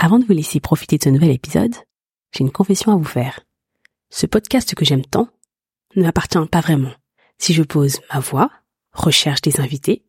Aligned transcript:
Avant 0.00 0.20
de 0.20 0.24
vous 0.24 0.32
laisser 0.32 0.60
profiter 0.60 0.96
de 0.96 1.02
ce 1.02 1.08
nouvel 1.08 1.32
épisode, 1.32 1.74
j'ai 2.32 2.44
une 2.44 2.52
confession 2.52 2.92
à 2.92 2.96
vous 2.96 3.02
faire. 3.02 3.40
Ce 4.10 4.26
podcast 4.26 4.76
que 4.76 4.84
j'aime 4.84 5.04
tant 5.04 5.28
ne 5.96 6.04
m'appartient 6.04 6.38
pas 6.52 6.60
vraiment. 6.60 6.92
Si 7.38 7.52
je 7.52 7.64
pose 7.64 7.98
ma 8.14 8.20
voix, 8.20 8.48
recherche 8.92 9.42
des 9.42 9.58
invités, 9.58 10.04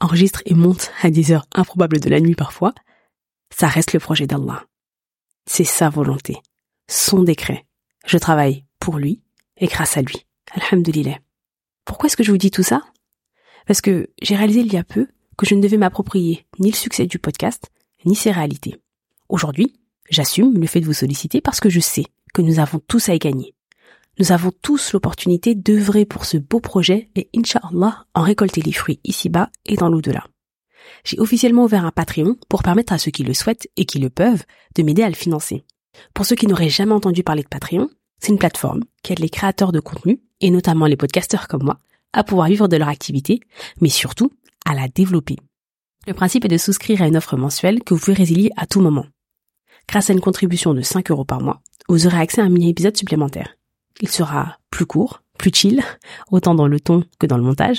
enregistre 0.00 0.42
et 0.46 0.54
monte 0.54 0.92
à 1.02 1.10
des 1.10 1.32
heures 1.32 1.46
improbables 1.54 1.98
de 1.98 2.08
la 2.08 2.20
nuit 2.20 2.36
parfois, 2.36 2.72
ça 3.50 3.66
reste 3.66 3.92
le 3.92 3.98
projet 3.98 4.28
d'Allah. 4.28 4.64
C'est 5.44 5.64
sa 5.64 5.90
volonté, 5.90 6.36
son 6.88 7.24
décret. 7.24 7.66
Je 8.06 8.18
travaille 8.18 8.64
pour 8.78 8.98
lui 8.98 9.22
et 9.56 9.66
grâce 9.66 9.96
à 9.96 10.02
lui. 10.02 10.24
Alhamdulillah. 10.52 11.18
Pourquoi 11.84 12.06
est-ce 12.06 12.16
que 12.16 12.22
je 12.22 12.30
vous 12.30 12.38
dis 12.38 12.52
tout 12.52 12.62
ça? 12.62 12.82
Parce 13.66 13.80
que 13.80 14.08
j'ai 14.22 14.36
réalisé 14.36 14.60
il 14.60 14.72
y 14.72 14.76
a 14.76 14.84
peu 14.84 15.08
que 15.36 15.46
je 15.46 15.56
ne 15.56 15.62
devais 15.62 15.78
m'approprier 15.78 16.46
ni 16.60 16.70
le 16.70 16.76
succès 16.76 17.06
du 17.06 17.18
podcast, 17.18 17.72
ni 18.04 18.14
ses 18.14 18.30
réalités. 18.30 18.81
Aujourd'hui, 19.32 19.72
j'assume 20.10 20.58
le 20.58 20.66
fait 20.66 20.80
de 20.80 20.84
vous 20.84 20.92
solliciter 20.92 21.40
parce 21.40 21.58
que 21.58 21.70
je 21.70 21.80
sais 21.80 22.04
que 22.34 22.42
nous 22.42 22.60
avons 22.60 22.80
tous 22.86 23.08
à 23.08 23.14
y 23.14 23.18
gagner. 23.18 23.54
Nous 24.18 24.30
avons 24.30 24.52
tous 24.60 24.92
l'opportunité 24.92 25.54
d'œuvrer 25.54 26.04
pour 26.04 26.26
ce 26.26 26.36
beau 26.36 26.60
projet 26.60 27.08
et 27.16 27.30
Inch'Allah 27.34 28.04
en 28.14 28.20
récolter 28.20 28.60
les 28.60 28.74
fruits 28.74 29.00
ici-bas 29.04 29.48
et 29.64 29.76
dans 29.76 29.88
l'au-delà. 29.88 30.26
J'ai 31.04 31.18
officiellement 31.18 31.64
ouvert 31.64 31.86
un 31.86 31.92
Patreon 31.92 32.36
pour 32.50 32.62
permettre 32.62 32.92
à 32.92 32.98
ceux 32.98 33.10
qui 33.10 33.24
le 33.24 33.32
souhaitent 33.32 33.70
et 33.78 33.86
qui 33.86 34.00
le 34.00 34.10
peuvent 34.10 34.44
de 34.74 34.82
m'aider 34.82 35.02
à 35.02 35.08
le 35.08 35.14
financer. 35.14 35.64
Pour 36.12 36.26
ceux 36.26 36.36
qui 36.36 36.46
n'auraient 36.46 36.68
jamais 36.68 36.92
entendu 36.92 37.22
parler 37.22 37.42
de 37.42 37.48
Patreon, 37.48 37.88
c'est 38.20 38.32
une 38.32 38.38
plateforme 38.38 38.84
qui 39.02 39.14
aide 39.14 39.20
les 39.20 39.30
créateurs 39.30 39.72
de 39.72 39.80
contenu, 39.80 40.20
et 40.42 40.50
notamment 40.50 40.84
les 40.84 40.96
podcasteurs 40.96 41.48
comme 41.48 41.64
moi, 41.64 41.78
à 42.12 42.22
pouvoir 42.22 42.48
vivre 42.48 42.68
de 42.68 42.76
leur 42.76 42.88
activité, 42.88 43.40
mais 43.80 43.88
surtout 43.88 44.30
à 44.66 44.74
la 44.74 44.88
développer. 44.88 45.36
Le 46.06 46.12
principe 46.12 46.44
est 46.44 46.48
de 46.48 46.58
souscrire 46.58 47.00
à 47.00 47.06
une 47.06 47.16
offre 47.16 47.38
mensuelle 47.38 47.82
que 47.82 47.94
vous 47.94 48.00
pouvez 48.00 48.12
résilier 48.12 48.50
à 48.58 48.66
tout 48.66 48.80
moment. 48.80 49.06
Grâce 49.88 50.10
à 50.10 50.12
une 50.12 50.20
contribution 50.20 50.74
de 50.74 50.82
5 50.82 51.10
euros 51.10 51.24
par 51.24 51.40
mois, 51.40 51.60
vous 51.88 52.06
aurez 52.06 52.18
accès 52.18 52.40
à 52.40 52.44
un 52.44 52.48
mini-épisode 52.48 52.96
supplémentaire. 52.96 53.56
Il 54.00 54.08
sera 54.08 54.58
plus 54.70 54.86
court, 54.86 55.22
plus 55.38 55.52
chill, 55.52 55.82
autant 56.30 56.54
dans 56.54 56.68
le 56.68 56.80
ton 56.80 57.04
que 57.18 57.26
dans 57.26 57.36
le 57.36 57.42
montage, 57.42 57.78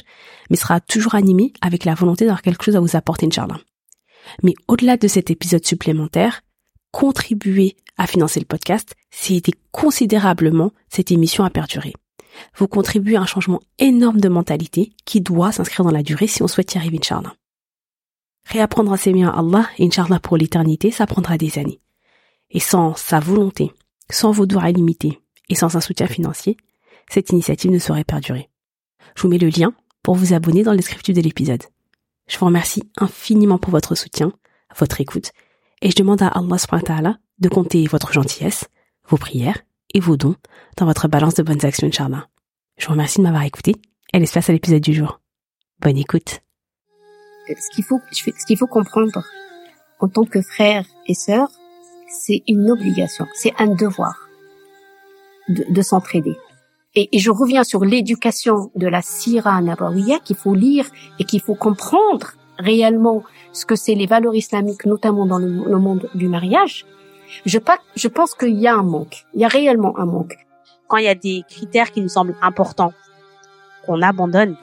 mais 0.50 0.58
sera 0.58 0.80
toujours 0.80 1.16
animé 1.16 1.54
avec 1.62 1.86
la 1.86 1.95
volonté 1.95 2.26
d'avoir 2.26 2.42
quelque 2.42 2.64
chose 2.64 2.76
à 2.76 2.80
vous 2.80 2.95
apporter, 2.95 3.26
Inch'Allah. 3.26 3.60
Mais 4.42 4.54
au-delà 4.68 4.98
de 4.98 5.08
cet 5.08 5.32
épisode 5.32 5.66
supplémentaire, 5.66 6.42
contribuer 6.92 7.76
à 7.98 8.08
financer 8.08 8.40
le 8.40 8.45
podcast, 8.45 8.95
c'est 9.12 9.36
aider 9.36 9.54
considérablement 9.72 10.72
cette 10.90 11.12
émission 11.12 11.44
à 11.44 11.50
perdurer. 11.50 11.94
Vous 12.58 12.67
contribuez 12.67 13.16
à 13.16 13.22
un 13.22 13.26
changement 13.26 13.62
énorme 13.80 14.20
de 14.20 14.30
mentalité 14.30 14.94
qui 15.06 15.22
doit 15.22 15.52
s'inscrire 15.52 15.86
dans 15.86 15.92
la 15.92 16.04
durée 16.04 16.28
si 16.28 16.42
on 16.42 16.48
souhaite 16.48 16.73
y 16.73 16.78
arriver, 16.78 16.98
Inch'Allah. 16.98 17.36
Réapprendre 18.45 18.92
à 18.92 18.98
s'aimer 18.98 19.26
à 19.26 19.30
Allah 19.30 19.70
Inch'Allah 19.80 20.20
pour 20.20 20.38
l'éternité, 20.38 20.92
ça 20.92 21.08
prendra 21.08 21.38
des 21.38 21.60
années. 21.60 21.80
Et 22.54 22.59
sans 22.59 22.96
sa 22.96 23.20
volonté, 23.20 23.73
sans 24.09 24.32
vos 24.32 24.46
doigts 24.46 24.70
illimités 24.70 25.20
et 25.50 25.56
sans 25.56 25.76
un 25.76 25.82
soutien 25.82 26.08
financier, 26.08 26.56
cette 27.10 27.32
initiative 27.32 27.72
ne 27.72 27.80
saurait 27.80 28.04
perdurer. 28.04 28.50
Je 29.16 29.23
vous 29.23 29.27
mets 29.27 29.38
le 29.38 29.50
lien 29.50 29.73
pour 30.02 30.16
vous 30.16 30.33
abonner 30.33 30.64
dans 30.64 30.72
le 30.72 30.77
descriptif 30.77 31.16
de 31.16 31.22
l'épisode. 31.22 31.64
Je 32.27 32.38
vous 32.38 32.45
remercie 32.45 32.83
infiniment 32.98 33.58
pour 33.58 33.72
votre 33.72 33.95
soutien, 33.95 34.32
votre 34.77 35.02
écoute, 35.02 35.32
et 35.82 35.89
je 35.92 35.95
demande 35.95 36.22
à 36.22 36.27
Allah 36.27 36.58
subhanahu 36.58 36.83
wa 36.83 36.88
ta'ala 36.88 37.17
de 37.39 37.50
compter 37.50 37.86
votre 37.88 38.14
gentillesse, 38.14 38.66
vos 39.08 39.17
prières 39.17 39.61
et 39.94 40.00
vos 40.00 40.16
dons 40.16 40.36
dans 40.77 40.86
votre 40.86 41.08
balance 41.08 41.36
de 41.36 41.44
bonnes 41.44 41.66
actions, 41.66 41.88
Inch'Allah. 41.88 42.27
Je 42.77 42.86
vous 42.86 42.94
remercie 42.94 43.20
de 43.20 43.23
m'avoir 43.23 43.44
écouté 43.44 43.76
et 44.14 44.20
laisse 44.20 44.32
place 44.32 44.50
à 44.50 44.54
l'épisode 44.54 44.82
du 44.82 44.94
jour. 44.94 45.20
Bonne 45.80 45.98
écoute. 45.98 46.42
ce 47.48 47.76
qu'il 47.76 47.83
faut, 47.83 48.00
ce 48.11 48.45
qu'il 48.45 48.58
faut 48.58 48.67
comprendre 48.67 49.23
en 50.00 50.08
tant 50.08 50.26
que 50.26 50.42
frère 50.42 50.86
et 51.08 51.14
sœur, 51.14 51.50
c'est 52.14 52.44
une 52.48 52.70
obligation, 52.70 53.26
c'est 53.34 53.54
un 53.60 53.68
devoir 53.68 54.30
de, 55.50 55.66
de 55.70 55.82
s'entraider. 55.82 56.36
Et, 56.96 57.10
et, 57.12 57.20
je 57.20 57.32
reviens 57.32 57.64
sur 57.64 57.84
l'éducation 57.84 58.72
de 58.76 58.88
la 58.88 59.02
Sira 59.02 59.60
Nabawiya 59.62 60.20
qu'il 60.20 60.36
faut 60.36 60.54
lire 60.54 60.86
et 61.20 61.24
qu'il 61.24 61.42
faut 61.42 61.56
comprendre 61.56 62.34
réellement 62.60 63.24
ce 63.52 63.66
que 63.66 63.76
c'est 63.76 63.96
les 63.96 64.06
valeurs 64.06 64.36
islamiques, 64.36 64.86
notamment 64.86 65.26
dans 65.26 65.40
le, 65.40 65.48
le 65.48 65.80
monde 65.80 66.08
du 66.14 66.28
mariage. 66.28 66.86
Je, 67.46 67.58
pas, 67.58 67.80
je 67.96 68.08
pense 68.08 68.36
qu'il 68.36 68.60
y 68.60 68.68
a 68.68 68.76
un 68.76 68.84
manque, 68.84 69.26
il 69.34 69.42
y 69.42 69.45
a 69.45 69.48
réellement 69.48 69.98
un 69.98 70.06
manque. 70.06 70.38
Quand 70.88 70.98
il 70.98 71.06
y 71.06 71.08
a 71.08 71.16
des 71.16 71.44
critères 71.50 71.92
qui 71.92 72.02
nous 72.02 72.10
semblent 72.10 72.36
importants, 72.44 72.94
qu'on 73.88 74.02
abandonne, 74.04 74.56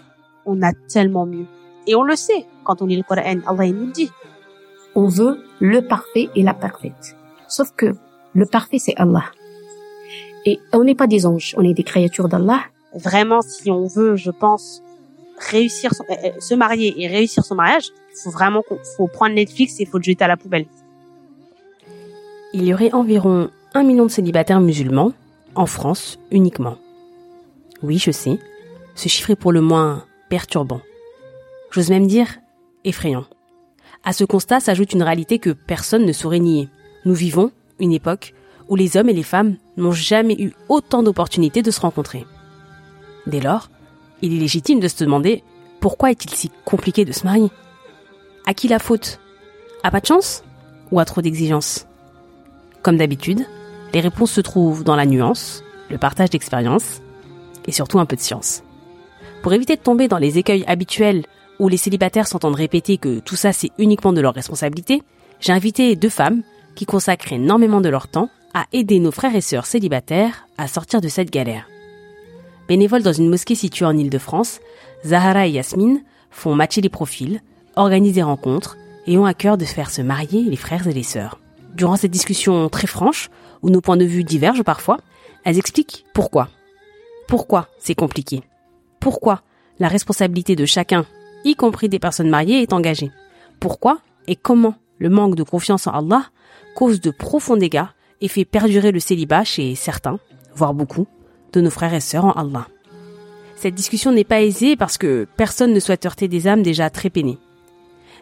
on 0.47 0.63
a 0.63 0.73
tellement 0.89 1.27
mieux. 1.27 1.47
Et 1.89 1.97
on 1.97 2.05
le 2.05 2.15
sait 2.15 2.47
quand 2.65 2.81
on 2.81 2.87
lit 2.87 2.97
le 2.97 3.03
Coran, 3.03 3.41
Allah 3.47 3.73
nous 3.73 3.91
dit. 3.91 4.11
On 4.95 5.07
veut 5.07 5.45
le 5.61 5.83
parfait 5.83 6.29
et 6.35 6.43
la 6.43 6.55
parfaite. 6.55 7.17
Sauf 7.51 7.73
que 7.77 7.95
le 8.33 8.47
parfait, 8.47 8.79
c'est 8.79 8.97
Allah. 8.97 9.25
Et 10.47 10.59
on 10.73 10.85
n'est 10.85 10.95
pas 10.95 11.07
des 11.07 11.27
anges, 11.27 11.55
on 11.59 11.65
est 11.65 11.75
des 11.75 11.83
créatures 11.83 12.29
d'Allah. 12.29 12.61
Vraiment, 12.95 13.43
si 13.43 13.71
on 13.71 13.87
veut, 13.87 14.17
je 14.17 14.31
pense, 14.31 14.83
réussir, 15.39 15.93
son, 15.93 16.05
euh, 16.05 16.15
euh, 16.25 16.31
se 16.41 16.55
marier 16.55 16.95
et 16.97 17.09
réussir 17.09 17.45
son 17.45 17.57
mariage, 17.57 17.91
faut 18.23 18.31
vraiment 18.31 18.63
faut 18.97 19.09
prendre 19.09 19.35
Netflix 19.35 19.81
et 19.81 19.85
faut 19.85 19.99
le 19.99 20.05
jeter 20.05 20.25
à 20.25 20.29
la 20.29 20.37
poubelle. 20.37 20.67
Il 22.53 22.65
y 22.65 22.73
aurait 22.73 22.93
environ 22.93 23.51
un 23.75 23.83
million 23.83 24.07
de 24.07 24.11
célibataires 24.11 24.61
musulmans 24.61 25.13
en 25.55 25.67
France 25.67 26.19
uniquement. 26.31 26.77
Oui, 27.83 27.99
je 27.99 28.11
sais, 28.11 28.39
ce 28.95 29.09
chiffre 29.09 29.31
est 29.31 29.37
pour 29.37 29.53
le 29.53 29.61
moins 29.61 30.05
perturbant. 30.29 30.81
J'ose 31.71 31.91
même 31.91 32.07
dire 32.07 32.39
effrayant. 32.85 33.25
À 34.05 34.13
ce 34.13 34.25
constat 34.25 34.61
s'ajoute 34.61 34.93
une 34.93 35.03
réalité 35.03 35.39
que 35.39 35.51
personne 35.51 36.07
ne 36.07 36.13
saurait 36.13 36.39
nier. 36.39 36.69
Nous 37.05 37.15
vivons 37.15 37.51
une 37.79 37.93
époque 37.93 38.35
où 38.69 38.77
les 38.77 38.97
hommes 38.97 39.09
et 39.09 39.15
les 39.15 39.23
femmes 39.23 39.57
n'ont 39.77 39.93
jamais 39.93 40.41
eu 40.41 40.53
autant 40.69 41.03
d'opportunités 41.03 41.63
de 41.63 41.71
se 41.71 41.81
rencontrer. 41.81 42.27
Dès 43.27 43.41
lors, 43.41 43.71
il 44.23 44.35
est 44.35 44.41
légitime 44.41 44.81
de 44.81 44.89
se 44.89 45.03
demander 45.03 45.43
pourquoi 45.81 46.11
est-il 46.11 46.31
si 46.35 46.51
compliqué 46.65 47.05
de 47.05 47.13
se 47.13 47.25
marier 47.25 47.51
À 48.47 48.55
qui 48.55 48.69
la 48.69 48.79
faute? 48.79 49.19
À 49.83 49.91
pas 49.91 50.01
de 50.01 50.07
chance 50.07 50.45
Ou 50.93 51.01
à 51.01 51.05
trop 51.05 51.23
d'exigences? 51.23 51.87
Comme 52.83 52.99
d'habitude, 52.99 53.47
les 53.95 54.01
réponses 54.01 54.33
se 54.33 54.41
trouvent 54.41 54.85
dans 54.85 54.97
la 54.97 55.07
nuance, 55.07 55.65
le 55.89 55.99
partage 55.99 56.31
d'expériences 56.31 57.01
et 57.67 57.73
surtout 57.73 57.99
un 57.99 58.07
peu 58.07 58.17
de 58.17 58.21
science. 58.21 58.63
Pour 59.43 59.53
éviter 59.55 59.77
de 59.77 59.83
tomber 59.83 60.07
dans 60.07 60.19
les 60.19 60.39
écueils 60.39 60.65
habituels 60.67 61.25
où 61.59 61.69
les 61.69 61.77
célibataires 61.77 62.29
s'entendent 62.29 62.55
répéter 62.57 62.99
que 62.99 63.21
tout 63.21 63.37
ça 63.37 63.53
c'est 63.53 63.71
uniquement 63.79 64.13
de 64.13 64.21
leur 64.21 64.35
responsabilité, 64.35 65.03
j'ai 65.41 65.53
invité 65.53 65.97
deux 65.97 66.09
femmes 66.11 66.43
qui 66.81 66.87
consacrent 66.87 67.35
énormément 67.35 67.83
de 67.83 67.91
leur 67.91 68.09
temps 68.09 68.31
à 68.55 68.65
aider 68.73 69.01
nos 69.01 69.11
frères 69.11 69.37
et 69.37 69.43
sœurs 69.43 69.67
célibataires 69.67 70.47
à 70.57 70.67
sortir 70.67 71.03
de 71.03 71.09
cette 71.09 71.31
galère. 71.31 71.69
Bénévoles 72.69 73.03
dans 73.03 73.13
une 73.13 73.29
mosquée 73.29 73.55
située 73.55 73.85
en 73.85 73.99
Île-de-France, 73.99 74.61
Zahara 75.05 75.47
et 75.47 75.51
Yasmine 75.51 76.03
font 76.31 76.55
matcher 76.55 76.81
les 76.81 76.89
profils, 76.89 77.43
organisent 77.77 78.15
des 78.15 78.23
rencontres 78.23 78.79
et 79.07 79.19
ont 79.19 79.27
à 79.27 79.35
cœur 79.35 79.59
de 79.59 79.67
faire 79.67 79.91
se 79.91 80.01
marier 80.01 80.41
les 80.45 80.57
frères 80.57 80.87
et 80.87 80.95
les 80.95 81.03
sœurs. 81.03 81.39
Durant 81.75 81.97
cette 81.97 82.13
discussion 82.13 82.71
très 82.71 82.87
franche, 82.87 83.29
où 83.61 83.69
nos 83.69 83.83
points 83.83 83.99
de 83.99 84.07
vue 84.07 84.25
divergent 84.25 84.65
parfois, 84.65 84.97
elles 85.45 85.59
expliquent 85.59 86.07
pourquoi. 86.15 86.49
Pourquoi 87.29 87.69
c'est 87.79 87.95
compliqué? 87.95 88.41
Pourquoi 89.01 89.43
la 89.81 89.89
responsabilité 89.89 90.57
de 90.57 90.65
chacun, 90.65 91.05
y 91.45 91.57
compris 91.57 91.91
des 91.91 91.99
personnes 91.99 92.31
mariées, 92.31 92.63
est 92.63 92.73
engagée? 92.73 93.11
Pourquoi 93.61 93.99
et 94.29 94.35
comment 94.35 94.77
le 94.97 95.11
manque 95.11 95.35
de 95.35 95.43
confiance 95.43 95.87
en 95.87 95.91
Allah 95.91 96.31
cause 96.75 97.01
de 97.01 97.11
profonds 97.11 97.57
dégâts 97.57 97.85
et 98.21 98.29
fait 98.29 98.45
perdurer 98.45 98.93
le 98.93 99.01
célibat 99.01 99.45
chez 99.45 99.75
certains, 99.75 100.19
voire 100.55 100.75
beaucoup, 100.75 101.07
de 101.53 101.61
nos 101.61 101.71
frères 101.71 101.95
et 101.95 102.01
sœurs 102.01 102.25
en 102.25 102.33
Allah. 102.33 102.69
Cette 103.57 103.75
discussion 103.75 104.13
n'est 104.13 104.25
pas 104.25 104.43
aisée 104.43 104.77
parce 104.77 104.99
que 104.99 105.27
personne 105.37 105.73
ne 105.73 105.81
souhaite 105.81 106.07
heurter 106.07 106.29
des 106.29 106.47
âmes 106.47 106.63
déjà 106.63 106.89
très 106.91 107.11
peinées. 107.11 107.39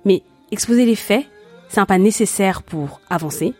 Mais 0.04 0.22
exposer 0.50 0.84
les 0.84 0.96
faits, 0.96 1.26
c'est 1.68 1.80
un 1.80 1.86
pas 1.86 1.98
nécessaire 1.98 2.62
pour 2.62 3.00
avancer, 3.10 3.54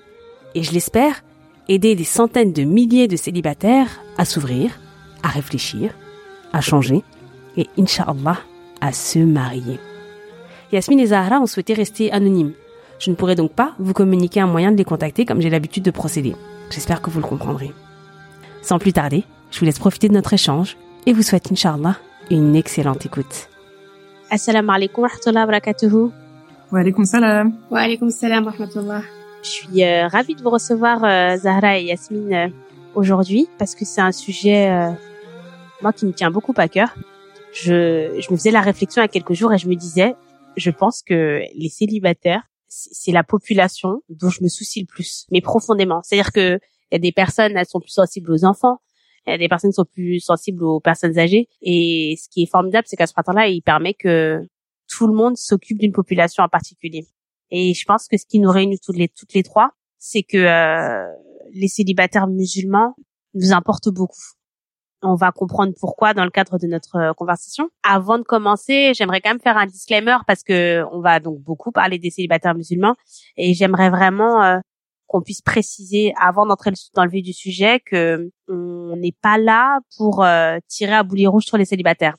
et 0.55 0.63
je 0.63 0.73
l'espère, 0.73 1.23
aider 1.69 1.95
des 1.95 2.05
centaines 2.05 2.53
de 2.53 2.65
milliers 2.65 3.09
de 3.09 3.17
célibataires 3.17 4.01
à 4.17 4.25
s'ouvrir, 4.25 4.81
à 5.23 5.29
réfléchir, 5.29 5.95
à 6.53 6.61
changer, 6.61 7.03
et 7.57 7.69
Inch'Allah, 7.79 8.39
à 8.81 8.93
se 8.93 9.19
marier. 9.19 9.79
Yasmine 10.73 11.01
et 11.01 11.07
Zahra 11.07 11.41
ont 11.41 11.47
souhaité 11.47 11.75
rester 11.75 12.13
anonymes. 12.13 12.55
Je 12.99 13.11
ne 13.11 13.15
pourrai 13.15 13.37
donc 13.37 13.53
pas 13.53 13.75
vous 13.79 13.93
communiquer 13.93 14.41
un 14.41 14.47
moyen 14.47 14.73
de 14.73 14.77
les 14.77 14.85
contacter 14.85 15.25
comme 15.25 15.41
j'ai 15.41 15.51
l'habitude 15.51 15.85
de 15.85 15.91
procéder. 15.91 16.35
J'espère 16.71 17.01
que 17.01 17.11
vous 17.11 17.21
le 17.21 17.27
comprendrez. 17.27 17.73
Sans 18.63 18.79
plus 18.79 18.93
tarder, 18.93 19.25
je 19.51 19.61
vous 19.61 19.67
laisse 19.67 19.79
profiter 19.79 20.09
de 20.09 20.15
notre 20.15 20.35
échange 20.35 20.77
et 21.07 21.13
vous 21.13 21.23
souhaite, 21.23 21.51
Inch'Allah, 21.53 21.97
une 22.31 22.57
excellente 22.57 23.07
écoute. 23.07 23.49
Assalamu 24.31 24.71
alaikum 24.71 25.05
wa 25.05 25.09
rahmatullahi 25.09 25.43
wa 25.43 25.47
barakatuhu. 25.47 26.11
Wa 26.73 26.81
alaikum 26.81 27.05
salam. 27.05 27.55
Wa 27.71 27.81
alaikum 27.81 28.11
salam 28.11 28.45
wa 28.45 28.51
rahmatullah. 28.51 29.03
Je 29.43 29.49
suis 29.49 29.85
euh, 29.85 30.09
ravie 30.09 30.35
de 30.35 30.43
vous 30.43 30.51
recevoir, 30.51 31.05
euh, 31.05 31.37
Zahra 31.37 31.79
et 31.79 31.85
Yasmine, 31.85 32.35
euh, 32.35 32.49
aujourd'hui, 32.95 33.49
parce 33.59 33.75
que 33.77 33.85
c'est 33.85 34.01
un 34.01 34.13
sujet, 34.13 34.69
euh, 34.69 34.91
moi, 35.81 35.93
qui 35.93 36.05
me 36.05 36.13
tient 36.13 36.31
beaucoup 36.31 36.53
à 36.57 36.69
cœur. 36.69 36.95
Je, 37.53 38.21
je 38.21 38.31
me 38.33 38.37
faisais 38.37 38.51
la 38.51 38.61
réflexion 38.61 39.01
il 39.01 39.05
y 39.05 39.07
a 39.07 39.09
quelques 39.09 39.33
jours 39.33 39.53
et 39.55 39.59
je 39.59 39.69
me 39.69 39.77
disais, 39.77 40.17
je 40.57 40.71
pense 40.71 41.03
que 41.03 41.41
les 41.55 41.69
célibataires, 41.69 42.43
c'est 42.69 43.13
la 43.13 43.25
population 43.25 44.03
dont 44.09 44.29
je 44.29 44.43
me 44.43 44.49
soucie 44.49 44.81
le 44.81 44.87
plus, 44.87 45.27
mais 45.31 45.41
profondément. 45.41 46.01
C'est-à-dire 46.03 46.33
que 46.33 46.59
il 46.91 46.95
y 46.95 46.97
a 46.97 46.99
des 46.99 47.13
personnes, 47.13 47.57
elles 47.57 47.67
sont 47.67 47.81
plus 47.81 47.91
sensibles 47.91 48.33
aux 48.33 48.45
enfants, 48.45 48.79
il 49.27 49.33
y 49.33 49.35
a 49.35 49.39
des 49.39 49.49
personnes 49.49 49.71
qui 49.71 49.77
sont 49.77 49.85
plus 49.85 50.21
sensibles 50.21 50.65
aux 50.65 50.81
personnes 50.81 51.19
âgées. 51.19 51.49
Et 51.61 52.17
ce 52.19 52.29
qui 52.31 52.43
est 52.43 52.51
formidable, 52.51 52.87
c'est 52.89 52.97
qu'à 52.97 53.07
ce 53.07 53.13
printemps-là, 53.13 53.49
il 53.49 53.61
permet 53.61 53.95
que 53.95 54.41
tout 54.89 55.07
le 55.07 55.13
monde 55.13 55.37
s'occupe 55.37 55.79
d'une 55.79 55.93
population 55.93 56.43
en 56.43 56.49
particulier. 56.49 57.07
Et 57.51 57.75
je 57.75 57.85
pense 57.85 58.09
que 58.09 58.17
ce 58.17 58.25
qui 58.27 58.39
nous 58.39 58.51
réunit 58.51 58.79
toutes 58.79 58.97
les 58.97 59.09
toutes 59.09 59.35
les 59.35 59.43
trois, 59.43 59.71
c'est 59.99 60.23
que 60.23 60.39
euh, 60.39 61.07
les 61.53 61.69
célibataires 61.69 62.27
musulmans 62.27 62.95
nous 63.35 63.53
importent 63.53 63.91
beaucoup. 63.91 64.23
On 65.03 65.15
va 65.15 65.31
comprendre 65.31 65.73
pourquoi 65.79 66.13
dans 66.13 66.25
le 66.25 66.31
cadre 66.31 66.59
de 66.59 66.67
notre 66.67 66.97
euh, 66.97 67.13
conversation. 67.15 67.71
Avant 67.85 68.19
de 68.19 68.25
commencer, 68.25 68.93
j'aimerais 68.95 69.21
quand 69.21 69.31
même 69.31 69.41
faire 69.41 69.57
un 69.57 69.67
disclaimer 69.67 70.17
parce 70.27 70.43
que 70.43 70.83
on 70.93 71.01
va 71.01 71.21
donc 71.21 71.41
beaucoup 71.41 71.71
parler 71.71 71.99
des 71.99 72.11
célibataires 72.11 72.55
musulmans 72.55 72.97
et 73.37 73.55
j'aimerais 73.55 73.91
vraiment 73.91 74.43
euh, 74.43 74.59
qu'on 75.07 75.23
puisse 75.23 75.41
préciser 75.41 76.13
avant 76.21 76.47
d'entrer 76.47 76.73
dans 76.95 77.05
le 77.05 77.11
vif 77.11 77.25
du 77.25 77.33
sujet 77.33 77.81
que 77.81 78.31
on 78.49 78.97
n'est 78.97 79.15
pas 79.23 79.39
là 79.39 79.79
pour 79.97 80.25
euh, 80.25 80.59
tirer 80.67 80.95
à 80.95 81.03
boulet 81.03 81.27
rouge 81.27 81.45
sur 81.45 81.57
les 81.57 81.65
célibataires 81.65 82.17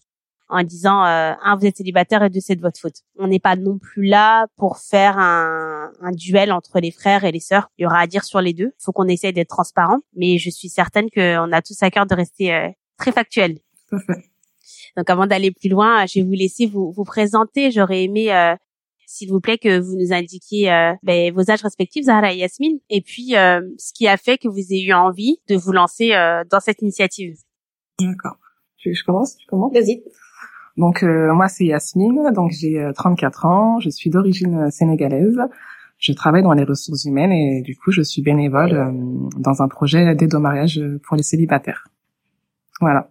en 0.50 0.64
disant 0.64 1.06
euh, 1.06 1.34
un 1.44 1.56
vous 1.56 1.66
êtes 1.66 1.78
célibataire 1.78 2.24
et 2.24 2.30
deux 2.30 2.40
c'est 2.40 2.56
de 2.56 2.62
votre 2.62 2.80
faute. 2.80 3.04
On 3.18 3.28
n'est 3.28 3.40
pas 3.40 3.56
non 3.56 3.78
plus 3.78 4.06
là 4.06 4.48
pour 4.58 4.78
faire 4.78 5.18
un, 5.18 5.92
un 6.02 6.12
duel 6.12 6.52
entre 6.52 6.80
les 6.80 6.92
frères 6.92 7.24
et 7.24 7.32
les 7.32 7.40
sœurs. 7.40 7.70
Il 7.78 7.84
y 7.84 7.86
aura 7.86 8.00
à 8.00 8.08
dire 8.08 8.24
sur 8.24 8.42
les 8.42 8.54
deux. 8.54 8.72
Il 8.80 8.84
faut 8.84 8.92
qu'on 8.92 9.08
essaye 9.08 9.34
d'être 9.34 9.50
transparent, 9.50 10.00
mais 10.16 10.38
je 10.38 10.50
suis 10.50 10.70
certaine 10.70 11.10
qu'on 11.10 11.52
a 11.52 11.62
tous 11.62 11.82
à 11.84 11.92
cœur 11.92 12.06
de 12.06 12.16
rester 12.16 12.54
euh, 12.54 12.70
très 12.98 13.12
factuel. 13.12 13.60
Tout 13.90 13.96
à 14.10 14.14
fait. 14.14 14.30
Donc 14.98 15.10
avant 15.10 15.28
d'aller 15.28 15.52
plus 15.52 15.70
loin, 15.70 16.06
je 16.06 16.20
vais 16.20 16.26
vous 16.26 16.34
laisser 16.34 16.66
vous, 16.66 16.92
vous 16.92 17.04
présenter. 17.04 17.72
J'aurais 17.72 18.04
aimé, 18.04 18.34
euh, 18.34 18.56
s'il 19.06 19.30
vous 19.30 19.40
plaît, 19.40 19.58
que 19.58 19.80
vous 19.80 19.96
nous 19.98 20.14
indiquiez 20.14 20.72
euh, 20.72 20.94
ben, 21.04 21.34
vos 21.34 21.50
âges 21.50 21.62
respectifs, 21.64 22.06
Zahra 22.06 22.34
et 22.34 22.38
Yasmine, 22.38 22.80
et 22.90 23.02
puis 23.02 23.36
euh, 23.36 23.62
ce 23.78 23.94
qui 23.94 24.08
a 24.08 24.18
fait 24.18 24.38
que 24.38 24.48
vous 24.48 24.58
ayez 24.58 24.86
eu 24.86 24.94
envie 24.94 25.40
de 25.48 25.56
vous 25.56 25.72
lancer 25.72 26.14
euh, 26.14 26.44
dans 26.50 26.60
cette 26.60 26.82
initiative. 26.82 27.38
D'accord. 28.00 28.38
Tu 28.78 28.90
veux 28.90 28.94
que 28.94 29.00
je 29.00 29.04
commence? 29.04 29.38
Tu 29.38 29.48
commences 29.48 29.74
Vas-y. 29.74 30.04
Donc 30.80 31.04
euh, 31.04 31.34
moi 31.34 31.48
c'est 31.48 31.66
Yasmine, 31.66 32.32
donc 32.34 32.52
j'ai 32.52 32.80
euh, 32.80 32.94
34 32.94 33.46
ans, 33.46 33.80
je 33.80 33.90
suis 33.90 34.10
d'origine 34.10 34.56
euh, 34.56 34.70
sénégalaise. 34.72 35.38
Je 35.98 36.14
travaille 36.14 36.42
dans 36.42 36.54
les 36.54 36.64
ressources 36.64 37.04
humaines 37.04 37.34
et 37.34 37.62
du 37.62 37.76
coup 37.76 37.92
je 37.92 38.02
suis 38.02 38.22
bénévole 38.22 38.74
euh, 38.74 38.92
dans 39.38 39.62
un 39.62 39.68
projet 39.68 40.16
d'aide 40.16 40.34
au 40.34 40.40
mariage 40.40 40.82
pour 41.04 41.18
les 41.18 41.24
célibataires. 41.24 41.90
Voilà. 42.80 43.10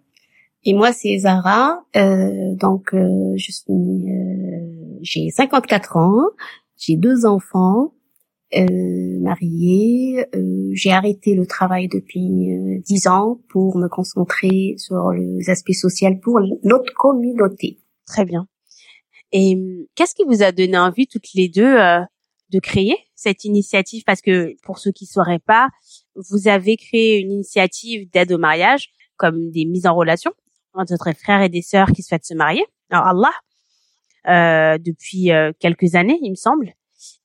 Et 0.64 0.74
moi, 0.74 0.92
c'est 0.92 1.16
Zara. 1.18 1.82
Euh, 1.96 2.54
donc, 2.56 2.94
euh, 2.94 3.34
je 3.36 3.52
suis, 3.52 3.64
euh, 3.68 4.98
j'ai 5.02 5.30
54 5.30 5.96
ans, 5.96 6.24
j'ai 6.76 6.96
deux 6.96 7.26
enfants, 7.26 7.92
euh, 8.56 9.20
mariés. 9.20 10.24
Euh, 10.34 10.70
j'ai 10.72 10.90
arrêté 10.90 11.34
le 11.34 11.46
travail 11.46 11.88
depuis 11.88 12.52
euh, 12.52 12.80
10 12.86 13.06
ans 13.08 13.40
pour 13.50 13.76
me 13.76 13.88
concentrer 13.88 14.74
sur 14.78 15.10
les 15.10 15.50
aspects 15.50 15.72
sociaux 15.72 16.08
pour 16.22 16.40
notre 16.64 16.92
communauté. 16.94 17.78
Très 18.06 18.24
bien. 18.24 18.48
Et 19.32 19.54
hum, 19.54 19.84
qu'est-ce 19.94 20.14
qui 20.14 20.24
vous 20.24 20.42
a 20.42 20.52
donné 20.52 20.78
envie 20.78 21.06
toutes 21.06 21.34
les 21.34 21.48
deux 21.48 21.78
euh, 21.78 22.00
de 22.50 22.58
créer 22.58 22.96
cette 23.14 23.44
initiative? 23.44 24.02
Parce 24.06 24.22
que 24.22 24.54
pour 24.62 24.78
ceux 24.78 24.92
qui 24.92 25.04
ne 25.04 25.10
sauraient 25.10 25.40
pas, 25.40 25.68
vous 26.16 26.48
avez 26.48 26.76
créé 26.76 27.18
une 27.18 27.32
initiative 27.32 28.08
d'aide 28.10 28.32
au 28.32 28.38
mariage, 28.38 28.88
comme 29.16 29.50
des 29.50 29.66
mises 29.66 29.86
en 29.86 29.94
relation 29.94 30.32
entre 30.74 30.96
des 31.04 31.14
frères 31.14 31.42
et 31.42 31.48
des 31.48 31.62
sœurs 31.62 31.90
qui 31.92 32.02
souhaitent 32.02 32.24
se 32.24 32.34
marier. 32.34 32.64
Alors 32.90 33.08
Allah, 33.08 33.32
euh, 34.28 34.78
depuis 34.78 35.30
quelques 35.58 35.96
années, 35.96 36.18
il 36.22 36.30
me 36.30 36.36
semble. 36.36 36.72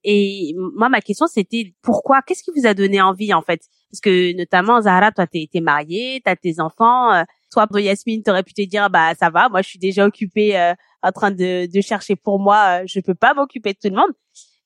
Et 0.03 0.53
moi, 0.75 0.89
ma 0.89 1.01
question, 1.01 1.27
c'était 1.27 1.73
pourquoi? 1.81 2.21
Qu'est-ce 2.21 2.43
qui 2.43 2.51
vous 2.55 2.67
a 2.67 2.73
donné 2.73 3.01
envie, 3.01 3.33
en 3.33 3.41
fait? 3.41 3.61
Parce 3.91 4.01
que 4.01 4.35
notamment, 4.35 4.81
Zahra, 4.81 5.11
toi, 5.11 5.27
t'es 5.27 5.47
es 5.53 5.61
mariée, 5.61 6.21
t'as 6.23 6.35
tes 6.35 6.59
enfants. 6.59 7.13
Euh, 7.13 7.23
toi, 7.51 7.67
Yasmine, 7.79 8.23
t'aurais 8.23 8.43
pu 8.43 8.53
te 8.53 8.63
dire, 8.63 8.89
bah 8.89 9.13
ça 9.15 9.29
va, 9.29 9.47
moi, 9.49 9.61
je 9.61 9.69
suis 9.69 9.79
déjà 9.79 10.05
occupée 10.05 10.57
euh, 10.57 10.73
en 11.03 11.11
train 11.11 11.31
de, 11.31 11.71
de 11.71 11.81
chercher 11.81 12.15
pour 12.15 12.39
moi. 12.39 12.81
euh, 12.81 12.83
je 12.87 12.99
peux 12.99 13.13
pas 13.15 13.33
m'occuper 13.33 13.73
de 13.73 13.77
tout 13.81 13.89
le 13.93 13.95
monde. 13.95 14.11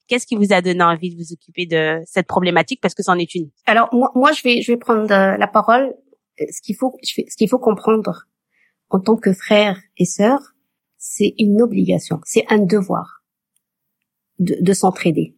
Qu'est-ce 0.08 0.26
qui 0.26 0.38
vous 0.38 0.54
a 0.54 0.62
donné 0.62 0.82
envie 0.84 1.14
de 1.14 1.18
vous 1.18 1.34
occuper 1.34 1.66
de 1.66 2.00
cette 2.06 2.28
problématique? 2.28 2.80
Parce 2.82 2.94
que 2.94 3.04
c'en 3.04 3.18
est 3.18 3.36
une. 3.36 3.50
Alors 3.66 3.90
moi, 3.92 4.12
moi, 4.16 4.32
je 4.32 4.42
vais, 4.44 4.62
je 4.62 4.72
vais 4.72 4.78
prendre 4.78 5.12
euh, 5.12 5.36
la 5.38 5.48
parole. 5.48 5.94
Ce 6.40 6.62
qu'il 6.62 6.76
faut, 6.76 6.96
ce 7.04 7.36
qu'il 7.36 7.50
faut 7.50 7.60
comprendre 7.60 8.28
en 8.90 9.00
tant 9.00 9.18
que 9.18 9.34
frère 9.34 9.78
et 9.98 10.06
sœur, 10.06 10.40
c'est 10.98 11.34
une 11.38 11.62
obligation, 11.62 12.20
c'est 12.26 12.46
un 12.50 12.60
devoir 12.60 13.17
de, 14.40 14.58
de 14.60 14.74
s'entraider. 14.74 15.36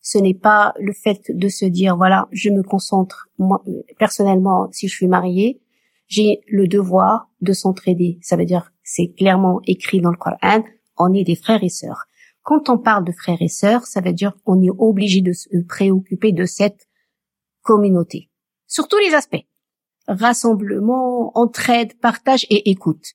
Ce 0.00 0.18
n'est 0.18 0.34
pas 0.34 0.74
le 0.80 0.92
fait 0.92 1.30
de 1.30 1.48
se 1.48 1.64
dire 1.64 1.96
voilà, 1.96 2.28
je 2.32 2.50
me 2.50 2.62
concentre 2.62 3.28
moi 3.38 3.62
personnellement 3.98 4.68
si 4.72 4.88
je 4.88 4.94
suis 4.94 5.08
mariée, 5.08 5.60
j'ai 6.08 6.40
le 6.48 6.66
devoir 6.66 7.28
de 7.40 7.52
s'entraider. 7.52 8.18
Ça 8.22 8.36
veut 8.36 8.44
dire 8.44 8.72
c'est 8.82 9.12
clairement 9.16 9.60
écrit 9.66 10.00
dans 10.00 10.10
le 10.10 10.16
Coran, 10.16 10.64
on 10.98 11.12
est 11.14 11.24
des 11.24 11.36
frères 11.36 11.62
et 11.62 11.68
sœurs. 11.68 12.06
Quand 12.42 12.68
on 12.68 12.78
parle 12.78 13.04
de 13.04 13.12
frères 13.12 13.40
et 13.40 13.48
sœurs, 13.48 13.86
ça 13.86 14.00
veut 14.00 14.12
dire 14.12 14.36
on 14.44 14.60
est 14.60 14.70
obligé 14.76 15.20
de 15.20 15.32
se 15.32 15.48
préoccuper 15.68 16.32
de 16.32 16.44
cette 16.44 16.88
communauté 17.62 18.28
sur 18.66 18.88
tous 18.88 18.98
les 18.98 19.14
aspects 19.14 19.44
rassemblement, 20.08 21.36
entraide, 21.38 21.98
partage 22.00 22.46
et 22.50 22.70
écoute. 22.70 23.12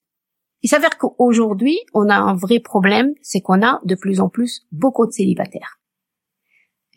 Il 0.64 0.70
s'avère 0.70 0.98
qu'aujourd'hui, 0.98 1.78
on 1.94 2.10
a 2.10 2.16
un 2.16 2.34
vrai 2.36 2.60
problème, 2.60 3.14
c'est 3.22 3.42
qu'on 3.42 3.62
a 3.62 3.80
de 3.86 3.96
plus 3.96 4.20
en 4.20 4.30
plus 4.30 4.66
beaucoup 4.72 5.06
de 5.06 5.12
célibataires. 5.12 5.80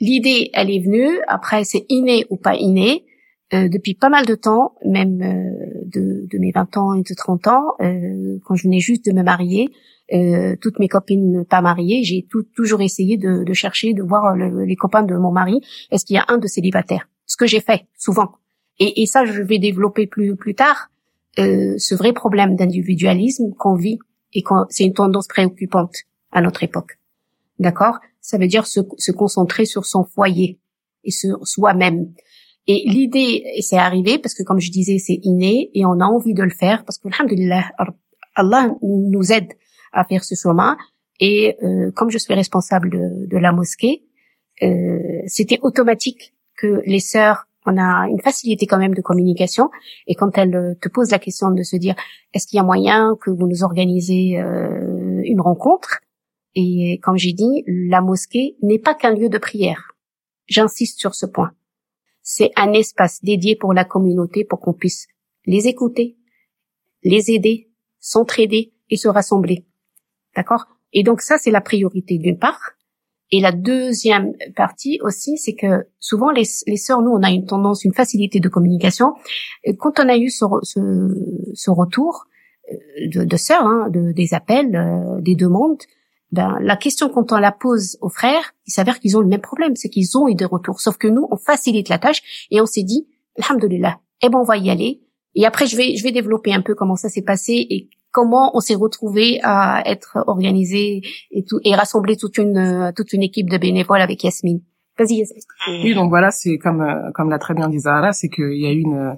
L'idée, 0.01 0.51
elle 0.55 0.71
est 0.71 0.81
venue, 0.83 1.21
après 1.29 1.65
c'est 1.65 1.85
inné 1.91 2.25
ou 2.31 2.37
pas 2.37 2.55
inné, 2.57 3.05
euh, 3.53 3.69
depuis 3.69 3.95
pas 3.95 4.09
mal 4.09 4.25
de 4.25 4.35
temps, 4.35 4.75
même 4.87 5.21
euh, 5.23 5.83
de, 5.87 6.39
mes 6.39 6.53
20 6.53 6.77
ans 6.79 6.95
et 6.95 7.03
de 7.03 7.15
30 7.15 7.49
ans, 7.49 7.65
euh, 7.81 8.39
quand 8.45 8.55
je 8.55 8.63
venais 8.63 8.81
juste 8.81 9.05
de 9.05 9.13
me 9.13 9.23
marier, 9.23 9.69
euh, 10.13 10.57
toutes 10.61 10.79
mes 10.79 10.89
copines 10.89 11.45
pas 11.45 11.61
mariées, 11.61 12.03
j'ai 12.03 12.27
toujours 12.57 12.81
essayé 12.81 13.19
de, 13.19 13.45
de 13.45 13.53
chercher, 13.53 13.93
de 13.93 14.03
voir 14.03 14.35
le- 14.37 14.65
les 14.65 14.77
copains 14.77 15.03
de 15.03 15.15
mon 15.17 15.33
mari, 15.33 15.61
est-ce 15.91 16.05
qu'il 16.07 16.15
y 16.15 16.19
a 16.19 16.25
un 16.29 16.39
de 16.39 16.47
célibataire? 16.47 17.09
Ce 17.27 17.37
que 17.37 17.47
j'ai 17.47 17.61
fait 17.61 17.87
souvent. 17.99 18.31
Et, 18.79 19.03
et 19.03 19.07
ça, 19.07 19.25
je 19.27 19.43
vais 19.43 19.59
développer 19.59 20.07
plus 20.07 20.35
plus 20.37 20.55
tard 20.55 20.91
euh, 21.39 21.75
ce 21.79 21.95
vrai 21.95 22.13
problème 22.13 22.57
d'individualisme 22.57 23.53
qu'on 23.59 23.75
vit 23.75 23.99
et 24.33 24.43
qu'on 24.43 24.67
c'est 24.69 24.85
une 24.85 24.95
tendance 24.95 25.29
préoccupante 25.29 25.95
à 26.33 26.41
notre 26.41 26.63
époque. 26.63 26.99
D'accord? 27.59 27.99
Ça 28.21 28.39
veut 28.39 28.47
dire 28.47 28.67
se, 28.67 28.81
se 28.99 29.13
concentrer 29.13 29.65
sur 29.65 29.87
son 29.87 30.05
foyer 30.05 30.59
et 31.05 31.11
sur 31.11 31.47
soi-même. 31.47 32.13
Et 32.67 32.85
l'idée, 32.87 33.45
c'est 33.61 33.79
arrivé 33.79 34.19
parce 34.19 34.35
que 34.35 34.43
comme 34.43 34.61
je 34.61 34.71
disais, 34.71 34.99
c'est 34.99 35.19
inné 35.23 35.71
et 35.75 35.85
on 35.87 36.01
a 36.01 36.05
envie 36.05 36.35
de 36.35 36.43
le 36.43 36.51
faire 36.51 36.85
parce 36.85 36.99
que 36.99 37.09
Allah 38.37 38.71
nous 38.83 39.33
aide 39.33 39.53
à 39.93 40.05
faire 40.05 40.25
ce 40.25 40.35
chemin. 40.35 40.77
Et 41.21 41.57
euh, 41.63 41.91
comme 41.93 42.11
je 42.11 42.19
suis 42.19 42.35
responsable 42.35 42.91
de, 42.91 43.27
de 43.27 43.37
la 43.39 43.53
mosquée, 43.53 44.05
euh, 44.63 44.99
c'était 45.27 45.59
automatique 45.63 46.35
que 46.57 46.83
les 46.87 47.01
sœurs 47.01 47.47
on 47.67 47.77
a 47.77 48.09
une 48.09 48.21
facilité 48.21 48.67
quand 48.67 48.79
même 48.79 48.95
de 48.95 49.03
communication. 49.03 49.71
Et 50.07 50.15
quand 50.15 50.37
elle 50.39 50.55
euh, 50.55 50.75
te 50.81 50.89
pose 50.89 51.11
la 51.11 51.19
question 51.19 51.51
de 51.51 51.63
se 51.63 51.77
dire 51.77 51.95
est-ce 52.33 52.47
qu'il 52.47 52.57
y 52.57 52.61
a 52.61 52.65
moyen 52.65 53.17
que 53.21 53.31
vous 53.31 53.47
nous 53.47 53.63
organisez 53.63 54.41
euh, 54.41 55.21
une 55.25 55.41
rencontre? 55.41 56.01
Et 56.55 56.99
comme 57.03 57.17
j'ai 57.17 57.33
dit 57.33 57.65
la 57.67 58.01
mosquée 58.01 58.57
n'est 58.63 58.79
pas 58.79 58.95
qu'un 58.95 59.15
lieu 59.15 59.29
de 59.29 59.39
prière. 59.39 59.93
J'insiste 60.47 60.99
sur 60.99 61.15
ce 61.15 61.27
point. 61.27 61.53
C'est 62.23 62.51
un 62.57 62.73
espace 62.73 63.23
dédié 63.23 63.57
pour 63.57 63.73
la 63.73 63.85
communauté 63.85 64.45
pour 64.45 64.61
qu'on 64.61 64.73
puisse 64.73 65.07
les 65.47 65.69
écouter 65.69 66.17
les 67.03 67.31
aider 67.31 67.71
s'entraider 67.99 68.73
et 68.89 68.97
se 68.97 69.09
rassembler. 69.09 69.67
D'accord? 70.35 70.67
Et 70.93 71.03
donc 71.03 71.21
ça 71.21 71.39
c'est 71.39 71.51
la 71.51 71.61
priorité 71.61 72.19
d'une 72.19 72.39
part 72.39 72.73
et 73.33 73.41
la 73.41 73.53
deuxième 73.53 74.33
partie 74.57 74.99
aussi, 75.03 75.39
c'est 75.39 75.55
que 75.55 75.87
souvent 76.01 76.31
les, 76.31 76.43
les 76.67 76.77
sœurs, 76.77 77.01
nous, 77.01 77.13
on 77.13 77.23
a 77.23 77.31
une 77.31 77.47
tendance, 77.47 77.85
une 77.85 77.95
facilité 77.95 78.41
de 78.41 78.49
communication. 78.49 79.15
Et 79.63 79.77
quand 79.77 80.01
on 80.01 80.09
a 80.09 80.17
eu 80.17 80.31
ce, 80.31 80.45
ce, 80.63 80.81
ce 81.55 81.71
retour 81.71 82.27
euh, 82.71 82.77
de, 83.07 83.25
de 83.25 83.37
sœurs, 83.37 83.65
hein, 83.65 83.89
de, 83.91 84.13
des 84.13 84.35
appels, 84.35 84.75
euh, 84.75 85.21
des 85.21 85.37
demandes, 85.37 85.83
ben, 86.33 86.59
la 86.61 86.77
question 86.77 87.09
quand 87.09 87.33
on 87.33 87.39
la 87.39 87.53
pose 87.53 87.99
aux 88.01 88.09
frères, 88.09 88.55
il 88.67 88.73
s'avère 88.73 88.99
qu'ils 88.99 89.17
ont 89.17 89.21
le 89.21 89.29
même 89.29 89.41
problème, 89.41 89.77
c'est 89.77 89.89
qu'ils 89.89 90.17
ont 90.19 90.29
eu 90.29 90.35
des 90.35 90.45
retours. 90.45 90.81
Sauf 90.81 90.97
que 90.97 91.09
nous, 91.09 91.27
on 91.31 91.37
facilite 91.37 91.89
la 91.89 91.99
tâche 91.99 92.47
et 92.51 92.61
on 92.61 92.67
s'est 92.67 92.83
dit, 92.83 93.07
alhamdoulilah, 93.37 94.01
eh 94.23 94.29
ben 94.29 94.39
on 94.39 94.45
va 94.45 94.57
y 94.57 94.71
aller. 94.71 95.03
Et 95.37 95.47
après, 95.47 95.67
je 95.67 95.77
vais, 95.77 95.97
je 95.97 96.03
vais 96.03 96.13
développer 96.13 96.53
un 96.53 96.63
peu 96.63 96.75
comment 96.75 96.97
ça 96.97 97.09
s'est 97.09 97.23
passé 97.23 97.67
et 97.71 97.91
comment 98.11 98.57
on 98.57 98.61
s'est 98.61 98.75
retrouvé 98.75 99.41
à 99.43 99.83
être 99.87 100.19
organisé 100.27 101.03
et 101.31 101.45
tout 101.45 101.61
et 101.65 101.75
rassembler 101.75 102.17
toute 102.17 102.39
une 102.39 102.93
toute 102.97 103.13
une 103.13 103.23
équipe 103.23 103.49
de 103.51 103.59
bénévoles 103.59 104.01
avec 104.01 104.25
Yasmine. 104.25 104.61
Vas-y 104.99 105.19
Yasmine. 105.19 105.43
Oui, 105.85 105.95
donc 105.95 106.11
voilà, 106.11 106.31
c'est 106.31 106.59
comme 106.59 106.83
euh, 106.83 107.11
comme 107.15 107.31
l'a 107.31 107.39
très 107.39 107.55
bien 107.55 107.69
dit 107.69 107.81
Zahra, 107.81 108.13
c'est 108.13 108.29
qu'il 108.29 108.59
y 108.59 108.67
a 108.67 108.73
eu 108.73 108.81
une 108.81 109.17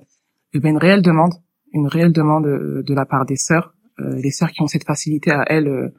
il 0.54 0.62
y 0.62 0.66
a 0.66 0.70
une 0.70 0.78
réelle 0.78 1.02
demande, 1.02 1.32
une 1.72 1.86
réelle 1.86 2.12
demande 2.12 2.46
euh, 2.46 2.82
de 2.82 2.94
la 2.94 3.06
part 3.06 3.24
des 3.24 3.36
sœurs, 3.36 3.74
euh, 4.00 4.14
les 4.16 4.30
sœurs 4.30 4.50
qui 4.50 4.62
ont 4.62 4.66
cette 4.66 4.84
facilité 4.84 5.30
à 5.30 5.44
elles 5.46 5.92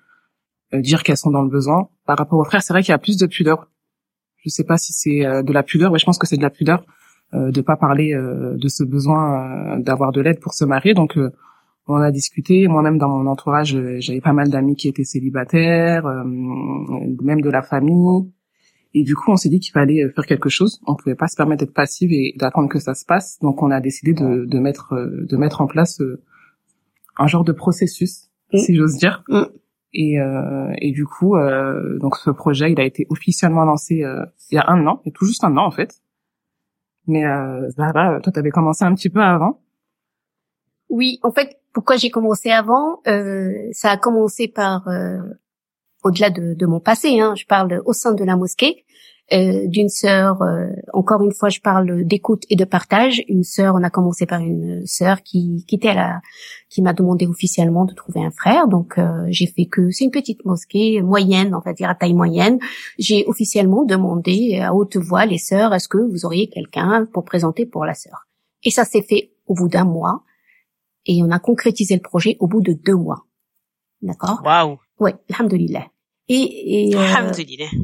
dire 0.73 1.03
qu'elles 1.03 1.17
sont 1.17 1.29
dans 1.29 1.43
le 1.43 1.49
besoin. 1.49 1.89
Par 2.07 2.17
rapport 2.17 2.39
aux 2.39 2.43
frères, 2.45 2.63
c'est 2.63 2.73
vrai 2.73 2.81
qu'il 2.81 2.91
y 2.91 2.95
a 2.95 2.99
plus 2.99 3.17
de 3.17 3.27
pudeur. 3.27 3.69
Je 4.37 4.49
sais 4.49 4.63
pas 4.63 4.77
si 4.77 4.91
c'est 4.91 5.19
de 5.43 5.53
la 5.53 5.61
pudeur, 5.61 5.91
ouais, 5.91 5.99
je 5.99 6.05
pense 6.05 6.17
que 6.17 6.25
c'est 6.25 6.35
de 6.35 6.41
la 6.41 6.49
pudeur 6.49 6.83
euh, 7.35 7.51
de 7.51 7.61
pas 7.61 7.77
parler 7.77 8.15
de 8.15 8.67
ce 8.67 8.83
besoin 8.83 9.77
d'avoir 9.79 10.11
de 10.11 10.21
l'aide 10.21 10.39
pour 10.39 10.53
se 10.53 10.65
marier. 10.65 10.95
Donc 10.95 11.17
on 11.87 11.95
a 11.95 12.11
discuté. 12.11 12.67
Moi-même, 12.67 12.97
dans 12.97 13.09
mon 13.09 13.29
entourage, 13.29 13.75
euh, 13.75 13.97
j'avais 13.99 14.21
pas 14.21 14.33
mal 14.33 14.49
d'amis 14.49 14.75
qui 14.75 14.87
étaient 14.87 15.03
célibataires, 15.03 16.05
euh, 16.05 16.23
même 16.23 17.41
de 17.41 17.49
la 17.49 17.61
famille. 17.61 18.31
Et 18.93 19.03
du 19.03 19.15
coup, 19.15 19.31
on 19.31 19.35
s'est 19.35 19.49
dit 19.49 19.59
qu'il 19.59 19.71
fallait 19.71 20.03
euh, 20.03 20.11
faire 20.11 20.25
quelque 20.25 20.49
chose. 20.49 20.81
On 20.85 20.95
pouvait 20.95 21.15
pas 21.15 21.27
se 21.27 21.35
permettre 21.35 21.65
d'être 21.65 21.73
passive 21.73 22.11
et 22.11 22.35
d'attendre 22.37 22.69
que 22.69 22.79
ça 22.79 22.93
se 22.93 23.05
passe. 23.05 23.39
Donc, 23.41 23.61
on 23.63 23.71
a 23.71 23.81
décidé 23.81 24.13
de, 24.13 24.45
de 24.45 24.59
mettre 24.59 24.93
de 24.95 25.37
mettre 25.37 25.61
en 25.61 25.67
place 25.67 26.01
un 27.17 27.27
genre 27.27 27.43
de 27.43 27.51
processus, 27.51 28.29
mm. 28.53 28.57
si 28.57 28.75
j'ose 28.75 28.97
dire. 28.97 29.23
Mm. 29.27 29.43
Et, 29.95 30.17
et 30.79 30.91
du 30.91 31.05
coup, 31.05 31.35
donc 31.99 32.15
ce 32.15 32.31
projet, 32.31 32.71
il 32.71 32.79
a 32.79 32.83
été 32.83 33.05
officiellement 33.11 33.63
lancé 33.63 34.03
il 34.49 34.55
y 34.55 34.57
a 34.57 34.67
un 34.67 34.87
an, 34.87 35.03
et 35.05 35.11
tout 35.11 35.25
juste 35.25 35.43
un 35.43 35.55
an 35.55 35.67
en 35.67 35.69
fait. 35.69 36.01
Mais 37.07 37.25
euh, 37.25 37.69
Zahra, 37.71 38.19
toi, 38.21 38.31
t'avais 38.31 38.49
commencé 38.49 38.85
un 38.85 38.93
petit 38.95 39.09
peu 39.09 39.21
avant. 39.21 39.61
Oui, 40.89 41.19
en 41.23 41.31
fait, 41.31 41.59
pourquoi 41.73 41.97
j'ai 41.97 42.09
commencé 42.09 42.49
avant 42.49 43.01
euh, 43.07 43.51
Ça 43.71 43.91
a 43.91 43.97
commencé 43.97 44.47
par, 44.47 44.87
euh, 44.87 45.19
au-delà 46.03 46.29
de, 46.29 46.53
de, 46.53 46.65
mon 46.65 46.79
passé, 46.79 47.19
hein, 47.19 47.33
je 47.35 47.45
parle 47.45 47.81
au 47.85 47.93
sein 47.93 48.13
de 48.13 48.23
la 48.23 48.35
mosquée, 48.35 48.85
euh, 49.31 49.67
d'une 49.67 49.89
sœur, 49.89 50.39
encore 50.91 51.23
une 51.23 51.33
fois, 51.33 51.49
je 51.49 51.61
parle 51.61 52.05
d'écoute 52.05 52.43
et 52.49 52.55
de 52.55 52.65
partage. 52.65 53.23
Une 53.29 53.43
sœur, 53.43 53.73
on 53.75 53.83
a 53.83 53.89
commencé 53.89 54.25
par 54.25 54.41
une 54.41 54.85
sœur 54.85 55.23
qui, 55.23 55.65
qui 55.67 55.77
là, 55.77 56.19
qui 56.69 56.81
m'a 56.81 56.93
demandé 56.93 57.25
officiellement 57.25 57.85
de 57.85 57.93
trouver 57.93 58.23
un 58.23 58.31
frère. 58.31 58.67
Donc 58.67 58.97
euh, 58.97 59.25
j'ai 59.29 59.47
fait 59.47 59.65
que 59.65 59.91
c'est 59.91 60.03
une 60.03 60.11
petite 60.11 60.43
mosquée 60.45 61.01
moyenne, 61.01 61.55
on 61.55 61.59
va 61.59 61.73
dire 61.73 61.89
à 61.89 61.95
taille 61.95 62.13
moyenne. 62.13 62.59
J'ai 62.99 63.25
officiellement 63.27 63.85
demandé 63.85 64.59
à 64.59 64.73
haute 64.73 64.97
voix 64.97 65.25
les 65.25 65.37
sœurs, 65.37 65.73
est-ce 65.73 65.87
que 65.87 65.97
vous 65.97 66.25
auriez 66.25 66.49
quelqu'un 66.49 67.07
pour 67.13 67.23
présenter 67.23 67.65
pour 67.65 67.85
la 67.85 67.93
sœur? 67.93 68.27
Et 68.63 68.71
ça 68.71 68.83
s'est 68.83 69.03
fait 69.03 69.31
au 69.47 69.53
bout 69.53 69.69
d'un 69.69 69.85
mois 69.85 70.23
et 71.05 71.21
on 71.23 71.31
a 71.31 71.39
concrétisé 71.39 71.95
le 71.95 72.01
projet 72.01 72.37
au 72.39 72.47
bout 72.47 72.61
de 72.61 72.73
deux 72.73 72.95
mois. 72.95 73.25
D'accord? 74.01 74.41
Waouh 74.43 74.77
Ouais, 74.99 75.15
alhamdoulilah. 75.29 75.87
Et 76.29 76.89
et, 76.89 76.95
euh, 76.95 77.31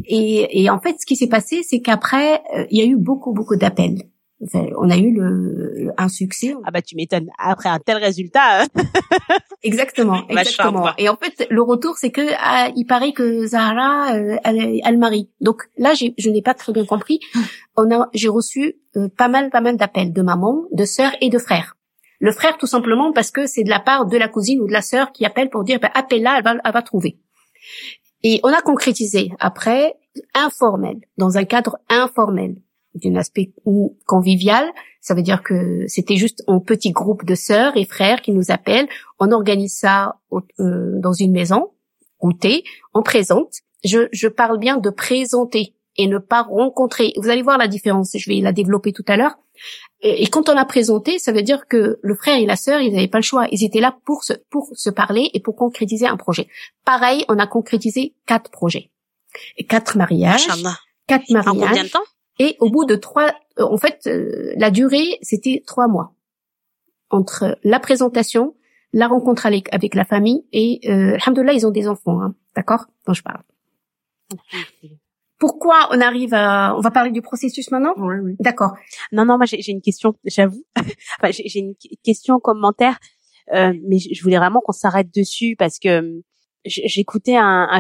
et 0.06 0.64
et 0.64 0.70
en 0.70 0.80
fait, 0.80 0.96
ce 1.00 1.06
qui 1.06 1.16
s'est 1.16 1.28
passé, 1.28 1.62
c'est 1.64 1.82
qu'après, 1.82 2.42
euh, 2.56 2.66
il 2.70 2.80
y 2.80 2.82
a 2.82 2.86
eu 2.86 2.96
beaucoup 2.96 3.34
beaucoup 3.34 3.58
d'appels. 3.58 4.04
Enfin, 4.42 4.68
on 4.78 4.90
a 4.90 4.98
eu 4.98 5.12
le, 5.12 5.92
un 5.98 6.08
succès. 6.08 6.56
Ah 6.64 6.72
bah 6.72 6.82
tu 6.82 6.96
m'étonnes. 6.96 7.30
Après 7.38 7.68
un 7.68 7.80
tel 7.80 7.98
résultat. 7.98 8.62
Hein. 8.62 8.68
exactement, 9.64 10.26
exactement. 10.30 10.88
Et 10.98 11.10
en 11.10 11.18
fait, 11.18 11.46
le 11.50 11.62
retour, 11.62 11.98
c'est 11.98 12.12
que 12.12 12.22
ah, 12.40 12.70
il 12.76 12.86
paraît 12.86 13.12
que 13.12 13.46
Zahra, 13.46 14.16
euh, 14.16 14.38
elle, 14.46 14.80
elle 14.84 14.98
marie. 14.98 15.30
Donc 15.42 15.64
là, 15.78 15.94
je 15.94 16.30
n'ai 16.30 16.42
pas 16.42 16.54
très 16.54 16.72
bien 16.72 16.86
compris. 16.86 17.20
On 17.76 17.92
a, 17.92 18.08
j'ai 18.14 18.30
reçu 18.30 18.76
euh, 18.96 19.10
pas 19.10 19.28
mal, 19.28 19.50
pas 19.50 19.62
mal 19.62 19.76
d'appels 19.76 20.14
de 20.14 20.22
mamans, 20.22 20.64
de 20.72 20.86
sœurs 20.86 21.12
et 21.20 21.30
de 21.30 21.38
frères. 21.38 21.76
Le 22.20 22.32
frère, 22.32 22.58
tout 22.58 22.68
simplement 22.68 23.14
parce 23.14 23.32
que 23.32 23.48
c'est 23.48 23.64
de 23.64 23.70
la 23.70 23.80
part 23.80 24.06
de 24.06 24.18
la 24.18 24.28
cousine 24.28 24.60
ou 24.62 24.68
de 24.68 24.74
la 24.74 24.82
sœur 24.82 25.12
qui 25.12 25.26
appelle 25.26 25.50
pour 25.50 25.64
dire, 25.64 25.80
ben, 25.80 25.90
appelle-la, 25.94 26.38
elle 26.38 26.44
va, 26.44 26.56
elle 26.64 26.74
va 26.74 26.82
trouver. 26.82 27.18
Et 28.24 28.42
on 28.44 28.50
a 28.50 28.62
concrétisé 28.62 29.32
après, 29.40 29.96
informel, 30.34 30.98
dans 31.18 31.38
un 31.38 31.46
cadre 31.46 31.78
informel, 31.90 32.58
d'un 32.96 33.16
aspect 33.16 33.54
convivial. 34.06 34.68
Ça 35.00 35.14
veut 35.14 35.22
dire 35.22 35.44
que 35.44 35.86
c'était 35.88 36.18
juste 36.18 36.44
un 36.48 36.60
petit 36.60 36.92
groupe 36.92 37.24
de 37.24 37.36
sœurs 37.36 37.78
et 37.78 37.86
frères 37.86 38.22
qui 38.22 38.32
nous 38.32 38.52
appellent. 38.52 38.90
On 39.20 39.32
organise 39.32 39.78
ça 39.78 40.20
euh, 40.34 41.00
dans 41.00 41.14
une 41.14 41.32
maison, 41.32 41.72
goûter, 42.20 42.64
on 42.94 43.02
présente. 43.02 43.54
Je, 43.86 44.10
je 44.12 44.28
parle 44.28 44.60
bien 44.60 44.78
de 44.78 44.90
présenter 44.90 45.76
et 46.00 46.08
ne 46.08 46.18
pas 46.18 46.44
rencontrer. 46.44 47.12
Vous 47.18 47.28
allez 47.28 47.42
voir 47.42 47.58
la 47.58 47.68
différence, 47.68 48.16
je 48.16 48.30
vais 48.30 48.40
la 48.40 48.54
développer 48.54 48.94
tout 48.94 49.04
à 49.08 49.18
l'heure. 49.18 49.38
Et, 50.00 50.26
quand 50.28 50.48
on 50.48 50.56
a 50.56 50.64
présenté, 50.64 51.20
ça 51.20 51.34
veut 51.34 51.42
dire 51.42 51.68
que 51.68 52.00
le 52.02 52.16
frère 52.16 52.38
et 52.38 52.46
la 52.46 52.56
sœur, 52.56 52.80
ils 52.80 52.94
n'avaient 52.94 53.10
pas 53.10 53.18
le 53.18 53.24
choix. 53.24 53.48
Ils 53.52 53.66
étaient 53.66 53.82
là 53.82 53.98
pour 54.06 54.24
se, 54.24 54.32
pour 54.50 54.70
se 54.74 54.90
parler 54.90 55.30
et 55.34 55.42
pour 55.42 55.58
concrétiser 55.58 56.08
un 56.08 56.16
projet. 56.16 56.48
Pareil, 56.86 57.26
on 57.28 57.38
a 57.38 57.48
concrétisé 57.48 58.16
quatre 58.26 58.50
projets. 58.50 58.92
Et 59.58 59.66
quatre 59.66 59.98
mariages. 59.98 60.48
Quatre 61.06 61.30
mariages. 61.30 61.48
En 61.50 61.68
combien 61.68 61.84
de 61.84 61.90
temps? 61.90 62.00
Et 62.40 62.56
au 62.62 62.70
bout 62.70 62.86
de 62.86 62.96
trois, 62.96 63.34
euh, 63.60 63.66
en 63.66 63.78
fait, 63.78 64.08
euh, 64.08 64.54
la 64.56 64.72
durée, 64.72 65.20
c'était 65.22 65.62
trois 65.68 65.90
mois. 65.90 66.14
Entre 67.10 67.58
la 67.66 67.82
présentation, 67.82 68.56
la 68.94 69.10
rencontre 69.10 69.46
avec, 69.46 69.68
avec 69.74 69.96
la 69.96 70.06
famille 70.06 70.46
et, 70.54 70.80
euh, 70.90 71.18
alhamdoulilah, 71.22 71.52
ils 71.52 71.68
ont 71.68 71.72
des 71.72 71.90
enfants, 71.90 72.22
hein, 72.22 72.36
d'accord? 72.56 72.86
Dont 73.06 73.14
je 73.14 73.24
parle. 73.24 73.42
Pourquoi 75.40 75.88
on 75.92 76.02
arrive 76.02 76.34
à... 76.34 76.76
On 76.78 76.82
va 76.82 76.92
parler 76.92 77.12
du 77.12 77.22
processus 77.22 77.72
maintenant 77.72 77.94
Oui, 77.98 78.16
oui. 78.22 78.36
D'accord. 78.40 78.74
Non, 79.12 79.26
non, 79.26 79.38
moi 79.38 79.46
j'ai 79.46 79.72
une 79.72 79.82
question, 79.82 80.14
j'avoue. 80.26 80.64
enfin, 80.76 81.32
j'ai 81.32 81.60
une 81.60 81.76
question 82.04 82.40
commentaire, 82.40 83.00
euh, 83.54 83.74
mais 83.88 84.00
je 84.00 84.22
voulais 84.22 84.38
vraiment 84.38 84.60
qu'on 84.60 84.74
s'arrête 84.74 85.14
dessus 85.16 85.56
parce 85.58 85.80
que 85.80 85.88
euh, 85.88 86.22
j'écoutais 86.66 87.38
un, 87.38 87.68
un 87.72 87.80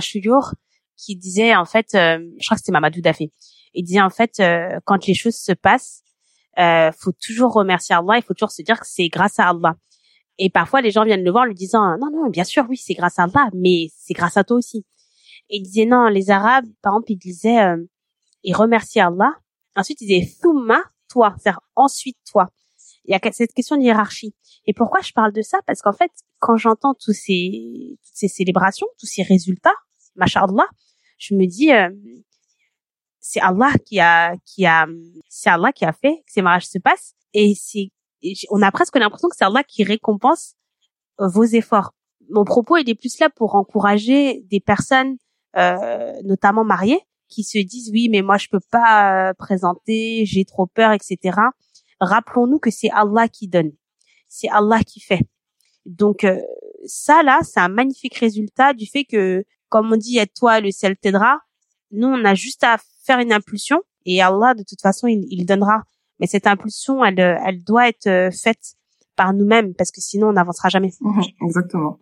qui 0.99 1.15
disait 1.15 1.55
en 1.55 1.65
fait, 1.65 1.95
euh, 1.95 2.19
je 2.39 2.45
crois 2.45 2.55
que 2.55 2.61
c'était 2.61 2.71
Mamadou 2.71 3.01
Dafé, 3.01 3.31
il 3.73 3.83
disait 3.83 4.01
en 4.01 4.09
fait 4.09 4.39
euh, 4.39 4.79
quand 4.85 5.05
les 5.05 5.13
choses 5.13 5.35
se 5.35 5.53
passent, 5.53 6.03
euh, 6.57 6.91
faut 6.97 7.11
toujours 7.11 7.53
remercier 7.53 7.95
Allah, 7.95 8.17
il 8.17 8.23
faut 8.23 8.33
toujours 8.33 8.51
se 8.51 8.61
dire 8.61 8.79
que 8.79 8.87
c'est 8.87 9.07
grâce 9.07 9.39
à 9.39 9.49
Allah. 9.49 9.75
Et 10.37 10.49
parfois 10.49 10.81
les 10.81 10.91
gens 10.91 11.03
viennent 11.03 11.23
le 11.23 11.31
voir 11.31 11.43
en 11.43 11.47
lui 11.47 11.55
disant 11.55 11.97
non 11.99 12.09
non 12.11 12.29
bien 12.29 12.43
sûr 12.43 12.65
oui 12.69 12.77
c'est 12.77 12.93
grâce 12.93 13.19
à 13.19 13.23
Allah, 13.23 13.49
mais 13.53 13.87
c'est 13.95 14.13
grâce 14.13 14.37
à 14.37 14.43
toi 14.43 14.57
aussi. 14.57 14.85
Et 15.50 15.58
il 15.58 15.63
disait 15.63 15.86
non, 15.86 16.08
les 16.08 16.29
Arabes, 16.29 16.68
par 16.82 16.94
exemple, 16.94 17.12
ils 17.12 17.18
disaient, 17.18 17.62
euh, 17.62 17.84
ils 18.44 18.56
remerciaient 18.56 19.01
Allah. 19.01 19.34
Ensuite, 19.75 20.01
ils 20.01 20.08
disaient 20.08 20.32
thumma, 20.41 20.82
toi, 21.10 21.36
c'est-à-dire 21.38 21.62
ensuite 21.75 22.18
toi. 22.29 22.50
Il 23.06 23.12
y 23.12 23.15
a 23.15 23.32
cette 23.32 23.53
question 23.53 23.75
de 23.77 23.82
hiérarchie. 23.82 24.36
Et 24.65 24.74
pourquoi 24.74 25.01
je 25.01 25.12
parle 25.13 25.32
de 25.32 25.41
ça? 25.41 25.60
Parce 25.65 25.82
qu'en 25.82 25.94
fait, 25.94 26.12
quand 26.39 26.58
j'entends 26.58 26.94
tous 26.94 27.13
ces, 27.13 27.98
toutes 28.03 28.15
ces 28.15 28.27
célébrations, 28.27 28.88
tous 29.00 29.08
ces 29.08 29.24
résultats, 29.24 29.74
machallah, 30.15 30.68
je 31.18 31.34
me 31.34 31.46
dis, 31.48 31.72
euh, 31.72 31.89
c'est 33.20 33.41
Allah 33.41 33.74
qui 33.86 34.00
a, 34.00 34.36
qui 34.46 34.65
a, 34.65 34.88
c'est 35.27 35.50
Allah 35.50 35.72
qui 35.72 35.86
a 35.86 35.94
fait 35.94 36.18
que 36.18 36.32
ces 36.32 36.41
mariages 36.41 36.68
se 36.68 36.77
passent. 36.77 37.15
Et 37.34 37.56
c'est, 37.56 37.91
on 38.50 38.62
a 38.62 38.72
presque 38.72 38.98
l'impression 38.98 39.27
que 39.29 39.36
c'est 39.36 39.46
Allah 39.46 39.63
qui 39.63 39.84
récompense 39.84 40.56
vos 41.18 41.44
efforts. 41.44 41.94
Mon 42.29 42.44
propos, 42.44 42.77
il 42.77 42.89
est 42.89 42.96
plus 42.96 43.18
là 43.20 43.29
pour 43.29 43.56
encourager 43.56 44.41
des 44.50 44.60
personnes 44.60 45.18
notamment 45.56 46.63
mariés, 46.63 47.01
qui 47.29 47.44
se 47.44 47.60
disent 47.60 47.91
oui, 47.91 48.10
mais 48.10 48.22
moi 48.22 48.38
je 48.38 48.48
peux 48.50 48.60
pas 48.72 49.29
euh, 49.29 49.34
présenter, 49.34 50.25
j'ai 50.25 50.44
trop 50.44 50.65
peur, 50.65 50.91
etc. 50.91 51.38
Rappelons-nous 52.01 52.60
que 52.60 52.72
c'est 52.72 52.89
Allah 52.89 53.27
qui 53.29 53.48
donne, 53.48 53.72
c'est 54.27 54.50
Allah 54.50 54.79
qui 54.84 55.00
fait. 55.00 55.22
Donc 55.86 56.24
euh, 56.24 56.41
ça 56.86 57.24
là, 57.24 57.39
c'est 57.44 57.60
un 57.60 57.70
magnifique 57.70 58.15
résultat 58.15 58.74
du 58.74 58.86
fait 58.86 59.06
que, 59.06 59.46
comme 59.70 59.94
on 59.94 59.98
dit, 59.98 60.18
aide-toi, 60.18 60.60
le 60.60 60.72
ciel 60.72 60.98
t'aidera. 60.98 61.39
Nous, 61.91 62.08
on 62.08 62.25
a 62.25 62.34
juste 62.34 62.63
à 62.63 62.77
faire 63.06 63.20
une 63.20 63.32
impulsion 63.32 63.82
et 64.06 64.22
Allah, 64.22 64.53
de 64.53 64.63
toute 64.63 64.82
façon, 64.82 65.08
il, 65.08 65.25
il 65.29 65.46
donnera. 65.46 65.84
Mais 66.20 66.27
cette 66.27 66.48
impulsion, 66.48 67.03
elle, 67.06 67.20
elle 67.20 67.63
doit 67.63 67.88
être 67.88 68.29
faite 68.34 68.75
par 69.15 69.34
nous-mêmes 69.34 69.74
parce 69.74 69.91
que 69.91 70.01
sinon, 70.01 70.29
on 70.29 70.34
n'avancera 70.34 70.70
jamais. 70.70 70.91
Mhm, 71.01 71.24
exactement. 71.46 72.00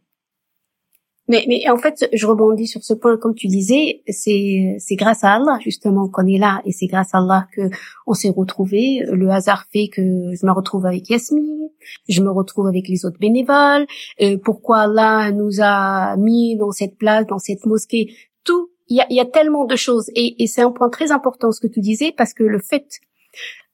Mais, 1.29 1.43
mais 1.47 1.69
en 1.69 1.77
fait, 1.77 2.07
je 2.13 2.25
rebondis 2.25 2.67
sur 2.67 2.83
ce 2.83 2.93
point, 2.93 3.17
comme 3.17 3.35
tu 3.35 3.47
disais, 3.47 4.01
c'est 4.07 4.77
c'est 4.79 4.95
grâce 4.95 5.23
à 5.23 5.33
Allah 5.33 5.57
justement 5.61 6.07
qu'on 6.07 6.25
est 6.25 6.37
là, 6.37 6.61
et 6.65 6.71
c'est 6.71 6.87
grâce 6.87 7.13
à 7.13 7.17
Allah 7.17 7.47
que 7.53 7.69
on 8.05 8.13
s'est 8.13 8.29
retrouvés. 8.29 9.03
Le 9.11 9.29
hasard 9.29 9.65
fait 9.71 9.89
que 9.89 10.01
je 10.01 10.45
me 10.45 10.51
retrouve 10.51 10.85
avec 10.85 11.09
Yasmine, 11.09 11.69
je 12.07 12.21
me 12.21 12.31
retrouve 12.31 12.67
avec 12.67 12.87
les 12.87 13.05
autres 13.05 13.19
bénévoles. 13.19 13.87
Euh, 14.21 14.37
pourquoi 14.37 14.79
Allah 14.81 15.31
nous 15.31 15.59
a 15.61 16.15
mis 16.15 16.55
dans 16.55 16.71
cette 16.71 16.97
place, 16.97 17.25
dans 17.27 17.39
cette 17.39 17.65
mosquée, 17.65 18.13
tout. 18.45 18.69
Il 18.89 18.95
y 18.95 19.01
a, 19.01 19.05
y 19.09 19.19
a 19.19 19.25
tellement 19.25 19.65
de 19.65 19.75
choses, 19.75 20.09
et, 20.15 20.41
et 20.41 20.47
c'est 20.47 20.61
un 20.61 20.71
point 20.71 20.89
très 20.89 21.11
important 21.11 21.51
ce 21.51 21.59
que 21.59 21.67
tu 21.67 21.81
disais, 21.81 22.13
parce 22.15 22.33
que 22.33 22.43
le 22.43 22.59
fait 22.59 22.87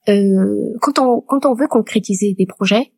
euh, 0.10 0.74
quand 0.82 0.98
on 0.98 1.22
quand 1.22 1.46
on 1.46 1.54
veut 1.54 1.68
concrétiser 1.68 2.34
des 2.34 2.48
projets, 2.48 2.94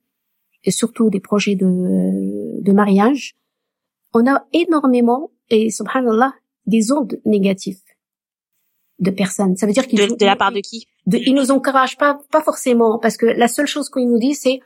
et 0.64 0.72
surtout 0.72 1.10
des 1.10 1.20
projets 1.20 1.56
de 1.56 2.62
de 2.64 2.72
mariage 2.72 3.36
on 4.16 4.26
a 4.26 4.46
énormément, 4.54 5.30
et 5.50 5.70
subhanallah, 5.70 6.34
des 6.66 6.92
ondes 6.92 7.20
négatives 7.26 7.80
de 9.00 9.12
personnes. 9.12 9.56
Ça 9.58 9.68
veut 9.68 9.74
dire 9.74 9.86
qu'ils 9.88 10.00
de, 10.00 10.16
de 10.16 10.26
la 10.26 10.36
part 10.38 10.52
de 10.52 10.60
qui? 10.62 10.88
De, 11.06 11.18
ils 11.18 11.36
nous 11.36 11.52
encouragent 11.52 11.98
pas, 11.98 12.18
pas 12.32 12.42
forcément, 12.42 12.98
parce 12.98 13.18
que 13.18 13.26
la 13.26 13.48
seule 13.50 13.68
chose 13.68 13.90
qu'ils 13.90 14.08
nous 14.10 14.18
disent, 14.20 14.40
c'est 14.42 14.60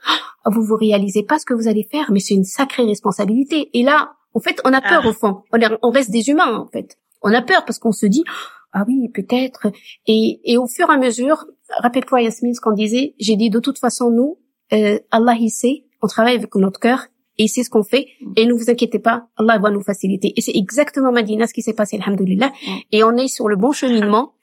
oh, 0.45 0.51
vous 0.53 0.63
vous 0.63 0.75
réalisez 0.75 1.23
pas 1.23 1.39
ce 1.39 1.45
que 1.45 1.53
vous 1.55 1.67
allez 1.67 1.83
faire, 1.91 2.11
mais 2.11 2.19
c'est 2.19 2.35
une 2.35 2.43
sacrée 2.45 2.83
responsabilité. 2.85 3.69
Et 3.77 3.83
là, 3.83 4.13
en 4.35 4.39
fait, 4.39 4.61
on 4.65 4.71
a 4.73 4.81
peur 4.81 5.01
Ah. 5.03 5.09
au 5.09 5.13
fond. 5.13 5.41
On, 5.51 5.57
est- 5.59 5.77
on 5.81 5.89
reste 5.89 6.11
des 6.11 6.29
humains, 6.29 6.55
en 6.57 6.67
fait. 6.67 6.97
On 7.23 7.33
a 7.33 7.41
peur 7.41 7.65
parce 7.65 7.79
qu'on 7.79 7.91
se 7.91 8.05
dit 8.05 8.23
ah 8.71 8.85
oui, 8.87 9.09
peut-être. 9.09 9.65
Et, 10.05 10.39
et 10.43 10.57
au 10.59 10.67
fur 10.67 10.87
et 10.91 10.93
à 10.93 10.97
mesure, 10.97 11.47
rappelle-toi 11.81 12.21
Yasmine 12.21 12.53
ce 12.53 12.61
qu'on 12.61 12.73
disait. 12.73 13.15
J'ai 13.19 13.35
dit 13.35 13.49
de 13.49 13.59
toute 13.59 13.79
façon 13.79 14.11
nous, 14.11 14.37
euh, 14.73 14.99
Allah 15.09 15.35
il 15.39 15.49
sait, 15.49 15.85
on 16.03 16.07
travaille 16.07 16.35
avec 16.35 16.53
notre 16.55 16.79
cœur 16.79 17.07
et 17.39 17.47
sait 17.47 17.63
ce 17.63 17.69
qu'on 17.71 17.83
fait. 17.83 18.05
Et 18.35 18.45
ne 18.45 18.53
vous 18.53 18.69
inquiétez 18.69 18.99
pas, 18.99 19.27
Allah 19.37 19.57
va 19.57 19.71
nous 19.71 19.81
faciliter. 19.81 20.33
Et 20.35 20.41
c'est 20.41 20.55
exactement 20.55 21.11
Madina 21.11 21.47
ce 21.47 21.53
qui 21.53 21.63
s'est 21.63 21.73
passé, 21.73 21.97
alhamdoulilah. 21.99 22.51
Et 22.91 23.03
on 23.03 23.15
est 23.17 23.29
sur 23.29 23.47
le 23.47 23.55
bon 23.55 23.71
cheminement. 23.71 24.33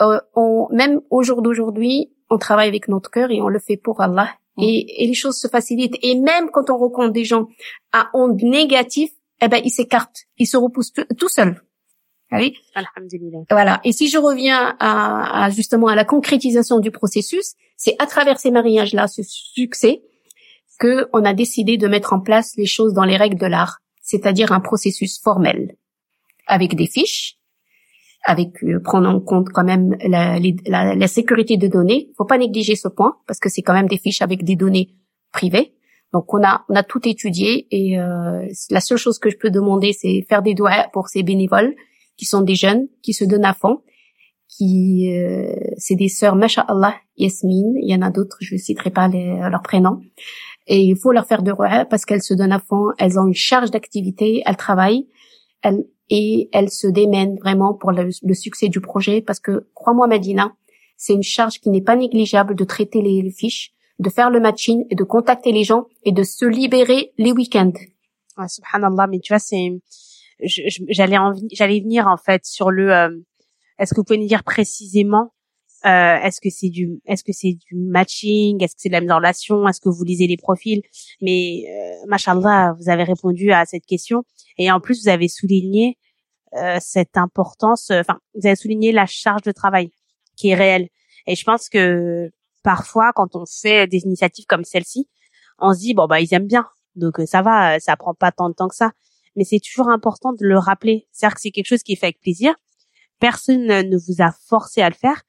Euh, 0.00 0.18
on, 0.34 0.66
même 0.72 1.00
au 1.10 1.22
jour 1.22 1.42
d'aujourd'hui, 1.42 2.10
on 2.30 2.38
travaille 2.38 2.66
avec 2.66 2.88
notre 2.88 3.10
cœur 3.10 3.30
et 3.30 3.40
on 3.40 3.48
le 3.48 3.60
fait 3.60 3.76
pour 3.76 4.00
Allah. 4.00 4.30
Et, 4.58 5.04
et 5.04 5.06
les 5.06 5.14
choses 5.14 5.36
se 5.36 5.48
facilitent. 5.48 5.98
Et 6.02 6.18
même 6.18 6.50
quand 6.50 6.70
on 6.70 6.78
rencontre 6.78 7.12
des 7.12 7.24
gens 7.24 7.46
à 7.92 8.08
ondes 8.14 8.42
négatives, 8.42 9.10
eh 9.42 9.48
ben, 9.48 9.60
ils 9.62 9.70
s'écartent. 9.70 10.24
Ils 10.38 10.46
se 10.46 10.56
repoussent 10.56 10.94
tout, 11.18 11.28
seuls. 11.28 11.60
Oui 12.32 12.54
Alhamdulillah. 12.74 13.40
voilà. 13.50 13.80
Et 13.84 13.92
si 13.92 14.08
je 14.08 14.18
reviens 14.18 14.74
à, 14.80 15.44
à 15.44 15.50
justement 15.50 15.88
à 15.88 15.94
la 15.94 16.04
concrétisation 16.04 16.80
du 16.80 16.90
processus, 16.90 17.52
c'est 17.76 17.94
à 18.00 18.06
travers 18.06 18.40
ces 18.40 18.50
mariages-là, 18.50 19.06
ce 19.06 19.22
succès, 19.22 20.02
que 20.78 21.08
on 21.12 21.24
a 21.24 21.34
décidé 21.34 21.76
de 21.76 21.88
mettre 21.88 22.12
en 22.12 22.20
place 22.20 22.54
les 22.56 22.66
choses 22.66 22.92
dans 22.94 23.04
les 23.04 23.16
règles 23.16 23.38
de 23.38 23.46
l'art, 23.46 23.78
c'est-à-dire 24.02 24.52
un 24.52 24.60
processus 24.60 25.20
formel, 25.20 25.76
avec 26.46 26.74
des 26.74 26.86
fiches, 26.86 27.36
avec 28.24 28.62
euh, 28.64 28.80
prendre 28.80 29.08
en 29.08 29.20
compte 29.20 29.50
quand 29.50 29.64
même 29.64 29.96
la, 30.04 30.38
la- 30.66 30.94
la 30.94 31.08
sécurité 31.08 31.56
de 31.56 31.68
données. 31.68 32.10
Faut 32.16 32.24
pas 32.24 32.38
négliger 32.38 32.74
ce 32.76 32.88
point 32.88 33.16
parce 33.26 33.38
que 33.38 33.48
c'est 33.48 33.62
quand 33.62 33.74
même 33.74 33.88
des 33.88 33.98
fiches 33.98 34.22
avec 34.22 34.42
des 34.44 34.56
données 34.56 34.90
privées. 35.32 35.72
Donc 36.12 36.32
on 36.34 36.42
a 36.44 36.64
on 36.68 36.74
a 36.74 36.82
tout 36.82 37.06
étudié 37.08 37.66
et 37.70 37.98
euh, 37.98 38.46
la 38.70 38.80
seule 38.80 38.98
chose 38.98 39.18
que 39.18 39.28
je 39.30 39.36
peux 39.36 39.50
demander 39.50 39.92
c'est 39.92 40.24
faire 40.28 40.42
des 40.42 40.54
doigts 40.54 40.86
pour 40.92 41.08
ces 41.08 41.22
bénévoles 41.22 41.74
qui 42.16 42.24
sont 42.24 42.40
des 42.42 42.54
jeunes 42.54 42.88
qui 43.02 43.12
se 43.12 43.24
donnent 43.24 43.44
à 43.44 43.52
fond, 43.54 43.82
qui 44.48 45.12
euh, 45.12 45.52
c'est 45.76 45.96
des 45.96 46.08
sœurs 46.08 46.36
Masha'Allah, 46.36 46.94
Yasmine, 47.18 47.74
il 47.82 47.90
y 47.90 47.94
en 47.94 48.02
a 48.02 48.10
d'autres, 48.10 48.38
je 48.40 48.54
ne 48.54 48.58
citerai 48.58 48.90
pas 48.90 49.08
les- 49.08 49.36
leurs 49.50 49.62
prénoms. 49.62 50.00
Et 50.66 50.80
il 50.80 50.96
faut 50.96 51.12
leur 51.12 51.26
faire 51.26 51.42
de 51.42 51.52
roi 51.52 51.84
parce 51.84 52.04
qu'elles 52.04 52.22
se 52.22 52.34
donnent 52.34 52.52
à 52.52 52.58
fond, 52.58 52.88
elles 52.98 53.18
ont 53.18 53.26
une 53.26 53.34
charge 53.34 53.70
d'activité, 53.70 54.42
elles 54.44 54.56
travaillent, 54.56 55.06
elles, 55.62 55.84
et 56.08 56.48
elles 56.52 56.70
se 56.70 56.86
démènent 56.86 57.36
vraiment 57.38 57.74
pour 57.74 57.92
le, 57.92 58.10
succès 58.34 58.68
du 58.68 58.80
projet 58.80 59.22
parce 59.22 59.40
que, 59.40 59.68
crois-moi 59.74 60.06
Madina, 60.06 60.54
c'est 60.96 61.12
une 61.12 61.22
charge 61.22 61.60
qui 61.60 61.70
n'est 61.70 61.82
pas 61.82 61.96
négligeable 61.96 62.54
de 62.54 62.64
traiter 62.64 63.02
les, 63.02 63.22
les 63.22 63.30
fiches, 63.30 63.72
de 63.98 64.10
faire 64.10 64.30
le 64.30 64.40
matching 64.40 64.84
et 64.90 64.94
de 64.94 65.04
contacter 65.04 65.52
les 65.52 65.64
gens 65.64 65.86
et 66.04 66.12
de 66.12 66.22
se 66.22 66.44
libérer 66.44 67.12
les 67.18 67.32
week-ends. 67.32 67.72
Ouais, 68.38 68.48
subhanallah, 68.48 69.06
mais 69.06 69.20
tu 69.20 69.32
vois, 69.32 69.38
c'est, 69.38 69.80
j'allais 70.40 71.16
j'allais 71.52 71.80
venir 71.80 72.06
en 72.06 72.16
fait 72.16 72.44
sur 72.44 72.70
le, 72.70 72.92
euh, 72.92 73.10
est-ce 73.78 73.94
que 73.94 74.00
vous 74.00 74.04
pouvez 74.04 74.18
nous 74.18 74.26
dire 74.26 74.44
précisément, 74.44 75.32
euh, 75.86 76.16
est-ce 76.16 76.40
que 76.40 76.50
c'est 76.50 76.68
du, 76.68 77.00
est-ce 77.06 77.22
que 77.22 77.32
c'est 77.32 77.52
du 77.52 77.76
matching, 77.76 78.62
est-ce 78.62 78.74
que 78.74 78.82
c'est 78.82 78.88
de 78.88 78.94
la 78.94 79.00
mise 79.00 79.12
relation, 79.12 79.68
est-ce 79.68 79.80
que 79.80 79.88
vous 79.88 80.04
lisez 80.04 80.26
les 80.26 80.36
profils, 80.36 80.82
mais 81.20 81.64
euh, 81.68 82.06
machallah, 82.08 82.74
vous 82.78 82.88
avez 82.88 83.04
répondu 83.04 83.52
à 83.52 83.64
cette 83.64 83.86
question 83.86 84.24
et 84.58 84.70
en 84.70 84.80
plus 84.80 85.02
vous 85.02 85.08
avez 85.08 85.28
souligné 85.28 85.96
euh, 86.54 86.78
cette 86.80 87.16
importance, 87.16 87.90
euh, 87.90 88.00
enfin, 88.00 88.18
vous 88.34 88.46
avez 88.46 88.56
souligné 88.56 88.90
la 88.90 89.06
charge 89.06 89.42
de 89.42 89.52
travail 89.52 89.90
qui 90.36 90.48
est 90.48 90.54
réelle 90.54 90.88
et 91.26 91.36
je 91.36 91.44
pense 91.44 91.68
que 91.68 92.30
parfois 92.62 93.12
quand 93.14 93.36
on 93.36 93.44
fait 93.46 93.86
des 93.86 93.98
initiatives 93.98 94.46
comme 94.46 94.64
celle-ci, 94.64 95.08
on 95.60 95.72
se 95.72 95.78
dit 95.78 95.94
bon 95.94 96.06
bah 96.06 96.20
ils 96.20 96.34
aiment 96.34 96.48
bien, 96.48 96.66
donc 96.96 97.20
ça 97.26 97.42
va, 97.42 97.78
ça 97.78 97.96
prend 97.96 98.14
pas 98.14 98.32
tant 98.32 98.48
de 98.48 98.54
temps 98.54 98.68
que 98.68 98.74
ça. 98.74 98.92
Mais 99.36 99.44
c'est 99.44 99.60
toujours 99.60 99.90
important 99.90 100.32
de 100.32 100.44
le 100.46 100.58
rappeler. 100.58 101.06
C'est-à-dire 101.12 101.34
que 101.34 101.42
c'est 101.42 101.50
quelque 101.50 101.66
chose 101.66 101.82
qui 101.82 101.92
est 101.92 101.96
fait 101.96 102.06
avec 102.06 102.20
plaisir. 102.20 102.54
Personne 103.20 103.66
ne 103.66 103.96
vous 103.96 104.22
a 104.22 104.32
forcé 104.48 104.80
à 104.80 104.88
le 104.88 104.94
faire. 104.94 105.22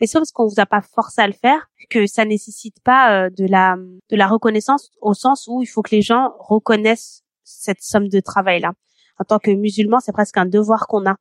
Et 0.00 0.06
c'est 0.06 0.18
parce 0.18 0.32
qu'on 0.32 0.46
vous 0.46 0.60
a 0.60 0.66
pas 0.66 0.80
forcé 0.80 1.20
à 1.20 1.26
le 1.26 1.32
faire 1.32 1.70
que 1.90 2.06
ça 2.06 2.24
nécessite 2.24 2.80
pas 2.82 3.26
euh, 3.26 3.30
de 3.30 3.46
la 3.46 3.76
de 4.10 4.16
la 4.16 4.26
reconnaissance 4.26 4.90
au 5.00 5.14
sens 5.14 5.46
où 5.48 5.62
il 5.62 5.66
faut 5.66 5.82
que 5.82 5.94
les 5.94 6.02
gens 6.02 6.32
reconnaissent 6.38 7.22
cette 7.44 7.82
somme 7.82 8.08
de 8.08 8.20
travail 8.20 8.60
là. 8.60 8.72
En 9.18 9.24
tant 9.24 9.38
que 9.38 9.50
musulman, 9.50 10.00
c'est 10.00 10.12
presque 10.12 10.38
un 10.38 10.46
devoir 10.46 10.86
qu'on 10.86 11.06
a. 11.06 11.16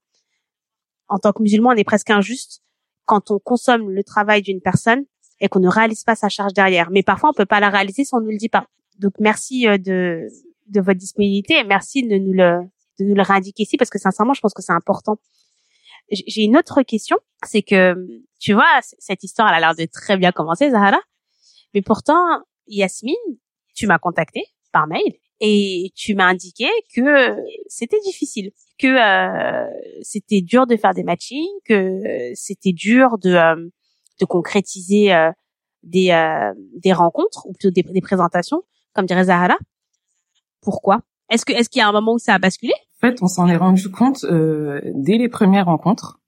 En 1.10 1.18
tant 1.18 1.34
que 1.34 1.42
musulman, 1.42 1.72
on 1.72 1.76
est 1.76 1.84
presque 1.84 2.10
injuste 2.10 2.62
quand 3.06 3.32
on 3.32 3.40
consomme 3.40 3.90
le 3.90 4.04
travail 4.04 4.42
d'une 4.42 4.62
personne 4.62 5.04
et 5.42 5.50
qu'on 5.50 5.60
ne 5.60 5.68
réalise 5.68 6.04
pas 6.04 6.16
sa 6.16 6.30
charge 6.30 6.54
derrière. 6.54 6.92
Mais 6.92 7.04
parfois, 7.04 7.32
on 7.32 7.34
peut 7.34 7.46
pas 7.46 7.60
la 7.60 7.70
réaliser 7.70 8.06
si 8.06 8.14
on 8.14 8.22
ne 8.22 8.30
le 8.30 8.38
dit 8.38 8.50
pas. 8.50 8.68
Donc, 9.00 9.14
merci 9.20 9.68
euh, 9.68 9.78
de, 9.78 10.28
de 10.68 10.82
votre 10.82 11.00
disponibilité 11.00 11.56
et 11.60 11.64
merci 11.64 12.04
de 12.04 12.16
nous 12.18 12.34
le, 12.34 12.62
de 13.00 13.06
nous 13.06 13.16
le 13.16 13.22
réindiquer 13.22 13.64
ici 13.64 13.78
parce 13.78 13.90
que 13.90 14.00
sincèrement, 14.00 14.34
je 14.34 14.42
pense 14.42 14.54
que 14.54 14.62
c'est 14.62 14.74
important. 14.74 15.18
J'ai 16.12 16.44
une 16.44 16.58
autre 16.58 16.82
question, 16.84 17.18
c'est 17.46 17.62
que, 17.62 17.96
tu 18.40 18.54
vois, 18.54 18.80
cette 18.82 19.24
histoire, 19.24 19.50
elle 19.50 19.56
a 19.56 19.60
l'air 19.60 19.76
de 19.76 19.86
très 19.86 20.18
bien 20.18 20.32
commencer, 20.32 20.70
Zahara. 20.70 21.00
Mais 21.74 21.82
pourtant, 21.82 22.24
Yasmine, 22.68 23.16
tu 23.76 23.88
m'as 23.88 24.00
contacté 24.00 24.44
par 24.72 24.88
mail 24.88 25.14
et 25.40 25.92
tu 25.96 26.16
m'as 26.16 26.26
indiqué 26.28 26.68
que 26.96 27.36
c'était 27.68 28.00
difficile, 28.02 28.52
que 28.78 28.88
euh, 28.88 29.70
c'était 30.02 30.42
dur 30.42 30.68
de 30.68 30.76
faire 30.76 30.94
des 30.94 31.04
matchings, 31.04 31.48
que 31.66 32.02
c'était 32.34 32.74
dur 32.74 33.18
de, 33.18 33.34
euh, 33.36 33.70
de 34.20 34.26
concrétiser 34.26 35.14
euh, 35.14 35.32
des, 35.84 36.12
euh, 36.12 36.54
des 36.76 36.94
rencontres 36.94 37.46
ou 37.46 37.54
plutôt 37.54 37.72
des, 37.72 37.84
des 37.84 38.02
présentations, 38.02 38.64
comme 38.94 39.06
dirait 39.06 39.26
Zahara. 39.26 39.58
Pourquoi? 40.62 41.02
Est-ce 41.30 41.46
que 41.46 41.54
est-ce 41.54 41.70
qu'il 41.70 41.80
y 41.80 41.84
a 41.84 41.88
un 41.88 41.94
moment 41.94 42.14
où 42.14 42.20
ça 42.20 42.34
a 42.34 42.40
basculé? 42.40 42.74
Fait, 43.00 43.22
on 43.22 43.28
s'en 43.28 43.48
est 43.48 43.58
rendu 43.58 43.90
compte 43.90 44.24
euh, 44.26 44.82
dès 44.94 45.18
les 45.18 45.30
premières 45.30 45.66
rencontres 45.66 46.20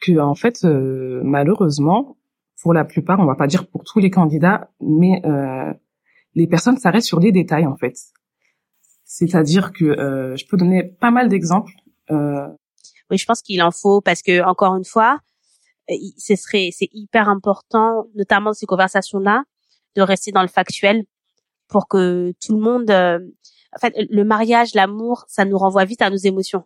que, 0.00 0.18
en 0.18 0.34
fait, 0.34 0.64
euh, 0.64 1.20
malheureusement, 1.24 2.16
pour 2.62 2.72
la 2.74 2.84
plupart, 2.84 3.20
on 3.20 3.26
va 3.26 3.34
pas 3.34 3.46
dire 3.46 3.66
pour 3.66 3.84
tous 3.84 3.98
les 3.98 4.10
candidats, 4.10 4.70
mais 4.80 5.22
euh, 5.24 5.72
les 6.34 6.46
personnes 6.46 6.78
s'arrêtent 6.78 7.04
sur 7.04 7.20
les 7.20 7.32
détails, 7.32 7.66
en 7.66 7.76
fait. 7.76 7.96
C'est-à-dire 9.04 9.72
que 9.72 9.84
euh, 9.84 10.36
je 10.36 10.46
peux 10.46 10.56
donner 10.56 10.84
pas 10.84 11.10
mal 11.10 11.28
d'exemples. 11.28 11.72
Euh, 12.10 12.46
Oui, 13.10 13.18
je 13.18 13.26
pense 13.26 13.42
qu'il 13.42 13.60
en 13.62 13.72
faut 13.72 14.00
parce 14.00 14.22
que 14.22 14.42
encore 14.44 14.76
une 14.76 14.84
fois, 14.84 15.18
euh, 15.90 15.94
ce 16.16 16.36
serait 16.36 16.70
c'est 16.72 16.88
hyper 16.92 17.28
important, 17.28 18.06
notamment 18.14 18.50
dans 18.50 18.54
ces 18.54 18.66
conversations-là, 18.66 19.42
de 19.96 20.02
rester 20.02 20.30
dans 20.30 20.42
le 20.42 20.48
factuel 20.48 21.04
pour 21.66 21.88
que 21.88 22.32
tout 22.44 22.54
le 22.54 22.62
monde. 22.62 22.90
En 23.74 23.78
fait, 23.78 23.94
le 23.96 24.24
mariage, 24.24 24.74
l'amour, 24.74 25.24
ça 25.28 25.44
nous 25.44 25.58
renvoie 25.58 25.84
vite 25.84 26.02
à 26.02 26.10
nos 26.10 26.16
émotions. 26.16 26.64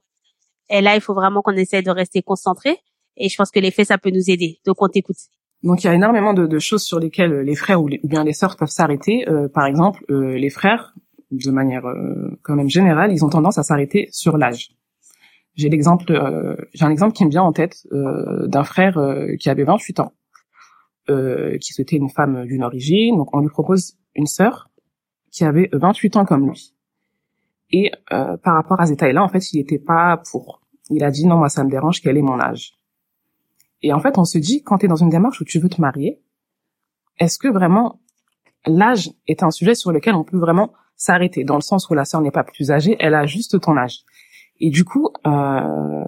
Et 0.71 0.81
là, 0.81 0.95
il 0.95 1.01
faut 1.01 1.15
vraiment 1.15 1.43
qu'on 1.43 1.53
essaie 1.53 1.83
de 1.83 1.91
rester 1.91 2.23
concentré. 2.23 2.79
Et 3.17 3.29
je 3.29 3.37
pense 3.37 3.51
que 3.51 3.61
les 3.61 3.71
faits, 3.71 3.89
ça 3.89 3.99
peut 3.99 4.11
nous 4.11 4.31
aider. 4.31 4.61
Donc, 4.67 4.77
on 4.81 4.89
t'écoute. 4.89 5.17
Donc 5.63 5.83
il 5.83 5.87
y 5.87 5.91
a 5.91 5.95
énormément 5.95 6.35
de, 6.35 6.59
choses 6.59 6.83
sur 6.83 7.01
lesquelles 7.01 7.41
les 7.41 7.55
frères 7.55 7.83
ou, 7.83 7.89
bien 8.05 8.23
les 8.23 8.35
sœurs 8.35 8.57
peuvent 8.57 8.69
s'arrêter. 8.69 9.27
Euh, 9.29 9.49
par 9.49 9.65
exemple, 9.65 10.05
euh, 10.11 10.37
les 10.37 10.51
frères, 10.51 10.95
de 11.31 11.51
manière 11.51 11.87
euh, 11.87 12.39
quand 12.43 12.55
même 12.55 12.69
générale, 12.69 13.13
ils 13.13 13.25
ont 13.25 13.31
tendance 13.31 13.57
à 13.57 13.63
s'arrêter 13.63 14.09
sur 14.13 14.37
l'âge. 14.37 14.77
J'ai 15.57 15.69
l'exemple, 15.69 16.13
euh, 16.13 16.57
j'ai 16.73 16.85
un 16.85 16.91
exemple 16.91 17.15
qui 17.15 17.25
me 17.25 17.31
vient 17.31 17.43
en 17.43 17.53
tête 17.53 17.87
euh, 17.93 18.47
d'un 18.49 18.65
frère 18.65 18.99
euh, 18.99 19.37
qui 19.37 19.51
avait 19.51 19.65
28 19.65 20.01
ans, 20.01 20.13
qui 21.07 21.73
souhaitait 21.73 21.97
une 21.97 22.11
femme 22.11 22.45
d'une 22.47 22.65
origine. 22.65 23.17
Donc 23.17 23.35
on 23.35 23.41
lui 23.41 23.51
propose 23.51 23.97
une 24.15 24.27
sœur 24.27 24.71
qui 25.31 25.45
avait 25.45 25.69
28 25.73 26.17
ans 26.17 26.25
comme 26.25 26.49
lui. 26.49 26.75
Et 27.77 27.91
euh, 28.13 28.37
par 28.37 28.55
rapport 28.55 28.81
à 28.81 28.87
ces 28.87 28.93
détails-là, 28.93 29.25
en 29.25 29.29
fait, 29.29 29.53
il 29.53 29.59
n'était 29.59 29.81
pas 29.81 30.23
pour. 30.31 30.61
Il 30.91 31.03
a 31.03 31.11
dit 31.11 31.27
non, 31.27 31.39
moi 31.39 31.49
ça 31.49 31.65
me 31.65 31.71
dérange 31.71 32.01
qu'elle 32.01 32.17
ait 32.17 32.23
mon 32.23 32.39
âge. 32.39 32.75
Et 33.83 33.93
en 33.93 33.99
fait, 33.99 34.17
on 34.17 34.25
se 34.25 34.39
dit, 34.39 34.63
quand 34.63 34.79
tu 34.79 34.87
es 34.87 34.89
dans 34.89 34.95
une 34.95 35.09
démarche 35.09 35.41
où 35.41 35.45
tu 35.45 35.59
veux 35.59 35.69
te 35.69 35.81
marier, 35.81 36.23
est-ce 37.19 37.37
que 37.37 37.49
vraiment 37.49 37.99
l'âge 38.65 39.11
est 39.27 39.43
un 39.43 39.51
sujet 39.51 39.75
sur 39.75 39.91
lequel 39.91 40.15
on 40.15 40.23
peut 40.23 40.39
vraiment 40.39 40.73
s'arrêter, 40.95 41.43
dans 41.43 41.57
le 41.57 41.63
sens 41.63 41.91
où 41.91 41.95
la 41.95 42.05
sœur 42.05 42.21
n'est 42.21 42.31
pas 42.31 42.45
plus 42.45 42.71
âgée, 42.71 42.97
elle 43.01 43.15
a 43.15 43.27
juste 43.27 43.61
ton 43.61 43.77
âge. 43.77 44.05
Et 44.61 44.71
du 44.71 44.85
coup, 44.85 45.09
euh, 45.27 46.05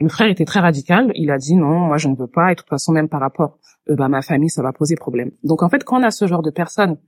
le 0.00 0.08
frère 0.08 0.26
était 0.26 0.44
très 0.44 0.58
radical, 0.58 1.12
il 1.14 1.30
a 1.30 1.38
dit 1.38 1.54
non, 1.54 1.78
moi 1.78 1.96
je 1.96 2.08
ne 2.08 2.16
veux 2.16 2.26
pas, 2.26 2.50
et 2.50 2.56
de 2.56 2.60
toute 2.60 2.68
façon, 2.68 2.90
même 2.90 3.08
par 3.08 3.20
rapport 3.20 3.60
euh, 3.88 3.94
bah, 3.94 4.08
ma 4.08 4.20
famille, 4.20 4.50
ça 4.50 4.62
va 4.62 4.72
poser 4.72 4.96
problème. 4.96 5.30
Donc 5.44 5.62
en 5.62 5.68
fait, 5.68 5.84
quand 5.84 6.00
on 6.00 6.02
a 6.02 6.10
ce 6.10 6.26
genre 6.26 6.42
de 6.42 6.50
personnes 6.50 6.98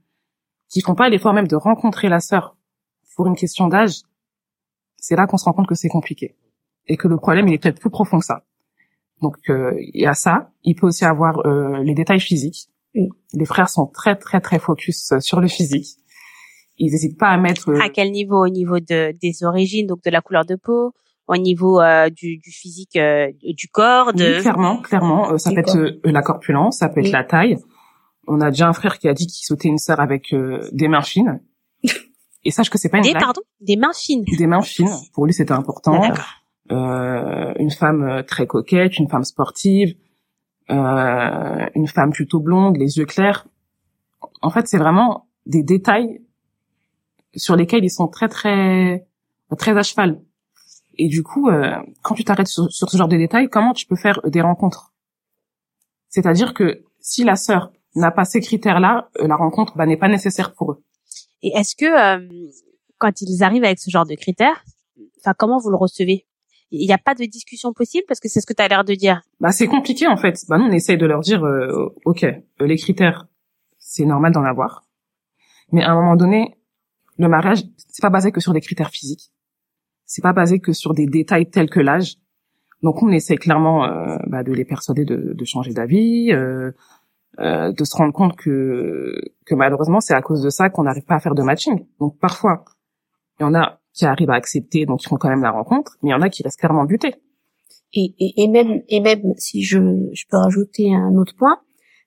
qui 0.69 0.79
font 0.79 0.95
pas 0.95 1.09
l'effort 1.09 1.33
même 1.33 1.47
de 1.47 1.57
rencontrer 1.57 2.07
la 2.07 2.21
sœur 2.21 2.55
pour 3.17 3.27
une 3.27 3.35
question 3.35 3.67
d'âge, 3.67 3.95
c'est 4.95 5.15
là 5.15 5.27
qu'on 5.27 5.37
se 5.37 5.43
rend 5.45 5.53
compte 5.53 5.67
que 5.67 5.75
c'est 5.75 5.89
compliqué. 5.89 6.35
Et 6.87 6.95
que 6.95 7.07
le 7.09 7.17
problème, 7.17 7.47
il 7.49 7.53
est 7.55 7.57
peut-être 7.57 7.81
plus 7.81 7.89
profond 7.89 8.19
que 8.19 8.25
ça. 8.25 8.45
Donc 9.21 9.35
euh, 9.49 9.73
il 9.79 10.01
y 10.01 10.05
a 10.05 10.13
ça. 10.13 10.51
Il 10.63 10.75
peut 10.75 10.87
aussi 10.87 11.03
avoir 11.03 11.45
euh, 11.45 11.83
les 11.83 11.95
détails 11.95 12.21
physiques. 12.21 12.69
Les 13.33 13.45
frères 13.45 13.69
sont 13.69 13.87
très 13.87 14.15
très 14.15 14.39
très 14.39 14.59
focus 14.59 15.11
euh, 15.11 15.19
sur 15.19 15.41
le 15.41 15.47
physique. 15.47 15.97
Ils 16.77 16.91
n'hésitent 16.91 17.17
pas 17.17 17.29
à 17.29 17.37
mettre. 17.37 17.69
euh, 17.69 17.79
À 17.81 17.89
quel 17.89 18.11
niveau? 18.11 18.45
Au 18.45 18.49
niveau 18.49 18.79
de 18.79 19.11
des 19.19 19.43
origines, 19.43 19.87
donc 19.87 20.03
de 20.03 20.11
la 20.11 20.21
couleur 20.21 20.45
de 20.45 20.55
peau, 20.55 20.93
au 21.27 21.35
niveau 21.37 21.81
euh, 21.81 22.09
du, 22.09 22.37
du, 22.37 22.51
physique 22.51 22.95
euh, 22.95 23.31
du 23.43 23.67
corps 23.67 24.13
de... 24.13 24.35
Oui, 24.35 24.41
clairement 24.41 24.81
clairement 24.81 25.31
euh, 25.31 25.37
ça 25.37 25.51
peut 25.51 25.59
être 25.59 25.99
la 26.05 26.21
corpulence 26.21 26.77
ça 26.77 26.87
peut 26.87 27.01
être 27.01 27.11
la 27.11 27.25
taille 27.25 27.57
on 28.27 28.39
a 28.39 28.49
déjà 28.49 28.67
un 28.69 28.73
frère 28.73 28.97
qui 28.97 29.09
a 29.09 29.13
dit 29.13 29.27
qu'il 29.27 29.43
sautait 29.45 29.67
une 29.67 29.77
sœur 29.77 29.99
avec 29.99 30.33
des 30.71 30.87
mains 30.87 31.01
fines 31.01 31.41
et 32.47 32.51
sache 32.51 32.69
que 32.69 32.77
c'est 32.77 32.89
pas 32.89 32.97
une 32.97 33.03
des 33.03 33.13
pardon 33.13 33.41
des 33.61 33.75
mains 33.75 33.93
fines. 33.93 34.23
Des 34.23 34.47
mains 34.47 34.61
fines. 34.61 34.89
Pour 35.13 35.25
lui 35.25 35.33
c'était 35.33 35.51
important. 35.51 36.01
Une 36.69 37.71
femme 37.71 38.23
très 38.27 38.47
coquette 38.47 38.97
une 38.97 39.09
femme 39.09 39.23
sportive 39.23 39.95
une 40.69 41.87
femme 41.87 42.11
plutôt 42.11 42.39
blonde 42.39 42.77
les 42.77 42.97
yeux 42.97 43.05
clairs. 43.05 43.47
En 44.41 44.49
fait 44.49 44.67
c'est 44.67 44.77
vraiment 44.77 45.27
des 45.45 45.63
détails 45.63 46.21
sur 47.35 47.55
lesquels 47.55 47.83
ils 47.83 47.91
sont 47.91 48.07
très 48.07 48.27
très 48.27 49.05
très 49.57 49.77
à 49.77 49.83
cheval. 49.83 50.21
Et 50.97 51.07
du 51.07 51.23
coup, 51.23 51.49
euh, 51.49 51.75
quand 52.01 52.15
tu 52.15 52.23
t'arrêtes 52.23 52.47
sur, 52.47 52.67
ce 52.71 52.97
genre 52.97 53.07
de 53.07 53.17
détails, 53.17 53.49
comment 53.49 53.73
tu 53.73 53.85
peux 53.85 53.95
faire 53.95 54.19
des 54.25 54.41
rencontres? 54.41 54.93
C'est-à-dire 56.09 56.53
que 56.53 56.83
si 56.99 57.23
la 57.23 57.35
sœur 57.35 57.71
n'a 57.95 58.11
pas 58.11 58.25
ces 58.25 58.41
critères-là, 58.41 59.09
euh, 59.19 59.27
la 59.27 59.35
rencontre 59.35 59.77
bah, 59.77 59.85
n'est 59.85 59.97
pas 59.97 60.07
nécessaire 60.07 60.53
pour 60.53 60.71
eux. 60.71 60.83
Et 61.41 61.49
est-ce 61.55 61.75
que 61.75 61.85
euh, 61.85 62.49
quand 62.97 63.21
ils 63.21 63.43
arrivent 63.43 63.63
avec 63.63 63.79
ce 63.79 63.89
genre 63.89 64.05
de 64.05 64.15
critères, 64.15 64.63
enfin 65.19 65.33
comment 65.37 65.57
vous 65.59 65.69
le 65.69 65.77
recevez? 65.77 66.25
Il 66.71 66.85
n'y 66.85 66.93
a 66.93 66.97
pas 66.97 67.15
de 67.15 67.23
discussion 67.23 67.71
possible 67.71 68.03
parce 68.07 68.19
que 68.19 68.27
c'est 68.27 68.41
ce 68.41 68.45
que 68.45 68.53
tu 68.53 68.61
as 68.61 68.67
l'air 68.67 68.83
de 68.83 68.93
dire? 68.93 69.21
Bah 69.39 69.51
c'est 69.51 69.67
compliqué 69.67 70.07
en 70.07 70.17
fait. 70.17 70.43
Bah 70.49 70.57
nous 70.57 70.65
on 70.65 70.71
essaye 70.71 70.97
de 70.97 71.05
leur 71.05 71.21
dire 71.21 71.41
OK, 72.03 72.25
les 72.59 72.77
critères 72.77 73.27
c'est 73.79 74.05
normal 74.05 74.33
d'en 74.33 74.43
avoir. 74.43 74.83
Mais 75.71 75.83
à 75.83 75.91
un 75.91 75.95
moment 75.95 76.17
donné, 76.17 76.57
le 77.17 77.29
mariage 77.29 77.63
c'est 77.87 78.01
pas 78.01 78.09
basé 78.09 78.31
que 78.33 78.41
sur 78.41 78.51
des 78.51 78.59
critères 78.59 78.89
physiques 78.89 79.31
c'est 80.07 80.23
pas 80.23 80.33
basé 80.33 80.59
que 80.59 80.73
sur 80.73 80.95
des 80.95 81.05
détails 81.05 81.49
tels 81.49 81.69
que 81.69 81.79
l'âge. 81.79 82.15
Donc 82.81 83.03
on 83.03 83.09
essaie 83.09 83.35
clairement 83.35 83.85
euh, 83.85 84.17
bah, 84.27 84.43
de 84.43 84.53
les 84.53 84.65
persuader 84.65 85.05
de, 85.05 85.33
de 85.33 85.45
changer 85.45 85.73
d'avis, 85.73 86.31
euh, 86.31 86.71
euh, 87.39 87.71
de 87.71 87.83
se 87.83 87.95
rendre 87.95 88.13
compte 88.13 88.35
que 88.35 89.13
que 89.45 89.55
malheureusement 89.55 89.99
c'est 89.99 90.13
à 90.13 90.21
cause 90.21 90.41
de 90.41 90.49
ça 90.49 90.69
qu'on 90.69 90.83
n'arrive 90.83 91.05
pas 91.05 91.15
à 91.15 91.19
faire 91.19 91.35
de 91.35 91.43
matching. 91.43 91.85
Donc 91.99 92.17
parfois 92.19 92.65
il 93.39 93.43
y 93.43 93.45
en 93.45 93.53
a 93.53 93.79
qui 93.93 94.05
arrivent 94.05 94.29
à 94.29 94.35
accepter, 94.35 94.85
donc 94.85 95.03
ils 95.03 95.07
font 95.07 95.17
quand 95.17 95.29
même 95.29 95.43
la 95.43 95.51
rencontre, 95.51 95.97
mais 96.01 96.09
il 96.09 96.11
y 96.11 96.15
en 96.15 96.21
a 96.21 96.29
qui 96.29 96.43
restent 96.43 96.59
clairement 96.59 96.85
butés. 96.85 97.15
Et, 97.93 98.13
et, 98.19 98.43
et 98.43 98.47
même 98.47 98.81
et 98.87 98.99
même 98.99 99.33
si 99.37 99.63
je 99.63 99.79
je 100.13 100.23
peux 100.29 100.37
rajouter 100.37 100.93
un 100.93 101.15
autre 101.15 101.35
point, 101.35 101.59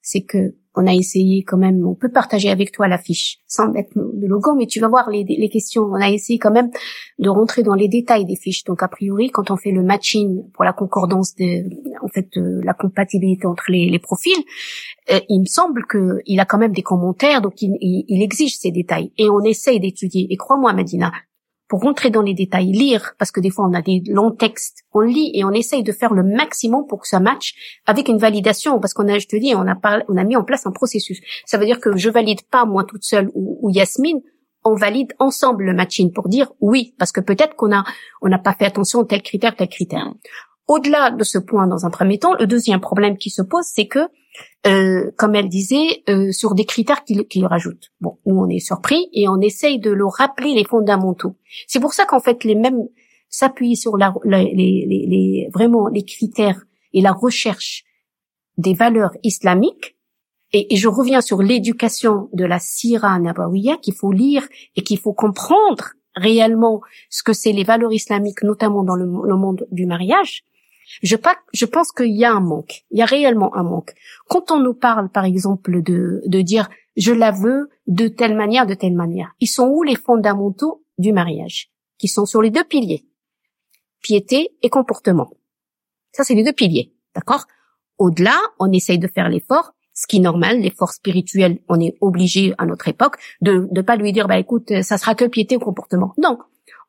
c'est 0.02 0.22
que 0.22 0.54
on 0.74 0.86
a 0.86 0.94
essayé 0.94 1.42
quand 1.42 1.56
même, 1.56 1.84
on 1.86 1.94
peut 1.94 2.10
partager 2.10 2.48
avec 2.48 2.72
toi 2.72 2.88
l'affiche 2.88 3.38
sans 3.46 3.70
mettre 3.70 3.98
de 4.20 4.26
logo, 4.26 4.54
mais 4.54 4.66
tu 4.66 4.80
vas 4.80 4.88
voir 4.88 5.10
les, 5.10 5.48
questions. 5.48 5.82
On 5.82 6.00
a 6.00 6.10
essayé 6.10 6.38
quand 6.38 6.52
même 6.52 6.70
de 7.18 7.28
rentrer 7.28 7.62
dans 7.62 7.74
les 7.74 7.88
détails 7.88 8.24
des 8.24 8.36
fiches. 8.36 8.64
Donc 8.64 8.82
a 8.82 8.88
priori, 8.88 9.30
quand 9.30 9.50
on 9.50 9.56
fait 9.56 9.72
le 9.72 9.82
matching 9.82 10.42
pour 10.52 10.64
la 10.64 10.72
concordance 10.72 11.34
de, 11.34 11.64
en 12.02 12.08
fait, 12.08 12.28
la 12.36 12.74
compatibilité 12.74 13.46
entre 13.46 13.64
les, 13.68 13.98
profils, 13.98 14.32
euh, 15.10 15.20
il 15.28 15.40
me 15.40 15.46
semble 15.46 15.84
que 15.86 16.20
il 16.26 16.40
a 16.40 16.44
quand 16.44 16.58
même 16.58 16.72
des 16.72 16.82
commentaires, 16.82 17.40
donc 17.40 17.60
il, 17.62 17.76
il, 17.80 18.04
il 18.08 18.22
exige 18.22 18.56
ces 18.56 18.70
détails. 18.70 19.12
Et 19.18 19.28
on 19.28 19.40
essaye 19.40 19.80
d'étudier. 19.80 20.26
Et 20.30 20.36
crois-moi, 20.36 20.72
Medina, 20.72 21.12
pour 21.70 21.82
rentrer 21.82 22.10
dans 22.10 22.20
les 22.20 22.34
détails, 22.34 22.72
lire, 22.72 23.14
parce 23.16 23.30
que 23.30 23.40
des 23.40 23.48
fois 23.48 23.64
on 23.64 23.72
a 23.74 23.80
des 23.80 24.02
longs 24.08 24.32
textes, 24.32 24.82
on 24.92 25.00
lit 25.02 25.30
et 25.34 25.44
on 25.44 25.52
essaye 25.52 25.84
de 25.84 25.92
faire 25.92 26.12
le 26.12 26.24
maximum 26.24 26.84
pour 26.88 27.00
que 27.00 27.06
ça 27.06 27.20
matche 27.20 27.54
avec 27.86 28.08
une 28.08 28.18
validation, 28.18 28.80
parce 28.80 28.92
qu'on 28.92 29.06
a, 29.06 29.20
je 29.20 29.28
te 29.28 29.36
dis, 29.36 29.54
on 29.54 29.68
a 29.68 29.76
parlé, 29.76 30.02
on 30.08 30.16
a 30.16 30.24
mis 30.24 30.34
en 30.34 30.42
place 30.42 30.66
un 30.66 30.72
processus. 30.72 31.20
Ça 31.46 31.58
veut 31.58 31.66
dire 31.66 31.78
que 31.78 31.96
je 31.96 32.10
valide 32.10 32.42
pas 32.50 32.64
moi 32.64 32.82
toute 32.82 33.04
seule 33.04 33.30
ou, 33.34 33.56
ou 33.62 33.70
Yasmine, 33.70 34.20
on 34.64 34.74
valide 34.74 35.14
ensemble 35.20 35.64
le 35.64 35.72
matching 35.72 36.12
pour 36.12 36.28
dire 36.28 36.52
oui, 36.60 36.96
parce 36.98 37.12
que 37.12 37.20
peut-être 37.20 37.54
qu'on 37.54 37.72
a, 37.72 37.84
on 38.20 38.28
n'a 38.28 38.38
pas 38.38 38.52
fait 38.52 38.66
attention 38.66 39.02
à 39.02 39.04
tel 39.04 39.22
critère, 39.22 39.54
tel 39.54 39.68
critère. 39.68 40.12
Au-delà 40.66 41.12
de 41.12 41.22
ce 41.22 41.38
point, 41.38 41.68
dans 41.68 41.86
un 41.86 41.90
premier 41.90 42.18
temps, 42.18 42.34
le 42.34 42.48
deuxième 42.48 42.80
problème 42.80 43.16
qui 43.16 43.30
se 43.30 43.42
pose, 43.42 43.64
c'est 43.64 43.86
que 43.86 44.08
euh, 44.66 45.10
comme 45.16 45.34
elle 45.34 45.48
disait, 45.48 46.02
euh, 46.08 46.32
sur 46.32 46.54
des 46.54 46.64
critères 46.64 47.04
qu'il 47.04 47.26
qu 47.26 47.44
rajoute. 47.44 47.92
Bon, 48.00 48.18
nous 48.26 48.36
on 48.36 48.48
est 48.48 48.58
surpris 48.58 49.08
et 49.12 49.28
on 49.28 49.40
essaye 49.40 49.78
de 49.78 49.90
leur 49.90 50.12
rappeler 50.12 50.54
les 50.54 50.64
fondamentaux. 50.64 51.36
C'est 51.66 51.80
pour 51.80 51.94
ça 51.94 52.04
qu'en 52.04 52.20
fait 52.20 52.44
les 52.44 52.54
mêmes 52.54 52.88
s'appuyer 53.30 53.76
sur 53.76 53.96
la, 53.96 54.12
les, 54.24 54.52
les, 54.54 55.06
les, 55.08 55.48
vraiment 55.54 55.88
les 55.88 56.04
critères 56.04 56.62
et 56.92 57.00
la 57.00 57.12
recherche 57.12 57.84
des 58.58 58.74
valeurs 58.74 59.12
islamiques. 59.22 59.96
Et, 60.52 60.76
je 60.76 60.88
reviens 60.88 61.20
sur 61.20 61.40
l'éducation 61.40 62.28
de 62.32 62.44
la 62.44 62.58
Sira 62.58 63.18
Nabawiya 63.18 63.76
qu'il 63.76 63.94
faut 63.94 64.12
lire 64.12 64.46
et 64.74 64.82
qu'il 64.82 64.98
faut 64.98 65.12
comprendre 65.12 65.92
réellement 66.16 66.80
ce 67.08 67.22
que 67.22 67.32
c'est 67.32 67.52
les 67.52 67.62
valeurs 67.62 67.92
islamiques, 67.92 68.42
notamment 68.42 68.82
dans 68.82 68.96
le 68.96 69.06
monde 69.06 69.66
du 69.70 69.86
mariage. 69.86 70.42
Je, 71.02 71.16
je 71.52 71.64
pense 71.66 71.92
qu'il 71.92 72.16
y 72.16 72.24
a 72.24 72.32
un 72.32 72.40
manque. 72.40 72.84
Il 72.90 72.98
y 72.98 73.02
a 73.02 73.06
réellement 73.06 73.54
un 73.56 73.62
manque. 73.62 73.94
Quand 74.28 74.50
on 74.50 74.60
nous 74.60 74.74
parle, 74.74 75.08
par 75.10 75.24
exemple, 75.24 75.82
de, 75.82 76.22
de 76.26 76.40
dire 76.40 76.68
je 76.96 77.12
la 77.12 77.30
veux 77.30 77.68
de 77.86 78.08
telle 78.08 78.36
manière, 78.36 78.66
de 78.66 78.74
telle 78.74 78.94
manière, 78.94 79.32
ils 79.40 79.46
sont 79.46 79.68
où 79.68 79.82
les 79.82 79.96
fondamentaux 79.96 80.84
du 80.98 81.12
mariage? 81.12 81.70
Qui 81.98 82.08
sont 82.08 82.24
sur 82.24 82.40
les 82.40 82.50
deux 82.50 82.64
piliers 82.64 83.04
piété 84.00 84.56
et 84.62 84.68
comportement. 84.68 85.30
Ça, 86.12 86.24
c'est 86.24 86.34
les 86.34 86.44
deux 86.44 86.52
piliers, 86.52 86.94
d'accord? 87.14 87.44
Au-delà, 87.98 88.38
on 88.58 88.72
essaye 88.72 88.98
de 88.98 89.06
faire 89.06 89.28
l'effort, 89.28 89.72
ce 89.92 90.06
qui 90.06 90.16
est 90.16 90.20
normal, 90.20 90.60
l'effort 90.60 90.92
spirituel, 90.92 91.58
on 91.68 91.78
est 91.78 91.96
obligé 92.00 92.54
à 92.58 92.66
notre 92.66 92.88
époque 92.88 93.16
de 93.42 93.68
ne 93.70 93.82
pas 93.82 93.96
lui 93.96 94.12
dire, 94.12 94.26
bah 94.26 94.38
écoute, 94.38 94.72
ça 94.82 94.96
sera 94.96 95.14
que 95.14 95.26
piété 95.26 95.56
ou 95.56 95.60
comportement. 95.60 96.14
Non, 96.16 96.38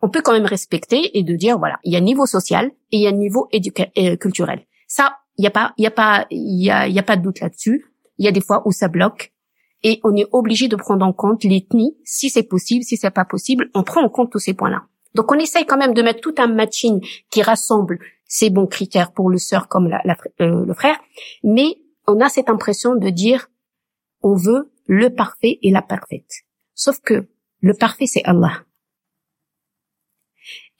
on 0.02 0.10
peut 0.10 0.22
quand 0.22 0.34
même 0.34 0.46
respecter 0.46 1.18
et 1.18 1.24
de 1.24 1.36
dire 1.36 1.58
voilà, 1.58 1.80
il 1.84 1.94
y 1.94 1.96
a 1.96 2.00
un 2.00 2.04
niveau 2.04 2.26
social 2.26 2.72
et 2.92 2.98
il 2.98 3.02
y 3.02 3.08
a 3.08 3.10
un 3.10 3.14
niveau 3.14 3.50
euh, 3.54 4.16
culturel. 4.16 4.66
Ça, 4.88 5.18
il 5.38 5.44
y 5.44 5.48
a 5.48 5.52
pas, 5.52 5.74
il 5.78 5.84
y 5.84 5.88
a 5.88 5.92
pas, 5.92 6.28
il 6.30 6.64
y 6.64 6.70
a, 6.70 6.88
y 6.88 7.00
a 7.00 7.04
pas 7.04 7.16
de 7.16 7.22
doute 7.22 7.40
là-dessus. 7.40 7.86
Il 8.18 8.26
y 8.26 8.28
a 8.28 8.32
des 8.32 8.42
fois 8.42 8.62
où 8.66 8.72
ça 8.72 8.88
bloque 8.88 9.34
et 9.84 10.00
on 10.04 10.16
est 10.16 10.28
obligé 10.32 10.68
de 10.68 10.76
prendre 10.76 11.06
en 11.06 11.14
compte 11.14 11.44
l'ethnie, 11.44 11.98
si 12.04 12.30
c'est 12.30 12.44
possible, 12.44 12.84
si 12.84 12.98
c'est 12.98 13.12
pas 13.12 13.26
possible, 13.26 13.70
on 13.74 13.84
prend 13.84 14.04
en 14.04 14.10
compte 14.10 14.32
tous 14.32 14.40
ces 14.40 14.54
points-là. 14.54 14.84
Donc 15.16 15.32
on 15.32 15.40
essaye 15.40 15.66
quand 15.66 15.78
même 15.78 15.94
de 15.94 16.02
mettre 16.02 16.22
tout 16.22 16.36
un 16.38 16.48
matching 16.48 17.04
qui 17.30 17.42
rassemble 17.42 18.00
ces 18.26 18.50
bons 18.50 18.68
critères 18.68 19.12
pour 19.12 19.30
le 19.30 19.38
sœur 19.38 19.68
comme 19.68 19.88
la, 19.88 20.02
euh, 20.40 20.66
le 20.66 20.74
frère, 20.74 20.98
mais 21.44 21.78
on 22.08 22.20
a 22.22 22.30
cette 22.30 22.50
impression 22.50 22.96
de 22.96 23.10
dire 23.10 23.50
on 24.22 24.36
veut 24.36 24.72
le 24.86 25.10
parfait 25.10 25.60
et 25.62 25.72
la 25.72 25.82
parfaite. 25.82 26.32
Sauf 26.76 27.00
que 27.02 27.28
le 27.60 27.74
parfait 27.74 28.06
c'est 28.06 28.24
Allah. 28.24 28.64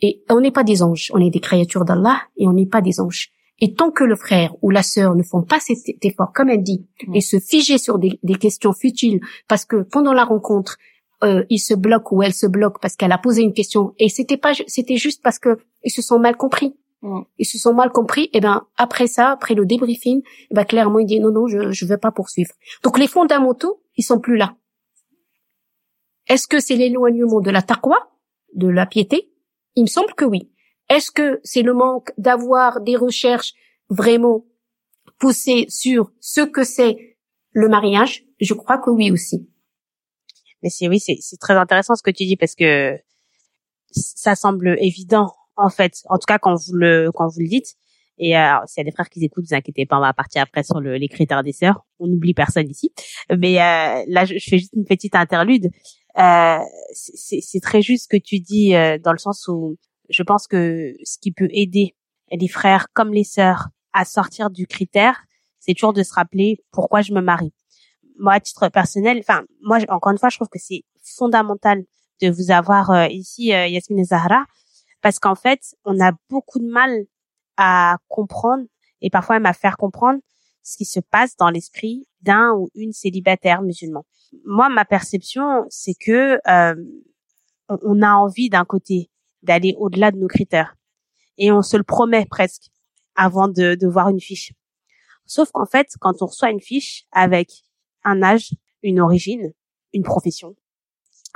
Et 0.02 0.24
on 0.30 0.42
n'est 0.42 0.52
pas 0.52 0.64
des 0.64 0.82
anges, 0.82 1.12
on 1.14 1.20
est 1.20 1.30
des 1.30 1.40
créatures 1.40 1.86
d'Allah 1.86 2.22
et 2.38 2.48
on 2.48 2.54
n'est 2.54 2.66
pas 2.66 2.82
des 2.82 3.00
anges. 3.00 3.32
Et 3.60 3.76
tant 3.76 3.92
que 3.92 4.04
le 4.04 4.16
frère 4.16 4.56
ou 4.64 4.72
la 4.72 4.82
sœur 4.82 5.16
ne 5.16 5.22
font 5.22 5.44
pas 5.44 5.60
cet 5.60 6.04
effort, 6.04 6.34
comme 6.34 6.50
elle 6.50 6.64
dit, 6.64 6.88
mm. 7.08 7.16
et 7.16 7.22
se 7.22 7.40
figer 7.40 7.78
sur 7.78 8.00
des, 8.00 8.18
questions 8.40 8.74
futiles, 8.74 9.20
parce 9.48 9.66
que 9.66 9.84
pendant 9.84 10.14
la 10.14 10.26
rencontre, 10.26 10.78
euh, 11.24 11.44
il 11.50 11.60
se 11.60 11.76
bloque 11.76 12.12
ou 12.12 12.24
elle 12.24 12.34
se 12.34 12.48
bloque 12.48 12.82
parce 12.82 12.96
qu'elle 12.96 13.12
a 13.12 13.20
posé 13.20 13.44
une 13.44 13.54
question, 13.54 13.94
et 14.00 14.10
c'était 14.10 14.38
pas, 14.38 14.54
c'était 14.66 14.98
juste 14.98 15.22
parce 15.24 15.38
que 15.38 15.60
ils 15.84 15.92
se 15.92 16.02
sont 16.02 16.18
mal 16.18 16.36
compris. 16.36 16.76
Mm. 17.04 17.22
Ils 17.38 17.46
se 17.46 17.60
sont 17.60 17.76
mal 17.76 17.92
compris. 17.92 18.32
Et 18.34 18.40
ben 18.40 18.64
après 18.78 19.06
ça, 19.06 19.30
après 19.30 19.54
le 19.54 19.68
débriefing, 19.68 20.24
ben 20.50 20.66
clairement 20.66 20.98
il 20.98 21.06
dit 21.06 21.20
non 21.20 21.32
non, 21.32 21.46
je 21.46 21.72
je 21.72 21.86
veux 21.86 21.98
pas 22.00 22.12
poursuivre. 22.12 22.52
Donc 22.84 22.98
les 22.98 23.08
fondamentaux, 23.08 23.84
ils 23.96 24.04
sont 24.04 24.20
plus 24.20 24.38
là. 24.38 24.56
Est-ce 26.28 26.48
que 26.48 26.60
c'est 26.60 26.76
l'éloignement 26.76 27.42
de 27.42 27.52
la 27.52 27.62
taqwa, 27.62 27.98
de 28.56 28.68
la 28.68 28.86
piété, 28.88 29.31
il 29.76 29.84
me 29.84 29.88
semble 29.88 30.14
que 30.16 30.26
oui. 30.26 30.52
Est-ce 30.90 31.12
que 31.12 31.40
c'est 31.44 31.62
le 31.62 31.74
manque 31.74 32.12
d'avoir 32.18 32.82
des 32.82 32.96
recherches 32.96 33.54
vraiment 33.90 34.46
poussées 35.20 35.66
sur 35.70 36.12
ce 36.20 36.42
que 36.42 36.64
c'est 36.64 37.18
le 37.52 37.70
mariage? 37.70 38.24
Je 38.40 38.54
crois 38.54 38.78
que 38.78 38.90
oui 38.90 39.12
aussi. 39.12 39.48
Mais 40.64 40.70
c'est 40.70 40.88
oui, 40.88 41.00
c'est 41.00 41.38
très 41.40 41.54
intéressant 41.54 41.96
ce 41.96 42.04
que 42.04 42.12
tu 42.12 42.26
dis 42.26 42.38
parce 42.38 42.56
que 42.56 42.98
ça 43.92 44.36
semble 44.36 44.78
évident 44.80 45.34
en 45.56 45.70
fait, 45.70 46.04
en 46.10 46.18
tout 46.18 46.26
cas 46.28 46.40
quand 46.40 46.56
vous 46.56 46.74
le 46.74 47.12
quand 47.14 47.28
vous 47.28 47.40
le 47.40 47.48
dites. 47.48 47.76
Et 48.18 48.38
euh, 48.38 48.54
s'il 48.68 48.82
y 48.82 48.82
a 48.82 48.84
des 48.84 48.92
frères 48.92 49.10
qui 49.10 49.24
écoutent, 49.26 49.46
vous 49.50 49.56
inquiétez 49.56 49.88
pas, 49.88 49.98
on 49.98 50.02
va 50.02 50.14
partir 50.14 50.44
après 50.44 50.62
sur 50.62 50.80
le, 50.80 50.96
les 50.96 51.08
critères 51.08 51.42
des 51.42 51.54
sœurs. 51.54 51.84
On 51.98 52.08
n'oublie 52.08 52.36
personne 52.36 52.70
ici. 52.70 52.92
Mais 53.36 53.60
euh, 53.60 54.04
là, 54.08 54.26
je, 54.26 54.34
fais 54.34 54.60
juste 54.60 54.74
une 54.76 54.86
petite 54.86 55.16
interlude. 55.16 55.72
Euh, 56.18 56.60
c'est 56.94 57.62
très 57.62 57.82
juste 57.82 58.04
ce 58.04 58.18
que 58.18 58.22
tu 58.22 58.40
dis 58.40 58.76
euh, 58.76 58.98
dans 58.98 59.14
le 59.14 59.18
sens 59.18 59.48
où 59.48 59.78
je 60.10 60.24
pense 60.24 60.48
que 60.48 60.94
ce 61.04 61.18
qui 61.20 61.32
peut 61.32 61.48
aider 61.52 61.96
les 62.32 62.48
frères 62.48 62.88
comme 62.94 63.14
les 63.14 63.24
sœurs 63.24 63.70
à 63.94 64.06
sortir 64.06 64.50
du 64.50 64.68
critère, 64.68 65.24
c'est 65.60 65.74
toujours 65.74 65.94
de 65.94 66.04
se 66.04 66.14
rappeler 66.14 66.58
pourquoi 66.72 67.02
je 67.02 67.14
me 67.14 67.22
marie. 67.22 67.54
Moi, 68.20 68.34
à 68.34 68.40
titre 68.40 68.68
personnel, 68.70 69.20
enfin, 69.20 69.44
moi, 69.62 69.80
encore 69.90 70.12
une 70.12 70.18
fois, 70.18 70.30
je 70.30 70.38
trouve 70.38 70.50
que 70.50 70.60
c'est 70.60 70.84
fondamental 71.04 71.84
de 72.22 72.30
vous 72.30 72.52
avoir 72.52 72.92
euh, 72.92 73.08
ici, 73.08 73.54
euh, 73.54 73.68
Yasmine 73.68 74.00
et 74.00 74.06
Zahra, 74.06 74.46
parce 75.02 75.20
qu'en 75.20 75.36
fait, 75.36 75.60
on 75.86 76.00
a 76.00 76.12
beaucoup 76.30 76.60
de 76.60 76.70
mal 76.70 77.06
à 77.58 77.98
comprendre 78.08 78.64
et 79.02 79.10
parfois 79.10 79.36
même 79.36 79.46
à 79.46 79.54
faire 79.54 79.78
comprendre 79.78 80.20
ce 80.64 80.78
qui 80.78 80.86
se 80.86 81.00
passe 81.00 81.36
dans 81.38 81.50
l'esprit 81.50 82.08
d'un 82.22 82.54
ou 82.54 82.70
une 82.76 82.94
célibataire 82.94 83.62
musulman. 83.62 84.06
Moi, 84.46 84.70
ma 84.70 84.86
perception, 84.86 85.66
c'est 85.70 85.94
que 85.94 86.40
euh, 86.48 86.76
on 87.68 88.02
a 88.02 88.14
envie 88.14 88.50
d'un 88.50 88.66
côté 88.66 89.10
d'aller 89.44 89.76
au-delà 89.78 90.12
de 90.12 90.18
nos 90.18 90.28
critères. 90.28 90.76
et 91.38 91.52
on 91.52 91.62
se 91.62 91.78
le 91.78 91.84
promet 91.84 92.26
presque 92.26 92.70
avant 93.16 93.48
de, 93.48 93.76
de 93.76 93.88
voir 93.88 94.10
une 94.10 94.20
fiche. 94.20 94.54
Sauf 95.26 95.52
qu'en 95.52 95.66
fait, 95.66 95.88
quand 96.00 96.22
on 96.22 96.26
reçoit 96.26 96.52
une 96.52 96.62
fiche 96.62 97.06
avec 97.12 97.64
un 98.04 98.22
âge, 98.22 98.52
une 98.84 99.00
origine, 99.00 99.54
une 99.94 100.04
profession, 100.04 100.56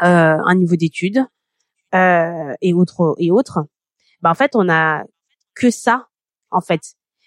euh, 0.02 0.38
un 0.44 0.56
niveau 0.56 0.76
d'études 0.76 1.26
euh, 1.94 2.54
et 2.62 2.74
autres 2.74 3.16
et 3.18 3.32
autres, 3.32 3.66
bah 4.22 4.32
en 4.32 4.36
fait 4.36 4.52
on 4.56 4.70
a 4.70 5.04
que 5.54 5.72
ça 5.72 6.10
en 6.52 6.62
fait. 6.62 6.82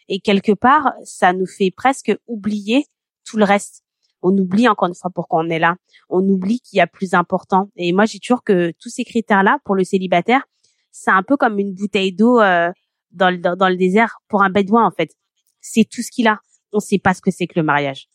Et 0.08 0.20
quelque 0.20 0.52
part, 0.52 0.92
ça 1.04 1.32
nous 1.32 1.46
fait 1.46 1.70
presque 1.70 2.16
oublier 2.26 2.86
tout 3.24 3.36
le 3.36 3.44
reste. 3.44 3.84
On 4.22 4.36
oublie 4.36 4.68
encore 4.68 4.88
une 4.88 4.94
fois 4.94 5.10
pourquoi 5.14 5.40
on 5.44 5.48
est 5.48 5.58
là. 5.58 5.76
On 6.08 6.26
oublie 6.28 6.60
qu'il 6.60 6.78
y 6.78 6.80
a 6.80 6.86
plus 6.86 7.14
important. 7.14 7.70
Et 7.76 7.92
moi, 7.92 8.04
j'ai 8.04 8.18
toujours 8.18 8.42
que 8.42 8.72
tous 8.80 8.88
ces 8.88 9.04
critères-là 9.04 9.58
pour 9.64 9.74
le 9.74 9.84
célibataire, 9.84 10.42
c'est 10.90 11.10
un 11.10 11.22
peu 11.22 11.36
comme 11.36 11.58
une 11.58 11.74
bouteille 11.74 12.12
d'eau 12.12 12.40
euh, 12.40 12.72
dans, 13.12 13.30
le, 13.30 13.38
dans 13.38 13.68
le 13.68 13.76
désert 13.76 14.18
pour 14.28 14.42
un 14.42 14.50
bédouin 14.50 14.84
en 14.84 14.90
fait. 14.90 15.14
C'est 15.60 15.84
tout 15.88 16.02
ce 16.02 16.10
qu'il 16.10 16.26
a. 16.26 16.40
On 16.72 16.80
sait 16.80 16.98
pas 16.98 17.14
ce 17.14 17.20
que 17.20 17.30
c'est 17.30 17.46
que 17.46 17.58
le 17.58 17.62
mariage. 17.62 18.08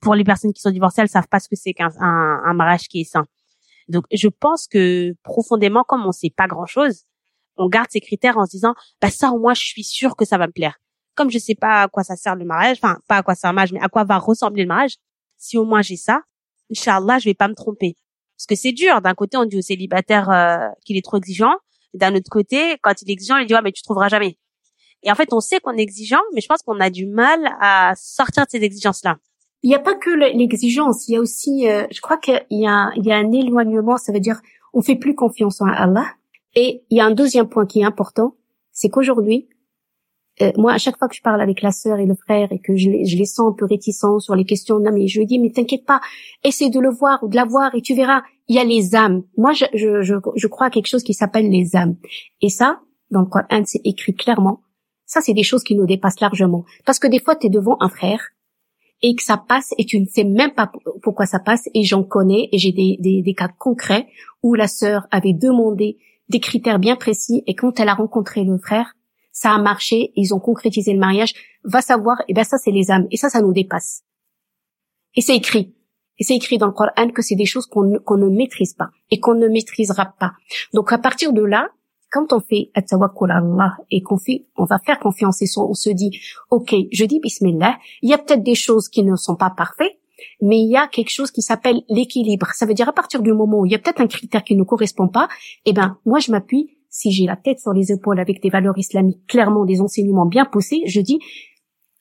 Pour 0.00 0.14
les 0.14 0.24
personnes 0.24 0.52
qui 0.52 0.60
sont 0.60 0.70
divorcées, 0.70 1.02
elles 1.02 1.08
savent 1.08 1.28
pas 1.28 1.40
ce 1.40 1.48
que 1.48 1.56
c'est 1.56 1.72
qu'un 1.72 1.90
un, 2.00 2.42
un 2.44 2.54
mariage 2.54 2.88
qui 2.88 3.00
est 3.00 3.04
sain. 3.04 3.24
Donc, 3.88 4.04
je 4.12 4.28
pense 4.28 4.66
que 4.66 5.14
profondément, 5.22 5.84
comme 5.84 6.04
on 6.04 6.12
sait 6.12 6.32
pas 6.34 6.48
grand-chose, 6.48 7.04
on 7.56 7.68
garde 7.68 7.88
ces 7.90 8.00
critères 8.00 8.36
en 8.36 8.44
se 8.44 8.50
disant, 8.50 8.74
bah 9.00 9.10
ça 9.10 9.30
au 9.30 9.38
moins, 9.38 9.54
je 9.54 9.62
suis 9.62 9.84
sûre 9.84 10.16
que 10.16 10.24
ça 10.24 10.38
va 10.38 10.46
me 10.46 10.52
plaire. 10.52 10.78
Comme 11.16 11.30
je 11.30 11.38
sais 11.38 11.54
pas 11.54 11.82
à 11.82 11.88
quoi 11.88 12.04
ça 12.04 12.14
sert 12.14 12.36
le 12.36 12.44
mariage, 12.44 12.78
enfin 12.80 12.98
pas 13.08 13.16
à 13.16 13.22
quoi 13.22 13.34
ça 13.34 13.52
marche, 13.52 13.72
mais 13.72 13.80
à 13.80 13.88
quoi 13.88 14.04
va 14.04 14.18
ressembler 14.18 14.62
le 14.62 14.68
mariage, 14.68 14.96
si 15.36 15.58
au 15.58 15.64
moins 15.64 15.82
j'ai 15.82 15.96
ça, 15.96 16.22
Inch'Allah, 16.70 17.18
je 17.18 17.24
vais 17.24 17.34
pas 17.34 17.48
me 17.48 17.54
tromper. 17.54 17.96
Parce 18.36 18.46
que 18.46 18.54
c'est 18.54 18.72
dur. 18.72 19.00
D'un 19.00 19.14
côté, 19.14 19.36
on 19.36 19.44
dit 19.44 19.56
au 19.56 19.62
célibataire 19.62 20.30
euh, 20.30 20.68
qu'il 20.84 20.96
est 20.96 21.04
trop 21.04 21.16
exigeant. 21.16 21.54
D'un 21.94 22.14
autre 22.14 22.28
côté, 22.30 22.76
quand 22.82 23.00
il 23.02 23.10
est 23.10 23.12
exigeant, 23.12 23.38
il 23.38 23.46
dit 23.46 23.54
ouais, 23.54 23.62
mais 23.62 23.72
tu 23.72 23.82
trouveras 23.82 24.08
jamais. 24.08 24.38
Et 25.02 25.10
en 25.10 25.14
fait, 25.14 25.32
on 25.32 25.40
sait 25.40 25.60
qu'on 25.60 25.76
est 25.76 25.82
exigeant, 25.82 26.20
mais 26.34 26.40
je 26.40 26.46
pense 26.46 26.62
qu'on 26.62 26.80
a 26.80 26.90
du 26.90 27.06
mal 27.06 27.40
à 27.60 27.94
sortir 27.96 28.44
de 28.44 28.50
ces 28.50 28.62
exigences-là. 28.62 29.16
Il 29.62 29.68
n'y 29.68 29.74
a 29.74 29.80
pas 29.80 29.94
que 29.94 30.10
l'exigence, 30.10 31.08
il 31.08 31.12
y 31.12 31.16
a 31.16 31.20
aussi, 31.20 31.68
euh, 31.68 31.86
je 31.90 32.00
crois 32.00 32.18
qu'il 32.18 32.44
y 32.50 32.66
a, 32.66 32.90
il 32.96 33.06
y 33.06 33.12
a 33.12 33.16
un 33.16 33.32
éloignement, 33.32 33.96
ça 33.96 34.12
veut 34.12 34.20
dire 34.20 34.40
on 34.72 34.82
fait 34.82 34.96
plus 34.96 35.14
confiance 35.14 35.60
en 35.60 35.66
Allah. 35.66 36.06
Et 36.54 36.84
il 36.90 36.98
y 36.98 37.00
a 37.00 37.06
un 37.06 37.10
deuxième 37.10 37.48
point 37.48 37.66
qui 37.66 37.80
est 37.80 37.84
important, 37.84 38.34
c'est 38.72 38.90
qu'aujourd'hui, 38.90 39.48
euh, 40.42 40.52
moi, 40.56 40.72
à 40.72 40.78
chaque 40.78 40.98
fois 40.98 41.08
que 41.08 41.14
je 41.14 41.22
parle 41.22 41.40
avec 41.40 41.62
la 41.62 41.70
sœur 41.70 41.98
et 41.98 42.06
le 42.06 42.14
frère 42.14 42.52
et 42.52 42.58
que 42.58 42.76
je 42.76 42.90
les, 42.90 43.06
je 43.06 43.16
les 43.16 43.24
sens 43.24 43.52
un 43.52 43.56
peu 43.56 43.64
réticents 43.64 44.18
sur 44.18 44.34
les 44.34 44.44
questions, 44.44 44.78
non 44.78 44.92
mais 44.92 45.06
je 45.06 45.18
lui 45.18 45.26
dis, 45.26 45.38
mais 45.38 45.50
t'inquiète 45.50 45.86
pas, 45.86 46.00
essaie 46.44 46.68
de 46.68 46.78
le 46.78 46.90
voir 46.90 47.22
ou 47.22 47.28
de 47.28 47.36
la 47.36 47.44
voir 47.44 47.74
et 47.74 47.80
tu 47.80 47.94
verras, 47.94 48.22
il 48.48 48.56
y 48.56 48.58
a 48.58 48.64
les 48.64 48.94
âmes. 48.94 49.22
Moi, 49.36 49.52
je, 49.52 49.64
je, 49.74 50.02
je, 50.02 50.46
crois 50.46 50.66
à 50.66 50.70
quelque 50.70 50.88
chose 50.88 51.02
qui 51.02 51.14
s'appelle 51.14 51.50
les 51.50 51.74
âmes. 51.74 51.96
Et 52.42 52.50
ça, 52.50 52.80
dans 53.10 53.20
le 53.20 53.26
Coran, 53.26 53.62
c'est 53.64 53.80
écrit 53.84 54.14
clairement. 54.14 54.60
Ça, 55.06 55.20
c'est 55.20 55.34
des 55.34 55.42
choses 55.42 55.62
qui 55.62 55.74
nous 55.74 55.86
dépassent 55.86 56.20
largement. 56.20 56.64
Parce 56.84 56.98
que 56.98 57.06
des 57.06 57.20
fois, 57.20 57.36
tu 57.36 57.46
es 57.46 57.50
devant 57.50 57.76
un 57.80 57.88
frère 57.88 58.20
et 59.02 59.14
que 59.14 59.22
ça 59.22 59.36
passe 59.36 59.72
et 59.78 59.84
tu 59.84 60.00
ne 60.00 60.06
sais 60.06 60.24
même 60.24 60.52
pas 60.52 60.70
pourquoi 61.02 61.26
ça 61.26 61.38
passe 61.38 61.68
et 61.74 61.84
j'en 61.84 62.02
connais 62.02 62.48
et 62.52 62.58
j'ai 62.58 62.72
des, 62.72 62.96
des, 63.00 63.22
des 63.22 63.34
cas 63.34 63.48
concrets 63.48 64.06
où 64.42 64.54
la 64.54 64.68
sœur 64.68 65.06
avait 65.10 65.34
demandé 65.34 65.98
des 66.28 66.40
critères 66.40 66.78
bien 66.78 66.96
précis 66.96 67.42
et 67.46 67.54
quand 67.54 67.78
elle 67.78 67.88
a 67.88 67.94
rencontré 67.94 68.42
le 68.42 68.58
frère, 68.58 68.95
ça 69.36 69.50
a 69.50 69.58
marché, 69.58 70.12
ils 70.16 70.32
ont 70.32 70.40
concrétisé 70.40 70.94
le 70.94 70.98
mariage, 70.98 71.34
va 71.62 71.82
savoir, 71.82 72.18
et 72.22 72.24
eh 72.28 72.32
ben 72.32 72.42
ça 72.42 72.56
c'est 72.56 72.70
les 72.70 72.90
âmes, 72.90 73.06
et 73.10 73.18
ça, 73.18 73.28
ça 73.28 73.42
nous 73.42 73.52
dépasse. 73.52 74.02
Et 75.14 75.20
c'est 75.20 75.36
écrit. 75.36 75.74
Et 76.18 76.24
c'est 76.24 76.34
écrit 76.34 76.56
dans 76.56 76.68
le 76.68 76.72
Coran 76.72 77.10
que 77.14 77.20
c'est 77.20 77.34
des 77.34 77.44
choses 77.44 77.66
qu'on 77.66 77.84
ne, 77.84 78.28
maîtrise 78.30 78.72
pas 78.72 78.88
et 79.10 79.20
qu'on 79.20 79.34
ne 79.34 79.48
maîtrisera 79.48 80.06
pas. 80.18 80.32
Donc 80.72 80.90
à 80.90 80.96
partir 80.96 81.34
de 81.34 81.42
là, 81.42 81.68
quand 82.10 82.32
on 82.32 82.40
fait 82.40 82.70
at 82.72 82.84
Allah 82.90 83.76
et 83.90 84.00
qu'on 84.00 84.16
fait, 84.16 84.46
on 84.56 84.64
va 84.64 84.78
faire 84.78 84.98
confiance 84.98 85.42
et 85.42 85.46
on 85.58 85.74
se 85.74 85.90
dit, 85.90 86.18
ok, 86.50 86.74
je 86.90 87.04
dis 87.04 87.20
bismillah, 87.20 87.78
il 88.00 88.08
y 88.08 88.14
a 88.14 88.18
peut-être 88.18 88.42
des 88.42 88.54
choses 88.54 88.88
qui 88.88 89.02
ne 89.02 89.16
sont 89.16 89.36
pas 89.36 89.50
parfaites, 89.50 89.98
mais 90.40 90.60
il 90.60 90.70
y 90.70 90.78
a 90.78 90.86
quelque 90.86 91.10
chose 91.10 91.30
qui 91.30 91.42
s'appelle 91.42 91.82
l'équilibre. 91.90 92.46
Ça 92.54 92.64
veut 92.64 92.72
dire 92.72 92.88
à 92.88 92.94
partir 92.94 93.20
du 93.20 93.34
moment 93.34 93.60
où 93.60 93.66
il 93.66 93.72
y 93.72 93.74
a 93.74 93.78
peut-être 93.78 94.00
un 94.00 94.06
critère 94.06 94.44
qui 94.44 94.56
ne 94.56 94.62
correspond 94.62 95.08
pas, 95.08 95.28
eh 95.66 95.74
ben 95.74 95.98
moi 96.06 96.20
je 96.20 96.30
m'appuie 96.30 96.75
si 96.96 97.12
j'ai 97.12 97.26
la 97.26 97.36
tête 97.36 97.60
sur 97.60 97.74
les 97.74 97.92
épaules 97.92 98.18
avec 98.18 98.42
des 98.42 98.48
valeurs 98.48 98.78
islamiques 98.78 99.26
clairement, 99.26 99.66
des 99.66 99.82
enseignements 99.82 100.24
bien 100.24 100.46
poussés, 100.46 100.82
je 100.86 101.02
dis, 101.02 101.18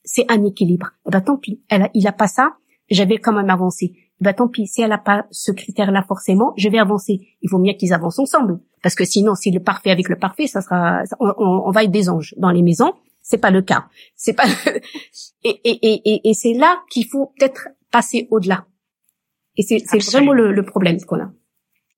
c'est 0.05 0.25
un 0.31 0.41
équilibre. 0.45 0.91
Eh 1.05 1.11
ben, 1.11 1.19
tant 1.19 1.35
pis, 1.35 1.61
elle 1.69 1.81
a, 1.81 1.89
il 1.93 2.07
a 2.07 2.13
pas 2.13 2.27
ça, 2.27 2.55
j'avais 2.89 3.17
quand 3.17 3.33
même 3.33 3.49
avancé. 3.49 3.91
Eh 3.93 4.23
ben, 4.23 4.31
tant 4.31 4.47
pis, 4.47 4.67
si 4.67 4.81
elle 4.81 4.93
a 4.93 4.97
pas 4.97 5.25
ce 5.31 5.51
critère-là 5.51 6.01
forcément, 6.07 6.53
je 6.55 6.69
vais 6.69 6.79
avancer. 6.79 7.27
Il 7.41 7.49
vaut 7.49 7.59
mieux 7.59 7.73
qu'ils 7.73 7.91
avancent 7.91 8.19
ensemble. 8.19 8.61
Parce 8.81 8.95
que 8.95 9.03
sinon, 9.03 9.35
si 9.35 9.51
le 9.51 9.59
parfait 9.59 9.91
avec 9.91 10.07
le 10.07 10.17
parfait, 10.17 10.47
ça 10.47 10.61
sera, 10.61 11.03
on, 11.19 11.33
on, 11.37 11.71
va 11.71 11.83
être 11.83 11.91
des 11.91 12.07
anges 12.07 12.33
dans 12.37 12.51
les 12.51 12.61
maisons. 12.61 12.93
C'est 13.21 13.39
pas 13.39 13.51
le 13.51 13.63
cas. 13.63 13.87
C'est 14.15 14.33
pas, 14.33 14.45
et, 15.43 15.59
et, 15.65 16.11
et, 16.13 16.29
et 16.29 16.33
c'est 16.33 16.53
là 16.53 16.81
qu'il 16.89 17.05
faut 17.05 17.33
peut-être 17.37 17.67
passer 17.91 18.29
au-delà. 18.31 18.65
Et 19.57 19.63
c'est 19.63 19.81
vraiment 20.09 20.31
le, 20.31 20.53
le 20.53 20.63
problème 20.63 21.01
qu'on 21.01 21.19
a. 21.19 21.31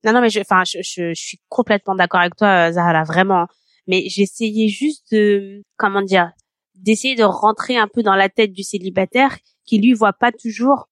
Non, 0.07 0.13
non, 0.13 0.21
mais 0.21 0.29
je, 0.29 0.39
enfin, 0.39 0.63
je, 0.63 0.77
je, 0.81 1.13
je, 1.13 1.21
suis 1.21 1.41
complètement 1.49 1.93
d'accord 1.93 2.21
avec 2.21 2.37
toi, 2.37 2.71
Zahra, 2.71 3.03
vraiment. 3.03 3.45
Mais 3.87 4.07
j'essayais 4.07 4.69
juste 4.69 5.11
de, 5.11 5.63
comment 5.75 6.01
dire, 6.01 6.31
d'essayer 6.75 7.15
de 7.15 7.25
rentrer 7.25 7.75
un 7.75 7.89
peu 7.93 8.03
dans 8.03 8.15
la 8.15 8.29
tête 8.29 8.53
du 8.53 8.63
célibataire 8.63 9.37
qui 9.65 9.79
lui 9.79 9.91
voit 9.91 10.13
pas 10.13 10.31
toujours 10.31 10.87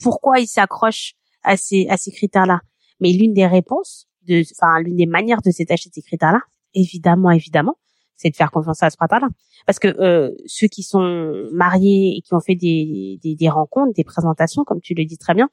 pourquoi 0.00 0.38
il 0.38 0.46
s'accroche 0.46 1.14
à 1.42 1.56
ces, 1.56 1.88
à 1.88 1.96
ces 1.96 2.12
critères-là. 2.12 2.60
Mais 3.00 3.10
l'une 3.10 3.34
des 3.34 3.48
réponses, 3.48 4.06
de, 4.28 4.44
enfin, 4.56 4.80
l'une 4.80 4.94
des 4.96 5.06
manières 5.06 5.42
de 5.42 5.50
s'attacher 5.50 5.88
à 5.88 5.92
ces 5.92 6.02
critères-là, 6.02 6.42
évidemment, 6.72 7.32
évidemment, 7.32 7.78
c'est 8.14 8.30
de 8.30 8.36
faire 8.36 8.52
confiance 8.52 8.80
à 8.84 8.90
ce 8.90 8.96
là 9.00 9.28
Parce 9.66 9.80
que 9.80 9.88
euh, 9.88 10.30
ceux 10.46 10.68
qui 10.68 10.84
sont 10.84 11.48
mariés 11.50 12.14
et 12.16 12.20
qui 12.20 12.32
ont 12.32 12.40
fait 12.40 12.54
des, 12.54 13.18
des, 13.24 13.34
des 13.34 13.48
rencontres, 13.48 13.92
des 13.94 14.04
présentations, 14.04 14.62
comme 14.62 14.80
tu 14.80 14.94
le 14.94 15.04
dis 15.04 15.18
très 15.18 15.34
bien, 15.34 15.48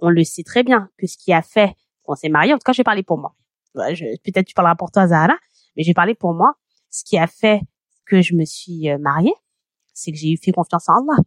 on 0.00 0.08
le 0.08 0.24
sait 0.24 0.42
très 0.42 0.64
bien 0.64 0.88
que 0.98 1.06
ce 1.06 1.16
qui 1.16 1.32
a 1.32 1.42
fait 1.42 1.74
on 2.10 2.16
s'est 2.16 2.28
marié. 2.28 2.52
En 2.52 2.58
tout 2.58 2.64
cas, 2.64 2.72
je 2.72 2.78
vais 2.78 2.84
parler 2.84 3.02
pour 3.02 3.18
moi. 3.18 3.34
Peut-être 3.74 4.46
tu 4.46 4.54
parleras 4.54 4.74
pour 4.74 4.90
toi, 4.90 5.08
Zahara, 5.08 5.36
mais 5.76 5.82
j'ai 5.82 5.94
parlé 5.94 6.14
pour 6.14 6.34
moi. 6.34 6.54
Ce 6.90 7.04
qui 7.04 7.16
a 7.18 7.26
fait 7.26 7.60
que 8.04 8.20
je 8.20 8.34
me 8.34 8.44
suis 8.44 8.90
euh, 8.90 8.98
mariée, 8.98 9.34
c'est 9.94 10.10
que 10.10 10.18
j'ai 10.18 10.32
eu 10.32 10.36
fait 10.36 10.52
confiance 10.52 10.88
en 10.88 10.94
Allah. 10.94 11.22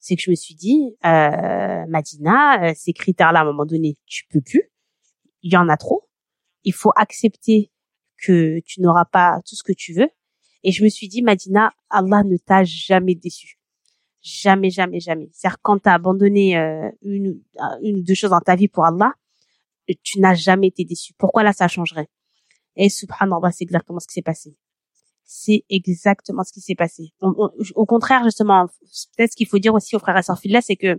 C'est 0.00 0.16
que 0.16 0.22
je 0.22 0.30
me 0.30 0.34
suis 0.34 0.54
dit, 0.54 0.96
euh, 1.04 1.84
Madina, 1.88 2.64
euh, 2.64 2.72
ces 2.76 2.92
critères-là, 2.92 3.40
à 3.40 3.42
un 3.42 3.46
moment 3.46 3.66
donné, 3.66 3.96
tu 4.06 4.24
peux 4.28 4.40
plus. 4.40 4.70
Il 5.42 5.52
y 5.52 5.56
en 5.56 5.68
a 5.68 5.76
trop. 5.76 6.08
Il 6.64 6.72
faut 6.72 6.92
accepter 6.96 7.70
que 8.22 8.60
tu 8.60 8.80
n'auras 8.80 9.04
pas 9.04 9.40
tout 9.46 9.54
ce 9.54 9.62
que 9.62 9.72
tu 9.72 9.92
veux. 9.92 10.08
Et 10.62 10.72
je 10.72 10.82
me 10.82 10.88
suis 10.88 11.08
dit, 11.08 11.22
Madina, 11.22 11.72
Allah 11.90 12.24
ne 12.24 12.36
t'a 12.36 12.64
jamais 12.64 13.14
déçu. 13.14 13.58
Jamais, 14.20 14.70
jamais, 14.70 14.98
jamais. 14.98 15.28
C'est-à-dire 15.32 15.58
quand 15.62 15.78
tu 15.78 15.88
as 15.88 15.94
abandonné 15.94 16.56
euh, 16.58 16.90
une 17.02 17.40
ou 17.82 18.02
deux 18.02 18.14
choses 18.14 18.30
dans 18.30 18.40
ta 18.40 18.56
vie 18.56 18.66
pour 18.66 18.84
Allah, 18.84 19.12
tu 19.94 20.20
n'as 20.20 20.34
jamais 20.34 20.68
été 20.68 20.84
déçu. 20.84 21.12
Pourquoi 21.18 21.42
là, 21.42 21.52
ça 21.52 21.68
changerait? 21.68 22.08
Et 22.76 22.88
subhanallah, 22.88 23.52
c'est 23.52 23.64
exactement 23.64 24.00
ce 24.00 24.06
qui 24.06 24.14
s'est 24.14 24.22
passé. 24.22 24.56
C'est 25.24 25.64
exactement 25.70 26.44
ce 26.44 26.52
qui 26.52 26.60
s'est 26.60 26.74
passé. 26.74 27.12
au 27.20 27.86
contraire, 27.86 28.22
justement, 28.24 28.66
peut-être 29.16 29.32
ce 29.32 29.36
qu'il 29.36 29.48
faut 29.48 29.58
dire 29.58 29.74
aussi 29.74 29.96
aux 29.96 29.98
frères 29.98 30.16
et 30.16 30.48
là, 30.48 30.60
c'est 30.60 30.76
que 30.76 30.98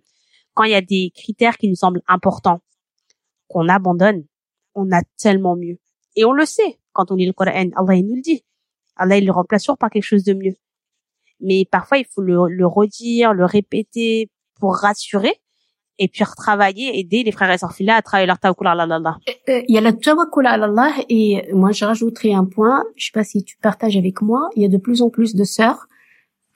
quand 0.53 0.63
il 0.63 0.71
y 0.71 0.75
a 0.75 0.81
des 0.81 1.11
critères 1.15 1.57
qui 1.57 1.69
nous 1.69 1.75
semblent 1.75 2.01
importants, 2.07 2.61
qu'on 3.47 3.69
abandonne, 3.69 4.25
on 4.75 4.91
a 4.91 5.01
tellement 5.17 5.55
mieux. 5.55 5.79
Et 6.15 6.25
on 6.25 6.33
le 6.33 6.45
sait 6.45 6.79
quand 6.91 7.11
on 7.11 7.15
lit 7.15 7.27
le 7.27 7.33
Coran. 7.33 7.69
Allah, 7.75 7.95
il 7.95 8.05
nous 8.05 8.15
le 8.15 8.21
dit. 8.21 8.43
Allah, 8.95 9.17
il 9.17 9.25
le 9.25 9.31
remplace 9.31 9.63
toujours 9.63 9.77
par 9.77 9.89
quelque 9.89 10.03
chose 10.03 10.23
de 10.23 10.33
mieux. 10.33 10.55
Mais 11.39 11.65
parfois, 11.71 11.99
il 11.99 12.05
faut 12.05 12.21
le 12.21 12.65
redire, 12.65 13.33
le 13.33 13.45
répéter 13.45 14.29
pour 14.55 14.75
rassurer 14.75 15.39
et 15.99 16.07
puis 16.07 16.23
retravailler, 16.23 16.99
aider 16.99 17.23
les 17.23 17.31
frères 17.31 17.51
et 17.51 17.57
sœurs 17.57 17.73
filles 17.73 17.89
à 17.89 18.01
travailler 18.01 18.27
leur 18.27 18.39
tawakkul 18.39 18.67
ala 18.67 18.83
Allah. 18.83 19.17
Euh, 19.49 19.61
il 19.67 19.75
y 19.75 19.77
a 19.77 19.81
la 19.81 19.93
tawakkul 19.93 20.45
ala 20.45 20.65
Allah 20.65 20.93
et 21.09 21.47
moi 21.53 21.71
je 21.71 21.85
rajouterai 21.85 22.33
un 22.33 22.45
point, 22.45 22.83
je 22.95 23.05
sais 23.05 23.11
pas 23.13 23.23
si 23.23 23.43
tu 23.43 23.57
partages 23.57 23.97
avec 23.97 24.21
moi, 24.21 24.49
il 24.55 24.61
y 24.61 24.65
a 24.65 24.69
de 24.69 24.77
plus 24.77 25.01
en 25.01 25.09
plus 25.09 25.35
de 25.35 25.43
sœurs, 25.43 25.87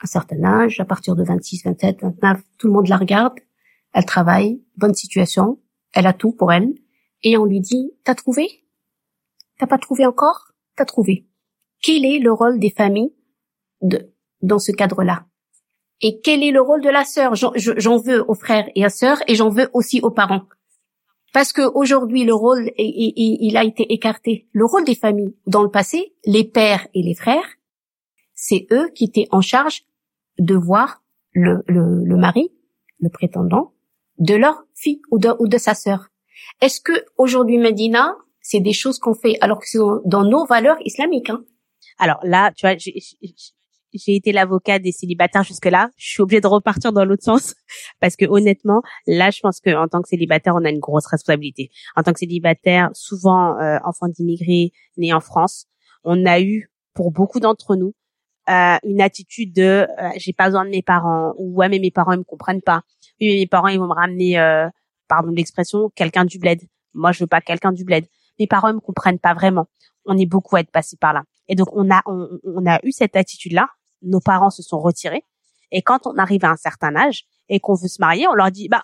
à 0.00 0.04
un 0.04 0.06
certain 0.06 0.42
âge, 0.44 0.80
à 0.80 0.84
partir 0.84 1.16
de 1.16 1.24
26, 1.24 1.64
27, 1.64 2.02
29, 2.02 2.40
tout 2.58 2.66
le 2.66 2.72
monde 2.72 2.88
la 2.88 2.96
regarde, 2.96 3.34
elle 3.92 4.04
travaille, 4.04 4.60
bonne 4.76 4.94
situation, 4.94 5.58
elle 5.92 6.06
a 6.06 6.12
tout 6.12 6.32
pour 6.32 6.52
elle, 6.52 6.72
et 7.22 7.36
on 7.36 7.44
lui 7.44 7.60
dit, 7.60 7.92
t'as 8.04 8.14
trouvé? 8.14 8.48
T'as 9.58 9.66
pas 9.66 9.78
trouvé 9.78 10.06
encore? 10.06 10.52
T'as 10.76 10.84
trouvé. 10.84 11.26
Quel 11.82 12.04
est 12.04 12.18
le 12.18 12.32
rôle 12.32 12.58
des 12.58 12.70
familles 12.70 13.12
de, 13.80 14.12
dans 14.40 14.58
ce 14.58 14.72
cadre-là? 14.72 15.26
Et 16.02 16.20
quel 16.20 16.42
est 16.42 16.50
le 16.50 16.60
rôle 16.60 16.82
de 16.82 16.90
la 16.90 17.04
sœur? 17.04 17.34
J'en 17.36 17.96
veux 17.98 18.28
aux 18.28 18.34
frères 18.34 18.68
et 18.74 18.84
aux 18.84 18.90
sœurs 18.90 19.22
et 19.28 19.36
j'en 19.36 19.48
veux 19.48 19.70
aussi 19.72 20.00
aux 20.00 20.10
parents. 20.10 20.42
Parce 21.32 21.52
que 21.52 21.62
aujourd'hui 21.62 22.24
le 22.24 22.34
rôle 22.34 22.70
il 22.76 23.56
a 23.56 23.64
été 23.64 23.90
écarté. 23.92 24.48
Le 24.52 24.66
rôle 24.66 24.84
des 24.84 24.96
familles 24.96 25.34
dans 25.46 25.62
le 25.62 25.70
passé, 25.70 26.14
les 26.26 26.44
pères 26.44 26.86
et 26.92 27.02
les 27.02 27.14
frères, 27.14 27.56
c'est 28.34 28.66
eux 28.72 28.90
qui 28.94 29.04
étaient 29.04 29.28
en 29.30 29.40
charge 29.40 29.84
de 30.38 30.54
voir 30.54 31.02
le, 31.32 31.62
le, 31.68 32.16
mari, 32.16 32.50
le 33.00 33.08
prétendant, 33.08 33.72
de 34.18 34.34
leur 34.34 34.64
fille 34.74 35.00
ou 35.10 35.18
de, 35.18 35.30
ou 35.38 35.46
de 35.46 35.56
sa 35.56 35.74
sœur. 35.74 36.08
Est-ce 36.60 36.80
que 36.80 36.92
aujourd'hui 37.16 37.58
Medina, 37.58 38.16
c'est 38.40 38.60
des 38.60 38.72
choses 38.72 38.98
qu'on 38.98 39.14
fait 39.14 39.38
alors 39.40 39.60
que 39.60 39.68
c'est 39.68 39.78
dans 40.04 40.24
nos 40.24 40.44
valeurs 40.44 40.76
islamiques 40.84 41.30
hein? 41.30 41.44
Alors 41.98 42.18
là, 42.24 42.50
tu 42.52 42.66
vois, 42.66 42.76
j'ai 43.94 44.16
été 44.16 44.32
l'avocat 44.32 44.78
des 44.78 44.92
célibataires 44.92 45.42
jusque-là. 45.42 45.90
Je 45.96 46.10
suis 46.10 46.22
obligée 46.22 46.40
de 46.40 46.46
repartir 46.46 46.92
dans 46.92 47.04
l'autre 47.04 47.24
sens 47.24 47.54
parce 48.00 48.16
que 48.16 48.24
honnêtement, 48.26 48.82
là, 49.06 49.30
je 49.30 49.40
pense 49.40 49.60
que 49.60 49.74
en 49.74 49.88
tant 49.88 50.02
que 50.02 50.08
célibataire, 50.08 50.54
on 50.54 50.64
a 50.64 50.70
une 50.70 50.80
grosse 50.80 51.06
responsabilité. 51.06 51.70
En 51.96 52.02
tant 52.02 52.12
que 52.12 52.18
célibataire, 52.18 52.90
souvent 52.94 53.58
euh, 53.58 53.78
enfant 53.84 54.08
d'immigrés 54.08 54.72
nés 54.96 55.12
en 55.12 55.20
France, 55.20 55.66
on 56.04 56.26
a 56.26 56.40
eu 56.40 56.70
pour 56.94 57.10
beaucoup 57.12 57.40
d'entre 57.40 57.76
nous 57.76 57.94
euh, 58.50 58.76
une 58.82 59.00
attitude 59.00 59.52
de 59.52 59.86
euh, 59.86 60.10
j'ai 60.16 60.32
pas 60.32 60.46
besoin 60.46 60.64
de 60.64 60.70
mes 60.70 60.82
parents 60.82 61.32
ou 61.36 61.54
ouais 61.54 61.68
mais 61.68 61.78
mes 61.78 61.92
parents 61.92 62.12
ils 62.12 62.18
me 62.18 62.24
comprennent 62.24 62.60
pas. 62.60 62.82
Oui 63.20 63.28
mais 63.28 63.34
mes 63.34 63.46
parents 63.46 63.68
ils 63.68 63.78
vont 63.78 63.86
me 63.86 63.94
ramener 63.94 64.36
euh, 64.36 64.68
pardon 65.06 65.30
l'expression 65.30 65.90
quelqu'un 65.94 66.24
du 66.24 66.40
bled. 66.40 66.60
Moi 66.92 67.12
je 67.12 67.22
veux 67.22 67.28
pas 67.28 67.40
quelqu'un 67.40 67.70
du 67.70 67.84
bled. 67.84 68.04
Mes 68.40 68.48
parents 68.48 68.68
ils 68.68 68.74
me 68.74 68.80
comprennent 68.80 69.20
pas 69.20 69.32
vraiment. 69.32 69.68
On 70.06 70.18
est 70.18 70.26
beaucoup 70.26 70.56
à 70.56 70.60
être 70.60 70.72
passé 70.72 70.96
par 71.00 71.12
là. 71.12 71.22
Et 71.46 71.54
donc 71.54 71.68
on 71.72 71.88
a 71.88 72.02
on 72.06 72.66
a 72.66 72.80
eu 72.82 72.90
cette 72.90 73.14
attitude 73.14 73.52
là 73.52 73.68
nos 74.02 74.20
parents 74.20 74.50
se 74.50 74.62
sont 74.62 74.80
retirés. 74.80 75.24
Et 75.70 75.82
quand 75.82 76.06
on 76.06 76.16
arrive 76.18 76.44
à 76.44 76.50
un 76.50 76.56
certain 76.56 76.94
âge 76.96 77.24
et 77.48 77.60
qu'on 77.60 77.74
veut 77.74 77.88
se 77.88 78.00
marier, 78.00 78.26
on 78.28 78.34
leur 78.34 78.50
dit, 78.50 78.68
bah, 78.68 78.82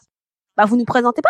bah, 0.56 0.64
vous 0.64 0.76
nous 0.76 0.84
présentez 0.84 1.22
pas? 1.22 1.28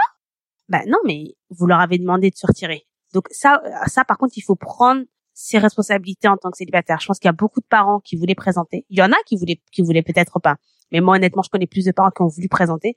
Bah, 0.68 0.83
non, 0.87 0.98
mais 1.05 1.35
vous 1.51 1.66
leur 1.66 1.81
avez 1.81 1.98
demandé 1.98 2.31
de 2.31 2.37
se 2.37 2.46
retirer. 2.46 2.87
Donc 3.12 3.27
ça, 3.31 3.62
ça, 3.87 4.05
par 4.05 4.18
contre, 4.18 4.35
il 4.37 4.42
faut 4.42 4.57
prendre 4.57 5.03
ses 5.35 5.59
responsabilités 5.59 6.29
en 6.29 6.37
tant 6.37 6.51
que 6.51 6.57
célibataire. 6.57 7.01
Je 7.01 7.07
pense 7.07 7.18
qu'il 7.18 7.29
y 7.29 7.31
a 7.31 7.33
beaucoup 7.33 7.61
de 7.61 7.66
parents 7.66 8.01
qui 8.01 8.16
voulaient 8.16 8.35
présenter. 8.35 8.85
Il 8.90 8.98
y 8.98 9.03
en 9.03 9.12
a 9.12 9.16
qui 9.27 9.37
voulaient, 9.37 9.61
qui 9.72 9.83
voulaient 9.83 10.03
peut-être 10.03 10.40
pas. 10.40 10.57
Mais 10.92 11.01
moi, 11.01 11.16
honnêtement, 11.16 11.42
je 11.42 11.51
connais 11.51 11.66
plus 11.66 11.85
de 11.85 11.92
parents 11.92 12.11
qui 12.11 12.22
ont 12.22 12.29
voulu 12.29 12.48
présenter, 12.48 12.96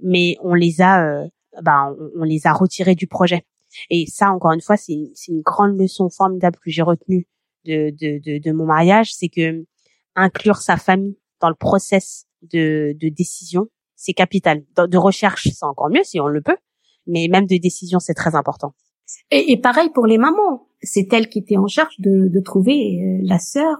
mais 0.00 0.36
on 0.42 0.54
les 0.54 0.80
a, 0.80 1.04
euh, 1.04 1.28
bah, 1.62 1.92
on, 2.16 2.22
les 2.22 2.46
a 2.46 2.52
retirés 2.52 2.94
du 2.94 3.06
projet. 3.06 3.44
Et 3.88 4.06
ça, 4.06 4.30
encore 4.30 4.52
une 4.52 4.60
fois, 4.60 4.76
c'est 4.76 4.92
une, 4.92 5.12
une 5.28 5.42
grande 5.42 5.78
leçon 5.78 6.08
formidable 6.10 6.58
que 6.62 6.70
j'ai 6.70 6.82
retenue 6.82 7.26
de, 7.64 7.90
de, 7.90 8.18
de, 8.18 8.38
de 8.38 8.52
mon 8.52 8.66
mariage, 8.66 9.12
c'est 9.12 9.28
que 9.28 9.64
inclure 10.16 10.56
sa 10.56 10.76
famille 10.76 11.16
dans 11.40 11.48
le 11.48 11.54
process 11.54 12.26
de, 12.42 12.96
de 13.00 13.08
décision, 13.08 13.68
c'est 13.96 14.12
capital. 14.12 14.62
De, 14.76 14.96
recherche, 14.96 15.48
c'est 15.52 15.64
encore 15.64 15.90
mieux 15.90 16.04
si 16.04 16.20
on 16.20 16.26
le 16.26 16.40
peut, 16.40 16.56
mais 17.06 17.28
même 17.28 17.46
de 17.46 17.56
décision, 17.56 17.98
c'est 18.00 18.14
très 18.14 18.34
important. 18.34 18.74
Et, 19.30 19.52
et, 19.52 19.60
pareil 19.60 19.90
pour 19.90 20.06
les 20.06 20.18
mamans. 20.18 20.68
C'est 20.82 21.12
elle 21.12 21.28
qui 21.28 21.40
était 21.40 21.58
en 21.58 21.66
charge 21.66 21.98
de, 21.98 22.28
de 22.28 22.40
trouver 22.40 23.02
euh, 23.02 23.18
la 23.22 23.38
sœur, 23.38 23.76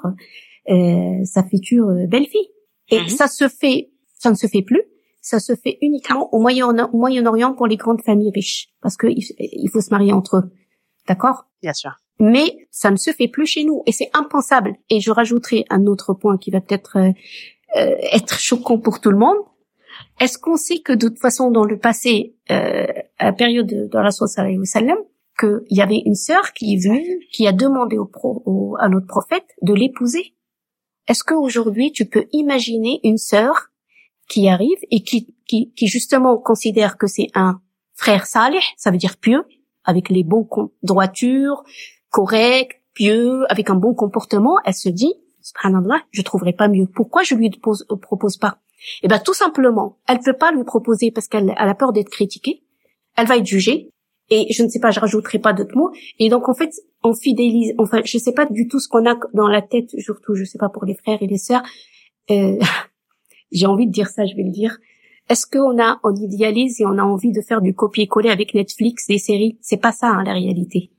euh, 0.68 1.24
sa 1.24 1.42
future 1.44 1.88
euh, 1.88 2.06
belle-fille. 2.06 2.50
Et 2.90 3.00
mhm. 3.00 3.08
ça 3.08 3.28
se 3.28 3.48
fait, 3.48 3.92
ça 4.18 4.30
ne 4.30 4.34
se 4.34 4.46
fait 4.46 4.62
plus. 4.62 4.82
Ça 5.22 5.38
se 5.38 5.54
fait 5.54 5.78
uniquement 5.80 6.32
au 6.34 6.40
Moyen-Orient 6.40 7.54
pour 7.54 7.66
les 7.66 7.76
grandes 7.76 8.02
familles 8.02 8.32
riches, 8.34 8.70
parce 8.80 8.96
que 8.96 9.06
il 9.06 9.68
faut 9.70 9.80
se 9.82 9.90
marier 9.90 10.12
entre 10.12 10.38
eux. 10.38 10.52
D'accord? 11.06 11.46
Bien 11.62 11.74
sûr 11.74 11.92
mais 12.20 12.68
ça 12.70 12.90
ne 12.90 12.96
se 12.96 13.10
fait 13.10 13.28
plus 13.28 13.46
chez 13.46 13.64
nous 13.64 13.82
et 13.86 13.92
c'est 13.92 14.10
impensable. 14.12 14.76
Et 14.90 15.00
je 15.00 15.10
rajouterai 15.10 15.64
un 15.70 15.86
autre 15.86 16.14
point 16.14 16.36
qui 16.38 16.50
va 16.50 16.60
peut-être 16.60 16.98
euh, 16.98 17.12
être 18.12 18.38
choquant 18.38 18.78
pour 18.78 19.00
tout 19.00 19.10
le 19.10 19.16
monde. 19.16 19.38
Est-ce 20.20 20.38
qu'on 20.38 20.56
sait 20.56 20.80
que 20.80 20.92
de 20.92 21.08
toute 21.08 21.18
façon 21.18 21.50
dans 21.50 21.64
le 21.64 21.78
passé, 21.78 22.36
euh, 22.50 22.86
à 23.18 23.24
la 23.24 23.32
période 23.32 23.66
de, 23.66 23.86
de 23.86 24.66
sallam, 24.66 24.98
qu'il 25.38 25.62
y 25.70 25.80
avait 25.80 26.02
une 26.04 26.14
sœur 26.14 26.52
qui 26.52 26.74
est 26.74 26.84
venue, 26.84 27.26
qui 27.32 27.46
a 27.46 27.52
demandé 27.52 27.96
au, 27.96 28.04
pro, 28.04 28.76
à 28.78 28.88
notre 28.88 29.06
prophète 29.06 29.46
de 29.62 29.72
l'épouser? 29.72 30.34
Est-ce 31.08 31.24
qu'aujourd'hui 31.24 31.90
tu 31.90 32.04
peux 32.04 32.26
imaginer 32.32 33.00
une 33.02 33.18
sœur 33.18 33.70
qui 34.28 34.48
arrive 34.48 34.78
et 34.90 35.02
qui, 35.02 35.34
qui, 35.46 35.72
qui 35.72 35.86
justement 35.86 36.36
considère 36.38 36.98
que 36.98 37.06
c'est 37.06 37.28
un 37.34 37.60
frère 37.94 38.26
salih, 38.26 38.62
ça 38.76 38.90
veut 38.90 38.98
dire 38.98 39.16
pieux, 39.16 39.44
avec 39.84 40.08
les 40.08 40.24
bons 40.24 40.48
droitures, 40.82 41.64
correct, 42.10 42.80
pieux, 42.94 43.44
avec 43.50 43.70
un 43.70 43.74
bon 43.74 43.94
comportement, 43.94 44.56
elle 44.64 44.74
se 44.74 44.88
dit, 44.88 45.14
subhanallah, 45.42 46.02
je 46.10 46.22
trouverai 46.22 46.52
pas 46.52 46.68
mieux. 46.68 46.86
Pourquoi 46.86 47.22
je 47.22 47.34
lui 47.34 47.50
pose, 47.50 47.86
euh, 47.90 47.96
propose 47.96 48.36
pas? 48.36 48.58
Eh 49.02 49.08
ben 49.08 49.18
tout 49.18 49.34
simplement, 49.34 49.98
elle 50.08 50.20
peut 50.20 50.36
pas 50.36 50.52
lui 50.52 50.64
proposer 50.64 51.10
parce 51.10 51.28
qu'elle 51.28 51.52
a 51.56 51.74
peur 51.74 51.92
d'être 51.92 52.08
critiquée. 52.08 52.62
Elle 53.16 53.26
va 53.26 53.36
être 53.36 53.46
jugée. 53.46 53.90
Et 54.32 54.52
je 54.52 54.62
ne 54.62 54.68
sais 54.68 54.78
pas, 54.78 54.92
je 54.92 55.00
rajouterai 55.00 55.40
pas 55.40 55.52
d'autres 55.52 55.76
mots. 55.76 55.90
Et 56.18 56.28
donc 56.28 56.48
en 56.48 56.54
fait, 56.54 56.70
on 57.02 57.12
fidélise. 57.12 57.74
Enfin, 57.78 58.00
je 58.04 58.16
sais 58.16 58.32
pas 58.32 58.46
du 58.46 58.68
tout 58.68 58.78
ce 58.78 58.88
qu'on 58.88 59.04
a 59.10 59.16
dans 59.34 59.48
la 59.48 59.60
tête, 59.60 59.90
surtout, 59.98 60.34
je 60.34 60.44
sais 60.44 60.58
pas 60.58 60.68
pour 60.68 60.84
les 60.84 60.94
frères 60.94 61.20
et 61.20 61.26
les 61.26 61.38
sœurs. 61.38 61.62
Euh, 62.30 62.58
J'ai 63.52 63.66
envie 63.66 63.86
de 63.86 63.92
dire 63.92 64.08
ça, 64.08 64.24
je 64.26 64.36
vais 64.36 64.44
le 64.44 64.52
dire. 64.52 64.78
Est-ce 65.28 65.46
qu'on 65.46 65.80
a, 65.82 66.00
on 66.04 66.14
idéalise 66.14 66.80
et 66.80 66.86
on 66.86 66.98
a 66.98 67.02
envie 67.02 67.32
de 67.32 67.40
faire 67.40 67.60
du 67.60 67.74
copier-coller 67.74 68.30
avec 68.30 68.54
Netflix, 68.54 69.06
des 69.06 69.18
séries? 69.18 69.58
C'est 69.60 69.80
pas 69.80 69.92
ça 69.92 70.08
hein, 70.08 70.24
la 70.24 70.32
réalité. 70.32 70.90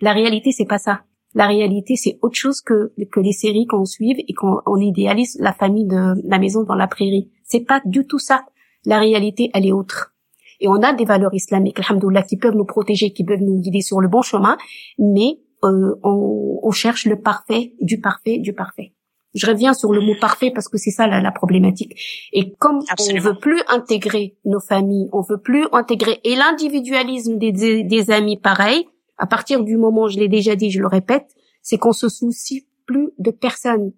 La 0.00 0.12
réalité, 0.12 0.52
c'est 0.52 0.66
pas 0.66 0.78
ça. 0.78 1.02
La 1.34 1.46
réalité, 1.46 1.94
c'est 1.96 2.18
autre 2.22 2.34
chose 2.34 2.60
que, 2.60 2.92
que 3.12 3.20
les 3.20 3.32
séries 3.32 3.66
qu'on 3.66 3.84
suive 3.84 4.18
et 4.18 4.34
qu'on 4.34 4.60
on 4.66 4.76
idéalise 4.76 5.36
la 5.40 5.52
famille 5.52 5.86
de 5.86 6.14
la 6.28 6.38
maison 6.38 6.64
dans 6.64 6.74
la 6.74 6.88
prairie. 6.88 7.30
C'est 7.44 7.60
pas 7.60 7.80
du 7.84 8.06
tout 8.06 8.18
ça. 8.18 8.44
La 8.84 8.98
réalité, 8.98 9.50
elle 9.54 9.66
est 9.66 9.72
autre. 9.72 10.12
Et 10.60 10.68
on 10.68 10.82
a 10.82 10.92
des 10.92 11.04
valeurs 11.04 11.34
islamiques, 11.34 11.78
alhamdoulilah, 11.78 12.22
qui 12.22 12.36
peuvent 12.36 12.56
nous 12.56 12.64
protéger, 12.64 13.12
qui 13.12 13.24
peuvent 13.24 13.40
nous 13.40 13.60
guider 13.60 13.80
sur 13.80 14.00
le 14.00 14.08
bon 14.08 14.22
chemin, 14.22 14.58
mais 14.98 15.38
euh, 15.64 15.94
on, 16.02 16.60
on, 16.62 16.70
cherche 16.70 17.06
le 17.06 17.20
parfait, 17.20 17.74
du 17.80 18.00
parfait, 18.00 18.38
du 18.38 18.52
parfait. 18.52 18.92
Je 19.34 19.46
reviens 19.46 19.74
sur 19.74 19.92
le 19.92 20.00
mot 20.00 20.14
parfait 20.20 20.50
parce 20.50 20.68
que 20.68 20.76
c'est 20.76 20.90
ça 20.90 21.06
la, 21.06 21.20
la, 21.20 21.30
problématique. 21.30 22.28
Et 22.32 22.52
comme 22.58 22.78
on 22.78 23.16
on 23.16 23.20
veut 23.20 23.38
plus 23.38 23.60
intégrer 23.68 24.36
nos 24.44 24.60
familles, 24.60 25.08
on 25.12 25.22
veut 25.22 25.40
plus 25.40 25.66
intégrer 25.72 26.20
et 26.24 26.34
l'individualisme 26.34 27.38
des, 27.38 27.52
des, 27.52 27.84
des 27.84 28.10
amis 28.10 28.38
pareil, 28.38 28.86
à 29.20 29.26
partir 29.26 29.62
du 29.62 29.76
moment, 29.76 30.08
je 30.08 30.18
l'ai 30.18 30.28
déjà 30.28 30.56
dit, 30.56 30.70
je 30.70 30.80
le 30.80 30.86
répète, 30.86 31.36
c'est 31.60 31.76
qu'on 31.76 31.92
se 31.92 32.08
soucie 32.08 32.66
plus 32.86 33.10
de 33.18 33.30
personne. 33.30 33.92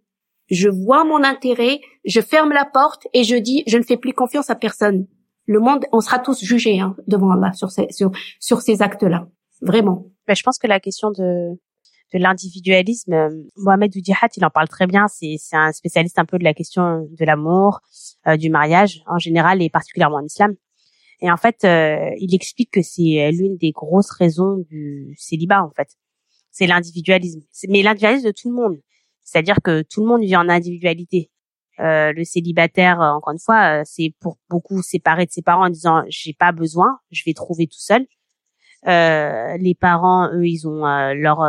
Je 0.50 0.68
vois 0.68 1.04
mon 1.04 1.22
intérêt, 1.22 1.80
je 2.04 2.20
ferme 2.20 2.52
la 2.52 2.64
porte 2.64 3.06
et 3.14 3.22
je 3.22 3.36
dis, 3.36 3.62
je 3.68 3.78
ne 3.78 3.84
fais 3.84 3.96
plus 3.96 4.12
confiance 4.12 4.50
à 4.50 4.56
personne. 4.56 5.06
Le 5.46 5.60
monde, 5.60 5.84
on 5.92 6.00
sera 6.00 6.18
tous 6.18 6.42
jugés 6.42 6.80
hein, 6.80 6.96
devant 7.06 7.30
Allah 7.30 7.52
sur 7.52 7.70
ces, 7.70 7.86
sur, 7.90 8.10
sur 8.40 8.60
ces 8.60 8.82
actes-là. 8.82 9.28
Vraiment. 9.60 10.06
Ben, 10.26 10.34
je 10.34 10.42
pense 10.42 10.58
que 10.58 10.66
la 10.66 10.80
question 10.80 11.12
de, 11.12 11.52
de 11.52 12.18
l'individualisme, 12.18 13.12
euh, 13.12 13.30
Mohamed 13.56 13.94
Oudihat, 13.96 14.28
il 14.36 14.44
en 14.44 14.50
parle 14.50 14.68
très 14.68 14.88
bien. 14.88 15.06
C'est, 15.06 15.36
c'est 15.38 15.56
un 15.56 15.70
spécialiste 15.70 16.18
un 16.18 16.24
peu 16.24 16.38
de 16.38 16.44
la 16.44 16.52
question 16.52 17.06
de 17.08 17.24
l'amour, 17.24 17.78
euh, 18.26 18.36
du 18.36 18.50
mariage 18.50 19.02
en 19.06 19.18
général 19.18 19.62
et 19.62 19.70
particulièrement 19.70 20.16
en 20.16 20.24
islam. 20.24 20.56
Et 21.22 21.30
en 21.30 21.36
fait, 21.36 21.64
euh, 21.64 22.10
il 22.18 22.34
explique 22.34 22.72
que 22.72 22.82
c'est 22.82 23.30
l'une 23.30 23.56
des 23.56 23.70
grosses 23.70 24.10
raisons 24.10 24.56
du 24.68 25.14
célibat, 25.16 25.64
en 25.64 25.70
fait. 25.70 25.88
C'est 26.50 26.66
l'individualisme. 26.66 27.40
Mais 27.68 27.82
l'individualisme 27.82 28.26
de 28.26 28.32
tout 28.32 28.50
le 28.50 28.56
monde. 28.56 28.78
C'est-à-dire 29.22 29.56
que 29.62 29.82
tout 29.82 30.02
le 30.02 30.08
monde 30.08 30.22
vit 30.22 30.36
en 30.36 30.48
individualité. 30.48 31.30
Euh, 31.80 32.12
le 32.12 32.24
célibataire, 32.24 33.00
euh, 33.00 33.12
encore 33.12 33.32
une 33.32 33.38
fois, 33.38 33.80
euh, 33.80 33.82
c'est 33.84 34.14
pour 34.20 34.36
beaucoup 34.50 34.82
séparé 34.82 35.24
de 35.24 35.30
ses 35.30 35.42
parents 35.42 35.66
en 35.66 35.70
disant 35.70 36.02
j'ai 36.08 36.34
pas 36.34 36.52
besoin, 36.52 36.98
je 37.10 37.22
vais 37.24 37.32
trouver 37.32 37.66
tout 37.66 37.80
seul. 37.80 38.06
Euh, 38.88 39.56
les 39.58 39.74
parents, 39.74 40.28
eux, 40.34 40.46
ils 40.46 40.66
ont 40.66 40.84
leur 41.14 41.40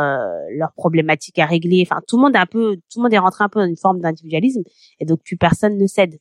leur 0.50 0.72
problématique 0.74 1.38
à 1.40 1.46
régler. 1.46 1.84
Enfin, 1.86 2.00
tout 2.06 2.16
le 2.16 2.22
monde 2.22 2.36
est 2.36 2.38
un 2.38 2.46
peu, 2.46 2.76
tout 2.76 3.00
le 3.00 3.02
monde 3.02 3.12
est 3.12 3.18
rentré 3.18 3.44
un 3.44 3.48
peu 3.48 3.60
dans 3.60 3.66
une 3.66 3.76
forme 3.76 4.00
d'individualisme, 4.00 4.62
et 5.00 5.04
donc 5.04 5.22
plus 5.24 5.36
personne 5.36 5.76
ne 5.76 5.86
cède. 5.86 6.18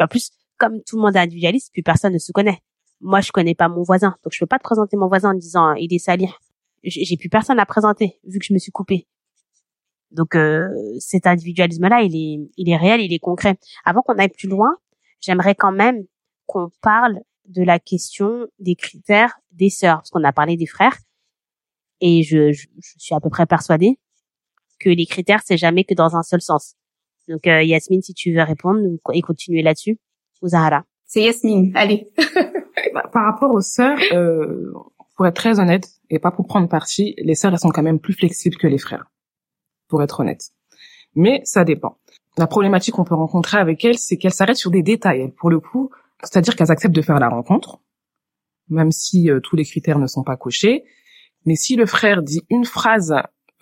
En 0.00 0.06
plus, 0.08 0.30
comme 0.58 0.82
tout 0.82 0.96
le 0.96 1.02
monde 1.02 1.16
est 1.16 1.20
individualiste, 1.20 1.72
plus 1.72 1.82
personne 1.82 2.14
ne 2.14 2.18
se 2.18 2.32
connaît 2.32 2.60
moi 3.00 3.20
je 3.20 3.32
connais 3.32 3.54
pas 3.54 3.68
mon 3.68 3.82
voisin, 3.82 4.16
donc 4.24 4.32
je 4.32 4.40
peux 4.40 4.46
pas 4.46 4.58
te 4.58 4.64
présenter 4.64 4.96
mon 4.96 5.08
voisin 5.08 5.30
en 5.30 5.34
disant 5.34 5.74
il 5.74 5.92
est 5.92 5.98
sali. 5.98 6.28
J'ai 6.82 7.16
plus 7.16 7.30
personne 7.30 7.58
à 7.58 7.66
présenter 7.66 8.20
vu 8.24 8.38
que 8.38 8.44
je 8.44 8.52
me 8.52 8.58
suis 8.58 8.72
coupée. 8.72 9.06
Donc 10.10 10.36
euh, 10.36 10.68
cet 10.98 11.26
individualisme-là, 11.26 12.02
il 12.02 12.14
est, 12.14 12.50
il 12.56 12.70
est 12.70 12.76
réel, 12.76 13.00
il 13.00 13.12
est 13.12 13.18
concret. 13.18 13.56
Avant 13.84 14.02
qu'on 14.02 14.16
aille 14.18 14.28
plus 14.28 14.48
loin, 14.48 14.76
j'aimerais 15.20 15.54
quand 15.54 15.72
même 15.72 16.04
qu'on 16.46 16.70
parle 16.82 17.20
de 17.46 17.62
la 17.62 17.78
question 17.78 18.46
des 18.58 18.74
critères 18.74 19.34
des 19.50 19.70
sœurs, 19.70 19.98
parce 19.98 20.10
qu'on 20.10 20.24
a 20.24 20.32
parlé 20.32 20.56
des 20.56 20.66
frères, 20.66 20.96
et 22.00 22.22
je, 22.22 22.52
je, 22.52 22.66
suis 22.98 23.14
à 23.14 23.20
peu 23.20 23.30
près 23.30 23.46
persuadée 23.46 23.98
que 24.80 24.88
les 24.88 25.06
critères 25.06 25.40
c'est 25.44 25.56
jamais 25.56 25.84
que 25.84 25.94
dans 25.94 26.16
un 26.16 26.22
seul 26.22 26.40
sens. 26.40 26.74
Donc 27.28 27.46
euh, 27.46 27.62
Yasmine, 27.62 28.02
si 28.02 28.14
tu 28.14 28.34
veux 28.34 28.42
répondre 28.42 28.80
et 29.12 29.20
continuer 29.20 29.62
là-dessus, 29.62 29.98
ou 30.42 30.48
Zahara. 30.48 30.84
C'est 31.06 31.22
Yasmine, 31.22 31.72
allez. 31.74 32.12
Bah, 32.94 33.02
par 33.12 33.24
rapport 33.24 33.52
aux 33.52 33.60
sœurs, 33.60 33.98
euh, 34.12 34.72
pour 35.16 35.26
être 35.26 35.34
très 35.34 35.58
honnête, 35.58 35.88
et 36.10 36.20
pas 36.20 36.30
pour 36.30 36.46
prendre 36.46 36.68
parti, 36.68 37.16
les 37.18 37.34
sœurs, 37.34 37.52
elles 37.52 37.58
sont 37.58 37.70
quand 37.70 37.82
même 37.82 37.98
plus 37.98 38.14
flexibles 38.14 38.56
que 38.56 38.68
les 38.68 38.78
frères, 38.78 39.10
pour 39.88 40.00
être 40.00 40.20
honnête. 40.20 40.52
Mais 41.16 41.40
ça 41.44 41.64
dépend. 41.64 41.98
La 42.36 42.46
problématique 42.46 42.94
qu'on 42.94 43.02
peut 43.02 43.16
rencontrer 43.16 43.58
avec 43.58 43.84
elles, 43.84 43.98
c'est 43.98 44.16
qu'elles 44.16 44.32
s'arrêtent 44.32 44.58
sur 44.58 44.70
des 44.70 44.84
détails, 44.84 45.32
pour 45.36 45.50
le 45.50 45.58
coup. 45.58 45.90
C'est-à-dire 46.22 46.54
qu'elles 46.54 46.70
acceptent 46.70 46.94
de 46.94 47.02
faire 47.02 47.18
la 47.18 47.28
rencontre, 47.28 47.80
même 48.68 48.92
si 48.92 49.28
euh, 49.28 49.40
tous 49.40 49.56
les 49.56 49.64
critères 49.64 49.98
ne 49.98 50.06
sont 50.06 50.22
pas 50.22 50.36
cochés. 50.36 50.84
Mais 51.46 51.56
si 51.56 51.74
le 51.74 51.86
frère 51.86 52.22
dit 52.22 52.42
une 52.48 52.64
phrase, 52.64 53.12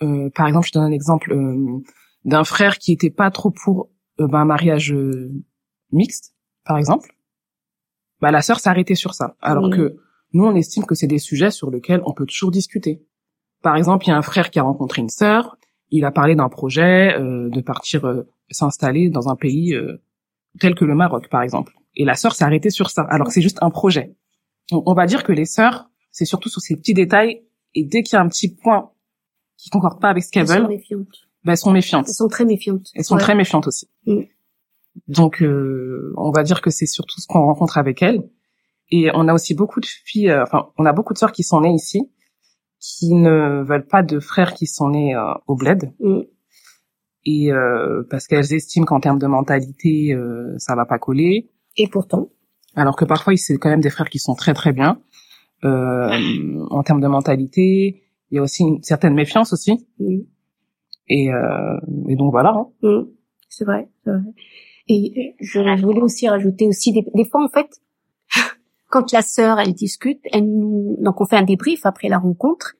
euh, 0.03 0.29
par 0.35 0.47
exemple, 0.47 0.67
je 0.67 0.73
donne 0.73 0.83
un 0.83 0.91
exemple 0.91 1.33
euh, 1.33 1.81
d'un 2.23 2.43
frère 2.43 2.77
qui 2.77 2.93
était 2.93 3.09
pas 3.09 3.31
trop 3.31 3.49
pour 3.49 3.89
ben, 4.19 4.41
un 4.41 4.45
mariage 4.45 4.95
mixte, 5.91 6.35
par 6.65 6.77
exemple, 6.77 7.09
bah, 8.23 8.31
la 8.31 8.41
sœur 8.41 8.59
s'arrêtait 8.59 8.95
sur 8.95 9.13
ça. 9.13 9.35
Alors 9.41 9.69
que 9.69 9.97
nous, 10.33 10.45
on 10.45 10.55
estime 10.55 10.85
que 10.85 10.95
c'est 10.95 11.07
des 11.07 11.19
sujets 11.19 11.51
sur 11.51 11.69
lesquels 11.69 12.01
on 12.05 12.13
peut 12.13 12.25
toujours 12.25 12.51
discuter. 12.51 13.03
Par 13.61 13.75
exemple, 13.75 14.05
il 14.05 14.09
y 14.09 14.13
a 14.13 14.17
un 14.17 14.21
frère 14.21 14.49
qui 14.49 14.59
a 14.59 14.63
rencontré 14.63 15.01
une 15.01 15.09
sœur, 15.09 15.57
il 15.91 16.05
a 16.05 16.11
parlé 16.11 16.33
d'un 16.35 16.49
projet 16.49 17.13
euh, 17.19 17.49
de 17.49 17.61
partir 17.61 18.05
euh, 18.05 18.23
s'installer 18.49 19.09
dans 19.09 19.27
un 19.29 19.35
pays 19.35 19.73
euh, 19.75 20.01
tel 20.59 20.73
que 20.73 20.85
le 20.85 20.95
Maroc, 20.95 21.27
par 21.29 21.41
exemple. 21.43 21.73
Et 21.95 22.05
la 22.05 22.15
sœur 22.15 22.33
s'est 22.33 22.45
arrêtée 22.45 22.69
sur 22.71 22.89
ça, 22.89 23.03
alors 23.09 23.27
que 23.27 23.33
c'est 23.33 23.41
juste 23.41 23.59
un 23.61 23.69
projet. 23.69 24.15
On, 24.71 24.81
on 24.85 24.93
va 24.93 25.05
dire 25.05 25.23
que 25.23 25.31
les 25.33 25.45
sœurs, 25.45 25.89
c'est 26.11 26.25
surtout 26.25 26.49
sur 26.49 26.61
ces 26.61 26.75
petits 26.77 26.93
détails, 26.93 27.43
et 27.75 27.83
dès 27.83 28.03
qu'il 28.03 28.15
y 28.15 28.19
a 28.19 28.21
un 28.21 28.29
petit 28.29 28.55
point 28.55 28.91
qui 29.57 29.69
concorde 29.69 29.99
pas 30.01 30.09
avec 30.09 30.23
ce 30.23 30.31
qu'elles 30.31 30.43
Elles 30.43 30.47
sont 30.47 30.59
veulent, 30.61 30.67
méfiantes. 30.69 31.15
ben, 31.43 31.51
elles 31.51 31.57
sont 31.57 31.71
méfiantes. 31.71 32.07
Elles 32.07 32.13
sont 32.15 32.27
très 32.29 32.45
méfiantes. 32.45 32.87
Elles 32.95 33.03
sont 33.03 33.15
Ouais. 33.15 33.21
très 33.21 33.35
méfiantes 33.35 33.67
aussi. 33.67 33.87
Mm. 34.07 34.21
Donc, 35.07 35.41
euh, 35.41 36.13
on 36.17 36.31
va 36.31 36.43
dire 36.43 36.61
que 36.61 36.69
c'est 36.69 36.85
surtout 36.85 37.19
ce 37.19 37.27
qu'on 37.27 37.41
rencontre 37.41 37.77
avec 37.77 38.01
elles. 38.01 38.21
Et 38.91 39.09
on 39.13 39.27
a 39.27 39.33
aussi 39.33 39.55
beaucoup 39.55 39.79
de 39.79 39.85
filles, 39.85 40.29
euh, 40.29 40.43
enfin, 40.43 40.69
on 40.77 40.85
a 40.85 40.93
beaucoup 40.93 41.13
de 41.13 41.17
sœurs 41.17 41.31
qui 41.31 41.43
sont 41.43 41.61
nées 41.61 41.73
ici, 41.73 42.11
qui 42.79 43.13
ne 43.13 43.63
veulent 43.63 43.87
pas 43.87 44.03
de 44.03 44.19
frères 44.19 44.53
qui 44.53 44.67
sont 44.67 44.89
nés 44.89 45.15
euh, 45.15 45.33
au 45.47 45.55
bled. 45.55 45.91
Mm. 45.99 46.19
Et 47.25 47.51
euh, 47.53 48.03
parce 48.09 48.27
qu'elles 48.27 48.53
estiment 48.53 48.85
qu'en 48.85 48.99
termes 48.99 49.19
de 49.19 49.27
mentalité, 49.27 50.13
euh, 50.13 50.53
ça 50.57 50.75
va 50.75 50.85
pas 50.85 50.99
coller. 50.99 51.49
Et 51.77 51.87
pourtant, 51.87 52.29
Alors 52.75 52.95
que 52.95 53.05
parfois, 53.05 53.35
c'est 53.37 53.57
quand 53.57 53.69
même 53.69 53.81
des 53.81 53.89
frères 53.89 54.09
qui 54.09 54.19
sont 54.19 54.35
très 54.35 54.53
très 54.53 54.73
bien. 54.73 55.01
Euh, 55.63 56.65
en 56.69 56.83
termes 56.83 56.99
de 56.99 57.07
mentalité, 57.07 58.03
il 58.29 58.35
y 58.35 58.39
a 58.39 58.41
aussi 58.41 58.63
une 58.63 58.83
certaine 58.83 59.13
méfiance 59.13 59.53
aussi. 59.53 59.87
mm, 59.99 60.19
Et, 61.07 61.31
euh, 61.31 61.77
et 62.09 62.15
donc 62.15 62.31
voilà. 62.31 62.49
hein. 62.49 62.67
mm, 62.81 63.03
c'est 63.49 63.63
vrai, 63.65 63.87
c'est 64.03 64.11
vrai. 64.11 64.21
Et 64.87 65.35
je, 65.39 65.81
voulais 65.81 66.01
aussi 66.01 66.27
rajouter 66.27 66.67
aussi 66.67 66.91
des, 66.91 67.05
des 67.13 67.25
fois 67.25 67.43
en 67.43 67.49
fait, 67.49 67.69
quand 68.89 69.11
la 69.11 69.21
sœur 69.21 69.59
elle 69.59 69.73
discute, 69.73 70.19
elle 70.31 70.45
nous, 70.45 70.97
donc 70.99 71.21
on 71.21 71.25
fait 71.25 71.37
un 71.37 71.43
débrief 71.43 71.85
après 71.85 72.09
la 72.09 72.17
rencontre 72.17 72.75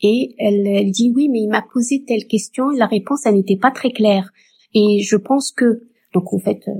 et 0.00 0.34
elle, 0.38 0.66
elle 0.66 0.90
dit 0.90 1.12
oui 1.14 1.28
mais 1.28 1.40
il 1.40 1.48
m'a 1.48 1.62
posé 1.62 2.04
telle 2.06 2.26
question 2.26 2.70
et 2.70 2.76
la 2.76 2.86
réponse 2.86 3.24
elle 3.24 3.34
n'était 3.34 3.56
pas 3.56 3.70
très 3.70 3.90
claire. 3.90 4.30
Et 4.74 5.00
je 5.00 5.16
pense 5.16 5.50
que 5.50 5.88
donc 6.12 6.32
en 6.34 6.38
fait 6.38 6.60
euh, 6.68 6.72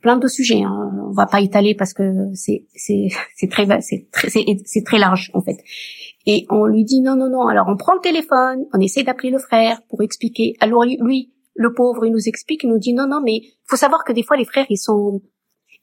plein 0.00 0.16
de 0.16 0.26
sujets 0.26 0.62
hein, 0.62 0.90
on 1.08 1.12
va 1.12 1.26
pas 1.26 1.40
étaler 1.40 1.74
parce 1.74 1.92
que 1.92 2.34
c'est 2.34 2.66
c'est 2.74 3.08
c'est 3.36 3.48
très 3.48 3.66
c'est 3.80 4.08
très 4.10 4.28
c'est 4.28 4.84
très 4.84 4.98
large 4.98 5.30
en 5.34 5.40
fait. 5.40 5.58
Et 6.26 6.46
on 6.50 6.66
lui 6.66 6.84
dit 6.84 7.00
non 7.00 7.14
non 7.14 7.30
non. 7.30 7.46
Alors 7.46 7.66
on 7.68 7.76
prend 7.76 7.94
le 7.94 8.00
téléphone 8.00 8.66
on 8.74 8.80
essaie 8.80 9.04
d'appeler 9.04 9.30
le 9.30 9.38
frère 9.38 9.82
pour 9.88 10.02
expliquer. 10.02 10.54
Alors 10.58 10.84
lui 10.84 11.32
le 11.60 11.74
pauvre 11.74 12.06
il 12.06 12.12
nous 12.12 12.26
explique 12.26 12.62
il 12.64 12.70
nous 12.70 12.78
dit 12.78 12.94
non 12.94 13.06
non 13.06 13.20
mais 13.22 13.42
faut 13.66 13.76
savoir 13.76 14.02
que 14.02 14.12
des 14.12 14.22
fois 14.22 14.38
les 14.38 14.46
frères 14.46 14.66
ils 14.70 14.78
sont 14.78 15.20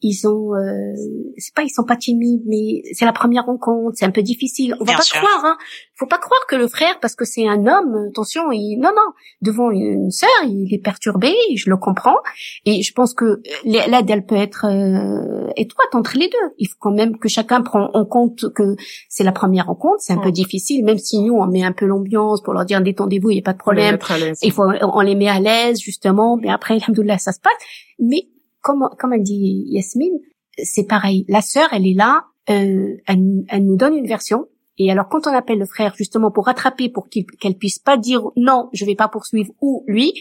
ils 0.01 0.27
ont 0.27 0.53
euh, 0.53 0.93
c'est 1.37 1.53
pas 1.55 1.63
ils 1.63 1.69
sont 1.69 1.83
pas 1.83 1.95
timides 1.95 2.43
mais 2.45 2.83
c'est 2.93 3.05
la 3.05 3.13
première 3.13 3.45
rencontre 3.45 3.95
c'est 3.97 4.05
un 4.05 4.11
peu 4.11 4.21
difficile. 4.21 4.75
On 4.79 4.83
va 4.83 4.91
Bien 4.91 4.97
pas 4.97 5.01
sûr. 5.01 5.17
croire 5.19 5.43
hein. 5.45 5.57
Faut 5.95 6.05
pas 6.05 6.19
croire 6.19 6.41
que 6.47 6.55
le 6.55 6.67
frère 6.67 6.99
parce 7.01 7.15
que 7.15 7.25
c'est 7.25 7.47
un 7.47 7.65
homme 7.65 8.07
attention 8.11 8.51
il 8.51 8.77
non 8.77 8.89
non 8.95 9.11
devant 9.41 9.71
une, 9.71 10.11
sœur 10.11 10.29
il 10.45 10.71
est 10.71 10.77
perturbé 10.83 11.33
je 11.55 11.69
le 11.69 11.77
comprends. 11.77 12.17
Et 12.65 12.83
je 12.83 12.93
pense 12.93 13.13
que 13.15 13.41
l'aide 13.65 14.09
elle 14.09 14.25
peut 14.25 14.35
être 14.35 14.65
euh, 14.67 15.47
étroite 15.55 15.93
entre 15.95 16.15
les 16.17 16.27
deux. 16.27 16.53
Il 16.59 16.67
faut 16.67 16.77
quand 16.79 16.91
même 16.93 17.17
que 17.17 17.27
chacun 17.27 17.61
prend 17.61 17.89
en 17.93 18.05
compte 18.05 18.53
que 18.53 18.75
c'est 19.09 19.23
la 19.23 19.31
première 19.31 19.65
rencontre 19.65 19.97
c'est 19.99 20.13
un 20.13 20.17
peu 20.17 20.25
Ouais. 20.27 20.31
difficile 20.31 20.83
même 20.85 20.97
si 20.99 21.21
nous 21.21 21.33
on 21.35 21.47
met 21.47 21.63
un 21.63 21.71
peu 21.71 21.85
l'ambiance 21.85 22.41
pour 22.43 22.53
leur 22.53 22.65
dire 22.65 22.81
détendez-vous 22.81 23.31
il 23.31 23.37
y 23.37 23.39
a 23.39 23.43
pas 23.43 23.53
de 23.53 23.57
problème. 23.57 23.97
il 24.43 24.51
faut 24.51 24.65
on 24.81 24.99
les 25.01 25.15
met 25.15 25.29
à 25.29 25.39
l'aise 25.39 25.79
justement 25.79 26.37
mais 26.37 26.49
après 26.49 26.75
alhamdoulilah 26.75 27.17
ça 27.17 27.31
se 27.31 27.39
passe. 27.39 27.53
Mais 27.99 28.27
comme 28.67 28.89
comme 28.99 29.13
a 29.13 29.17
dit 29.19 29.63
Yasmine 29.67 30.19
c'est 30.61 30.87
pareil. 30.87 31.25
La 31.29 31.41
sœur 31.41 31.69
elle 31.71 31.87
est 31.87 31.93
là 31.93 32.25
euh, 32.49 32.97
elle, 33.07 33.45
elle 33.47 33.65
nous 33.65 33.77
donne 33.77 33.95
une 33.95 34.07
version. 34.07 34.47
Et 34.77 34.91
alors 34.91 35.07
quand 35.09 35.25
on 35.27 35.33
appelle 35.33 35.59
le 35.59 35.65
frère 35.65 35.93
justement 35.95 36.31
pour 36.31 36.45
rattraper 36.45 36.89
pour 36.89 37.09
qu'il- 37.09 37.25
qu'elle 37.39 37.57
puisse 37.57 37.79
pas 37.79 37.97
dire 37.97 38.21
non 38.35 38.69
je 38.73 38.85
vais 38.85 38.95
pas 38.95 39.07
poursuivre 39.07 39.51
ou 39.61 39.83
lui 39.87 40.13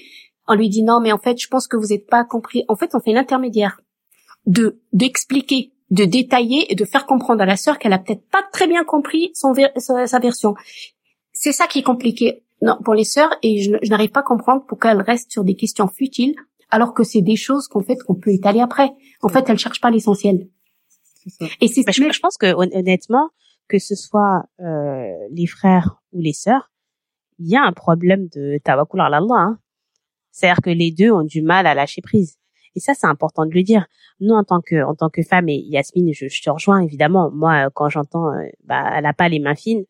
on 0.48 0.54
lui 0.54 0.68
dit 0.68 0.84
non 0.84 1.00
mais 1.00 1.12
en 1.12 1.18
fait 1.18 1.36
je 1.38 1.48
pense 1.48 1.66
que 1.66 1.76
vous 1.76 1.88
n'êtes 1.88 2.06
pas 2.06 2.24
compris. 2.24 2.64
En 2.68 2.76
fait 2.76 2.90
on 2.94 3.00
fait 3.00 3.12
l'intermédiaire 3.12 3.80
de 4.46 4.80
d'expliquer 4.92 5.72
de 5.90 6.04
détailler 6.04 6.70
et 6.70 6.74
de 6.74 6.84
faire 6.84 7.06
comprendre 7.06 7.42
à 7.42 7.46
la 7.46 7.56
sœur 7.56 7.78
qu'elle 7.78 7.92
a 7.92 7.98
peut-être 7.98 8.26
pas 8.30 8.44
très 8.52 8.66
bien 8.66 8.84
compris 8.84 9.30
son 9.34 9.52
sa 9.76 10.18
version. 10.18 10.54
C'est 11.32 11.52
ça 11.52 11.66
qui 11.66 11.80
est 11.80 11.88
compliqué 11.92 12.42
non, 12.62 12.76
pour 12.84 12.94
les 12.94 13.04
sœurs 13.04 13.32
et 13.42 13.62
je, 13.62 13.72
je 13.82 13.90
n'arrive 13.90 14.10
pas 14.10 14.20
à 14.20 14.22
comprendre 14.32 14.64
pourquoi 14.66 14.92
elles 14.92 15.02
restent 15.02 15.30
sur 15.30 15.44
des 15.44 15.54
questions 15.54 15.88
futiles 15.88 16.34
alors 16.70 16.94
que 16.94 17.04
c'est 17.04 17.22
des 17.22 17.36
choses 17.36 17.68
qu'en 17.68 17.80
fait 17.82 17.96
qu'on 18.04 18.14
peut 18.14 18.30
étaler 18.32 18.60
après. 18.60 18.90
En 19.22 19.28
fait, 19.28 19.48
elles 19.48 19.58
cherchent 19.58 19.80
pas 19.80 19.90
l'essentiel. 19.90 20.48
Et 21.60 21.68
c'est 21.68 21.84
Bah, 21.84 21.92
je, 21.92 22.02
je 22.12 22.20
pense 22.20 22.36
que 22.36 22.52
hon- 22.54 22.70
honnêtement, 22.72 23.30
que 23.68 23.78
ce 23.78 23.94
soit 23.94 24.44
euh, 24.60 25.12
les 25.30 25.46
frères 25.46 26.02
ou 26.12 26.20
les 26.20 26.32
sœurs, 26.32 26.70
il 27.38 27.48
y 27.48 27.56
a 27.56 27.62
un 27.62 27.72
problème 27.72 28.28
de 28.28 28.58
tawakkul 28.62 29.00
ala 29.00 29.18
Allah. 29.18 29.34
Hein. 29.36 29.58
C'est-à-dire 30.30 30.60
que 30.62 30.70
les 30.70 30.90
deux 30.92 31.10
ont 31.10 31.24
du 31.24 31.42
mal 31.42 31.66
à 31.66 31.74
lâcher 31.74 32.02
prise. 32.02 32.36
Et 32.74 32.80
ça, 32.80 32.92
c'est 32.94 33.06
important 33.06 33.46
de 33.46 33.52
le 33.54 33.62
dire. 33.62 33.86
Nous, 34.20 34.34
en 34.34 34.44
tant 34.44 34.60
que 34.60 34.84
en 34.84 34.94
tant 34.94 35.08
que 35.08 35.22
femme, 35.22 35.48
et 35.48 35.56
Yasmine, 35.66 36.12
je, 36.12 36.28
je 36.28 36.42
te 36.42 36.50
rejoins 36.50 36.80
évidemment. 36.80 37.30
Moi, 37.30 37.66
euh, 37.66 37.70
quand 37.74 37.88
j'entends, 37.88 38.28
euh, 38.32 38.46
bah, 38.64 38.90
elle 38.94 39.06
a 39.06 39.12
pas 39.14 39.28
les 39.28 39.38
mains 39.40 39.54
fines. 39.54 39.84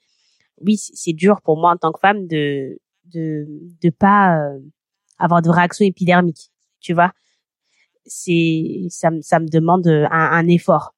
Oui, 0.65 0.77
c'est 0.77 0.93
c'est 0.95 1.13
dur 1.13 1.41
pour 1.43 1.59
moi 1.59 1.73
en 1.73 1.77
tant 1.77 1.93
que 1.93 2.01
femme 2.01 2.27
de 2.27 2.79
de 3.07 3.47
de 3.83 3.91
pas 3.91 4.39
euh, 4.39 4.59
avoir 5.19 5.43
de 5.43 5.51
réaction 5.51 5.85
épidermique. 5.85 6.51
Tu 6.87 6.95
vois, 6.95 7.13
c'est 8.07 8.87
ça 8.91 9.11
me 9.11 9.21
ça 9.23 9.41
me 9.41 9.49
demande 9.49 9.87
un, 9.89 10.09
un 10.11 10.47
effort 10.49 10.97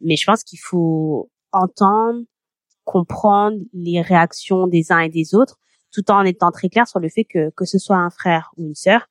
mais 0.00 0.16
je 0.16 0.24
pense 0.24 0.44
qu'il 0.44 0.58
faut 0.58 1.30
entendre, 1.52 2.20
comprendre 2.84 3.58
les 3.72 4.00
réactions 4.00 4.66
des 4.66 4.92
uns 4.92 5.00
et 5.00 5.08
des 5.08 5.34
autres, 5.34 5.58
tout 5.92 6.10
en 6.10 6.22
étant 6.24 6.50
très 6.50 6.68
clair 6.68 6.86
sur 6.86 7.00
le 7.00 7.08
fait 7.08 7.24
que 7.24 7.50
que 7.56 7.64
ce 7.64 7.78
soit 7.78 7.96
un 7.96 8.10
frère 8.10 8.50
ou 8.56 8.64
une 8.64 8.74
sœur, 8.74 9.06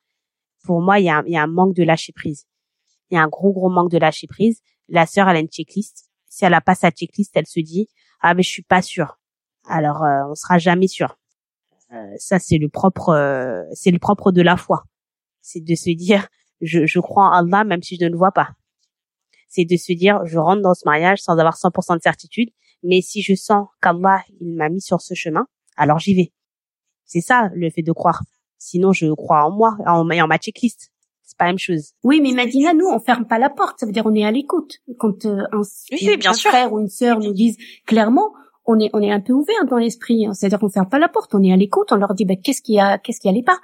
pour 0.63 0.81
moi, 0.81 0.99
il 0.99 1.05
y 1.05 1.09
a, 1.09 1.23
y 1.25 1.37
a 1.37 1.43
un 1.43 1.47
manque 1.47 1.75
de 1.75 1.83
lâcher 1.83 2.13
prise. 2.13 2.45
Il 3.09 3.15
y 3.15 3.17
a 3.17 3.23
un 3.23 3.27
gros 3.27 3.53
gros 3.53 3.69
manque 3.69 3.91
de 3.91 3.97
lâcher 3.97 4.27
prise. 4.27 4.61
La 4.87 5.05
sœur, 5.05 5.29
elle 5.29 5.37
a 5.37 5.39
une 5.39 5.47
checklist. 5.47 6.09
Si 6.27 6.45
elle 6.45 6.53
a 6.53 6.61
pas 6.61 6.75
sa 6.75 6.91
checklist, 6.91 7.31
elle 7.35 7.47
se 7.47 7.59
dit 7.59 7.87
ah 8.21 8.33
mais 8.33 8.43
je 8.43 8.49
suis 8.49 8.63
pas 8.63 8.81
sûre. 8.81 9.19
Alors 9.65 10.03
euh, 10.03 10.29
on 10.29 10.35
sera 10.35 10.57
jamais 10.57 10.87
sûr. 10.87 11.17
Euh, 11.91 12.13
ça 12.17 12.39
c'est 12.39 12.57
le 12.57 12.69
propre, 12.69 13.09
euh, 13.09 13.63
c'est 13.73 13.91
le 13.91 13.99
propre 13.99 14.31
de 14.31 14.41
la 14.41 14.57
foi. 14.57 14.83
C'est 15.41 15.63
de 15.63 15.75
se 15.75 15.89
dire 15.91 16.27
je, 16.61 16.85
je 16.85 16.99
crois 16.99 17.25
en 17.29 17.31
Allah 17.31 17.63
même 17.63 17.81
si 17.81 17.97
je 17.99 18.05
ne 18.05 18.09
le 18.09 18.17
vois 18.17 18.31
pas 18.31 18.49
c'est 19.49 19.65
de 19.65 19.75
se 19.75 19.91
dire 19.91 20.19
je 20.25 20.37
rentre 20.37 20.61
dans 20.61 20.73
ce 20.73 20.83
mariage 20.85 21.19
sans 21.21 21.33
avoir 21.37 21.55
100% 21.57 21.97
de 21.97 22.01
certitude, 22.01 22.49
mais 22.83 23.01
si 23.01 23.21
je 23.21 23.35
sens 23.35 23.67
qu'Allah 23.81 24.21
il 24.39 24.55
m'a 24.55 24.69
mis 24.69 24.81
sur 24.81 25.01
ce 25.01 25.15
chemin, 25.15 25.47
alors 25.75 25.99
j'y 25.99 26.13
vais. 26.13 26.31
C'est 27.05 27.21
ça 27.21 27.49
le 27.55 27.69
fait 27.69 27.81
de 27.81 27.91
croire. 27.91 28.21
Sinon 28.57 28.93
je 28.93 29.11
crois 29.13 29.43
en 29.45 29.51
moi 29.51 29.75
en, 29.85 30.09
et 30.11 30.21
en 30.21 30.27
ma 30.27 30.37
checklist. 30.37 30.91
C'est 31.23 31.37
pas 31.37 31.45
la 31.45 31.51
même 31.51 31.59
chose. 31.59 31.91
Oui, 32.03 32.21
mais 32.21 32.31
Madina, 32.31 32.73
nous, 32.73 32.87
on 32.87 32.99
ferme 32.99 33.27
pas 33.27 33.37
la 33.37 33.51
porte. 33.51 33.79
Ça 33.79 33.85
veut 33.85 33.91
dire 33.91 34.03
on 34.05 34.15
est 34.15 34.25
à 34.25 34.31
l'écoute. 34.31 34.79
Quand 34.97 35.25
euh, 35.25 35.43
un, 35.51 35.61
Oui, 35.91 35.99
oui, 36.01 36.17
bien 36.17 36.31
un 36.31 36.33
sûr. 36.33 36.49
frère 36.49 36.73
ou 36.73 36.79
une 36.79 36.89
sœur 36.89 37.19
nous 37.19 37.33
disent 37.33 37.57
clairement, 37.85 38.33
on 38.71 38.79
est 38.79 38.89
on 38.93 39.01
est 39.01 39.11
un 39.11 39.19
peu 39.19 39.33
ouvert 39.33 39.65
dans 39.69 39.77
l'esprit. 39.77 40.25
hein. 40.25 40.33
C'est-à-dire 40.33 40.59
qu'on 40.59 40.69
ferme 40.69 40.89
pas 40.89 40.99
la 40.99 41.09
porte. 41.09 41.33
On 41.35 41.43
est 41.43 41.51
à 41.51 41.57
l'écoute. 41.57 41.91
On 41.91 41.97
leur 41.97 42.13
dit, 42.13 42.25
ben 42.25 42.37
qu'est-ce 42.43 42.61
qui 42.61 42.79
a 42.79 42.97
qu'est-ce 42.97 43.19
qui 43.19 43.27
allait 43.27 43.43
pas? 43.51 43.59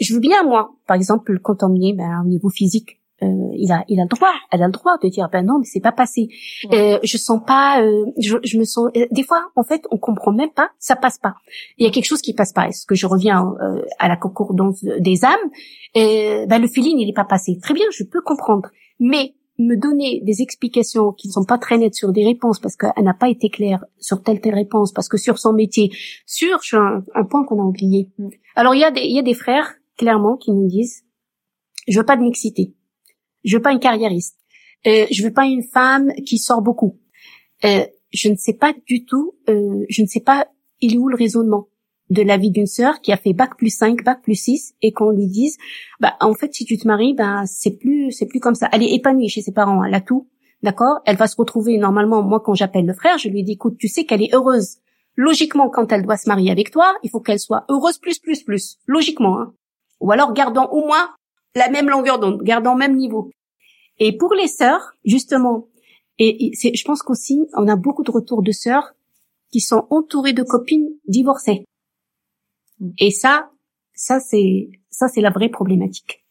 Je 0.00 0.12
veux 0.14 0.20
bien 0.20 0.42
moi, 0.42 0.62
par 0.86 0.96
exemple, 0.96 1.38
quand 1.38 1.62
on 1.62 1.68
ben 1.70 2.22
au 2.24 2.28
niveau 2.28 2.50
physique, 2.50 3.00
euh, 3.22 3.26
il 3.54 3.72
a 3.72 3.82
il 3.88 3.98
a 3.98 4.02
le 4.02 4.08
droit, 4.08 4.34
elle 4.52 4.62
a 4.62 4.66
le 4.66 4.72
droit 4.72 4.98
de 5.02 5.08
dire, 5.08 5.28
ben 5.32 5.42
non, 5.46 5.58
mais 5.58 5.64
c'est 5.64 5.80
pas 5.80 5.92
passé. 6.02 6.28
Euh, 6.70 6.98
je 7.02 7.16
sens 7.16 7.40
pas, 7.46 7.80
euh, 7.80 8.04
je, 8.18 8.36
je 8.44 8.58
me 8.58 8.64
sens. 8.64 8.90
euh, 8.94 9.06
des 9.10 9.22
fois, 9.22 9.42
en 9.56 9.64
fait, 9.64 9.82
on 9.90 9.96
comprend 9.96 10.32
même 10.32 10.50
pas, 10.50 10.68
ça 10.78 10.96
passe 10.96 11.18
pas. 11.18 11.34
Il 11.78 11.86
y 11.86 11.88
a 11.88 11.90
quelque 11.90 12.04
chose 12.04 12.20
qui 12.20 12.34
passe 12.34 12.52
pas. 12.52 12.68
Est-ce 12.68 12.84
que 12.84 12.94
je 12.94 13.06
reviens 13.06 13.54
euh, 13.62 13.82
à 13.98 14.08
la 14.08 14.16
concordance 14.18 14.84
des 14.84 15.24
âmes? 15.24 15.48
Euh, 15.96 16.44
ben 16.46 16.58
le 16.60 16.68
feeling 16.68 16.98
il 16.98 17.08
est 17.08 17.14
pas 17.14 17.24
passé. 17.24 17.58
Très 17.62 17.72
bien, 17.72 17.86
je 17.90 18.04
peux 18.04 18.20
comprendre, 18.20 18.68
mais 19.00 19.34
me 19.58 19.76
donner 19.76 20.20
des 20.22 20.42
explications 20.42 21.12
qui 21.12 21.28
ne 21.28 21.32
sont 21.32 21.44
pas 21.44 21.58
très 21.58 21.78
nettes 21.78 21.94
sur 21.94 22.12
des 22.12 22.24
réponses 22.24 22.58
parce 22.58 22.76
qu'elle 22.76 23.04
n'a 23.04 23.14
pas 23.14 23.28
été 23.28 23.48
claire 23.48 23.84
sur 23.98 24.22
telle 24.22 24.40
telle 24.40 24.54
réponse, 24.54 24.92
parce 24.92 25.08
que 25.08 25.16
sur 25.16 25.38
son 25.38 25.52
métier, 25.52 25.90
sur 26.26 26.58
un, 26.74 27.04
un 27.14 27.24
point 27.24 27.44
qu'on 27.44 27.60
a 27.60 27.64
oublié. 27.64 28.10
Mm. 28.18 28.28
Alors 28.54 28.74
il 28.74 28.80
y 28.80 28.84
a 28.84 28.90
des 28.90 29.02
il 29.02 29.14
y 29.14 29.18
a 29.18 29.22
des 29.22 29.34
frères 29.34 29.74
clairement 29.96 30.36
qui 30.36 30.52
nous 30.52 30.66
disent 30.66 31.04
je 31.88 31.98
veux 31.98 32.06
pas 32.06 32.16
de 32.16 32.22
mixité, 32.22 32.74
je 33.44 33.56
veux 33.56 33.62
pas 33.62 33.72
une 33.72 33.80
carriériste, 33.80 34.38
euh, 34.86 35.06
je 35.10 35.22
veux 35.22 35.32
pas 35.32 35.46
une 35.46 35.62
femme 35.62 36.12
qui 36.26 36.38
sort 36.38 36.62
beaucoup. 36.62 36.98
Euh, 37.64 37.86
je 38.12 38.28
ne 38.28 38.36
sais 38.36 38.54
pas 38.54 38.74
du 38.86 39.04
tout, 39.04 39.34
euh, 39.48 39.84
je 39.88 40.02
ne 40.02 40.06
sais 40.06 40.20
pas 40.20 40.46
il 40.80 40.94
est 40.94 40.98
où 40.98 41.08
le 41.08 41.16
raisonnement 41.16 41.68
de 42.10 42.22
la 42.22 42.36
vie 42.36 42.50
d'une 42.50 42.66
sœur 42.66 43.00
qui 43.00 43.12
a 43.12 43.16
fait 43.16 43.32
bac 43.32 43.56
plus 43.56 43.70
5, 43.70 44.04
bac 44.04 44.22
plus 44.22 44.34
6 44.34 44.74
et 44.82 44.92
qu'on 44.92 45.10
lui 45.10 45.26
dise 45.26 45.56
bah 46.00 46.14
en 46.20 46.34
fait 46.34 46.54
si 46.54 46.64
tu 46.64 46.78
te 46.78 46.86
maries 46.86 47.14
ben 47.14 47.44
c'est 47.46 47.72
plus 47.72 48.12
c'est 48.12 48.26
plus 48.26 48.40
comme 48.40 48.54
ça. 48.54 48.68
Elle 48.72 48.82
est 48.82 48.94
épanouie 48.94 49.28
chez 49.28 49.42
ses 49.42 49.52
parents 49.52 49.82
elle 49.84 49.94
a 49.94 50.00
tout 50.00 50.28
d'accord? 50.62 51.00
Elle 51.04 51.16
va 51.16 51.26
se 51.26 51.36
retrouver 51.36 51.78
normalement 51.78 52.22
moi 52.22 52.40
quand 52.40 52.54
j'appelle 52.54 52.86
le 52.86 52.94
frère 52.94 53.18
je 53.18 53.28
lui 53.28 53.42
dis 53.42 53.52
écoute 53.52 53.76
tu 53.78 53.88
sais 53.88 54.04
qu'elle 54.04 54.22
est 54.22 54.34
heureuse. 54.34 54.78
Logiquement 55.16 55.68
quand 55.68 55.90
elle 55.92 56.02
doit 56.02 56.16
se 56.16 56.28
marier 56.28 56.50
avec 56.50 56.70
toi 56.70 56.94
il 57.02 57.10
faut 57.10 57.20
qu'elle 57.20 57.40
soit 57.40 57.64
heureuse 57.68 57.98
plus 57.98 58.18
plus 58.18 58.42
plus. 58.42 58.78
Logiquement 58.86 59.40
hein. 59.40 59.52
ou 60.00 60.12
alors 60.12 60.32
gardant 60.32 60.68
au 60.70 60.86
moins 60.86 61.10
la 61.56 61.70
même 61.70 61.90
longueur 61.90 62.20
d'onde 62.20 62.42
gardant 62.42 62.76
même 62.76 62.96
niveau. 62.96 63.30
Et 63.98 64.16
pour 64.16 64.32
les 64.34 64.48
sœurs 64.48 64.92
justement 65.04 65.66
et 66.18 66.52
je 66.54 66.84
pense 66.84 67.02
qu'aussi 67.02 67.46
on 67.56 67.66
a 67.66 67.74
beaucoup 67.74 68.04
de 68.04 68.12
retours 68.12 68.42
de 68.42 68.52
sœurs 68.52 68.92
qui 69.50 69.60
sont 69.60 69.86
entourées 69.90 70.32
de 70.32 70.42
copines 70.42 70.88
divorcées 71.08 71.64
et 72.98 73.10
ça 73.10 73.50
Ça, 73.94 74.20
c'est 74.20 74.68
ça, 74.90 75.08
c'est 75.08 75.20
la 75.20 75.30
vraie 75.30 75.48
problématique. 75.48 76.24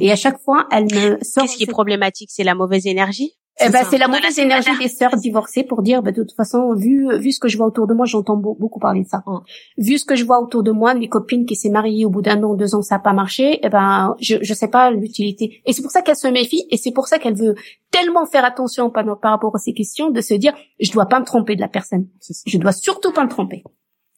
Et 0.00 0.10
à 0.10 0.16
chaque 0.16 0.40
fois, 0.40 0.66
elle 0.72 0.84
me 0.84 1.22
sort. 1.22 1.44
Qu'est-ce 1.44 1.56
qui 1.56 1.64
est 1.64 1.66
problématique? 1.66 2.30
C'est 2.30 2.44
la 2.44 2.54
mauvaise 2.54 2.86
énergie? 2.86 3.32
Eh 3.58 3.70
ben, 3.70 3.84
c'est 3.88 3.96
la 3.96 4.06
mauvaise 4.06 4.38
énergie 4.38 4.76
des 4.78 4.88
sœurs 4.88 5.16
divorcées 5.16 5.62
pour 5.62 5.80
dire, 5.80 6.02
ben, 6.02 6.12
de 6.12 6.22
toute 6.22 6.36
façon, 6.36 6.74
vu 6.74 7.08
vu 7.18 7.32
ce 7.32 7.40
que 7.40 7.48
je 7.48 7.56
vois 7.56 7.66
autour 7.66 7.86
de 7.86 7.94
moi, 7.94 8.04
j'entends 8.04 8.36
beaucoup 8.36 8.78
parler 8.78 9.02
de 9.02 9.08
ça. 9.08 9.22
Mm. 9.26 9.38
Vu 9.78 9.98
ce 9.98 10.04
que 10.04 10.14
je 10.14 10.26
vois 10.26 10.42
autour 10.42 10.62
de 10.62 10.72
moi, 10.72 10.92
mes 10.94 11.08
copines 11.08 11.46
qui 11.46 11.56
s'est 11.56 11.70
mariées 11.70 12.04
au 12.04 12.10
bout 12.10 12.20
d'un 12.20 12.42
an, 12.42 12.54
deux 12.54 12.74
ans, 12.74 12.82
ça 12.82 12.96
n'a 12.96 12.98
pas 12.98 13.14
marché, 13.14 13.58
eh 13.62 13.68
ben, 13.70 14.14
je 14.20 14.36
je 14.42 14.52
sais 14.52 14.68
pas 14.68 14.90
l'utilité. 14.90 15.62
Et 15.64 15.72
c'est 15.72 15.80
pour 15.80 15.90
ça 15.90 16.02
qu'elle 16.02 16.16
se 16.16 16.28
méfie, 16.28 16.66
et 16.70 16.76
c'est 16.76 16.92
pour 16.92 17.08
ça 17.08 17.18
qu'elle 17.18 17.36
veut 17.36 17.54
tellement 17.90 18.26
faire 18.26 18.44
attention 18.44 18.90
par, 18.90 19.04
par 19.20 19.30
rapport 19.30 19.56
à 19.56 19.58
ces 19.58 19.72
questions, 19.72 20.10
de 20.10 20.20
se 20.20 20.34
dire, 20.34 20.52
je 20.78 20.92
dois 20.92 21.06
pas 21.06 21.18
me 21.18 21.24
tromper 21.24 21.56
de 21.56 21.62
la 21.62 21.68
personne. 21.68 22.08
Je 22.46 22.58
dois 22.58 22.72
surtout 22.72 23.12
pas 23.12 23.24
me 23.24 23.30
tromper. 23.30 23.62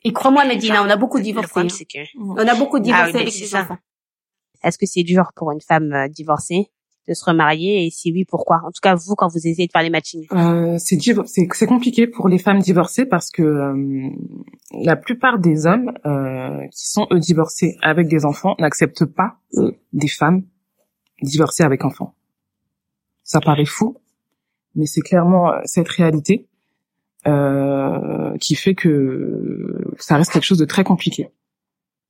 Et 0.05 0.13
crois-moi, 0.13 0.45
Medina, 0.45 0.83
on 0.85 0.89
a 0.89 0.97
beaucoup 0.97 1.21
divorcé. 1.21 1.61
Hein. 1.61 2.05
On 2.19 2.37
a 2.37 2.55
beaucoup 2.55 2.79
divorcé 2.79 3.13
ah 3.15 3.21
avec 3.21 3.33
ses 3.33 3.55
enfants. 3.57 3.79
Est-ce 4.63 4.79
que 4.79 4.87
c'est 4.87 5.03
dur 5.03 5.31
pour 5.35 5.53
une 5.53 5.61
femme 5.61 5.93
euh, 5.93 6.09
divorcée 6.09 6.71
de 7.09 7.15
se 7.15 7.25
remarier? 7.25 7.87
Et 7.87 7.91
si 7.91 8.13
oui 8.13 8.25
pourquoi? 8.25 8.61
En 8.65 8.71
tout 8.71 8.81
cas 8.83 8.95
vous 8.95 9.15
quand 9.15 9.29
vous 9.29 9.39
essayez 9.39 9.67
de 9.67 9.73
faire 9.73 9.83
les 9.83 9.91
matchings 9.91 10.27
euh, 10.33 10.77
c'est 10.79 10.99
c'est 11.25 11.67
compliqué 11.67 12.07
pour 12.07 12.29
les 12.29 12.39
femmes 12.39 12.59
divorcées 12.59 13.07
parce 13.07 13.31
que 13.31 13.43
euh, 13.43 14.11
la 14.83 14.97
plupart 14.97 15.39
des 15.39 15.67
hommes 15.67 15.93
euh, 16.07 16.67
qui 16.73 16.89
sont 16.89 17.07
eux 17.13 17.21
divorcés 17.21 17.77
avec 17.83 18.09
des 18.09 18.25
enfants 18.25 18.55
n'acceptent 18.59 19.05
pas 19.05 19.39
des 19.93 20.09
femmes 20.09 20.43
divorcées 21.23 21.63
avec 21.63 21.85
enfants 21.85 22.15
ça 23.23 23.41
paraît 23.41 23.65
fou 23.65 23.97
mais 24.75 24.87
c'est 24.87 25.01
clairement 25.01 25.53
euh, 25.53 25.61
cette 25.65 25.89
réalité 25.89 26.47
euh, 27.27 28.37
qui 28.39 28.55
fait 28.55 28.75
que 28.75 29.93
ça 29.99 30.17
reste 30.17 30.33
quelque 30.33 30.45
chose 30.45 30.59
de 30.59 30.65
très 30.65 30.85
compliqué 30.85 31.31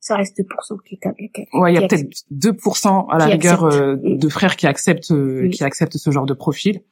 ça 0.01 0.17
reste 0.17 0.39
2% 0.39 0.79
qui, 0.87 0.99
qui, 0.99 1.49
Ouais, 1.53 1.73
il 1.73 1.81
y 1.81 1.85
a 1.85 1.87
peut-être 1.87 2.09
2% 2.33 3.07
à 3.11 3.19
la 3.19 3.27
rigueur 3.27 3.65
euh, 3.65 3.97
de 3.97 4.29
frères 4.29 4.57
qui 4.57 4.67
acceptent 4.67 5.11
euh, 5.11 5.49
qui 5.51 5.65
acceptent 5.65 5.99
ce 5.99 6.11
genre 6.11 6.27
de 6.27 6.35
profil. 6.35 6.83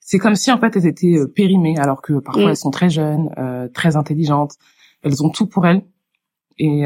C'est 0.00 0.18
comme 0.18 0.36
si 0.36 0.52
en 0.52 0.58
fait 0.58 0.76
elles 0.76 0.86
étaient 0.86 1.16
euh, 1.18 1.26
périmées 1.26 1.78
alors 1.78 2.02
que 2.02 2.20
parfois 2.20 2.50
elles 2.50 2.56
sont 2.56 2.70
très 2.70 2.90
jeunes, 2.90 3.30
très 3.74 3.96
intelligentes, 3.96 4.54
elles 5.02 5.24
ont 5.24 5.30
tout 5.30 5.46
pour 5.46 5.66
elles 5.66 5.82
et 6.58 6.84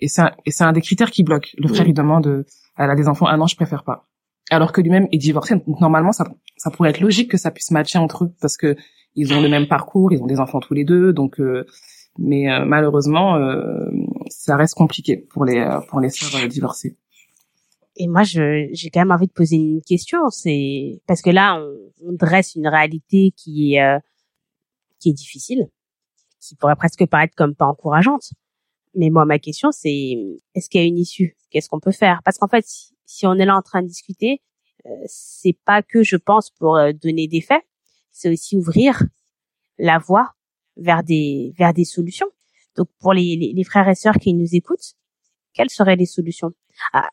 et 0.00 0.08
c'est 0.08 0.64
un, 0.64 0.72
des 0.72 0.80
critères 0.80 1.10
qui 1.10 1.22
bloque. 1.22 1.54
Le 1.58 1.68
frère 1.68 1.84
mm. 1.84 1.90
il 1.90 1.94
demande 1.94 2.44
elle 2.76 2.90
a 2.90 2.96
des 2.96 3.08
enfants 3.08 3.28
un 3.28 3.40
an 3.40 3.46
je 3.46 3.56
préfère 3.56 3.84
pas. 3.84 4.08
Alors 4.50 4.72
que 4.72 4.80
lui-même 4.80 5.08
est 5.10 5.18
divorcé. 5.18 5.54
Donc, 5.54 5.80
normalement 5.80 6.12
ça 6.12 6.24
ça 6.56 6.70
pourrait 6.70 6.90
être 6.90 7.00
logique 7.00 7.30
que 7.30 7.38
ça 7.38 7.50
puisse 7.50 7.70
matcher 7.70 7.98
entre 7.98 8.24
eux 8.24 8.32
parce 8.40 8.56
que 8.56 8.76
ils 9.16 9.32
ont 9.32 9.40
le 9.40 9.48
même 9.48 9.68
parcours, 9.68 10.12
ils 10.12 10.22
ont 10.22 10.26
des 10.26 10.40
enfants 10.40 10.60
tous 10.60 10.74
les 10.74 10.84
deux 10.84 11.12
donc 11.12 11.40
mais 12.18 12.50
euh, 12.50 12.64
malheureusement 12.64 13.36
euh, 13.36 13.90
ça 14.28 14.56
reste 14.56 14.74
compliqué 14.74 15.16
pour 15.16 15.44
les 15.44 15.58
euh, 15.58 15.80
pour 15.88 16.00
les 16.00 16.10
sœurs 16.10 16.48
divorcées. 16.48 16.96
Et 17.96 18.08
moi, 18.08 18.24
j'ai 18.24 18.90
quand 18.92 19.00
même 19.00 19.12
envie 19.12 19.28
de 19.28 19.32
poser 19.32 19.54
une 19.54 19.80
question. 19.80 20.28
C'est 20.30 21.00
parce 21.06 21.22
que 21.22 21.30
là, 21.30 21.64
on, 22.02 22.12
dresse 22.12 22.56
une 22.56 22.66
réalité 22.66 23.32
qui 23.36 23.76
est 23.76 24.00
qui 24.98 25.10
est 25.10 25.12
difficile, 25.12 25.68
qui 26.40 26.56
pourrait 26.56 26.74
presque 26.74 27.06
paraître 27.06 27.34
comme 27.36 27.54
pas 27.54 27.66
encourageante. 27.66 28.30
Mais 28.96 29.10
moi, 29.10 29.24
ma 29.24 29.38
question, 29.38 29.70
c'est 29.70 30.16
est-ce 30.56 30.68
qu'il 30.68 30.80
y 30.80 30.84
a 30.84 30.86
une 30.88 30.98
issue? 30.98 31.36
Qu'est-ce 31.50 31.68
qu'on 31.68 31.78
peut 31.78 31.92
faire? 31.92 32.20
Parce 32.24 32.38
qu'en 32.38 32.48
fait, 32.48 32.64
si, 32.66 32.94
si, 33.06 33.28
on 33.28 33.34
est 33.34 33.44
là 33.44 33.56
en 33.56 33.62
train 33.62 33.82
de 33.82 33.86
discuter, 33.86 34.40
euh, 34.86 34.90
c'est 35.06 35.56
pas 35.64 35.82
que 35.82 36.02
je 36.02 36.16
pense 36.16 36.50
pour 36.50 36.76
donner 37.00 37.28
des 37.28 37.40
faits, 37.40 37.62
c'est 38.14 38.30
aussi 38.32 38.56
ouvrir 38.56 39.02
la 39.78 39.98
voie 39.98 40.32
vers 40.76 41.02
des 41.02 41.52
vers 41.58 41.74
des 41.74 41.84
solutions. 41.84 42.30
Donc 42.76 42.88
pour 43.00 43.12
les, 43.12 43.36
les, 43.36 43.52
les 43.54 43.64
frères 43.64 43.88
et 43.88 43.94
sœurs 43.94 44.18
qui 44.22 44.32
nous 44.34 44.54
écoutent, 44.54 44.94
quelles 45.52 45.70
seraient 45.70 45.96
les 45.96 46.06
solutions? 46.06 46.52
Ah, 46.92 47.08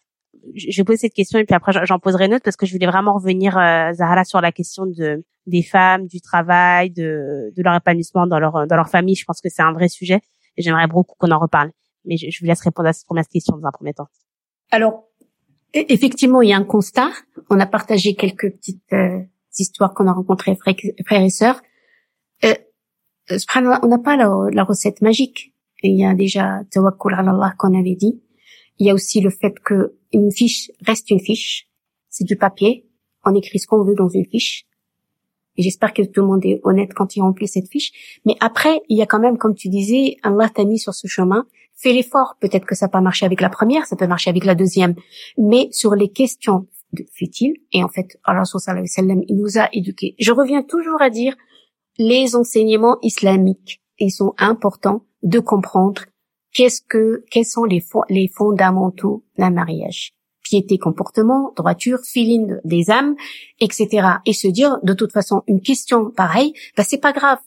Je 0.56 0.82
poser 0.84 0.97
cette 0.97 1.14
question 1.14 1.38
et 1.39 1.45
puis 1.45 1.56
après 1.56 1.72
j'en 1.86 1.99
poserai 1.99 2.26
une 2.26 2.34
autre 2.36 2.43
parce 2.43 2.56
que 2.56 2.66
je 2.66 2.74
voulais 2.74 2.88
vraiment 2.88 3.14
revenir 3.14 3.58
euh, 3.58 3.91
Zahara 3.93 4.24
sur 4.24 4.41
la 4.41 4.52
question 4.52 4.86
de 4.86 5.24
des 5.47 5.64
femmes, 5.64 6.06
du 6.08 6.22
travail, 6.22 6.91
de 6.91 7.52
de 7.56 7.62
leur 7.64 7.76
épanouissement 7.76 8.26
dans 8.28 8.39
leur 8.39 8.68
dans 8.68 8.76
leur 8.82 8.89
famille. 8.89 9.16
Je 9.16 9.26
pense 9.26 9.41
que 9.41 9.49
c'est 9.49 9.64
un 9.64 9.74
vrai 9.74 9.89
sujet 9.89 10.20
et 10.58 10.62
j'aimerais 10.64 10.88
beaucoup 10.88 11.16
qu'on 11.20 11.32
en 11.32 11.39
reparle. 11.39 11.72
Mais 12.06 12.18
je, 12.18 12.28
je 12.32 12.39
vous 12.39 12.47
laisse 12.47 12.62
répondre 12.62 12.89
à 12.89 12.93
cette 12.93 13.06
première 13.06 13.28
question 13.28 13.58
dans 13.58 13.68
un 13.68 13.72
premier 13.72 13.93
temps. 13.93 14.10
Alors 14.72 14.95
e-, 15.76 15.86
effectivement, 15.89 16.41
il 16.41 16.49
y 16.49 16.54
a 16.54 16.58
un 16.58 16.64
constat. 16.64 17.12
On 17.49 17.60
a 17.60 17.68
partagé 17.68 18.16
quelques 18.16 18.49
petites 18.56 18.93
euh, 18.93 19.20
histoires 19.60 19.93
qu'on 19.93 20.08
a 20.08 20.14
rencontrées 20.14 20.56
frères 20.56 21.24
et 21.24 21.30
sœurs. 21.30 21.62
Euh, 22.45 22.54
on 23.56 23.88
n'a 23.88 23.99
pas 23.99 24.18
la, 24.18 24.64
recette 24.64 25.02
magique. 25.02 25.54
il 25.84 25.97
y 25.97 26.06
a 26.06 26.14
déjà 26.14 26.62
tawakkul 26.72 27.14
Allah 27.14 27.54
qu'on 27.58 27.78
avait 27.78 27.95
dit. 27.95 28.22
Il 28.78 28.88
y 28.88 28.89
a 28.89 28.93
aussi 28.93 29.22
le 29.22 29.30
fait 29.30 29.60
que 29.60 29.95
une 30.12 30.32
fiche 30.32 30.72
reste 30.86 31.10
une 31.12 31.20
fiche. 31.20 31.68
C'est 32.10 32.24
du 32.24 32.36
papier. 32.36 32.88
On 33.24 33.36
écrit 33.36 33.60
ce 33.60 33.68
qu'on 33.68 33.84
veut 33.84 33.95
dans 33.95 34.10
une 34.10 34.26
fiche. 34.26 34.66
Et 35.58 35.64
j'espère 35.64 35.93
que 35.93 36.02
tout 36.02 36.22
le 36.22 36.28
monde 36.28 36.45
est 36.45 36.60
honnête 36.64 36.93
quand 36.93 37.16
il 37.16 37.22
remplit 37.22 37.47
cette 37.47 37.68
fiche. 37.68 37.91
Mais 38.26 38.36
après, 38.39 38.82
il 38.89 38.97
y 38.97 39.02
a 39.02 39.06
quand 39.06 39.20
même, 39.20 39.38
comme 39.38 39.54
tu 39.54 39.70
disais, 39.70 40.18
Allah 40.24 40.49
t'a 40.49 40.64
mis 40.64 40.80
sur 40.80 40.93
ce 40.93 41.08
chemin. 41.08 41.45
Fais 41.76 41.93
l'effort. 41.93 42.38
Peut-être 42.39 42.66
que 42.66 42.76
ça 42.76 42.88
peut 42.88 43.02
marcher 43.02 43.26
avec 43.26 43.41
la 43.41 43.49
première, 43.49 43.86
ça 43.86 43.95
peut 43.95 44.08
marcher 44.08 44.30
avec 44.30 44.45
la 44.45 44.56
deuxième. 44.56 44.95
Mais 45.38 45.68
sur 45.72 45.95
les 45.95 46.10
questions 46.10 46.68
de 46.94 47.06
futiles, 47.14 47.56
et 47.72 47.84
en 47.84 47.88
fait, 47.88 48.18
Allah 48.24 48.44
il 49.28 49.38
nous 49.38 49.58
a 49.58 49.70
éduqués. 49.74 50.16
Je 50.20 50.32
reviens 50.32 50.64
toujours 50.64 51.02
à 51.02 51.10
dire, 51.10 51.36
les 51.98 52.36
enseignements 52.36 52.98
islamiques. 53.02 53.82
Ils 54.00 54.12
sont 54.12 54.34
importants 54.38 55.06
de 55.24 55.39
comprendre 55.39 56.04
qu'est-ce 56.54 56.82
que, 56.82 57.24
quels 57.30 57.46
sont 57.46 57.64
les, 57.64 57.84
les 58.10 58.28
fondamentaux 58.28 59.24
d'un 59.38 59.52
mariage. 59.52 60.14
Piété, 60.44 60.78
comportement, 60.78 61.54
droiture, 61.56 62.00
feeling 62.04 62.58
des 62.66 62.89
âmes, 62.89 63.16
etc. 63.60 64.08
Et 64.26 64.34
se 64.34 64.48
dire, 64.48 64.80
de 64.84 64.94
toute 64.94 65.12
façon, 65.12 65.44
une 65.48 65.62
question 65.62 66.10
pareille, 66.10 66.54
bah, 66.76 66.84
c'est 66.84 66.98
pas 66.98 67.14
grave 67.14 67.39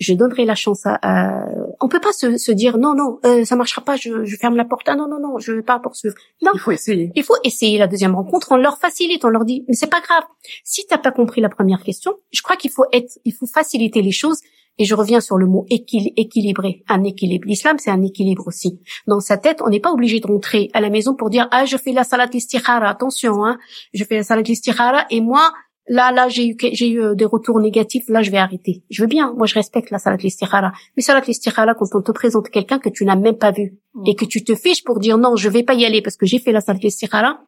je 0.00 0.14
donnerai 0.14 0.46
la 0.46 0.54
chance 0.54 0.82
à. 0.86 1.44
On 1.80 1.88
peut 1.88 2.00
pas 2.00 2.12
se, 2.12 2.38
se 2.38 2.52
dire 2.52 2.78
non 2.78 2.94
non 2.94 3.18
euh, 3.24 3.44
ça 3.44 3.54
marchera 3.54 3.82
pas 3.82 3.96
je, 3.96 4.24
je 4.24 4.36
ferme 4.36 4.56
la 4.56 4.64
porte. 4.64 4.88
Ah 4.88 4.96
non 4.96 5.06
non 5.08 5.20
non 5.20 5.38
je 5.38 5.52
vais 5.52 5.62
pas 5.62 5.78
poursuivre. 5.78 6.14
Non. 6.42 6.50
Il 6.54 6.60
faut 6.60 6.72
essayer. 6.72 7.12
Il 7.14 7.22
faut 7.22 7.36
essayer 7.44 7.78
la 7.78 7.86
deuxième 7.86 8.14
rencontre. 8.14 8.48
On 8.52 8.56
leur 8.56 8.78
facilite 8.78 9.24
on 9.24 9.28
leur 9.28 9.44
dit 9.44 9.64
mais 9.68 9.74
c'est 9.74 9.90
pas 9.90 10.00
grave. 10.00 10.24
Si 10.64 10.86
t'as 10.88 10.98
pas 10.98 11.12
compris 11.12 11.42
la 11.42 11.50
première 11.50 11.82
question 11.82 12.14
je 12.32 12.40
crois 12.42 12.56
qu'il 12.56 12.70
faut 12.70 12.86
être 12.92 13.18
il 13.24 13.34
faut 13.34 13.46
faciliter 13.46 14.02
les 14.02 14.12
choses. 14.12 14.40
Et 14.78 14.84
je 14.84 14.94
reviens 14.94 15.20
sur 15.20 15.36
le 15.36 15.46
mot 15.46 15.66
équilibré 15.68 16.84
un 16.88 17.04
équilibre. 17.04 17.46
L'islam 17.46 17.76
c'est 17.78 17.90
un 17.90 18.02
équilibre 18.02 18.46
aussi. 18.46 18.80
Dans 19.06 19.20
sa 19.20 19.36
tête 19.36 19.60
on 19.60 19.68
n'est 19.68 19.80
pas 19.80 19.92
obligé 19.92 20.20
de 20.20 20.26
rentrer 20.26 20.70
à 20.72 20.80
la 20.80 20.88
maison 20.88 21.14
pour 21.14 21.28
dire 21.28 21.46
ah 21.50 21.66
je 21.66 21.76
fais 21.76 21.92
la 21.92 22.04
salat 22.04 22.30
istikhara. 22.32 22.88
Attention 22.88 23.44
hein. 23.44 23.58
Je 23.92 24.02
fais 24.04 24.16
la 24.16 24.22
salat 24.22 24.42
istikhara 24.46 25.04
et 25.10 25.20
moi 25.20 25.52
là, 25.90 26.12
là, 26.12 26.28
j'ai 26.28 26.46
eu, 26.48 26.56
j'ai 26.72 26.88
eu 26.88 27.02
euh, 27.02 27.14
des 27.14 27.24
retours 27.24 27.60
négatifs, 27.60 28.04
là, 28.08 28.22
je 28.22 28.30
vais 28.30 28.38
arrêter. 28.38 28.84
Je 28.90 29.02
veux 29.02 29.08
bien, 29.08 29.34
moi, 29.36 29.46
je 29.46 29.54
respecte 29.54 29.90
la 29.90 29.98
salat 29.98 30.16
l'istikhara. 30.16 30.72
Mais 30.96 31.02
salat 31.02 31.20
l'istikhara, 31.26 31.74
quand 31.74 31.86
on 31.94 32.00
te 32.00 32.12
présente 32.12 32.48
quelqu'un 32.48 32.78
que 32.78 32.88
tu 32.88 33.04
n'as 33.04 33.16
même 33.16 33.36
pas 33.36 33.50
vu, 33.50 33.76
mm. 33.94 34.04
et 34.06 34.14
que 34.14 34.24
tu 34.24 34.44
te 34.44 34.54
fiches 34.54 34.84
pour 34.84 35.00
dire 35.00 35.18
non, 35.18 35.36
je 35.36 35.48
vais 35.48 35.64
pas 35.64 35.74
y 35.74 35.84
aller 35.84 36.00
parce 36.00 36.16
que 36.16 36.26
j'ai 36.26 36.38
fait 36.38 36.52
la 36.52 36.60
salat 36.60 36.78
l'istikhara. 36.80 37.40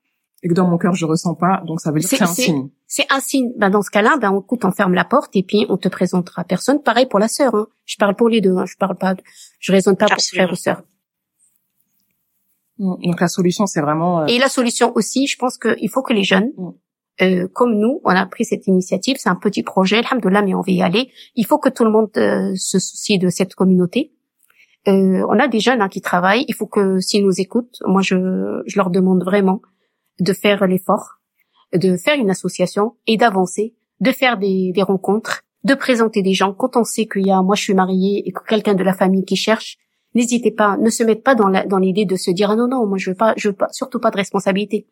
Et 0.42 0.48
que 0.48 0.54
dans 0.54 0.66
mon 0.66 0.76
cœur, 0.76 0.92
je 0.92 1.06
ressens 1.06 1.36
pas, 1.36 1.62
donc 1.64 1.80
ça 1.80 1.92
veut 1.92 2.00
dire 2.00 2.10
que 2.10 2.16
c'est 2.16 2.22
un 2.22 2.26
signe. 2.26 2.68
C'est 2.88 3.06
un 3.10 3.20
signe. 3.20 3.52
Ben, 3.56 3.70
dans 3.70 3.82
ce 3.82 3.90
cas-là, 3.90 4.16
ben, 4.20 4.32
on, 4.32 4.44
on 4.50 4.72
ferme 4.72 4.92
la 4.92 5.04
porte 5.04 5.36
et 5.36 5.44
puis 5.44 5.64
on 5.68 5.76
te 5.76 5.88
présentera 5.88 6.42
personne. 6.42 6.82
Pareil 6.82 7.06
pour 7.06 7.20
la 7.20 7.28
sœur, 7.28 7.54
hein. 7.54 7.68
Je 7.84 7.96
parle 7.96 8.16
pour 8.16 8.28
les 8.28 8.40
deux, 8.40 8.56
hein. 8.56 8.66
Je 8.66 8.74
parle 8.76 8.96
pas, 8.96 9.14
je 9.60 9.70
raisonne 9.70 9.96
pas 9.96 10.06
pour 10.06 10.20
frère 10.20 10.50
ou 10.50 10.56
sœur. 10.56 10.82
Mm. 12.78 12.94
Donc 13.04 13.20
la 13.20 13.28
solution, 13.28 13.66
c'est 13.66 13.80
vraiment. 13.80 14.22
Euh, 14.22 14.26
et 14.26 14.38
la 14.38 14.48
solution 14.48 14.90
aussi, 14.96 15.28
je 15.28 15.38
pense 15.38 15.58
qu'il 15.58 15.88
faut 15.88 16.02
que 16.02 16.12
les 16.12 16.24
jeunes, 16.24 16.50
mm. 16.56 16.70
Euh, 17.22 17.46
comme 17.52 17.74
nous, 17.74 18.00
on 18.04 18.10
a 18.10 18.26
pris 18.26 18.44
cette 18.44 18.66
initiative. 18.66 19.16
C'est 19.18 19.28
un 19.28 19.36
petit 19.36 19.62
projet, 19.62 19.98
alhamdoulilah, 19.98 20.42
mais 20.42 20.54
on 20.54 20.60
va 20.60 20.72
y 20.72 20.82
aller. 20.82 21.10
Il 21.36 21.46
faut 21.46 21.58
que 21.58 21.68
tout 21.68 21.84
le 21.84 21.90
monde 21.90 22.10
euh, 22.16 22.52
se 22.56 22.78
soucie 22.78 23.18
de 23.18 23.28
cette 23.28 23.54
communauté. 23.54 24.12
Euh, 24.88 25.24
on 25.28 25.38
a 25.38 25.46
des 25.46 25.60
jeunes 25.60 25.80
hein, 25.80 25.88
qui 25.88 26.00
travaillent. 26.00 26.44
Il 26.48 26.54
faut 26.54 26.66
que 26.66 26.98
s'ils 26.98 27.24
nous 27.24 27.40
écoutent, 27.40 27.78
moi 27.86 28.02
je, 28.02 28.62
je 28.66 28.76
leur 28.76 28.90
demande 28.90 29.22
vraiment 29.22 29.62
de 30.18 30.32
faire 30.32 30.66
l'effort, 30.66 31.20
de 31.72 31.96
faire 31.96 32.18
une 32.18 32.30
association 32.30 32.96
et 33.06 33.16
d'avancer, 33.16 33.76
de 34.00 34.10
faire 34.10 34.38
des, 34.38 34.72
des 34.74 34.82
rencontres, 34.82 35.44
de 35.62 35.74
présenter 35.74 36.22
des 36.22 36.34
gens. 36.34 36.52
Quand 36.52 36.76
on 36.76 36.82
sait 36.82 37.06
qu'il 37.06 37.26
y 37.26 37.30
a, 37.30 37.40
moi 37.42 37.54
je 37.54 37.62
suis 37.62 37.74
mariée 37.74 38.26
et 38.26 38.32
que 38.32 38.42
quelqu'un 38.44 38.74
de 38.74 38.82
la 38.82 38.92
famille 38.92 39.24
qui 39.24 39.36
cherche, 39.36 39.78
n'hésitez 40.16 40.50
pas, 40.50 40.76
ne 40.76 40.90
se 40.90 41.04
mettez 41.04 41.22
pas 41.22 41.36
dans 41.36 41.50
dans 41.68 41.78
l'idée 41.78 42.04
de 42.04 42.16
se 42.16 42.32
dire 42.32 42.50
ah 42.50 42.56
non 42.56 42.66
non, 42.66 42.84
moi 42.84 42.98
je 42.98 43.10
veux 43.10 43.16
pas, 43.16 43.34
je 43.36 43.50
veux 43.50 43.54
pas, 43.54 43.68
surtout 43.70 44.00
pas 44.00 44.10
de 44.10 44.16
responsabilité 44.16 44.88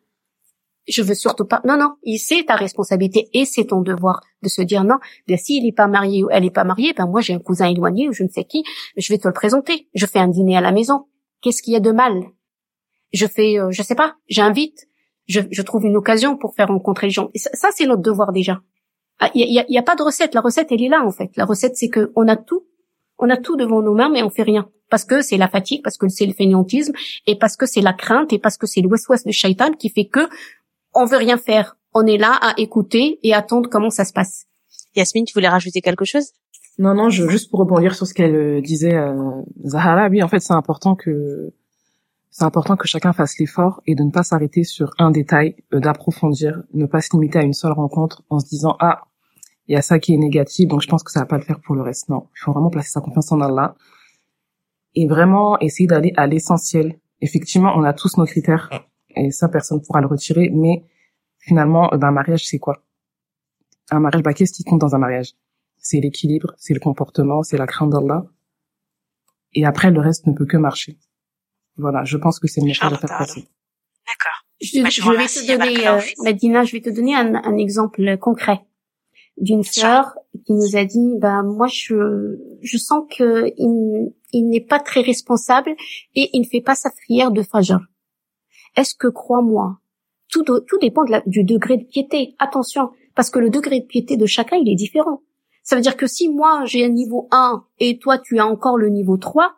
je 0.87 1.01
veux 1.01 1.13
surtout 1.13 1.45
pas. 1.45 1.61
Non, 1.65 1.77
non, 1.77 1.93
c'est 2.17 2.45
ta 2.45 2.55
responsabilité 2.55 3.29
et 3.33 3.45
c'est 3.45 3.65
ton 3.65 3.81
devoir 3.81 4.21
de 4.41 4.49
se 4.49 4.61
dire 4.61 4.83
non. 4.83 4.97
Bien 5.27 5.37
s'il 5.37 5.65
est 5.67 5.71
pas 5.71 5.87
marié 5.87 6.23
ou 6.23 6.29
elle 6.31 6.45
est 6.45 6.51
pas 6.51 6.63
mariée, 6.63 6.93
ben 6.93 7.05
moi 7.05 7.21
j'ai 7.21 7.33
un 7.33 7.39
cousin 7.39 7.69
éloigné 7.69 8.09
ou 8.09 8.13
je 8.13 8.23
ne 8.23 8.29
sais 8.29 8.43
qui, 8.43 8.63
je 8.97 9.13
vais 9.13 9.19
te 9.19 9.27
le 9.27 9.33
présenter. 9.33 9.87
Je 9.93 10.05
fais 10.05 10.19
un 10.19 10.27
dîner 10.27 10.57
à 10.57 10.61
la 10.61 10.71
maison. 10.71 11.05
Qu'est-ce 11.41 11.61
qu'il 11.61 11.73
y 11.73 11.75
a 11.75 11.79
de 11.79 11.91
mal? 11.91 12.23
Je 13.13 13.25
fais, 13.27 13.59
euh, 13.59 13.71
je 13.71 13.83
sais 13.83 13.95
pas, 13.95 14.15
j'invite. 14.29 14.87
Je, 15.27 15.61
trouve 15.61 15.85
une 15.85 15.95
occasion 15.95 16.35
pour 16.35 16.55
faire 16.55 16.67
rencontrer 16.67 17.07
les 17.07 17.11
gens. 17.11 17.29
Ça, 17.35 17.69
c'est 17.73 17.85
notre 17.85 18.01
devoir 18.01 18.33
déjà. 18.33 18.61
Il 19.21 19.27
ah, 19.29 19.31
y, 19.33 19.59
a, 19.59 19.65
y 19.69 19.77
a 19.77 19.83
pas 19.83 19.95
de 19.95 20.03
recette. 20.03 20.33
La 20.33 20.41
recette, 20.41 20.71
elle 20.71 20.83
est 20.83 20.89
là 20.89 21.05
en 21.05 21.11
fait. 21.11 21.31
La 21.37 21.45
recette, 21.45 21.77
c'est 21.77 21.89
que 21.89 22.11
on 22.15 22.27
a 22.27 22.35
tout 22.35 22.65
On 23.17 23.29
a 23.29 23.37
tout 23.37 23.55
devant 23.55 23.81
nos 23.81 23.93
mains, 23.93 24.09
mais 24.09 24.23
on 24.23 24.29
fait 24.29 24.43
rien. 24.43 24.69
Parce 24.89 25.05
que 25.05 25.21
c'est 25.21 25.37
la 25.37 25.47
fatigue, 25.47 25.81
parce 25.83 25.97
que 25.97 26.09
c'est 26.09 26.25
le 26.25 26.33
fainéantisme, 26.33 26.91
et 27.27 27.37
parce 27.37 27.55
que 27.55 27.65
c'est 27.65 27.79
la 27.79 27.93
crainte, 27.93 28.33
et 28.33 28.39
parce 28.39 28.57
que 28.57 28.67
c'est 28.67 28.81
l'ouest-ouest 28.81 29.25
de 29.25 29.31
shaitan 29.31 29.71
qui 29.71 29.89
fait 29.89 30.05
que 30.05 30.27
on 30.93 31.05
veut 31.05 31.17
rien 31.17 31.37
faire. 31.37 31.77
On 31.93 32.05
est 32.05 32.17
là 32.17 32.37
à 32.41 32.53
écouter 32.57 33.19
et 33.23 33.33
attendre 33.33 33.69
comment 33.69 33.89
ça 33.89 34.05
se 34.05 34.13
passe. 34.13 34.45
Yasmine, 34.95 35.25
tu 35.25 35.33
voulais 35.33 35.49
rajouter 35.49 35.81
quelque 35.81 36.05
chose? 36.05 36.31
Non, 36.77 36.93
non, 36.93 37.09
je, 37.09 37.27
juste 37.27 37.49
pour 37.49 37.59
rebondir 37.59 37.95
sur 37.95 38.07
ce 38.07 38.13
qu'elle 38.13 38.35
euh, 38.35 38.61
disait, 38.61 38.95
euh, 38.95 39.41
Zahara, 39.65 40.07
oui, 40.09 40.23
en 40.23 40.27
fait, 40.27 40.39
c'est 40.39 40.53
important 40.53 40.95
que 40.95 41.53
c'est 42.29 42.45
important 42.45 42.77
que 42.77 42.87
chacun 42.87 43.11
fasse 43.11 43.37
l'effort 43.39 43.81
et 43.85 43.93
de 43.93 44.03
ne 44.03 44.09
pas 44.09 44.23
s'arrêter 44.23 44.63
sur 44.63 44.91
un 44.97 45.11
détail, 45.11 45.55
euh, 45.73 45.79
d'approfondir, 45.79 46.63
ne 46.73 46.85
pas 46.85 47.01
se 47.01 47.09
limiter 47.11 47.39
à 47.39 47.43
une 47.43 47.53
seule 47.53 47.73
rencontre 47.73 48.23
en 48.29 48.39
se 48.39 48.47
disant 48.47 48.77
ah 48.79 49.01
il 49.67 49.75
y 49.75 49.77
a 49.77 49.81
ça 49.81 49.99
qui 49.99 50.13
est 50.13 50.17
négatif, 50.17 50.67
donc 50.67 50.81
je 50.81 50.87
pense 50.87 51.03
que 51.03 51.11
ça 51.11 51.19
va 51.19 51.25
pas 51.25 51.37
le 51.37 51.43
faire 51.43 51.59
pour 51.59 51.75
le 51.75 51.81
reste. 51.81 52.09
Non, 52.09 52.27
il 52.35 52.39
faut 52.39 52.51
vraiment 52.51 52.69
placer 52.69 52.89
sa 52.89 53.01
confiance 53.01 53.31
en 53.31 53.41
Allah 53.41 53.75
et 54.95 55.07
vraiment 55.07 55.59
essayer 55.59 55.87
d'aller 55.87 56.13
à 56.17 56.25
l'essentiel. 56.25 56.99
Effectivement, 57.21 57.73
on 57.75 57.83
a 57.83 57.93
tous 57.93 58.17
nos 58.17 58.25
critères 58.25 58.69
et 59.15 59.31
ça 59.31 59.49
personne 59.49 59.81
pourra 59.81 60.01
le 60.01 60.07
retirer, 60.07 60.49
mais 60.53 60.83
finalement, 61.39 61.93
euh, 61.93 61.97
ben, 61.97 62.09
un 62.09 62.11
mariage 62.11 62.45
c'est 62.45 62.59
quoi? 62.59 62.83
Un 63.89 63.99
mariage, 63.99 64.23
bah 64.23 64.33
qu'est-ce 64.33 64.53
qui 64.53 64.63
compte 64.63 64.79
dans 64.81 64.95
un 64.95 64.99
mariage? 64.99 65.33
C'est 65.77 65.99
l'équilibre, 65.99 66.53
c'est 66.57 66.73
le 66.73 66.79
comportement, 66.79 67.43
c'est 67.43 67.57
la 67.57 67.67
crainte 67.67 67.89
d'Allah. 67.91 68.25
Et 69.53 69.65
après, 69.65 69.91
le 69.91 69.99
reste 69.99 70.27
ne 70.27 70.33
peut 70.33 70.45
que 70.45 70.57
marcher. 70.57 70.97
Voilà, 71.77 72.03
je 72.05 72.17
pense 72.17 72.39
que 72.39 72.47
c'est 72.47 72.61
le 72.61 72.67
message 72.67 72.93
à 72.93 72.97
faire 72.97 73.17
passer. 73.17 73.41
D'accord. 74.07 74.45
Je, 74.61 74.81
Bah, 74.81 74.89
je 74.89 74.95
je 74.95 75.01
vous 75.01 75.09
vais 75.09 75.15
remercie, 75.15 75.45
te 75.45 75.51
donner, 75.51 75.87
euh. 75.87 75.99
Madina, 76.23 76.63
je 76.63 76.71
vais 76.73 76.81
te 76.81 76.89
donner 76.89 77.15
un, 77.15 77.35
un 77.35 77.57
exemple 77.57 78.17
concret 78.17 78.59
d'une 79.37 79.63
sœur 79.63 80.13
qui 80.45 80.53
nous 80.53 80.75
a 80.75 80.85
dit, 80.85 81.15
bah 81.19 81.41
moi 81.41 81.67
je 81.67 82.37
je 82.61 82.77
sens 82.77 83.03
que 83.17 83.51
il, 83.57 84.13
il 84.33 84.49
n'est 84.49 84.61
pas 84.61 84.79
très 84.79 85.01
responsable 85.01 85.71
et 86.15 86.29
il 86.33 86.41
ne 86.41 86.45
fait 86.45 86.61
pas 86.61 86.75
sa 86.75 86.91
prière 86.91 87.31
de 87.31 87.41
Fajr. 87.41 87.79
Est-ce 88.75 88.95
que 88.95 89.07
crois-moi, 89.07 89.79
tout 90.31 90.43
tout 90.43 90.77
dépend 90.79 91.03
du 91.27 91.43
degré 91.43 91.77
de 91.77 91.83
piété. 91.83 92.35
Attention, 92.39 92.89
parce 93.15 93.29
que 93.29 93.39
le 93.39 93.49
degré 93.49 93.81
de 93.81 93.85
piété 93.85 94.17
de 94.17 94.25
chacun 94.25 94.57
il 94.57 94.69
est 94.69 94.75
différent. 94.75 95.21
Ça 95.63 95.75
veut 95.75 95.81
dire 95.81 95.97
que 95.97 96.07
si 96.07 96.29
moi 96.29 96.63
j'ai 96.65 96.85
un 96.85 96.89
niveau 96.89 97.27
1 97.31 97.63
et 97.79 97.99
toi 97.99 98.17
tu 98.17 98.39
as 98.39 98.47
encore 98.47 98.77
le 98.77 98.89
niveau 98.89 99.17
3, 99.17 99.53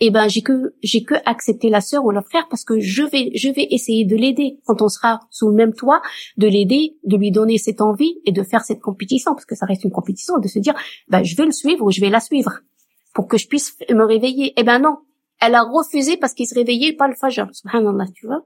eh 0.00 0.10
ben 0.10 0.28
j'ai 0.28 0.42
que 0.42 0.74
j'ai 0.82 1.04
que 1.04 1.14
accepter 1.26 1.68
la 1.68 1.82
sœur 1.82 2.04
ou 2.04 2.10
le 2.10 2.22
frère 2.22 2.48
parce 2.48 2.64
que 2.64 2.80
je 2.80 3.02
vais 3.02 3.30
je 3.36 3.50
vais 3.50 3.68
essayer 3.70 4.04
de 4.06 4.16
l'aider 4.16 4.58
quand 4.64 4.80
on 4.82 4.88
sera 4.88 5.20
sous 5.30 5.48
le 5.48 5.54
même 5.54 5.74
toit, 5.74 6.00
de 6.38 6.48
l'aider, 6.48 6.96
de 7.04 7.16
lui 7.16 7.30
donner 7.30 7.58
cette 7.58 7.82
envie 7.82 8.20
et 8.24 8.32
de 8.32 8.42
faire 8.42 8.64
cette 8.64 8.80
compétition 8.80 9.34
parce 9.34 9.44
que 9.44 9.54
ça 9.54 9.66
reste 9.66 9.84
une 9.84 9.92
compétition 9.92 10.38
de 10.38 10.48
se 10.48 10.58
dire 10.58 10.74
ben 11.08 11.22
je 11.22 11.36
vais 11.36 11.44
le 11.44 11.52
suivre 11.52 11.84
ou 11.84 11.90
je 11.90 12.00
vais 12.00 12.10
la 12.10 12.20
suivre 12.20 12.60
pour 13.14 13.28
que 13.28 13.36
je 13.36 13.46
puisse 13.46 13.76
me 13.90 14.04
réveiller. 14.04 14.54
Eh 14.56 14.62
ben 14.62 14.78
non, 14.78 14.98
elle 15.40 15.54
a 15.54 15.62
refusé 15.62 16.16
parce 16.16 16.34
qu'il 16.34 16.46
se 16.46 16.54
réveillait 16.54 16.94
pas 16.94 17.08
le 17.08 17.14
fajr. 17.14 17.48
Subhanallah, 17.52 18.06
tu 18.14 18.26
vois. 18.26 18.44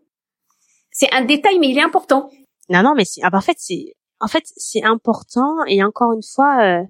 C'est 0.91 1.13
un 1.13 1.25
détail 1.25 1.59
mais 1.59 1.71
il 1.71 1.79
est 1.79 1.83
important. 1.83 2.31
Non, 2.69 2.83
non, 2.83 2.95
mais 2.97 3.05
c'est, 3.05 3.21
ah, 3.23 3.31
bah, 3.31 3.39
en 3.39 3.43
fait, 3.43 3.57
c'est, 3.59 3.95
en 4.21 4.29
fait, 4.29 4.45
c'est 4.57 4.83
important 4.85 5.65
et 5.67 5.83
encore 5.83 6.13
une 6.13 6.23
fois, 6.23 6.63
euh, 6.63 6.83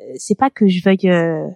euh, 0.00 0.12
c'est 0.16 0.36
pas 0.36 0.50
que 0.50 0.66
je 0.66 0.82
veuille 0.84 1.08
euh, 1.10 1.46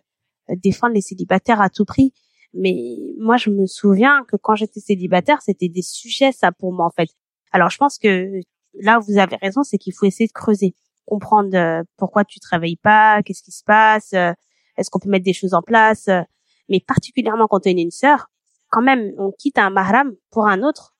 défendre 0.48 0.94
les 0.94 1.00
célibataires 1.00 1.60
à 1.60 1.68
tout 1.68 1.84
prix, 1.84 2.12
mais 2.54 2.96
moi, 3.18 3.36
je 3.36 3.50
me 3.50 3.66
souviens 3.66 4.24
que 4.28 4.36
quand 4.36 4.54
j'étais 4.54 4.80
célibataire, 4.80 5.42
c'était 5.42 5.68
des 5.68 5.82
sujets, 5.82 6.32
ça, 6.32 6.52
pour 6.52 6.72
moi, 6.72 6.86
en 6.86 6.90
fait. 6.90 7.08
Alors, 7.52 7.70
je 7.70 7.78
pense 7.78 7.98
que 7.98 8.40
là, 8.74 8.98
vous 8.98 9.18
avez 9.18 9.36
raison, 9.36 9.62
c'est 9.62 9.78
qu'il 9.78 9.94
faut 9.94 10.06
essayer 10.06 10.26
de 10.26 10.32
creuser, 10.32 10.74
comprendre 11.06 11.56
euh, 11.56 11.82
pourquoi 11.96 12.24
tu 12.24 12.40
te 12.40 12.48
réveilles 12.48 12.76
pas, 12.76 13.22
qu'est-ce 13.22 13.42
qui 13.42 13.52
se 13.52 13.64
passe, 13.64 14.12
euh, 14.14 14.32
est-ce 14.76 14.90
qu'on 14.90 14.98
peut 14.98 15.10
mettre 15.10 15.24
des 15.24 15.32
choses 15.32 15.54
en 15.54 15.62
place, 15.62 16.08
euh, 16.08 16.22
mais 16.68 16.80
particulièrement 16.80 17.46
quand 17.48 17.66
on 17.66 17.70
est 17.70 17.80
une 17.80 17.90
sœur, 17.90 18.30
quand 18.68 18.82
même, 18.82 19.12
on 19.18 19.32
quitte 19.32 19.58
un 19.58 19.70
mahram 19.70 20.14
pour 20.30 20.46
un 20.46 20.62
autre, 20.62 20.96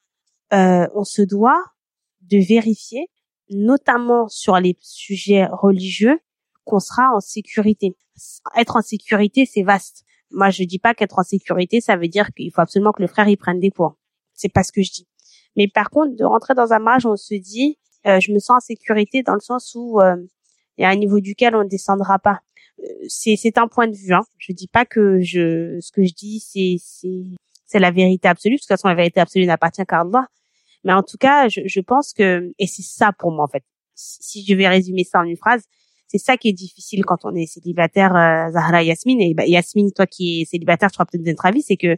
euh, 0.53 0.87
on 0.95 1.05
se 1.05 1.23
doit 1.23 1.65
de 2.21 2.39
vérifier, 2.39 3.09
notamment 3.51 4.29
sur 4.29 4.59
les 4.59 4.77
sujets 4.81 5.47
religieux, 5.47 6.21
qu'on 6.65 6.81
sera 6.81 7.15
en 7.15 7.21
sécurité. 7.21 7.97
Être 8.57 8.77
en 8.77 8.83
sécurité, 8.83 9.47
c'est 9.47 9.63
vaste. 9.63 10.05
Moi, 10.31 10.51
je 10.51 10.65
dis 10.65 10.79
pas 10.79 10.95
qu'être 10.95 11.19
en 11.19 11.23
sécurité, 11.23 11.81
ça 11.81 11.97
veut 11.97 12.09
dire 12.09 12.33
qu'il 12.35 12.53
faut 12.53 12.61
absolument 12.61 12.93
que 12.93 13.03
le 13.03 13.09
frère 13.09 13.29
y 13.29 13.37
prenne 13.37 13.59
des 13.59 13.71
cours. 13.71 13.97
C'est 14.35 14.49
pas 14.49 14.63
ce 14.63 14.73
que 14.73 14.83
je 14.83 14.93
dis. 14.93 15.09
Mais 15.57 15.69
par 15.69 15.91
contre, 15.91 16.17
de 16.17 16.25
rentrer 16.25 16.55
dans 16.55 16.73
un 16.73 16.79
mariage, 16.79 17.07
on 17.07 17.17
se 17.17 17.35
dit, 17.35 17.79
euh, 18.07 18.21
je 18.21 18.33
me 18.33 18.39
sens 18.39 18.57
en 18.57 18.61
sécurité 18.61 19.23
dans 19.23 19.35
le 19.35 19.41
sens 19.41 19.75
où 19.75 20.01
euh, 20.01 20.17
il 20.77 20.83
y 20.83 20.85
a 20.85 20.89
un 20.89 20.97
niveau 20.97 21.21
duquel 21.21 21.55
on 21.55 21.65
ne 21.65 21.69
descendra 21.69 22.19
pas. 22.19 22.41
Euh, 22.81 22.85
C'est 23.09 23.59
un 23.59 23.68
point 23.68 23.89
de 23.89 23.97
vue. 23.97 24.12
Hein. 24.14 24.23
Je 24.39 24.53
dis 24.53 24.68
pas 24.68 24.85
que 24.85 25.20
je 25.20 25.79
ce 25.81 25.93
que 25.93 26.03
je 26.03 26.12
dis 26.14 26.41
c'est 26.41 26.77
c'est 26.79 27.25
c'est 27.66 27.79
la 27.79 27.91
vérité 27.91 28.29
absolue. 28.29 28.57
De 28.57 28.61
toute 28.61 28.68
façon, 28.68 28.89
la 28.89 28.95
vérité 28.95 29.20
absolue 29.20 29.47
n'appartient 29.47 29.85
qu'à 29.87 30.01
Allah. 30.01 30.27
Mais 30.85 30.93
en 30.93 31.03
tout 31.03 31.16
cas, 31.18 31.49
je, 31.49 31.61
je 31.66 31.81
pense 31.81 32.12
que 32.12 32.53
et 32.59 32.66
c'est 32.66 32.83
ça 32.83 33.12
pour 33.12 33.33
moi 33.33 33.45
en 33.45 33.49
fait. 33.49 33.64
Si 33.95 34.45
je 34.47 34.55
vais 34.55 34.68
résumer 34.68 35.05
ça 35.05 35.20
en 35.20 35.25
une 35.25 35.37
phrase, 35.37 35.62
c'est 36.09 36.18
ça 36.18 36.37
qui 36.37 36.49
est 36.51 36.53
difficile 36.53 37.05
quand 37.05 37.25
on 37.25 37.35
est 37.35 37.47
célibataire, 37.47 38.14
euh, 38.14 38.51
Zahra 38.53 38.83
Yasmine. 38.83 39.20
Et 39.23 39.35
bah, 39.35 39.47
Yasmine, 39.47 39.93
toi 39.93 40.07
qui 40.07 40.43
es 40.43 40.45
célibataire, 40.45 40.91
je 40.91 40.95
crois 40.95 41.07
peut-être 41.07 41.25
notre 41.27 41.47
avis, 41.47 41.62
c'est 41.62 41.77
que 41.77 41.97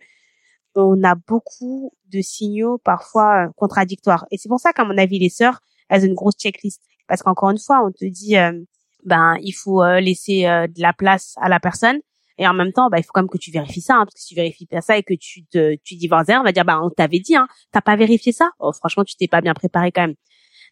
on 0.76 1.02
a 1.04 1.14
beaucoup 1.14 1.92
de 2.10 2.20
signaux 2.20 2.78
parfois 2.78 3.46
euh, 3.46 3.50
contradictoires. 3.56 4.26
Et 4.30 4.38
c'est 4.38 4.48
pour 4.48 4.60
ça 4.60 4.72
qu'à 4.72 4.84
mon 4.84 4.96
avis, 4.98 5.18
les 5.18 5.28
sœurs, 5.28 5.60
elles 5.88 6.02
ont 6.02 6.06
une 6.06 6.14
grosse 6.14 6.36
checklist. 6.36 6.80
Parce 7.08 7.22
qu'encore 7.22 7.50
une 7.50 7.58
fois, 7.58 7.84
on 7.84 7.90
te 7.90 8.04
dit, 8.04 8.36
euh, 8.36 8.52
ben, 9.04 9.36
il 9.42 9.52
faut 9.52 9.82
euh, 9.82 10.00
laisser 10.00 10.46
euh, 10.46 10.66
de 10.66 10.80
la 10.80 10.92
place 10.92 11.34
à 11.40 11.48
la 11.48 11.60
personne. 11.60 11.98
Et 12.36 12.48
en 12.48 12.54
même 12.54 12.72
temps, 12.72 12.88
bah, 12.90 12.98
il 12.98 13.04
faut 13.04 13.12
quand 13.12 13.22
même 13.22 13.28
que 13.28 13.38
tu 13.38 13.52
vérifies 13.52 13.80
ça, 13.80 13.94
hein, 13.94 14.04
parce 14.04 14.14
que 14.14 14.20
si 14.20 14.28
tu 14.28 14.34
vérifies 14.34 14.66
pas 14.66 14.80
ça 14.80 14.98
et 14.98 15.04
que 15.04 15.14
tu 15.14 15.44
te, 15.46 15.76
tu 15.84 15.94
divorces, 15.94 16.28
on 16.30 16.42
va 16.42 16.50
dire, 16.50 16.64
bah, 16.64 16.80
on 16.82 16.90
t'avait 16.90 17.20
dit, 17.20 17.36
hein, 17.36 17.46
t'as 17.70 17.80
pas 17.80 17.94
vérifié 17.94 18.32
ça? 18.32 18.50
Oh, 18.58 18.72
franchement, 18.72 19.04
tu 19.04 19.14
t'es 19.16 19.28
pas 19.28 19.40
bien 19.40 19.54
préparé 19.54 19.92
quand 19.92 20.02
même. 20.02 20.16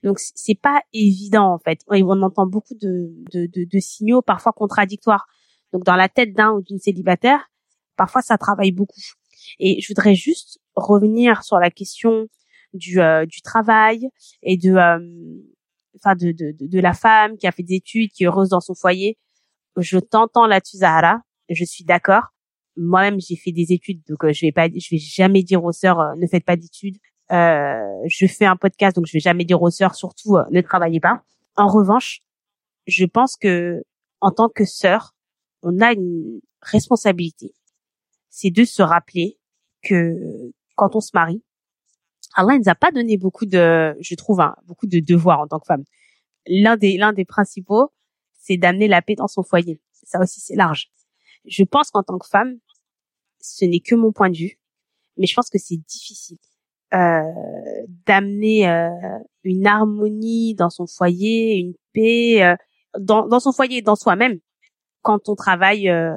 Donc 0.03 0.19
c'est 0.19 0.59
pas 0.61 0.83
évident 0.93 1.53
en 1.53 1.59
fait. 1.59 1.81
On 1.89 2.23
entend 2.23 2.47
beaucoup 2.47 2.75
de, 2.75 3.13
de, 3.33 3.47
de, 3.47 3.65
de 3.71 3.79
signaux 3.79 4.21
parfois 4.21 4.53
contradictoires. 4.53 5.27
Donc 5.73 5.85
dans 5.85 5.95
la 5.95 6.09
tête 6.09 6.35
d'un 6.35 6.51
ou 6.53 6.63
d'une 6.63 6.79
célibataire, 6.79 7.49
parfois 7.97 8.23
ça 8.23 8.37
travaille 8.37 8.73
beaucoup. 8.73 9.01
Et 9.59 9.81
je 9.81 9.89
voudrais 9.89 10.15
juste 10.15 10.61
revenir 10.75 11.45
sur 11.45 11.59
la 11.59 11.71
question 11.71 12.27
du, 12.75 13.01
euh, 13.01 13.27
du 13.27 13.43
travail 13.43 14.09
et 14.43 14.57
de, 14.57 14.73
euh, 14.73 14.99
enfin 15.97 16.15
de, 16.15 16.33
de, 16.33 16.55
de, 16.59 16.81
la 16.81 16.93
femme 16.93 17.37
qui 17.37 17.47
a 17.47 17.53
fait 17.53 17.63
des 17.63 17.75
études, 17.75 18.11
qui 18.13 18.25
est 18.25 18.27
heureuse 18.27 18.51
dans 18.51 18.61
son 18.61 18.75
foyer. 18.75 19.19
Je 19.77 19.99
t'entends 19.99 20.47
là-dessus, 20.47 20.79
Zahara. 20.79 21.21
Je 21.49 21.65
suis 21.65 21.85
d'accord. 21.85 22.25
Moi-même, 22.77 23.21
j'ai 23.21 23.37
fait 23.37 23.53
des 23.53 23.73
études, 23.73 24.03
donc 24.09 24.25
euh, 24.25 24.33
je 24.33 24.47
vais 24.47 24.53
pas, 24.53 24.69
je 24.69 24.89
vais 24.91 24.99
jamais 24.99 25.43
dire 25.43 25.63
aux 25.63 25.73
sœurs 25.73 26.01
euh, 26.01 26.15
ne 26.17 26.27
faites 26.27 26.45
pas 26.45 26.57
d'études. 26.57 26.97
Euh, 27.31 27.77
je 28.07 28.27
fais 28.27 28.47
un 28.47 28.57
podcast, 28.57 28.97
donc 28.97 29.07
je 29.07 29.13
vais 29.13 29.21
jamais 29.21 29.45
dire 29.45 29.61
aux 29.61 29.71
sœurs 29.71 29.95
surtout 29.95 30.37
ne 30.51 30.61
travaillez 30.61 31.01
pas. 31.01 31.23
En 31.57 31.69
revanche, 31.69 32.21
je 32.87 33.05
pense 33.05 33.37
que 33.37 33.83
en 34.21 34.31
tant 34.31 34.49
que 34.49 34.65
sœur, 34.65 35.15
on 35.63 35.81
a 35.81 35.93
une 35.93 36.41
responsabilité. 36.63 37.53
C'est 38.31 38.51
de 38.51 38.65
se 38.65 38.83
rappeler 38.83 39.39
que 39.83 40.17
quand 40.77 40.97
on 40.97 41.01
se 41.01 41.11
marie, 41.15 41.43
Allah 42.35 42.55
ne 42.55 42.59
nous 42.59 42.69
a 42.69 42.75
pas 42.75 42.91
donné 42.91 43.17
beaucoup 43.17 43.47
de, 43.47 43.97
je 44.01 44.15
trouve, 44.15 44.41
hein, 44.41 44.57
beaucoup 44.67 44.87
de 44.87 45.01
devoirs 45.01 45.41
en 45.41 45.47
tant 45.47 45.59
que 45.59 45.67
femme. 45.67 45.85
L'un 46.47 46.77
des, 46.77 46.97
l'un 46.97 47.13
des 47.13 47.25
principaux, 47.25 47.93
c'est 48.33 48.57
d'amener 48.57 48.89
la 48.89 49.03
paix 49.03 49.15
dans 49.15 49.29
son 49.29 49.43
foyer. 49.43 49.81
Ça 49.93 50.21
aussi, 50.21 50.41
c'est 50.41 50.57
large. 50.57 50.91
Je 51.45 51.65
pense 51.65 51.91
qu'en 51.91 52.03
tant 52.03 52.19
que 52.19 52.27
femme, 52.27 52.59
ce 53.41 53.65
n'est 53.65 53.81
que 53.81 53.95
mon 53.95 54.13
point 54.13 54.31
de 54.31 54.37
vue, 54.37 54.59
mais 55.17 55.27
je 55.27 55.35
pense 55.35 55.51
que 55.51 55.59
c'est 55.59 55.77
difficile 55.77 56.39
euh, 56.95 57.23
d'amener 58.07 58.69
euh, 58.69 58.89
une 59.45 59.67
harmonie 59.67 60.55
dans 60.55 60.71
son 60.71 60.87
foyer, 60.87 61.59
une 61.59 61.75
paix 61.93 62.43
euh, 62.43 62.55
dans, 62.99 63.27
dans 63.27 63.41
son 63.41 63.53
foyer 63.53 63.79
et 63.79 63.83
dans 63.83 63.97
soi-même 63.97 64.39
quand 65.03 65.29
on 65.29 65.35
travaille 65.35 65.89
euh, 65.89 66.17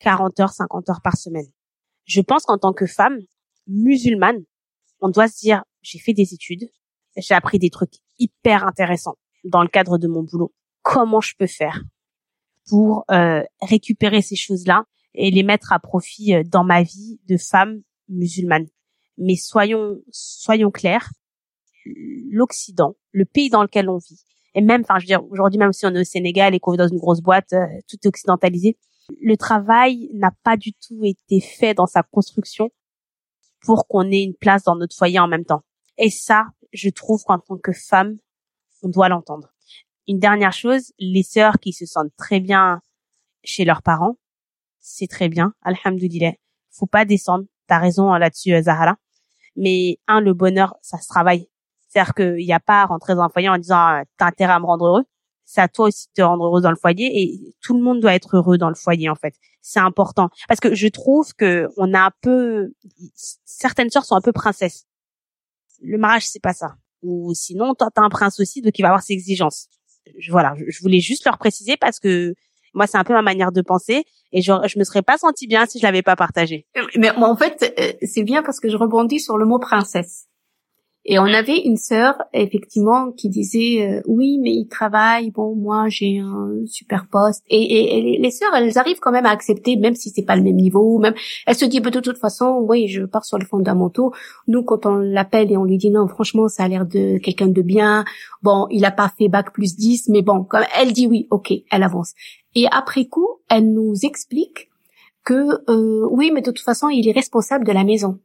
40 0.00 0.40
heures, 0.40 0.52
50 0.52 0.88
heures 0.90 1.00
par 1.02 1.16
semaine. 1.16 1.46
Je 2.04 2.20
pense 2.20 2.44
qu'en 2.44 2.58
tant 2.58 2.72
que 2.72 2.86
femme 2.86 3.18
musulmane, 3.68 4.42
on 5.02 5.10
doit 5.10 5.28
se 5.28 5.38
dire, 5.38 5.64
j'ai 5.82 5.98
fait 5.98 6.14
des 6.14 6.32
études, 6.32 6.70
j'ai 7.16 7.34
appris 7.34 7.58
des 7.58 7.68
trucs 7.68 7.94
hyper 8.18 8.66
intéressants 8.66 9.16
dans 9.44 9.62
le 9.62 9.68
cadre 9.68 9.98
de 9.98 10.08
mon 10.08 10.22
boulot. 10.22 10.54
Comment 10.82 11.20
je 11.20 11.34
peux 11.38 11.46
faire 11.46 11.82
pour 12.68 13.04
euh, 13.10 13.42
récupérer 13.60 14.22
ces 14.22 14.36
choses-là 14.36 14.84
et 15.14 15.30
les 15.30 15.42
mettre 15.42 15.72
à 15.72 15.78
profit 15.78 16.34
euh, 16.34 16.42
dans 16.46 16.64
ma 16.64 16.82
vie 16.82 17.20
de 17.28 17.36
femme 17.36 17.82
musulmane? 18.08 18.68
Mais 19.18 19.36
soyons 19.36 19.98
soyons 20.10 20.70
clairs, 20.70 21.10
l'Occident, 22.30 22.96
le 23.10 23.24
pays 23.24 23.50
dans 23.50 23.62
lequel 23.62 23.90
on 23.90 23.98
vit, 23.98 24.24
et 24.54 24.60
même, 24.60 24.82
enfin, 24.82 24.98
je 24.98 25.04
veux 25.04 25.08
dire, 25.08 25.24
aujourd'hui, 25.30 25.58
même 25.58 25.72
si 25.72 25.86
on 25.86 25.94
est 25.94 26.00
au 26.00 26.04
Sénégal 26.04 26.54
et 26.54 26.60
qu'on 26.60 26.72
vit 26.72 26.78
dans 26.78 26.88
une 26.88 26.98
grosse 26.98 27.20
boîte, 27.20 27.52
euh, 27.52 27.66
tout 27.88 27.96
est 28.04 28.06
occidentalisé, 28.06 28.76
le 29.20 29.36
travail 29.36 30.10
n'a 30.14 30.30
pas 30.44 30.56
du 30.56 30.72
tout 30.72 31.04
été 31.04 31.40
fait 31.40 31.74
dans 31.74 31.86
sa 31.86 32.02
construction 32.02 32.70
pour 33.64 33.86
qu'on 33.86 34.10
ait 34.10 34.22
une 34.22 34.34
place 34.34 34.64
dans 34.64 34.76
notre 34.76 34.96
foyer 34.96 35.18
en 35.18 35.28
même 35.28 35.44
temps. 35.44 35.62
Et 35.98 36.10
ça, 36.10 36.46
je 36.72 36.88
trouve 36.90 37.22
qu'en 37.24 37.38
tant 37.38 37.58
que 37.58 37.72
femme, 37.72 38.16
on 38.82 38.88
doit 38.88 39.08
l'entendre. 39.08 39.48
Une 40.08 40.18
dernière 40.18 40.52
chose, 40.52 40.92
les 40.98 41.22
sœurs 41.22 41.58
qui 41.60 41.72
se 41.72 41.86
sentent 41.86 42.14
très 42.16 42.40
bien 42.40 42.80
chez 43.44 43.64
leurs 43.64 43.82
parents, 43.82 44.16
c'est 44.80 45.06
très 45.06 45.28
bien, 45.28 45.54
alhamdoulilah. 45.62 46.32
Faut 46.70 46.86
pas 46.86 47.04
descendre. 47.04 47.44
T'as 47.68 47.78
raison 47.78 48.12
hein, 48.12 48.18
là-dessus, 48.18 48.52
euh, 48.52 48.62
Zahara. 48.62 48.96
Mais 49.54 49.98
un, 50.08 50.20
le 50.20 50.34
bonheur, 50.34 50.74
ça 50.82 50.98
se 50.98 51.06
travaille. 51.06 51.48
C'est-à-dire 51.88 52.14
qu'il 52.14 52.44
n'y 52.44 52.52
a 52.52 52.60
pas 52.60 52.82
à 52.82 52.86
rentrer 52.86 53.14
dans 53.14 53.22
un 53.22 53.28
foyer 53.28 53.48
en 53.48 53.58
disant 53.58 53.94
euh, 53.94 54.02
t'as 54.16 54.26
intérêt 54.26 54.54
à 54.54 54.58
me 54.58 54.66
rendre 54.66 54.86
heureux. 54.86 55.04
C'est 55.44 55.60
à 55.60 55.68
toi 55.68 55.88
aussi 55.88 56.06
de 56.08 56.12
te 56.14 56.22
rendre 56.22 56.44
heureux 56.44 56.60
dans 56.60 56.70
le 56.70 56.76
foyer 56.76 57.22
et 57.22 57.54
tout 57.60 57.76
le 57.76 57.82
monde 57.82 58.00
doit 58.00 58.14
être 58.14 58.36
heureux 58.36 58.58
dans 58.58 58.68
le 58.68 58.74
foyer 58.74 59.08
en 59.08 59.14
fait. 59.14 59.34
C'est 59.60 59.80
important 59.80 60.30
parce 60.48 60.60
que 60.60 60.74
je 60.74 60.88
trouve 60.88 61.34
que 61.34 61.68
on 61.76 61.92
a 61.94 62.00
un 62.00 62.10
peu 62.22 62.72
certaines 63.44 63.90
sœurs 63.90 64.04
sont 64.04 64.16
un 64.16 64.20
peu 64.20 64.32
princesses. 64.32 64.86
Le 65.82 65.98
mariage 65.98 66.26
c'est 66.26 66.42
pas 66.42 66.54
ça. 66.54 66.76
Ou 67.02 67.32
sinon 67.34 67.74
toi 67.74 67.88
t'as 67.94 68.02
un 68.02 68.08
prince 68.08 68.40
aussi 68.40 68.62
donc 68.62 68.78
il 68.78 68.82
va 68.82 68.88
avoir 68.88 69.02
ses 69.02 69.12
exigences. 69.14 69.68
voilà, 70.30 70.54
je 70.66 70.80
voulais 70.80 71.00
juste 71.00 71.24
leur 71.24 71.38
préciser 71.38 71.76
parce 71.76 71.98
que 71.98 72.34
moi, 72.74 72.86
c'est 72.86 72.98
un 72.98 73.04
peu 73.04 73.12
ma 73.12 73.22
manière 73.22 73.52
de 73.52 73.60
penser 73.60 74.04
et 74.32 74.40
je, 74.40 74.52
je 74.66 74.78
me 74.78 74.84
serais 74.84 75.02
pas 75.02 75.18
sentie 75.18 75.46
bien 75.46 75.66
si 75.66 75.78
je 75.78 75.84
l'avais 75.84 76.02
pas 76.02 76.16
partagé. 76.16 76.66
Mais 76.96 77.10
en 77.10 77.36
fait, 77.36 77.74
euh, 77.78 77.92
c'est 78.06 78.22
bien 78.22 78.42
parce 78.42 78.60
que 78.60 78.68
je 78.68 78.76
rebondis 78.76 79.20
sur 79.20 79.36
le 79.36 79.44
mot 79.44 79.58
princesse. 79.58 80.26
Et 81.04 81.18
on 81.18 81.24
avait 81.24 81.58
une 81.58 81.76
sœur, 81.76 82.14
effectivement, 82.32 83.10
qui 83.10 83.28
disait 83.28 83.84
euh, 83.84 84.02
oui, 84.06 84.38
mais 84.40 84.52
il 84.52 84.68
travaille. 84.68 85.32
Bon, 85.32 85.56
moi, 85.56 85.88
j'ai 85.88 86.18
un 86.18 86.52
super 86.66 87.08
poste. 87.08 87.42
Et, 87.48 88.14
et, 88.14 88.18
les 88.18 88.30
sœurs, 88.30 88.54
elles 88.54 88.78
arrivent 88.78 89.00
quand 89.00 89.10
même 89.10 89.26
à 89.26 89.30
accepter, 89.30 89.76
même 89.76 89.96
si 89.96 90.10
c'est 90.10 90.22
pas 90.22 90.36
le 90.36 90.42
même 90.42 90.54
niveau. 90.54 90.98
Même, 90.98 91.14
elles 91.46 91.56
se 91.56 91.64
disent 91.64 91.82
bah, 91.82 91.90
de 91.90 91.98
toute 91.98 92.18
façon, 92.18 92.64
oui, 92.68 92.86
je 92.86 93.02
pars 93.02 93.24
sur 93.24 93.36
les 93.36 93.44
fondamentaux. 93.44 94.12
Nous, 94.46 94.62
quand 94.62 94.86
on 94.86 94.94
l'appelle 94.94 95.50
et 95.50 95.56
on 95.56 95.64
lui 95.64 95.76
dit 95.76 95.90
non, 95.90 96.06
franchement, 96.06 96.46
ça 96.46 96.64
a 96.64 96.68
l'air 96.68 96.86
de 96.86 97.18
quelqu'un 97.18 97.48
de 97.48 97.62
bien. 97.62 98.04
Bon, 98.42 98.68
il 98.70 98.84
a 98.84 98.92
pas 98.92 99.12
fait 99.18 99.28
bac 99.28 99.52
plus 99.52 99.74
10, 99.74 100.08
mais 100.08 100.22
bon, 100.22 100.44
comme 100.44 100.64
elle 100.78 100.92
dit 100.92 101.08
oui, 101.08 101.26
ok, 101.30 101.52
elle 101.70 101.82
avance. 101.82 102.12
Et 102.54 102.66
après 102.70 103.06
coup, 103.06 103.28
elle 103.48 103.72
nous 103.72 103.94
explique 104.02 104.70
que 105.24 105.68
euh, 105.68 106.06
oui, 106.10 106.30
mais 106.32 106.42
de 106.42 106.50
toute 106.50 106.64
façon, 106.64 106.88
il 106.88 107.08
est 107.08 107.12
responsable 107.12 107.64
de 107.64 107.72
la 107.72 107.82
maison. 107.82 108.20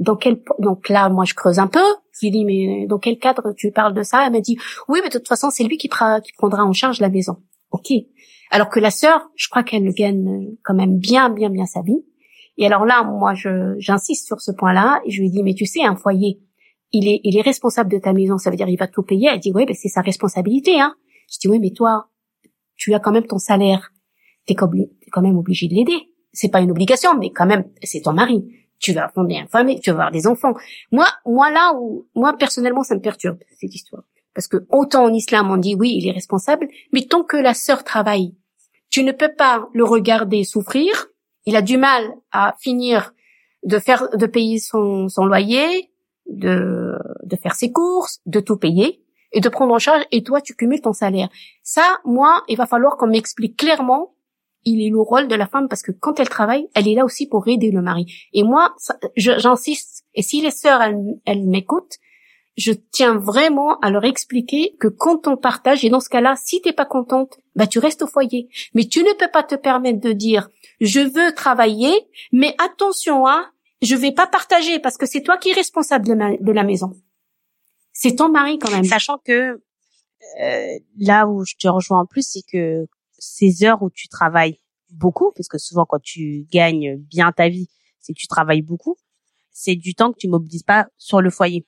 Dans 0.00 0.16
quel 0.16 0.42
donc 0.58 0.88
là, 0.88 1.08
moi, 1.10 1.24
je 1.24 1.34
creuse 1.34 1.58
un 1.58 1.66
peu. 1.66 1.84
Je 2.12 2.26
lui 2.26 2.30
dis 2.30 2.44
mais 2.44 2.86
dans 2.86 2.98
quel 2.98 3.18
cadre 3.18 3.52
tu 3.56 3.70
parles 3.70 3.94
de 3.94 4.02
ça? 4.02 4.26
Elle 4.26 4.32
m'a 4.32 4.40
dit 4.40 4.56
oui, 4.88 5.00
mais 5.02 5.10
de 5.10 5.18
toute 5.18 5.28
façon, 5.28 5.50
c'est 5.50 5.62
lui 5.62 5.76
qui, 5.76 5.88
qui 5.88 6.32
prendra 6.38 6.64
en 6.64 6.72
charge 6.72 7.00
la 7.00 7.10
maison. 7.10 7.36
Ok. 7.70 7.92
Alors 8.50 8.70
que 8.70 8.80
la 8.80 8.90
sœur, 8.90 9.30
je 9.36 9.48
crois 9.48 9.62
qu'elle 9.62 9.92
gagne 9.92 10.56
quand 10.64 10.74
même 10.74 10.98
bien, 10.98 11.28
bien, 11.28 11.50
bien 11.50 11.66
sa 11.66 11.82
vie. 11.82 12.02
Et 12.56 12.66
alors 12.66 12.84
là, 12.84 13.04
moi, 13.04 13.34
je 13.34 13.74
j'insiste 13.78 14.26
sur 14.26 14.40
ce 14.40 14.50
point-là 14.50 15.00
et 15.04 15.10
je 15.10 15.20
lui 15.20 15.30
dis 15.30 15.42
mais 15.42 15.54
tu 15.54 15.66
sais, 15.66 15.82
un 15.82 15.96
foyer, 15.96 16.40
il 16.92 17.06
est 17.06 17.20
il 17.22 17.36
est 17.36 17.42
responsable 17.42 17.92
de 17.92 17.98
ta 17.98 18.14
maison. 18.14 18.38
Ça 18.38 18.50
veut 18.50 18.56
dire 18.56 18.68
il 18.68 18.78
va 18.78 18.88
tout 18.88 19.02
payer. 19.02 19.28
Elle 19.30 19.40
dit 19.40 19.52
oui, 19.54 19.64
mais 19.68 19.74
c'est 19.74 19.88
sa 19.88 20.00
responsabilité. 20.00 20.80
Hein. 20.80 20.94
Je 21.30 21.38
dis 21.38 21.48
oui, 21.48 21.60
mais 21.60 21.70
toi, 21.70 22.08
tu 22.76 22.94
as 22.94 23.00
quand 23.00 23.12
même 23.12 23.26
ton 23.26 23.38
salaire. 23.38 23.92
T'es 24.46 24.54
quand 24.54 25.22
même 25.22 25.36
obligé 25.36 25.68
de 25.68 25.74
l'aider. 25.74 26.10
C'est 26.32 26.50
pas 26.50 26.60
une 26.60 26.70
obligation, 26.70 27.16
mais 27.18 27.30
quand 27.30 27.46
même, 27.46 27.64
c'est 27.82 28.00
ton 28.00 28.12
mari. 28.12 28.44
Tu 28.80 28.92
vas 28.92 29.08
fonder 29.08 29.36
une 29.36 29.46
famille, 29.46 29.78
tu 29.80 29.90
vas 29.90 29.96
avoir 29.96 30.10
des 30.10 30.26
enfants. 30.26 30.54
Moi, 30.90 31.06
moi 31.24 31.50
là 31.50 31.72
où, 31.76 32.08
moi 32.14 32.36
personnellement, 32.36 32.82
ça 32.82 32.96
me 32.96 33.00
perturbe 33.00 33.38
cette 33.58 33.74
histoire, 33.74 34.02
parce 34.34 34.48
que 34.48 34.66
autant 34.70 35.04
en 35.04 35.12
islam 35.12 35.50
on 35.50 35.58
dit 35.58 35.74
oui, 35.74 35.94
il 35.96 36.08
est 36.08 36.12
responsable, 36.12 36.66
mais 36.92 37.02
tant 37.02 37.22
que 37.22 37.36
la 37.36 37.54
sœur 37.54 37.84
travaille, 37.84 38.34
tu 38.88 39.04
ne 39.04 39.12
peux 39.12 39.32
pas 39.32 39.68
le 39.72 39.84
regarder 39.84 40.44
souffrir. 40.44 41.06
Il 41.46 41.56
a 41.56 41.62
du 41.62 41.78
mal 41.78 42.04
à 42.32 42.56
finir 42.58 43.12
de 43.62 43.78
faire, 43.78 44.08
de 44.10 44.26
payer 44.26 44.58
son, 44.58 45.08
son 45.08 45.26
loyer, 45.26 45.90
de, 46.28 46.98
de 47.24 47.36
faire 47.36 47.54
ses 47.54 47.72
courses, 47.72 48.20
de 48.26 48.40
tout 48.40 48.56
payer 48.56 49.02
et 49.32 49.40
de 49.40 49.48
prendre 49.48 49.74
en 49.74 49.78
charge 49.78 50.04
et 50.10 50.22
toi 50.22 50.40
tu 50.40 50.54
cumules 50.54 50.80
ton 50.80 50.92
salaire. 50.92 51.28
Ça, 51.62 51.98
moi, 52.04 52.42
il 52.48 52.56
va 52.56 52.66
falloir 52.66 52.96
qu'on 52.96 53.06
m'explique 53.06 53.56
clairement 53.56 54.14
il 54.64 54.84
est 54.84 54.90
le 54.90 55.00
rôle 55.00 55.28
de 55.28 55.34
la 55.34 55.46
femme 55.46 55.68
parce 55.68 55.82
que 55.82 55.92
quand 55.92 56.20
elle 56.20 56.28
travaille, 56.28 56.68
elle 56.74 56.88
est 56.88 56.94
là 56.94 57.04
aussi 57.04 57.26
pour 57.26 57.48
aider 57.48 57.70
le 57.70 57.82
mari. 57.82 58.28
Et 58.32 58.42
moi, 58.42 58.74
j'insiste. 59.16 60.04
Et 60.14 60.22
si 60.22 60.40
les 60.40 60.50
sœurs, 60.50 60.82
elles, 60.82 61.46
m'écoutent, 61.46 61.98
je 62.56 62.72
tiens 62.72 63.16
vraiment 63.16 63.78
à 63.80 63.90
leur 63.90 64.04
expliquer 64.04 64.76
que 64.78 64.88
quand 64.88 65.26
on 65.26 65.36
partage, 65.36 65.84
et 65.84 65.88
dans 65.88 66.00
ce 66.00 66.08
cas-là, 66.10 66.34
si 66.36 66.60
t'es 66.60 66.72
pas 66.72 66.84
contente, 66.84 67.38
bah 67.56 67.66
tu 67.66 67.78
restes 67.78 68.02
au 68.02 68.06
foyer. 68.06 68.48
Mais 68.74 68.84
tu 68.84 69.02
ne 69.02 69.12
peux 69.14 69.30
pas 69.30 69.42
te 69.42 69.54
permettre 69.54 70.00
de 70.00 70.12
dire 70.12 70.48
je 70.80 71.00
veux 71.00 71.32
travailler, 71.34 71.92
mais 72.32 72.54
attention 72.58 73.26
hein, 73.26 73.46
je 73.82 73.94
vais 73.96 74.12
pas 74.12 74.26
partager 74.26 74.78
parce 74.78 74.98
que 74.98 75.06
c'est 75.06 75.22
toi 75.22 75.38
qui 75.38 75.50
es 75.50 75.54
responsable 75.54 76.06
de 76.06 76.52
la 76.52 76.64
maison. 76.64 76.92
C'est 77.92 78.16
ton 78.16 78.28
mari 78.28 78.58
quand 78.58 78.70
même. 78.70 78.84
Sachant 78.84 79.18
que 79.18 79.60
euh, 80.40 80.78
là 80.98 81.26
où 81.26 81.44
je 81.44 81.54
te 81.56 81.68
rejoins 81.68 82.00
en 82.00 82.06
plus, 82.06 82.26
c'est 82.26 82.42
que 82.50 82.86
ces 83.20 83.64
heures 83.64 83.82
où 83.82 83.90
tu 83.90 84.08
travailles 84.08 84.58
beaucoup, 84.90 85.32
parce 85.36 85.48
que 85.48 85.58
souvent 85.58 85.84
quand 85.84 86.02
tu 86.02 86.46
gagnes 86.50 86.96
bien 86.96 87.30
ta 87.32 87.48
vie, 87.48 87.68
c'est 88.00 88.12
que 88.12 88.18
tu 88.18 88.26
travailles 88.26 88.62
beaucoup, 88.62 88.96
c'est 89.52 89.76
du 89.76 89.94
temps 89.94 90.12
que 90.12 90.18
tu 90.18 90.28
mobilises 90.28 90.62
pas 90.62 90.88
sur 90.96 91.20
le 91.20 91.30
foyer. 91.30 91.66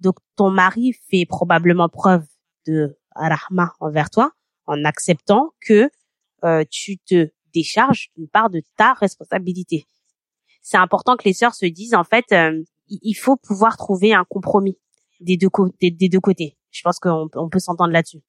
Donc 0.00 0.16
ton 0.36 0.50
mari 0.50 0.94
fait 1.10 1.26
probablement 1.26 1.88
preuve 1.88 2.24
de 2.66 2.98
rahma 3.14 3.74
envers 3.80 4.10
toi 4.10 4.32
en 4.66 4.84
acceptant 4.84 5.52
que 5.60 5.90
euh, 6.44 6.64
tu 6.70 6.98
te 6.98 7.28
décharges 7.54 8.10
d'une 8.16 8.28
part 8.28 8.50
de 8.50 8.62
ta 8.76 8.92
responsabilité. 8.94 9.86
C'est 10.62 10.76
important 10.76 11.16
que 11.16 11.24
les 11.24 11.32
sœurs 11.32 11.54
se 11.54 11.66
disent 11.66 11.94
en 11.94 12.04
fait, 12.04 12.24
euh, 12.32 12.62
il 12.88 13.14
faut 13.14 13.36
pouvoir 13.36 13.76
trouver 13.76 14.12
un 14.12 14.24
compromis 14.24 14.78
des 15.20 15.36
deux, 15.36 15.48
côtés. 16.20 16.56
Je 16.70 16.82
pense 16.82 16.98
qu'on 16.98 17.28
on 17.34 17.48
peut 17.48 17.58
s'entendre 17.58 17.92
là-dessus. 17.92 18.22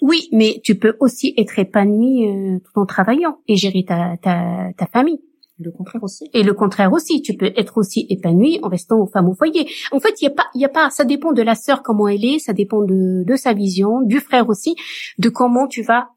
Oui, 0.00 0.28
mais 0.32 0.60
tu 0.62 0.76
peux 0.76 0.96
aussi 1.00 1.34
être 1.36 1.58
épanoui 1.58 2.28
euh, 2.28 2.58
tout 2.58 2.80
en 2.80 2.86
travaillant 2.86 3.38
et 3.46 3.56
gérer 3.56 3.84
ta, 3.86 4.16
ta, 4.22 4.72
ta 4.76 4.86
famille. 4.86 5.20
Le 5.60 5.72
contraire 5.72 6.04
aussi. 6.04 6.30
Et 6.34 6.44
le 6.44 6.54
contraire 6.54 6.92
aussi. 6.92 7.20
Tu 7.20 7.34
peux 7.34 7.52
être 7.56 7.78
aussi 7.78 8.06
épanoui 8.08 8.60
en 8.62 8.68
restant 8.68 9.04
femme 9.06 9.28
au 9.28 9.34
foyer. 9.34 9.68
En 9.90 9.98
fait, 9.98 10.20
il 10.20 10.24
y 10.24 10.28
a 10.28 10.30
pas, 10.30 10.46
il 10.54 10.60
y 10.60 10.64
a 10.64 10.68
pas, 10.68 10.88
ça 10.90 11.04
dépend 11.04 11.32
de 11.32 11.42
la 11.42 11.56
sœur 11.56 11.82
comment 11.82 12.06
elle 12.06 12.24
est, 12.24 12.38
ça 12.38 12.52
dépend 12.52 12.82
de, 12.82 13.24
de 13.24 13.36
sa 13.36 13.54
vision, 13.54 14.02
du 14.02 14.20
frère 14.20 14.48
aussi, 14.48 14.76
de 15.18 15.28
comment 15.28 15.66
tu 15.66 15.82
vas 15.82 16.10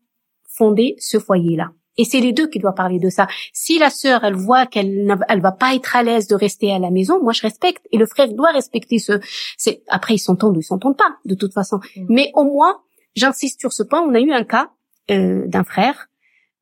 fonder 0.48 0.96
ce 1.00 1.18
foyer-là. 1.18 1.72
Et 1.98 2.06
c'est 2.06 2.20
les 2.20 2.34
deux 2.34 2.48
qui 2.48 2.60
doivent 2.60 2.76
parler 2.76 3.00
de 3.00 3.10
ça. 3.10 3.28
Si 3.54 3.78
la 3.78 3.90
sœur, 3.90 4.24
elle 4.24 4.36
voit 4.36 4.66
qu'elle 4.66 5.14
elle 5.28 5.42
va 5.42 5.52
pas 5.52 5.76
être 5.76 5.96
à 5.96 6.04
l'aise 6.04 6.28
de 6.28 6.36
rester 6.36 6.72
à 6.72 6.80
la 6.80 6.90
maison, 6.90 7.22
moi 7.22 7.34
je 7.34 7.42
respecte. 7.42 7.86
Et 7.92 7.98
le 7.98 8.06
frère 8.06 8.32
doit 8.34 8.52
respecter 8.52 8.98
ce. 8.98 9.20
C'est 9.58 9.84
après 9.88 10.16
ils 10.16 10.20
s'entendent 10.20 10.56
ou 10.56 10.62
ils 10.62 10.64
s'entendent 10.64 10.98
pas 10.98 11.18
de 11.26 11.36
toute 11.36 11.54
façon. 11.54 11.80
Mm. 11.96 12.06
Mais 12.10 12.32
au 12.36 12.46
moins, 12.46 12.78
j'insiste 13.16 13.60
sur 13.60 13.74
ce 13.74 13.84
point. 13.84 14.02
On 14.02 14.14
a 14.14 14.20
eu 14.20 14.32
un 14.32 14.44
cas 14.44 14.72
euh, 15.10 15.48
d'un 15.48 15.64
frère 15.64 16.08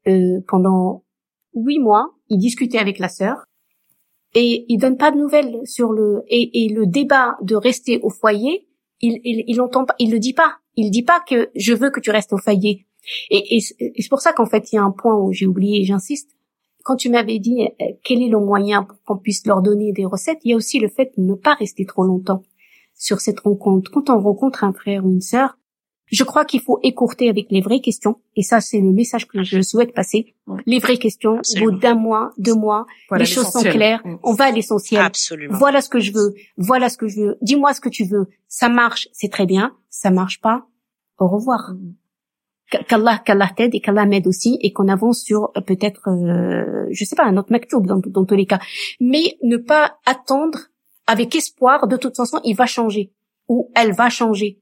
euh, 0.07 0.41
pendant 0.47 1.03
huit 1.53 1.79
mois. 1.79 2.13
Il 2.29 2.37
discutait 2.37 2.79
avec 2.79 2.99
la 2.99 3.09
sœur 3.09 3.45
et 4.35 4.65
il 4.67 4.77
donne 4.77 4.97
pas 4.97 5.11
de 5.11 5.17
nouvelles 5.17 5.59
sur 5.65 5.91
le 5.91 6.23
et, 6.27 6.69
le 6.69 6.85
débat 6.85 7.37
de 7.41 7.55
rester 7.55 7.99
au 8.01 8.09
foyer. 8.09 8.67
Il, 9.01 9.19
il, 9.23 9.43
il 9.47 9.61
entend 9.61 9.85
pas, 9.85 9.95
il 9.99 10.11
le 10.11 10.19
dit 10.19 10.33
pas. 10.33 10.57
Il 10.75 10.91
dit 10.91 11.03
pas 11.03 11.19
que 11.19 11.49
je 11.55 11.73
veux 11.73 11.89
que 11.89 11.99
tu 11.99 12.11
restes 12.11 12.33
au 12.33 12.37
foyer. 12.37 12.85
Et, 13.29 13.57
et, 13.57 13.61
c'est 13.61 14.09
pour 14.09 14.21
ça 14.21 14.33
qu'en 14.33 14.45
fait, 14.45 14.71
il 14.71 14.75
y 14.75 14.79
a 14.79 14.83
un 14.83 14.91
point 14.91 15.15
où 15.15 15.31
j'ai 15.33 15.47
oublié, 15.47 15.83
j'insiste. 15.83 16.31
Quand 16.83 16.95
tu 16.95 17.09
m'avais 17.09 17.39
dit 17.39 17.67
euh, 17.81 17.85
quel 18.03 18.21
est 18.21 18.29
le 18.29 18.39
moyen 18.39 18.83
pour 18.83 19.01
qu'on 19.03 19.17
puisse 19.17 19.45
leur 19.45 19.61
donner 19.61 19.91
des 19.91 20.05
recettes, 20.05 20.39
il 20.43 20.51
y 20.51 20.53
a 20.53 20.57
aussi 20.57 20.79
le 20.79 20.87
fait 20.87 21.11
de 21.17 21.23
ne 21.23 21.35
pas 21.35 21.53
rester 21.53 21.85
trop 21.85 22.03
longtemps 22.03 22.43
sur 22.95 23.19
cette 23.19 23.41
rencontre. 23.41 23.91
Quand 23.91 24.09
on 24.09 24.19
rencontre 24.19 24.63
un 24.63 24.73
frère 24.73 25.05
ou 25.05 25.11
une 25.11 25.21
sœur, 25.21 25.57
je 26.11 26.23
crois 26.23 26.45
qu'il 26.45 26.61
faut 26.61 26.79
écourter 26.83 27.29
avec 27.29 27.47
les 27.49 27.61
vraies 27.61 27.81
questions. 27.81 28.15
Et 28.35 28.43
ça, 28.43 28.61
c'est 28.61 28.79
le 28.79 28.91
message 28.91 29.27
que 29.27 29.43
je 29.43 29.61
souhaite 29.61 29.93
passer. 29.93 30.35
Les 30.65 30.79
vraies 30.79 30.97
questions, 30.97 31.39
au 31.55 31.59
bout 31.59 31.71
d'un 31.71 31.95
mois, 31.95 32.31
deux 32.37 32.55
mois, 32.55 32.85
les 33.11 33.25
choses 33.25 33.49
sont 33.49 33.61
claires. 33.61 34.01
Mm. 34.05 34.17
On 34.23 34.33
va 34.33 34.45
à 34.45 34.51
l'essentiel. 34.51 35.01
Absolument. 35.01 35.57
Voilà 35.57 35.81
ce 35.81 35.89
que 35.89 35.99
je 35.99 36.11
veux. 36.11 36.33
Voilà 36.57 36.89
ce 36.89 36.97
que 36.97 37.07
je 37.07 37.19
veux. 37.19 37.37
Dis-moi 37.41 37.73
ce 37.73 37.81
que 37.81 37.89
tu 37.89 38.05
veux. 38.05 38.27
Ça 38.47 38.69
marche, 38.69 39.07
c'est 39.11 39.31
très 39.31 39.45
bien. 39.45 39.73
Ça 39.89 40.09
marche 40.09 40.41
pas. 40.41 40.65
Au 41.19 41.27
revoir. 41.27 41.73
Mm 41.73 41.93
qu'Allah 42.69 43.17
qu'Allah 43.17 43.49
t'aide 43.55 43.75
et 43.75 43.79
qu'Allah 43.79 44.05
m'aide 44.05 44.27
aussi 44.27 44.57
et 44.61 44.71
qu'on 44.71 44.87
avance 44.87 45.21
sur 45.21 45.51
euh, 45.57 45.61
peut-être 45.61 46.09
euh, 46.09 46.87
je 46.91 47.03
sais 47.03 47.15
pas 47.15 47.25
un 47.25 47.37
autre 47.37 47.51
maktoub 47.51 47.85
dans, 47.85 47.97
dans 47.97 48.25
tous 48.25 48.35
les 48.35 48.45
cas 48.45 48.59
mais 48.99 49.37
ne 49.43 49.57
pas 49.57 49.97
attendre 50.05 50.59
avec 51.07 51.35
espoir 51.35 51.87
de 51.87 51.97
toute 51.97 52.15
façon 52.15 52.39
il 52.43 52.55
va 52.55 52.65
changer 52.65 53.11
ou 53.47 53.71
elle 53.75 53.93
va 53.93 54.09
changer 54.09 54.58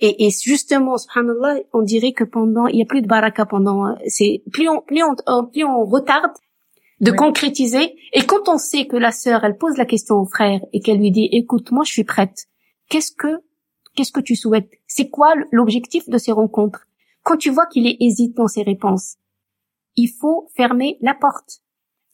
et, 0.00 0.26
et 0.26 0.30
justement 0.30 0.96
subhanallah 0.98 1.60
on 1.72 1.82
dirait 1.82 2.12
que 2.12 2.24
pendant 2.24 2.66
il 2.66 2.78
y 2.78 2.82
a 2.82 2.86
plus 2.86 3.02
de 3.02 3.06
baraka 3.06 3.46
pendant 3.46 3.86
euh, 3.86 3.94
c'est 4.06 4.42
plus 4.52 4.68
on 4.68 4.80
plus 4.82 5.02
on 5.02 5.14
euh, 5.28 5.42
plus 5.42 5.64
on 5.64 5.84
retarde 5.84 6.32
de 7.00 7.10
concrétiser. 7.10 7.94
Et 8.12 8.22
quand 8.22 8.48
on 8.48 8.58
sait 8.58 8.86
que 8.86 8.96
la 8.96 9.12
sœur 9.12 9.44
elle 9.44 9.56
pose 9.56 9.76
la 9.76 9.84
question 9.84 10.16
au 10.16 10.26
frère 10.26 10.60
et 10.72 10.80
qu'elle 10.80 10.98
lui 10.98 11.10
dit 11.10 11.28
écoute 11.32 11.70
moi 11.70 11.84
je 11.84 11.92
suis 11.92 12.04
prête. 12.04 12.46
Qu'est-ce 12.88 13.12
que 13.12 13.42
qu'est-ce 13.94 14.12
que 14.12 14.20
tu 14.20 14.36
souhaites? 14.36 14.70
C'est 14.86 15.10
quoi 15.10 15.34
l'objectif 15.50 16.08
de 16.08 16.18
ces 16.18 16.32
rencontres? 16.32 16.86
Quand 17.22 17.36
tu 17.36 17.50
vois 17.50 17.66
qu'il 17.66 17.86
est 17.86 17.96
hésite 18.00 18.36
dans 18.36 18.46
ses 18.46 18.62
réponses, 18.62 19.16
il 19.96 20.08
faut 20.08 20.48
fermer 20.56 20.96
la 21.00 21.14
porte 21.14 21.60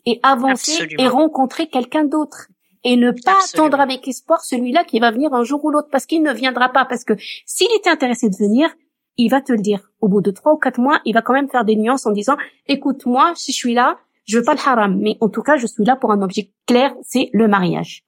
et 0.06 0.18
avancer 0.22 0.86
et 0.98 1.06
rencontrer 1.06 1.68
quelqu'un 1.68 2.04
d'autre 2.04 2.48
et 2.84 2.96
ne 2.96 3.10
pas 3.10 3.36
attendre 3.44 3.80
avec 3.80 4.06
espoir 4.08 4.40
celui-là 4.42 4.84
qui 4.84 4.98
va 5.00 5.10
venir 5.10 5.32
un 5.32 5.44
jour 5.44 5.64
ou 5.64 5.70
l'autre 5.70 5.88
parce 5.90 6.06
qu'il 6.06 6.22
ne 6.22 6.32
viendra 6.32 6.68
pas 6.70 6.84
parce 6.84 7.04
que 7.04 7.14
s'il 7.46 7.70
était 7.76 7.90
intéressé 7.90 8.28
de 8.28 8.36
venir, 8.36 8.70
il 9.16 9.28
va 9.28 9.40
te 9.40 9.52
le 9.52 9.58
dire. 9.58 9.90
Au 10.00 10.08
bout 10.08 10.20
de 10.20 10.30
trois 10.30 10.52
ou 10.52 10.56
quatre 10.56 10.80
mois, 10.80 11.00
il 11.04 11.14
va 11.14 11.22
quand 11.22 11.34
même 11.34 11.48
faire 11.48 11.64
des 11.64 11.76
nuances 11.76 12.06
en 12.06 12.12
disant, 12.12 12.36
écoute, 12.66 13.06
moi, 13.06 13.32
si 13.36 13.52
je 13.52 13.56
suis 13.56 13.74
là, 13.74 13.98
Je 14.24 14.38
veux 14.38 14.44
pas 14.44 14.54
le 14.54 14.60
haram, 14.60 14.96
mais 15.00 15.16
en 15.20 15.28
tout 15.28 15.42
cas, 15.42 15.56
je 15.56 15.66
suis 15.66 15.84
là 15.84 15.96
pour 15.96 16.12
un 16.12 16.22
objet 16.22 16.52
clair, 16.66 16.94
c'est 17.02 17.28
le 17.32 17.48
mariage. 17.48 18.04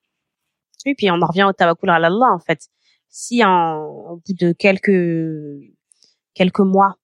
Oui, 0.87 0.95
puis 0.95 1.11
on 1.11 1.20
en 1.20 1.27
revient 1.27 1.45
au 1.45 1.53
tawakkul 1.53 1.91
à 1.91 1.95
Allah 1.97 2.31
en 2.33 2.39
fait. 2.39 2.68
Si 3.09 3.45
en, 3.45 3.83
au 3.85 4.16
bout 4.16 4.35
de 4.39 4.53
quelques 4.53 4.93
quelques 6.35 6.61
mois, 6.61 6.95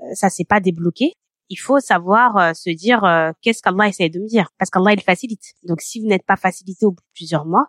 euh, 0.00 0.14
ça 0.14 0.30
s'est 0.30 0.44
pas 0.44 0.60
débloqué, 0.60 1.12
il 1.48 1.56
faut 1.56 1.80
savoir 1.80 2.36
euh, 2.36 2.52
se 2.54 2.70
dire 2.70 3.04
euh, 3.04 3.32
qu'est-ce 3.42 3.62
qu'Allah 3.62 3.88
essaie 3.88 4.08
de 4.08 4.18
me 4.18 4.26
dire 4.26 4.48
parce 4.58 4.70
qu'Allah 4.70 4.92
il 4.92 5.00
facilite. 5.00 5.54
Donc 5.64 5.80
si 5.80 6.00
vous 6.00 6.06
n'êtes 6.06 6.24
pas 6.24 6.36
facilité 6.36 6.86
au 6.86 6.90
bout 6.90 7.02
de 7.02 7.14
plusieurs 7.14 7.46
mois 7.46 7.66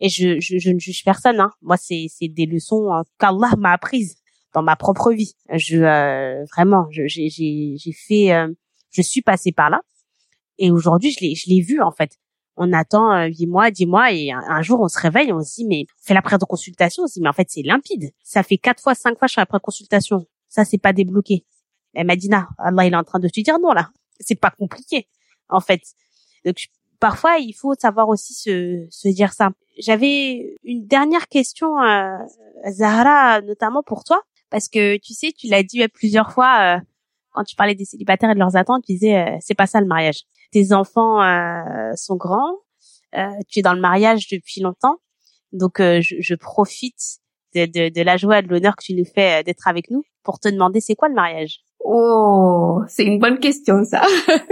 et 0.00 0.08
je 0.08 0.40
je, 0.40 0.58
je 0.58 0.70
ne 0.70 0.78
juge 0.78 1.04
personne 1.04 1.40
hein. 1.40 1.50
Moi 1.62 1.76
c'est 1.76 2.08
des 2.22 2.46
leçons 2.46 2.90
qu'Allah 3.18 3.50
m'a 3.58 3.72
apprises 3.72 4.16
dans 4.52 4.62
ma 4.62 4.76
propre 4.76 5.12
vie. 5.12 5.34
Je 5.52 5.78
vraiment 6.54 6.86
j'ai 6.90 7.92
fait 7.92 8.46
je 8.90 9.02
suis 9.02 9.22
passée 9.22 9.52
par 9.52 9.70
là 9.70 9.80
et 10.58 10.70
aujourd'hui 10.70 11.10
je 11.10 11.20
l'ai 11.20 11.34
je 11.34 11.48
l'ai 11.48 11.60
vu 11.60 11.80
en 11.80 11.92
fait 11.92 12.18
on 12.56 12.72
attend 12.72 13.24
huit 13.24 13.46
mois, 13.46 13.72
dix 13.72 13.86
mois, 13.86 14.12
et 14.12 14.30
un, 14.30 14.62
jour 14.62 14.80
on 14.80 14.86
se 14.86 14.98
réveille, 14.98 15.32
on 15.32 15.42
se 15.42 15.56
dit 15.56 15.64
mais 15.64 15.86
on 15.88 16.06
fait 16.06 16.14
la 16.14 16.20
de 16.20 16.44
consultation, 16.44 17.02
on 17.02 17.06
se 17.06 17.14
dit 17.14 17.20
mais 17.20 17.28
en 17.28 17.32
fait 17.32 17.48
c'est 17.50 17.62
limpide. 17.62 18.12
Ça 18.22 18.44
fait 18.44 18.58
quatre 18.58 18.80
fois, 18.80 18.94
cinq 18.94 19.18
fois 19.18 19.26
je 19.26 19.32
suis 19.32 19.40
après 19.40 19.58
consultation, 19.60 20.24
ça 20.48 20.64
c'est 20.64 20.78
pas 20.78 20.92
débloqué. 20.92 21.44
Et 21.94 22.04
Madina, 22.04 22.48
Allah 22.58 22.86
il 22.86 22.92
est 22.92 22.96
en 22.96 23.04
train 23.04 23.18
de 23.18 23.28
te 23.28 23.40
dire 23.40 23.58
non 23.58 23.72
là, 23.72 23.90
c'est 24.20 24.38
pas 24.38 24.50
compliqué 24.50 25.08
en 25.48 25.60
fait. 25.60 25.80
Donc 26.44 26.68
parfois 27.00 27.38
il 27.38 27.52
faut 27.52 27.74
savoir 27.74 28.08
aussi 28.08 28.34
se, 28.34 28.86
se 28.90 29.08
dire 29.08 29.32
ça. 29.32 29.50
J'avais 29.78 30.56
une 30.62 30.86
dernière 30.86 31.28
question, 31.28 31.80
euh, 31.82 32.16
Zahra, 32.70 33.40
notamment 33.40 33.82
pour 33.82 34.04
toi, 34.04 34.22
parce 34.50 34.68
que 34.68 34.96
tu 34.98 35.14
sais, 35.14 35.32
tu 35.32 35.48
l'as 35.48 35.62
dit 35.62 35.86
plusieurs 35.88 36.32
fois 36.32 36.76
euh, 36.76 36.80
quand 37.32 37.44
tu 37.44 37.56
parlais 37.56 37.74
des 37.74 37.84
célibataires 37.84 38.30
et 38.30 38.34
de 38.34 38.38
leurs 38.38 38.56
attentes, 38.56 38.84
tu 38.86 38.92
disais 38.92 39.18
euh, 39.18 39.36
c'est 39.40 39.54
pas 39.54 39.66
ça 39.66 39.80
le 39.80 39.86
mariage. 39.86 40.22
Tes 40.52 40.72
enfants 40.72 41.20
euh, 41.20 41.92
sont 41.96 42.16
grands, 42.16 42.58
euh, 43.16 43.28
tu 43.48 43.58
es 43.58 43.62
dans 43.62 43.74
le 43.74 43.80
mariage 43.80 44.28
depuis 44.28 44.60
longtemps, 44.60 44.98
donc 45.52 45.80
euh, 45.80 46.00
je, 46.00 46.16
je, 46.20 46.34
profite 46.36 47.18
de, 47.54 47.66
de, 47.66 47.88
de, 47.88 48.02
la 48.02 48.16
joie 48.16 48.38
et 48.38 48.42
de 48.42 48.48
l'honneur 48.48 48.76
que 48.76 48.84
tu 48.84 48.94
nous 48.94 49.04
fais 49.04 49.42
d'être 49.42 49.66
avec 49.66 49.90
nous 49.90 50.04
pour 50.22 50.38
te 50.38 50.48
demander 50.48 50.80
c'est 50.80 50.94
quoi 50.94 51.08
le 51.08 51.14
mariage? 51.14 51.60
Oh, 51.86 52.82
c'est 52.88 53.04
une 53.04 53.18
bonne 53.18 53.38
question 53.38 53.84
ça. 53.84 54.02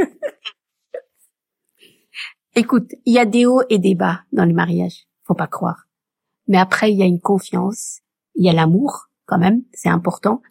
Écoute, 2.55 2.91
il 3.07 3.15
y 3.15 3.19
a 3.19 3.25
des 3.25 3.47
hauts 3.47 3.63
et 3.71 3.79
des 3.79 3.95
bas 3.95 4.21
dans 4.33 4.45
le 4.45 4.53
mariage, 4.53 5.07
faut 5.25 5.35
pas 5.35 5.47
croire. 5.47 5.87
Mais 6.47 6.59
après, 6.59 6.93
il 6.93 6.99
y 6.99 7.03
a 7.03 7.07
une 7.07 7.21
confiance, 7.21 8.01
il 8.35 8.45
y 8.45 8.51
a 8.51 8.53
l'amour 8.53 9.09
quand 9.25 9.39
même, 9.39 9.63
c'est 9.73 9.89
important, 9.89 10.43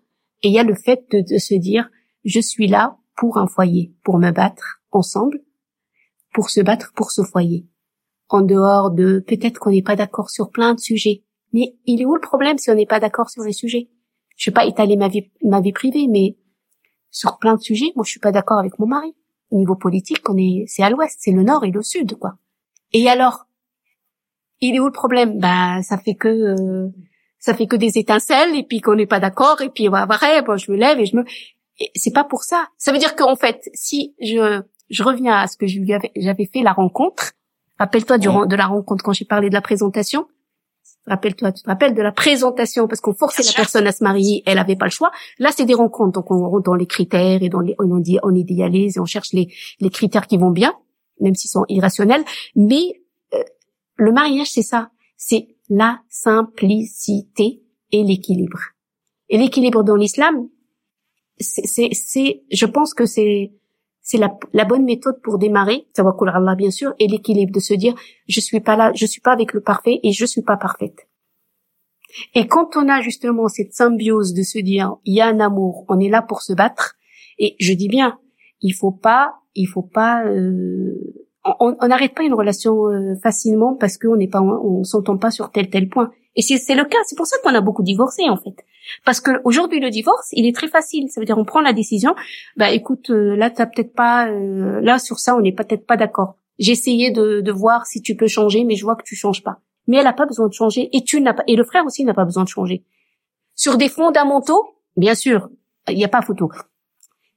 et 0.41 0.47
il 0.47 0.53
y 0.53 0.59
a 0.59 0.63
le 0.63 0.73
fait 0.73 1.05
de, 1.11 1.37
se 1.37 1.53
dire 1.53 1.87
je 2.25 2.39
suis 2.39 2.67
là 2.67 2.97
pour 3.15 3.37
un 3.37 3.45
foyer, 3.45 3.93
pour 4.03 4.17
me 4.17 4.31
battre, 4.31 4.81
ensemble 4.91 5.39
pour 6.33 6.49
se 6.49 6.61
battre 6.61 6.93
pour 6.95 7.11
ce 7.11 7.23
foyer. 7.23 7.67
En 8.29 8.41
dehors 8.41 8.91
de 8.91 9.19
peut-être 9.19 9.59
qu'on 9.59 9.71
n'est 9.71 9.81
pas 9.81 9.95
d'accord 9.95 10.29
sur 10.29 10.49
plein 10.49 10.73
de 10.73 10.79
sujets. 10.79 11.23
Mais 11.53 11.75
il 11.85 12.01
est 12.01 12.05
où 12.05 12.15
le 12.15 12.21
problème 12.21 12.57
si 12.57 12.71
on 12.71 12.75
n'est 12.75 12.85
pas 12.85 12.99
d'accord 12.99 13.29
sur 13.29 13.43
les 13.43 13.51
sujets? 13.51 13.89
Je 14.37 14.49
vais 14.49 14.53
pas 14.53 14.65
étaler 14.65 14.95
ma 14.95 15.09
vie 15.61 15.73
privée, 15.73 16.07
mais 16.07 16.37
sur 17.11 17.37
plein 17.37 17.55
de 17.55 17.61
sujets, 17.61 17.91
moi 17.95 18.03
je 18.05 18.11
suis 18.11 18.19
pas 18.19 18.31
d'accord 18.31 18.57
avec 18.59 18.79
mon 18.79 18.87
mari. 18.87 19.13
Au 19.51 19.57
niveau 19.57 19.75
politique, 19.75 20.27
on 20.29 20.37
est, 20.37 20.63
c'est 20.67 20.81
à 20.81 20.89
l'ouest, 20.89 21.17
c'est 21.19 21.31
le 21.31 21.43
nord 21.43 21.65
et 21.65 21.71
le 21.71 21.83
sud, 21.83 22.15
quoi. 22.17 22.37
Et 22.93 23.09
alors, 23.09 23.45
il 24.61 24.75
est 24.75 24.79
où 24.79 24.85
le 24.85 24.91
problème? 24.91 25.39
Ben, 25.39 25.81
ça 25.83 25.97
fait 25.97 26.15
que, 26.15 26.27
euh, 26.27 26.89
ça 27.37 27.53
fait 27.53 27.67
que 27.67 27.75
des 27.75 27.97
étincelles 27.97 28.55
et 28.55 28.63
puis 28.63 28.79
qu'on 28.79 28.95
n'est 28.95 29.07
pas 29.07 29.19
d'accord 29.19 29.61
et 29.61 29.69
puis 29.69 29.87
voilà, 29.87 30.41
bon, 30.41 30.57
je 30.57 30.71
me 30.71 30.77
lève 30.77 30.99
et 30.99 31.05
je 31.05 31.17
me, 31.17 31.25
c'est 31.95 32.13
pas 32.13 32.23
pour 32.23 32.43
ça. 32.43 32.67
Ça 32.77 32.91
veut 32.91 32.97
dire 32.97 33.15
qu'en 33.15 33.35
fait, 33.35 33.69
si 33.73 34.15
je 34.21 34.63
je 34.91 35.03
reviens 35.03 35.35
à 35.35 35.47
ce 35.47 35.57
que 35.57 35.65
j'avais 35.67 36.45
fait 36.45 36.61
la 36.61 36.73
rencontre. 36.73 37.31
Rappelle-toi 37.79 38.19
de 38.19 38.55
la 38.55 38.67
rencontre 38.67 39.03
quand 39.03 39.13
j'ai 39.13 39.25
parlé 39.25 39.49
de 39.49 39.55
la 39.55 39.61
présentation. 39.61 40.27
Rappelle-toi, 41.07 41.51
tu 41.51 41.63
te 41.63 41.69
rappelles 41.69 41.95
de 41.95 42.01
la 42.01 42.11
présentation 42.11 42.87
parce 42.87 43.01
qu'on 43.01 43.13
forçait 43.13 43.41
la 43.43 43.53
personne 43.53 43.87
à 43.87 43.91
se 43.91 44.03
marier, 44.03 44.43
elle 44.45 44.59
avait 44.59 44.75
pas 44.75 44.85
le 44.85 44.91
choix. 44.91 45.11
Là, 45.39 45.49
c'est 45.55 45.65
des 45.65 45.73
rencontres, 45.73 46.11
donc 46.11 46.29
on 46.29 46.47
rentre 46.47 46.63
dans 46.63 46.75
les 46.75 46.85
critères 46.85 47.41
et 47.41 47.49
dans 47.49 47.59
les, 47.59 47.75
on, 47.79 47.97
dit, 47.97 48.19
on 48.21 48.35
idéalise 48.35 48.97
et 48.97 48.99
on 48.99 49.05
cherche 49.05 49.33
les, 49.33 49.51
les 49.79 49.89
critères 49.89 50.27
qui 50.27 50.37
vont 50.37 50.51
bien, 50.51 50.75
même 51.19 51.33
s'ils 51.33 51.49
sont 51.49 51.65
irrationnels. 51.69 52.23
Mais 52.55 53.01
euh, 53.33 53.43
le 53.95 54.11
mariage, 54.11 54.51
c'est 54.51 54.61
ça, 54.61 54.91
c'est 55.17 55.47
la 55.69 55.99
simplicité 56.07 57.63
et 57.91 58.03
l'équilibre. 58.03 58.59
Et 59.29 59.37
l'équilibre 59.39 59.83
dans 59.83 59.95
l'islam, 59.95 60.49
c'est, 61.39 61.89
c'est, 61.93 62.43
je 62.51 62.65
pense 62.67 62.93
que 62.93 63.07
c'est, 63.07 63.53
c'est 64.01 64.17
la, 64.17 64.35
la, 64.53 64.65
bonne 64.65 64.83
méthode 64.83 65.21
pour 65.21 65.37
démarrer, 65.37 65.87
tawakkul 65.93 66.29
Allah 66.29 66.55
bien 66.55 66.71
sûr, 66.71 66.93
et 66.99 67.07
l'équilibre 67.07 67.53
de 67.53 67.59
se 67.59 67.73
dire 67.73 67.95
je 68.27 68.39
suis 68.39 68.59
pas 68.59 68.75
là, 68.75 68.91
je 68.95 69.05
suis 69.05 69.21
pas 69.21 69.31
avec 69.31 69.53
le 69.53 69.61
parfait 69.61 69.99
et 70.03 70.11
je 70.11 70.25
suis 70.25 70.41
pas 70.41 70.57
parfaite. 70.57 71.07
Et 72.35 72.47
quand 72.47 72.75
on 72.75 72.89
a 72.89 73.01
justement 73.01 73.47
cette 73.47 73.73
symbiose 73.73 74.33
de 74.33 74.43
se 74.43 74.59
dire 74.59 74.95
il 75.05 75.15
y 75.15 75.21
a 75.21 75.27
un 75.27 75.39
amour, 75.39 75.85
on 75.87 75.99
est 75.99 76.09
là 76.09 76.21
pour 76.21 76.41
se 76.41 76.53
battre, 76.53 76.95
et 77.37 77.55
je 77.59 77.73
dis 77.73 77.87
bien, 77.87 78.19
il 78.61 78.73
faut 78.73 78.91
pas, 78.91 79.35
il 79.55 79.67
faut 79.67 79.81
pas, 79.81 80.25
euh, 80.25 80.93
on 81.59 81.87
n'arrête 81.87 82.13
pas 82.13 82.23
une 82.23 82.33
relation 82.33 82.87
euh, 82.87 83.15
facilement 83.21 83.75
parce 83.75 83.97
qu'on 83.97 84.15
n'est 84.15 84.27
pas, 84.27 84.41
on 84.41 84.83
s'entend 84.83 85.17
pas 85.17 85.31
sur 85.31 85.51
tel 85.51 85.69
tel 85.69 85.89
point. 85.89 86.11
Et 86.35 86.41
c'est 86.41 86.75
le 86.75 86.85
cas, 86.85 86.99
c'est 87.05 87.17
pour 87.17 87.27
ça 87.27 87.35
qu'on 87.43 87.53
a 87.53 87.61
beaucoup 87.61 87.83
divorcé 87.83 88.23
en 88.29 88.37
fait. 88.37 88.55
Parce 89.05 89.21
que 89.21 89.31
aujourd'hui 89.43 89.79
le 89.79 89.89
divorce, 89.89 90.29
il 90.31 90.45
est 90.45 90.55
très 90.55 90.67
facile. 90.67 91.09
Ça 91.09 91.19
veut 91.19 91.25
dire 91.25 91.37
on 91.37 91.45
prend 91.45 91.61
la 91.61 91.73
décision. 91.73 92.15
Bah 92.57 92.71
écoute, 92.71 93.09
euh, 93.09 93.35
là 93.35 93.49
t'as 93.49 93.65
peut-être 93.65 93.93
pas, 93.93 94.27
euh, 94.27 94.81
là 94.81 94.99
sur 94.99 95.19
ça 95.19 95.35
on 95.35 95.41
n'est 95.41 95.51
peut-être 95.51 95.85
pas 95.85 95.97
d'accord. 95.97 96.35
J'ai 96.59 96.73
essayé 96.73 97.11
de, 97.11 97.41
de 97.41 97.51
voir 97.51 97.85
si 97.85 98.01
tu 98.01 98.15
peux 98.15 98.27
changer, 98.27 98.63
mais 98.63 98.75
je 98.75 98.83
vois 98.83 98.95
que 98.95 99.03
tu 99.03 99.15
changes 99.15 99.43
pas. 99.43 99.59
Mais 99.87 99.97
elle 99.97 100.07
a 100.07 100.13
pas 100.13 100.25
besoin 100.25 100.47
de 100.47 100.53
changer 100.53 100.89
et 100.95 101.03
tu 101.03 101.21
n'as 101.21 101.33
pas 101.33 101.43
et 101.47 101.55
le 101.55 101.63
frère 101.63 101.85
aussi 101.85 102.05
n'a 102.05 102.13
pas 102.13 102.25
besoin 102.25 102.43
de 102.43 102.49
changer. 102.49 102.83
Sur 103.55 103.77
des 103.77 103.89
fondamentaux, 103.89 104.75
bien 104.97 105.15
sûr, 105.15 105.49
il 105.87 105.95
n'y 105.95 106.05
a 106.05 106.09
pas 106.09 106.21
photo. 106.21 106.49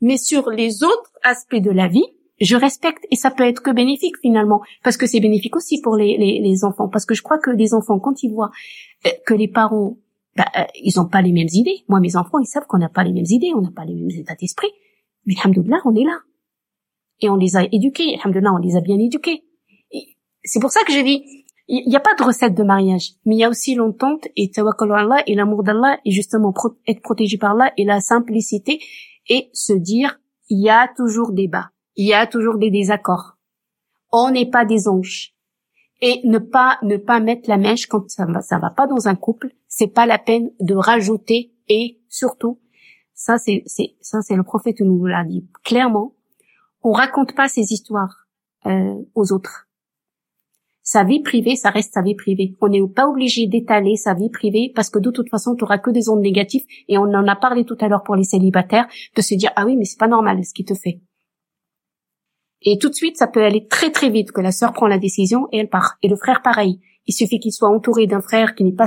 Mais 0.00 0.16
sur 0.16 0.50
les 0.50 0.82
autres 0.82 1.12
aspects 1.22 1.56
de 1.56 1.70
la 1.70 1.88
vie, 1.88 2.04
je 2.40 2.56
respecte 2.56 3.04
et 3.10 3.16
ça 3.16 3.30
peut 3.30 3.44
être 3.44 3.62
que 3.62 3.70
bénéfique 3.70 4.16
finalement 4.20 4.60
parce 4.82 4.96
que 4.96 5.06
c'est 5.06 5.20
bénéfique 5.20 5.56
aussi 5.56 5.80
pour 5.80 5.96
les, 5.96 6.16
les, 6.18 6.40
les, 6.40 6.64
enfants 6.64 6.88
parce 6.88 7.06
que 7.06 7.14
je 7.14 7.22
crois 7.22 7.38
que 7.38 7.50
les 7.50 7.74
enfants 7.74 8.00
quand 8.00 8.22
ils 8.22 8.32
voient 8.32 8.50
euh, 9.06 9.10
que 9.24 9.34
les 9.34 9.48
parents 9.48 9.96
bah, 10.36 10.46
euh, 10.56 10.64
ils 10.82 10.98
ont 11.00 11.06
pas 11.06 11.22
les 11.22 11.32
mêmes 11.32 11.48
idées. 11.52 11.84
Moi 11.88 12.00
mes 12.00 12.16
enfants 12.16 12.38
ils 12.38 12.46
savent 12.46 12.66
qu'on 12.66 12.78
n'a 12.78 12.88
pas 12.88 13.04
les 13.04 13.12
mêmes 13.12 13.26
idées 13.28 13.52
on 13.54 13.60
n'a 13.60 13.70
pas 13.70 13.84
les 13.84 13.94
mêmes 13.94 14.10
états 14.10 14.34
d'esprit. 14.34 14.70
Mais 15.26 15.34
alhamdoulilah 15.42 15.80
on 15.84 15.94
est 15.94 16.04
là. 16.04 16.18
Et 17.20 17.30
on 17.30 17.36
les 17.36 17.56
a 17.56 17.64
éduqués. 17.64 18.16
Alhamdoulilah 18.20 18.52
on 18.52 18.58
les 18.58 18.76
a 18.76 18.80
bien 18.80 18.98
éduqués. 18.98 19.44
C'est 20.42 20.60
pour 20.60 20.70
ça 20.70 20.80
que 20.84 20.92
je 20.92 21.00
dis 21.00 21.44
il 21.66 21.88
n'y 21.88 21.96
a 21.96 22.00
pas 22.00 22.14
de 22.14 22.22
recette 22.22 22.54
de 22.54 22.62
mariage. 22.62 23.12
Mais 23.24 23.36
il 23.36 23.38
y 23.38 23.44
a 23.44 23.48
aussi 23.48 23.74
l'entente 23.74 24.28
et 24.36 24.50
tawakkul 24.50 24.92
Allah 24.92 25.22
et 25.26 25.34
l'amour 25.34 25.62
d'Allah 25.62 25.98
et 26.04 26.10
justement 26.10 26.52
être 26.86 27.00
protégé 27.00 27.38
par 27.38 27.52
Allah 27.52 27.72
et 27.78 27.84
la 27.84 28.00
simplicité 28.00 28.80
et 29.28 29.48
se 29.52 29.72
dire 29.72 30.20
il 30.50 30.62
y 30.62 30.68
a 30.68 30.88
toujours 30.94 31.32
débat 31.32 31.70
il 31.96 32.06
y 32.06 32.14
a 32.14 32.26
toujours 32.26 32.58
des 32.58 32.70
désaccords. 32.70 33.36
On 34.12 34.30
n'est 34.30 34.50
pas 34.50 34.64
des 34.64 34.88
anges. 34.88 35.33
Et 36.00 36.20
ne 36.24 36.38
pas 36.38 36.78
ne 36.82 36.96
pas 36.96 37.20
mettre 37.20 37.48
la 37.48 37.56
mèche 37.56 37.86
quand 37.86 38.08
ça 38.10 38.26
va 38.26 38.40
ça 38.40 38.58
va 38.58 38.70
pas 38.70 38.86
dans 38.86 39.08
un 39.08 39.14
couple, 39.14 39.54
c'est 39.68 39.88
pas 39.88 40.06
la 40.06 40.18
peine 40.18 40.50
de 40.60 40.74
rajouter 40.74 41.54
et 41.68 42.00
surtout 42.08 42.60
ça 43.14 43.38
c'est 43.38 43.62
ça 44.00 44.20
c'est 44.20 44.36
le 44.36 44.42
prophète 44.42 44.80
nous 44.80 45.06
l'a 45.06 45.24
dit 45.24 45.46
clairement. 45.62 46.14
On 46.82 46.92
raconte 46.92 47.34
pas 47.34 47.48
ces 47.48 47.72
histoires 47.72 48.26
euh, 48.66 48.96
aux 49.14 49.32
autres. 49.32 49.68
Sa 50.86 51.02
vie 51.02 51.22
privée, 51.22 51.56
ça 51.56 51.70
reste 51.70 51.94
sa 51.94 52.02
vie 52.02 52.14
privée. 52.14 52.54
On 52.60 52.68
n'est 52.68 52.86
pas 52.86 53.08
obligé 53.08 53.46
d'étaler 53.46 53.96
sa 53.96 54.12
vie 54.12 54.28
privée 54.28 54.70
parce 54.74 54.90
que 54.90 54.98
de 54.98 55.10
toute 55.10 55.30
façon, 55.30 55.56
tu 55.56 55.64
auras 55.64 55.78
que 55.78 55.90
des 55.90 56.10
ondes 56.10 56.20
négatives 56.20 56.64
et 56.88 56.98
on 56.98 57.04
en 57.04 57.26
a 57.26 57.36
parlé 57.36 57.64
tout 57.64 57.78
à 57.80 57.88
l'heure 57.88 58.02
pour 58.02 58.16
les 58.16 58.24
célibataires 58.24 58.86
de 59.16 59.22
se 59.22 59.34
dire 59.34 59.50
ah 59.56 59.64
oui 59.64 59.76
mais 59.76 59.86
c'est 59.86 59.98
pas 59.98 60.08
normal 60.08 60.44
ce 60.44 60.52
qu'il 60.52 60.66
te 60.66 60.74
fait. 60.74 61.00
Et 62.64 62.78
tout 62.78 62.88
de 62.88 62.94
suite, 62.94 63.16
ça 63.16 63.26
peut 63.26 63.42
aller 63.42 63.66
très 63.66 63.90
très 63.90 64.10
vite 64.10 64.32
que 64.32 64.40
la 64.40 64.52
sœur 64.52 64.72
prend 64.72 64.86
la 64.86 64.98
décision 64.98 65.48
et 65.52 65.58
elle 65.58 65.68
part. 65.68 65.96
Et 66.02 66.08
le 66.08 66.16
frère, 66.16 66.42
pareil. 66.42 66.80
Il 67.06 67.12
suffit 67.12 67.38
qu'il 67.38 67.52
soit 67.52 67.68
entouré 67.68 68.06
d'un 68.06 68.22
frère 68.22 68.54
qui 68.54 68.64
n'est 68.64 68.72
pas, 68.72 68.86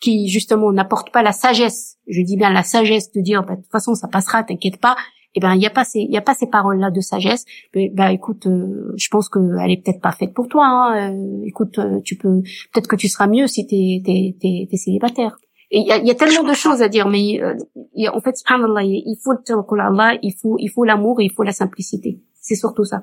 qui 0.00 0.28
justement 0.28 0.72
n'apporte 0.72 1.10
pas 1.10 1.22
la 1.22 1.32
sagesse. 1.32 1.96
Je 2.06 2.22
dis 2.22 2.36
bien 2.36 2.52
la 2.52 2.62
sagesse 2.62 3.10
de 3.12 3.20
dire, 3.20 3.42
bah, 3.44 3.56
de 3.56 3.62
toute 3.62 3.72
façon, 3.72 3.94
ça 3.94 4.06
passera, 4.06 4.44
t'inquiète 4.44 4.80
pas. 4.80 4.96
Eh 5.34 5.40
ben, 5.40 5.54
il 5.54 5.62
y 5.62 5.66
a 5.66 5.70
pas 5.70 5.84
ces, 5.84 6.00
il 6.00 6.10
y 6.10 6.16
a 6.16 6.22
pas 6.22 6.34
ces 6.34 6.46
paroles-là 6.46 6.90
de 6.90 7.00
sagesse. 7.00 7.44
Mais, 7.74 7.90
bah, 7.92 8.12
écoute, 8.12 8.46
euh, 8.46 8.92
je 8.96 9.08
pense 9.08 9.28
qu'elle 9.28 9.70
est 9.70 9.82
peut-être 9.84 10.00
pas 10.00 10.12
faite 10.12 10.32
pour 10.34 10.48
toi. 10.48 10.64
Hein. 10.66 11.12
Euh, 11.12 11.42
écoute, 11.46 11.78
euh, 11.78 12.00
tu 12.04 12.16
peux, 12.16 12.42
peut-être 12.72 12.88
que 12.88 12.96
tu 12.96 13.08
seras 13.08 13.26
mieux 13.26 13.46
si 13.46 13.66
t'es, 13.66 14.02
t'es, 14.04 14.36
t'es, 14.40 14.76
célibataire. 14.76 15.36
Et 15.70 15.80
il 15.80 15.86
y 15.86 15.92
a, 15.92 15.98
y 15.98 16.10
a, 16.10 16.14
tellement 16.14 16.48
de 16.48 16.54
choses 16.54 16.80
à 16.80 16.88
dire, 16.88 17.08
mais 17.08 17.42
en 17.42 18.20
fait, 18.20 18.36
il 18.40 19.16
faut 19.22 19.32
le 19.32 19.82
Allah, 19.82 20.18
il 20.22 20.32
faut, 20.32 20.56
il 20.58 20.68
faut 20.68 20.84
l'amour 20.84 21.20
et 21.20 21.24
il 21.24 21.32
faut 21.32 21.42
la 21.42 21.52
simplicité. 21.52 22.20
C'est 22.48 22.54
surtout 22.54 22.84
ça. 22.84 23.02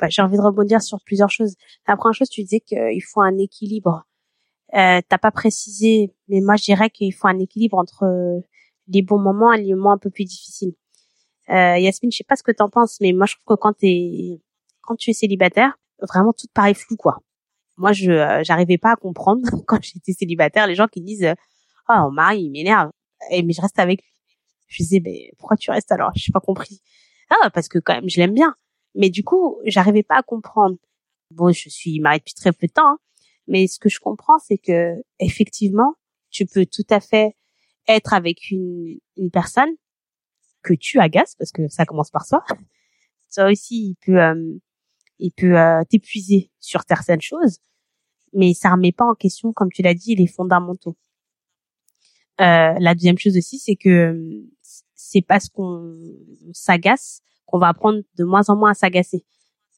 Bah, 0.00 0.08
j'ai 0.08 0.20
envie 0.20 0.36
de 0.36 0.42
rebondir 0.42 0.82
sur 0.82 0.98
plusieurs 1.04 1.30
choses. 1.30 1.54
La 1.86 1.96
première 1.96 2.14
chose, 2.14 2.28
tu 2.28 2.42
disais 2.42 2.58
qu'il 2.58 3.02
faut 3.04 3.20
un 3.20 3.38
équilibre. 3.38 4.04
Euh, 4.74 5.00
T'as 5.08 5.18
pas 5.18 5.30
précisé, 5.30 6.12
mais 6.26 6.40
moi 6.40 6.56
je 6.56 6.64
dirais 6.64 6.90
qu'il 6.90 7.14
faut 7.14 7.28
un 7.28 7.38
équilibre 7.38 7.78
entre 7.78 8.42
les 8.88 9.02
bons 9.02 9.20
moments 9.20 9.52
et 9.52 9.62
les 9.62 9.74
moments 9.74 9.92
un 9.92 9.98
peu 9.98 10.10
plus 10.10 10.24
difficiles. 10.24 10.74
Euh, 11.50 11.78
Yasmine, 11.78 12.10
je 12.10 12.16
sais 12.16 12.24
pas 12.24 12.34
ce 12.34 12.42
que 12.42 12.50
t'en 12.50 12.68
penses, 12.68 12.98
mais 13.00 13.12
moi 13.12 13.26
je 13.26 13.36
trouve 13.36 13.56
que 13.56 13.60
quand 13.60 13.74
t'es 13.74 14.40
quand 14.82 14.96
tu 14.96 15.10
es 15.10 15.12
célibataire, 15.12 15.78
vraiment 16.02 16.32
tout 16.32 16.48
paraît 16.52 16.74
flou 16.74 16.96
quoi. 16.96 17.18
Moi 17.76 17.92
je 17.92 18.10
euh, 18.10 18.42
j'arrivais 18.42 18.78
pas 18.78 18.90
à 18.90 18.96
comprendre 18.96 19.48
quand 19.68 19.80
j'étais 19.80 20.14
célibataire 20.14 20.66
les 20.66 20.74
gens 20.74 20.88
qui 20.88 21.00
disent 21.00 21.32
ah 21.86 22.00
oh, 22.00 22.06
mon 22.06 22.10
mari 22.10 22.42
il 22.42 22.50
m'énerve 22.50 22.90
et 23.30 23.44
mais 23.44 23.52
je 23.52 23.60
reste 23.60 23.78
avec 23.78 24.02
lui. 24.02 24.10
Je 24.66 24.82
disais 24.82 25.00
mais 25.04 25.30
pourquoi 25.38 25.56
tu 25.56 25.70
restes 25.70 25.92
alors? 25.92 26.10
Je 26.16 26.28
n'ai 26.28 26.32
pas 26.32 26.40
compris. 26.40 26.82
Ah 27.30 27.50
parce 27.50 27.68
que 27.68 27.78
quand 27.78 27.94
même 27.94 28.08
je 28.08 28.18
l'aime 28.20 28.34
bien. 28.34 28.54
Mais 28.94 29.10
du 29.10 29.24
coup 29.24 29.58
j'arrivais 29.64 30.02
pas 30.02 30.16
à 30.16 30.22
comprendre. 30.22 30.76
Bon 31.30 31.52
je 31.52 31.68
suis 31.68 32.00
mariée 32.00 32.20
depuis 32.20 32.34
très 32.34 32.52
peu 32.52 32.66
de 32.66 32.72
temps, 32.72 32.88
hein, 32.88 32.98
mais 33.48 33.66
ce 33.66 33.78
que 33.78 33.88
je 33.88 34.00
comprends 34.00 34.38
c'est 34.38 34.58
que 34.58 34.94
effectivement 35.18 35.94
tu 36.30 36.46
peux 36.46 36.66
tout 36.66 36.86
à 36.90 37.00
fait 37.00 37.36
être 37.88 38.14
avec 38.14 38.50
une, 38.50 38.98
une 39.16 39.30
personne 39.30 39.70
que 40.62 40.74
tu 40.74 40.98
agaces 40.98 41.34
parce 41.36 41.52
que 41.52 41.68
ça 41.68 41.86
commence 41.86 42.10
par 42.10 42.26
soi. 42.26 42.44
Ça 43.28 43.50
aussi, 43.50 43.90
il 43.90 43.96
peut, 44.06 44.20
euh, 44.20 44.58
il 45.18 45.32
peut 45.32 45.58
euh, 45.58 45.82
t'épuiser 45.90 46.50
sur 46.60 46.82
certaines 46.88 47.20
choses, 47.20 47.58
mais 48.32 48.54
ça 48.54 48.70
remet 48.70 48.92
pas 48.92 49.04
en 49.04 49.14
question, 49.14 49.52
comme 49.52 49.70
tu 49.70 49.82
l'as 49.82 49.94
dit, 49.94 50.14
les 50.14 50.26
fondamentaux. 50.28 50.96
Euh, 52.40 52.74
la 52.78 52.94
deuxième 52.94 53.18
chose 53.18 53.36
aussi, 53.36 53.58
c'est 53.58 53.76
que 53.76 54.14
c'est 54.96 55.22
parce 55.22 55.48
qu'on 55.48 55.96
s'agace 56.52 57.20
qu'on 57.44 57.58
va 57.58 57.68
apprendre 57.68 58.00
de 58.16 58.24
moins 58.24 58.48
en 58.48 58.56
moins 58.56 58.72
à 58.72 58.74
s'agacer. 58.74 59.24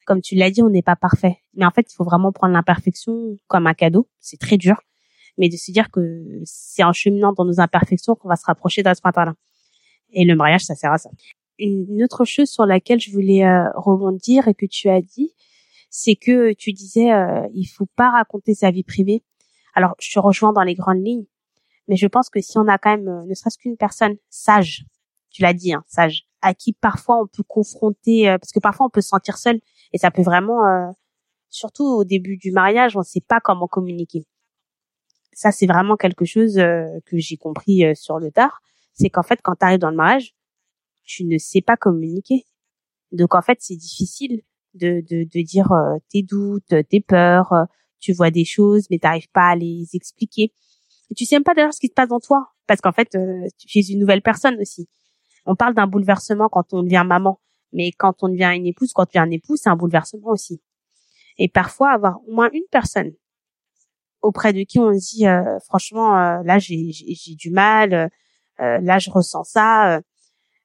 Comme 0.06 0.22
tu 0.22 0.36
l'as 0.36 0.50
dit, 0.50 0.62
on 0.62 0.70
n'est 0.70 0.82
pas 0.82 0.96
parfait, 0.96 1.36
mais 1.52 1.66
en 1.66 1.70
fait, 1.70 1.92
il 1.92 1.94
faut 1.94 2.04
vraiment 2.04 2.32
prendre 2.32 2.54
l'imperfection 2.54 3.36
comme 3.46 3.66
un 3.66 3.74
cadeau. 3.74 4.08
C'est 4.20 4.40
très 4.40 4.56
dur, 4.56 4.80
mais 5.36 5.50
de 5.50 5.56
se 5.56 5.70
dire 5.70 5.90
que 5.90 6.00
c'est 6.44 6.82
en 6.82 6.94
cheminant 6.94 7.34
dans 7.34 7.44
nos 7.44 7.60
imperfections 7.60 8.14
qu'on 8.14 8.28
va 8.28 8.36
se 8.36 8.46
rapprocher 8.46 8.82
d'un 8.82 8.94
ce 8.94 9.02
là 9.04 9.34
et 10.10 10.24
le 10.24 10.34
mariage, 10.34 10.64
ça 10.64 10.74
sert 10.74 10.92
à 10.92 10.98
ça. 10.98 11.10
Une 11.58 12.02
autre 12.02 12.24
chose 12.24 12.48
sur 12.48 12.66
laquelle 12.66 13.00
je 13.00 13.10
voulais 13.10 13.44
euh, 13.44 13.68
rebondir 13.74 14.48
et 14.48 14.54
que 14.54 14.66
tu 14.66 14.88
as 14.88 15.02
dit, 15.02 15.34
c'est 15.90 16.14
que 16.14 16.52
tu 16.52 16.72
disais 16.72 17.12
euh, 17.12 17.46
il 17.52 17.66
faut 17.66 17.88
pas 17.96 18.10
raconter 18.10 18.54
sa 18.54 18.70
vie 18.70 18.84
privée. 18.84 19.22
Alors, 19.74 19.94
je 20.00 20.12
te 20.12 20.18
rejoins 20.18 20.52
dans 20.52 20.62
les 20.62 20.74
grandes 20.74 21.04
lignes, 21.04 21.26
mais 21.88 21.96
je 21.96 22.06
pense 22.06 22.30
que 22.30 22.40
si 22.40 22.58
on 22.58 22.68
a 22.68 22.78
quand 22.78 22.96
même 22.96 23.08
euh, 23.08 23.24
ne 23.26 23.34
serait-ce 23.34 23.58
qu'une 23.58 23.76
personne 23.76 24.16
sage, 24.30 24.84
tu 25.30 25.42
l'as 25.42 25.52
dit, 25.52 25.72
hein, 25.72 25.84
sage, 25.86 26.26
à 26.42 26.54
qui 26.54 26.72
parfois 26.72 27.20
on 27.22 27.26
peut 27.26 27.42
confronter, 27.46 28.28
euh, 28.28 28.38
parce 28.38 28.52
que 28.52 28.60
parfois 28.60 28.86
on 28.86 28.90
peut 28.90 29.00
se 29.00 29.08
sentir 29.08 29.38
seul 29.38 29.60
et 29.92 29.98
ça 29.98 30.10
peut 30.10 30.22
vraiment, 30.22 30.60
surtout 31.48 31.84
au 31.84 32.04
début 32.04 32.36
du 32.36 32.52
mariage, 32.52 32.96
on 32.96 33.00
ne 33.00 33.04
sait 33.04 33.24
pas 33.26 33.40
comment 33.40 33.66
communiquer. 33.66 34.24
Ça, 35.32 35.50
c'est 35.50 35.66
vraiment 35.66 35.96
quelque 35.96 36.24
chose 36.24 36.56
que 36.56 37.16
j'ai 37.16 37.36
compris 37.36 37.84
sur 37.96 38.18
le 38.18 38.30
tard 38.30 38.60
c'est 38.98 39.10
qu'en 39.10 39.22
fait, 39.22 39.40
quand 39.42 39.54
tu 39.54 39.64
arrives 39.64 39.78
dans 39.78 39.90
le 39.90 39.96
mariage, 39.96 40.34
tu 41.04 41.24
ne 41.24 41.38
sais 41.38 41.62
pas 41.62 41.76
communiquer. 41.76 42.44
Donc 43.12 43.34
en 43.34 43.42
fait, 43.42 43.58
c'est 43.60 43.76
difficile 43.76 44.42
de, 44.74 45.02
de, 45.08 45.24
de 45.24 45.42
dire 45.42 45.72
euh, 45.72 45.96
tes 46.10 46.22
doutes, 46.22 46.74
tes 46.90 47.00
peurs, 47.00 47.52
euh, 47.52 47.64
tu 48.00 48.12
vois 48.12 48.30
des 48.30 48.44
choses, 48.44 48.86
mais 48.90 48.98
t'arrives 48.98 49.30
pas 49.32 49.50
à 49.50 49.56
les 49.56 49.86
expliquer. 49.94 50.52
Tu 51.16 51.24
sais 51.24 51.36
même 51.36 51.44
pas 51.44 51.54
d'ailleurs 51.54 51.72
ce 51.72 51.80
qui 51.80 51.88
se 51.88 51.94
passe 51.94 52.08
dans 52.08 52.20
toi, 52.20 52.48
parce 52.66 52.80
qu'en 52.80 52.92
fait, 52.92 53.14
euh, 53.14 53.46
tu 53.58 53.78
es 53.78 53.82
une 53.82 54.00
nouvelle 54.00 54.20
personne 54.20 54.60
aussi. 54.60 54.88
On 55.48 55.56
parle 55.56 55.74
d'un 55.74 55.86
bouleversement 55.86 56.48
quand 56.48 56.72
on 56.72 56.82
devient 56.82 57.04
maman, 57.06 57.40
mais 57.72 57.90
quand 57.92 58.22
on 58.22 58.28
devient 58.28 58.52
une 58.54 58.66
épouse, 58.66 58.92
quand 58.92 59.02
on 59.02 59.06
devient 59.06 59.18
un 59.18 59.30
époux, 59.30 59.56
c'est 59.56 59.68
un 59.68 59.76
bouleversement 59.76 60.28
aussi. 60.28 60.62
Et 61.38 61.48
parfois, 61.48 61.90
avoir 61.90 62.20
au 62.28 62.32
moins 62.32 62.50
une 62.52 62.66
personne 62.70 63.12
auprès 64.20 64.52
de 64.52 64.62
qui 64.62 64.78
on 64.78 64.92
se 64.92 65.16
dit, 65.16 65.24
franchement, 65.64 66.12
là, 66.42 66.58
j'ai 66.58 67.34
du 67.36 67.50
mal 67.50 68.10
euh, 68.60 68.78
là 68.80 68.98
je 68.98 69.10
ressens 69.10 69.44
ça 69.44 69.96
euh, 69.96 70.00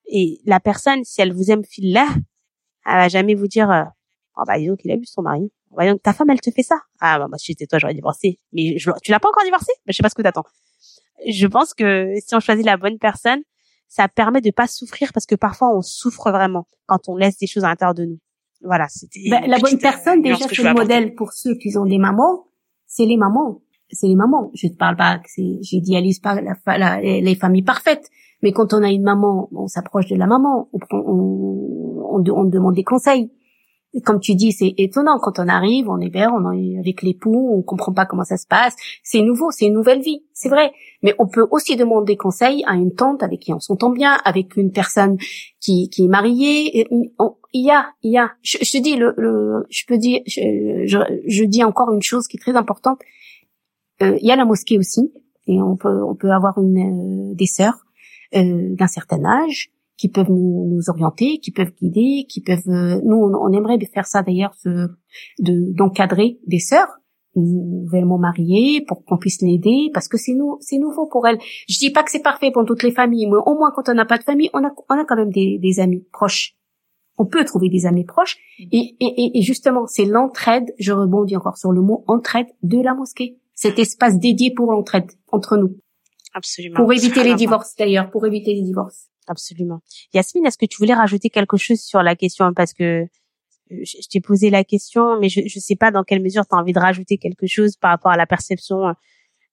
et 0.07 0.41
la 0.45 0.59
personne 0.59 1.03
si 1.03 1.21
elle 1.21 1.31
vous 1.31 1.51
aime 1.51 1.63
fil 1.63 1.93
là 1.93 2.07
elle 2.87 2.95
va 2.95 3.07
jamais 3.07 3.35
vous 3.35 3.47
dire 3.47 3.69
euh, 3.69 3.83
oh 4.37 4.43
bah 4.47 4.57
disons 4.57 4.75
qu'il 4.75 4.91
a 4.91 4.95
vu 4.95 5.05
son 5.05 5.21
mari. 5.21 5.51
Bah, 5.71 5.87
donc 5.87 6.01
ta 6.01 6.11
femme 6.11 6.31
elle 6.31 6.41
te 6.41 6.49
fait 6.49 6.63
ça 6.63 6.79
ah 7.01 7.19
bah 7.19 7.27
moi 7.27 7.37
si 7.37 7.51
j'étais 7.51 7.67
toi 7.67 7.77
j'aurais 7.77 7.93
divorcé. 7.93 8.39
Mais 8.51 8.79
je, 8.79 8.89
tu 9.03 9.11
l'as 9.11 9.19
pas 9.19 9.29
encore 9.29 9.43
divorcé? 9.43 9.71
Mais 9.85 9.93
je 9.93 9.97
sais 9.97 10.03
pas 10.03 10.09
ce 10.09 10.15
que 10.15 10.23
t'attends. 10.23 10.45
Je 11.27 11.45
pense 11.45 11.75
que 11.75 12.15
si 12.19 12.33
on 12.33 12.39
choisit 12.39 12.65
la 12.65 12.77
bonne 12.77 12.97
personne 12.97 13.43
ça 13.95 14.07
permet 14.07 14.41
de 14.41 14.51
pas 14.51 14.67
souffrir 14.67 15.11
parce 15.13 15.25
que 15.25 15.35
parfois 15.35 15.75
on 15.75 15.81
souffre 15.81 16.31
vraiment 16.31 16.67
quand 16.87 17.09
on 17.09 17.15
laisse 17.15 17.37
des 17.37 17.47
choses 17.47 17.63
à 17.63 17.69
l'intérieur 17.69 17.93
de 17.93 18.05
nous 18.05 18.19
voilà 18.63 18.87
c'était 18.89 19.29
bah, 19.29 19.41
la 19.45 19.59
bonne 19.59 19.77
personne 19.77 20.21
déjà 20.21 20.47
c'est 20.47 20.63
le 20.63 20.73
modèle 20.73 21.13
pour 21.15 21.33
ceux 21.33 21.55
qui 21.55 21.77
ont 21.77 21.85
des 21.85 21.99
mamans 21.99 22.47
c'est 22.87 23.05
les 23.05 23.17
mamans 23.17 23.61
c'est 23.93 24.07
les 24.07 24.15
mamans. 24.15 24.51
Je 24.53 24.67
ne 24.67 24.73
parle 24.73 24.95
pas, 24.95 25.21
j'idéalise 25.61 26.19
pas 26.19 26.39
la, 26.41 27.01
les 27.01 27.35
familles 27.35 27.63
parfaites. 27.63 28.09
Mais 28.41 28.51
quand 28.51 28.73
on 28.73 28.83
a 28.83 28.89
une 28.89 29.03
maman, 29.03 29.49
on 29.53 29.67
s'approche 29.67 30.07
de 30.07 30.15
la 30.15 30.27
maman, 30.27 30.69
on, 30.73 30.79
on, 30.91 32.17
on, 32.17 32.23
on, 32.29 32.43
demande 32.43 32.75
des 32.75 32.83
conseils. 32.83 33.31
Comme 34.05 34.19
tu 34.19 34.33
dis, 34.35 34.51
c'est 34.51 34.73
étonnant 34.77 35.19
quand 35.19 35.37
on 35.39 35.47
arrive, 35.47 35.87
on 35.89 35.99
est 35.99 36.09
vert, 36.09 36.31
on 36.33 36.51
est 36.51 36.79
avec 36.79 37.03
l'époux, 37.03 37.51
on 37.53 37.61
comprend 37.61 37.93
pas 37.93 38.05
comment 38.05 38.23
ça 38.23 38.37
se 38.37 38.47
passe. 38.47 38.75
C'est 39.03 39.21
nouveau, 39.21 39.51
c'est 39.51 39.65
une 39.65 39.73
nouvelle 39.73 40.01
vie, 40.01 40.23
c'est 40.33 40.49
vrai. 40.49 40.71
Mais 41.03 41.13
on 41.19 41.27
peut 41.27 41.45
aussi 41.51 41.75
demander 41.75 42.17
conseil 42.17 42.63
à 42.65 42.73
une 42.73 42.95
tante 42.95 43.21
avec 43.21 43.41
qui 43.41 43.53
on 43.53 43.59
s'entend 43.59 43.91
bien, 43.91 44.17
avec 44.25 44.57
une 44.57 44.71
personne 44.71 45.17
qui, 45.59 45.89
qui 45.89 46.05
est 46.05 46.07
mariée. 46.07 46.87
il 46.89 47.65
y 47.65 47.71
a, 47.71 47.87
il 48.01 48.11
y 48.11 48.17
a. 48.17 48.31
Je, 48.41 48.57
te 48.57 48.81
dis, 48.81 48.95
le, 48.95 49.13
le, 49.17 49.65
je 49.69 49.85
peux 49.85 49.97
dire, 49.97 50.21
je, 50.25 50.85
je, 50.85 50.97
je 51.27 51.43
dis 51.43 51.63
encore 51.63 51.93
une 51.93 52.01
chose 52.01 52.27
qui 52.27 52.37
est 52.37 52.39
très 52.39 52.55
importante 52.55 52.99
euh, 54.01 54.17
il 54.21 54.27
y 54.27 54.31
a 54.31 54.35
la 54.35 54.45
mosquée 54.45 54.77
aussi, 54.77 55.13
et 55.47 55.61
on 55.61 55.75
peut 55.75 56.03
on 56.03 56.15
peut 56.15 56.31
avoir 56.31 56.57
une 56.57 57.31
euh, 57.31 57.35
des 57.35 57.45
sœurs 57.45 57.85
euh, 58.35 58.75
d'un 58.75 58.87
certain 58.87 59.23
âge 59.23 59.69
qui 59.97 60.09
peuvent 60.09 60.29
nous, 60.29 60.67
nous, 60.69 60.89
orienter, 60.89 61.39
qui 61.39 61.51
peuvent 61.51 61.73
guider, 61.73 62.25
qui 62.27 62.41
peuvent. 62.41 62.67
nous, 62.67 63.17
on, 63.17 63.51
aimerait 63.51 63.79
faire 63.93 64.05
ça 64.05 64.23
d'ailleurs, 64.23 64.55
de 64.65 65.73
d'encadrer 65.73 66.39
des 66.47 66.59
sœurs 66.59 66.99
nouvellement 67.35 68.19
mariées 68.19 68.83
pour 68.87 69.03
qu'on 69.05 69.17
puisse 69.17 69.41
l'aider 69.41 69.89
parce 69.91 70.07
que 70.07 70.17
c'est 70.17 70.33
nous 70.33 70.57
c'est 70.59 70.77
nouveau 70.77 71.07
pour 71.07 71.27
elles. 71.27 71.39
Je 71.67 71.79
dis 71.79 71.91
pas 71.91 72.03
que 72.03 72.11
c'est 72.11 72.21
parfait 72.21 72.51
pour 72.51 72.63
toutes 72.65 72.83
les 72.83 72.91
familles, 72.91 73.27
mais 73.27 73.37
au 73.45 73.55
moins 73.57 73.71
quand 73.75 73.89
on 73.89 73.93
n'a 73.93 74.05
pas 74.05 74.17
de 74.17 74.23
famille, 74.23 74.49
on 74.53 74.63
a 74.63 74.71
on 74.89 74.99
a 74.99 75.05
quand 75.05 75.15
même 75.15 75.31
des, 75.31 75.57
des 75.57 75.79
amis 75.79 76.05
proches. 76.11 76.55
On 77.17 77.25
peut 77.25 77.43
trouver 77.45 77.69
des 77.69 77.85
amis 77.85 78.05
proches 78.05 78.37
et, 78.59 78.95
et, 78.99 79.37
et 79.37 79.41
justement 79.41 79.87
c'est 79.87 80.05
l'entraide. 80.05 80.73
Je 80.79 80.91
rebondis 80.91 81.35
encore 81.35 81.57
sur 81.57 81.71
le 81.71 81.81
mot 81.81 82.03
entraide 82.07 82.47
de 82.61 82.79
la 82.81 82.93
mosquée 82.93 83.37
cet 83.55 83.79
espace 83.79 84.19
dédié 84.19 84.53
pour 84.53 84.71
l'entraide 84.71 85.11
entre 85.31 85.57
nous. 85.57 85.77
Absolument. 86.33 86.75
Pour 86.75 86.91
éviter 86.91 87.23
les 87.23 87.35
divorces 87.35 87.75
d'ailleurs, 87.77 88.09
pour 88.09 88.25
éviter 88.25 88.53
les 88.53 88.63
divorces. 88.63 89.09
Absolument. 89.27 89.79
Yasmine, 90.13 90.45
est-ce 90.45 90.57
que 90.57 90.65
tu 90.65 90.77
voulais 90.77 90.93
rajouter 90.93 91.29
quelque 91.29 91.57
chose 91.57 91.79
sur 91.79 92.03
la 92.03 92.15
question? 92.15 92.53
Parce 92.53 92.73
que 92.73 92.83
euh, 93.71 93.83
je 93.83 94.07
t'ai 94.09 94.21
posé 94.21 94.49
la 94.49 94.63
question, 94.63 95.19
mais 95.19 95.29
je 95.29 95.41
ne 95.41 95.47
sais 95.47 95.75
pas 95.75 95.91
dans 95.91 96.03
quelle 96.03 96.21
mesure 96.21 96.45
tu 96.45 96.55
as 96.55 96.59
envie 96.59 96.73
de 96.73 96.79
rajouter 96.79 97.17
quelque 97.17 97.47
chose 97.47 97.77
par 97.77 97.91
rapport 97.91 98.11
à 98.11 98.17
la 98.17 98.25
perception 98.25 98.87
euh, 98.87 98.91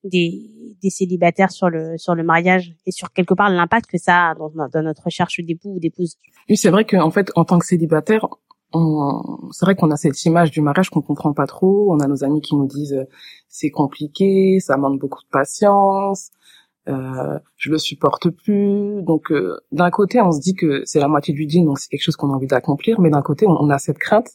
des, 0.04 0.76
des 0.82 0.90
célibataires 0.90 1.50
sur 1.50 1.68
le 1.68 1.98
sur 1.98 2.14
le 2.14 2.22
mariage 2.22 2.74
et 2.86 2.90
sur 2.90 3.12
quelque 3.12 3.34
part 3.34 3.50
l'impact 3.50 3.90
que 3.90 3.98
ça 3.98 4.30
a 4.30 4.34
dans, 4.34 4.82
notre 4.82 5.04
recherche 5.04 5.40
d'époux 5.40 5.74
ou 5.76 5.78
d'épouse. 5.78 6.16
Oui, 6.48 6.56
c'est 6.56 6.70
vrai 6.70 6.84
qu'en 6.84 7.10
fait, 7.10 7.30
en 7.36 7.44
tant 7.44 7.58
que 7.58 7.66
célibataire, 7.66 8.26
c'est 8.72 9.66
vrai 9.66 9.74
qu'on 9.74 9.90
a 9.90 9.96
cette 9.96 10.24
image 10.24 10.50
du 10.50 10.60
mariage 10.60 10.90
qu'on 10.90 11.02
comprend 11.02 11.32
pas 11.32 11.46
trop. 11.46 11.92
On 11.92 11.98
a 11.98 12.06
nos 12.06 12.24
amis 12.24 12.40
qui 12.40 12.54
nous 12.54 12.66
disent 12.66 12.94
euh, 12.94 13.04
c'est 13.48 13.70
compliqué, 13.70 14.58
ça 14.60 14.76
demande 14.76 14.98
beaucoup 14.98 15.22
de 15.22 15.28
patience, 15.30 16.30
euh, 16.90 17.38
je 17.56 17.70
le 17.70 17.78
supporte 17.78 18.30
plus. 18.30 19.02
Donc 19.02 19.30
euh, 19.30 19.58
d'un 19.72 19.90
côté, 19.90 20.20
on 20.20 20.32
se 20.32 20.40
dit 20.40 20.54
que 20.54 20.82
c'est 20.84 21.00
la 21.00 21.08
moitié 21.08 21.32
du 21.32 21.46
deal, 21.46 21.64
donc 21.64 21.78
c'est 21.78 21.88
quelque 21.88 22.02
chose 22.02 22.16
qu'on 22.16 22.30
a 22.30 22.34
envie 22.34 22.46
d'accomplir, 22.46 23.00
mais 23.00 23.10
d'un 23.10 23.22
côté, 23.22 23.46
on, 23.46 23.70
a 23.70 23.78
cette 23.78 23.98
crainte 23.98 24.28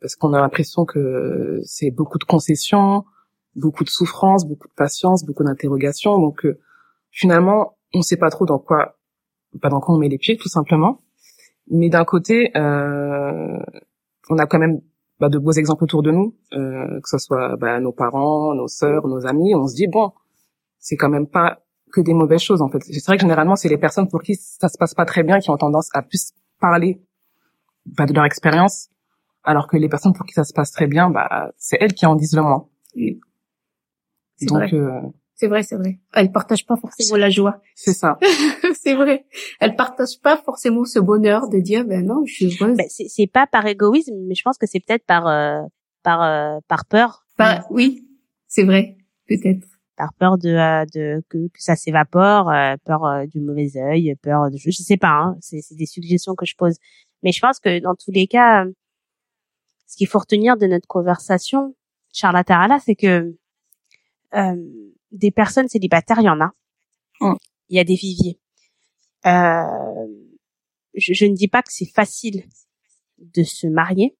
parce 0.00 0.16
qu'on 0.16 0.32
a 0.34 0.40
l'impression 0.40 0.84
que 0.84 1.60
c'est 1.64 1.90
beaucoup 1.90 2.18
de 2.18 2.24
concessions, 2.24 3.04
beaucoup 3.56 3.84
de 3.84 3.88
souffrance, 3.88 4.46
beaucoup 4.46 4.68
de 4.68 4.74
patience, 4.74 5.24
beaucoup 5.24 5.44
d'interrogations. 5.44 6.18
Donc 6.18 6.44
euh, 6.44 6.58
finalement, 7.10 7.76
on 7.94 8.02
sait 8.02 8.16
pas 8.16 8.30
trop 8.30 8.44
dans 8.44 8.58
quoi, 8.58 8.96
pas 9.62 9.68
dans 9.68 9.80
quoi 9.80 9.94
on 9.94 9.98
met 9.98 10.08
les 10.08 10.18
pieds, 10.18 10.36
tout 10.36 10.48
simplement. 10.48 11.00
Mais 11.70 11.88
d'un 11.88 12.04
côté, 12.04 12.50
euh, 12.56 13.58
on 14.28 14.38
a 14.38 14.46
quand 14.46 14.58
même 14.58 14.80
bah, 15.20 15.28
de 15.28 15.38
beaux 15.38 15.52
exemples 15.52 15.84
autour 15.84 16.02
de 16.02 16.10
nous, 16.10 16.36
euh, 16.52 17.00
que 17.00 17.08
ce 17.08 17.18
soit 17.18 17.56
bah, 17.56 17.80
nos 17.80 17.92
parents, 17.92 18.54
nos 18.54 18.68
sœurs, 18.68 19.06
nos 19.06 19.26
amis. 19.26 19.54
On 19.54 19.66
se 19.66 19.74
dit 19.74 19.86
bon, 19.86 20.12
c'est 20.78 20.96
quand 20.96 21.08
même 21.08 21.26
pas 21.26 21.63
que 21.94 22.00
des 22.00 22.14
mauvaises 22.14 22.42
choses 22.42 22.60
en 22.60 22.68
fait. 22.68 22.82
C'est 22.82 23.06
vrai 23.06 23.16
que 23.16 23.22
généralement, 23.22 23.56
c'est 23.56 23.68
les 23.68 23.78
personnes 23.78 24.08
pour 24.08 24.22
qui 24.22 24.34
ça 24.34 24.68
se 24.68 24.76
passe 24.76 24.94
pas 24.94 25.04
très 25.04 25.22
bien 25.22 25.38
qui 25.38 25.50
ont 25.50 25.56
tendance 25.56 25.88
à 25.94 26.02
plus 26.02 26.32
parler 26.60 27.00
bah, 27.86 28.06
de 28.06 28.12
leur 28.12 28.24
expérience, 28.24 28.88
alors 29.44 29.68
que 29.68 29.76
les 29.76 29.88
personnes 29.88 30.12
pour 30.12 30.26
qui 30.26 30.34
ça 30.34 30.44
se 30.44 30.52
passe 30.52 30.72
très 30.72 30.86
bien, 30.86 31.10
bah, 31.10 31.52
c'est 31.56 31.76
elles 31.80 31.94
qui 31.94 32.06
en 32.06 32.16
disent 32.16 32.34
le 32.34 32.42
moins. 32.42 32.66
Donc, 34.42 34.72
euh, 34.72 35.00
c'est 35.34 35.48
vrai, 35.48 35.62
c'est 35.62 35.76
vrai. 35.76 35.98
Elle 36.12 36.32
partage 36.32 36.66
pas 36.66 36.76
forcément 36.76 37.16
la 37.16 37.30
joie. 37.30 37.60
C'est 37.74 37.92
ça. 37.92 38.18
c'est 38.80 38.94
vrai. 38.94 39.26
Elle 39.60 39.76
partage 39.76 40.20
pas 40.22 40.36
forcément 40.36 40.84
ce 40.84 40.98
bonheur 40.98 41.48
de 41.48 41.58
dire 41.58 41.84
ben 41.84 42.04
non, 42.04 42.24
je 42.26 42.32
suis 42.32 42.46
heureuse. 42.46 42.76
Ben, 42.76 42.86
c'est 42.88 43.30
pas 43.32 43.46
par 43.46 43.66
égoïsme, 43.66 44.14
mais 44.26 44.34
je 44.34 44.42
pense 44.42 44.58
que 44.58 44.66
c'est 44.66 44.80
peut-être 44.80 45.04
par 45.06 45.26
euh, 45.26 45.62
par 46.02 46.22
euh, 46.22 46.58
par 46.68 46.86
peur. 46.86 47.26
oui, 47.70 48.06
c'est 48.46 48.64
vrai, 48.64 48.96
peut-être. 49.28 49.66
Par 49.96 50.12
peur 50.14 50.38
de, 50.38 50.48
euh, 50.50 50.84
de 50.94 51.22
que, 51.28 51.48
que 51.48 51.62
ça 51.62 51.76
s'évapore, 51.76 52.50
euh, 52.50 52.76
peur 52.84 53.04
euh, 53.04 53.26
du 53.26 53.40
mauvais 53.40 53.76
œil, 53.76 54.14
peur 54.22 54.50
de 54.50 54.56
je, 54.56 54.70
je 54.70 54.82
sais 54.82 54.96
pas, 54.96 55.12
hein, 55.12 55.36
c'est 55.40 55.62
des 55.72 55.86
suggestions 55.86 56.34
que 56.34 56.46
je 56.46 56.56
pose. 56.56 56.76
Mais 57.22 57.32
je 57.32 57.40
pense 57.40 57.60
que 57.60 57.80
dans 57.80 57.94
tous 57.94 58.10
les 58.10 58.26
cas, 58.26 58.64
ce 59.86 59.96
qu'il 59.96 60.08
faut 60.08 60.18
retenir 60.18 60.56
de 60.56 60.66
notre 60.66 60.86
conversation, 60.86 61.74
Charlotte 62.12 62.46
Tarala, 62.46 62.78
c'est 62.80 62.94
que 62.94 63.34
des 65.12 65.30
personnes 65.30 65.68
célibataires, 65.68 66.18
il 66.18 66.24
y 66.24 66.28
en 66.28 66.40
a. 66.40 66.50
Mm. 67.20 67.34
Il 67.68 67.76
y 67.76 67.80
a 67.80 67.84
des 67.84 67.94
viviers. 67.94 68.40
Je, 69.24 71.12
je, 71.12 71.24
ne 71.24 71.34
dis 71.34 71.48
pas 71.48 71.62
que 71.62 71.72
c'est 71.72 71.90
facile 71.90 72.44
de 73.18 73.42
se 73.42 73.66
marier, 73.66 74.16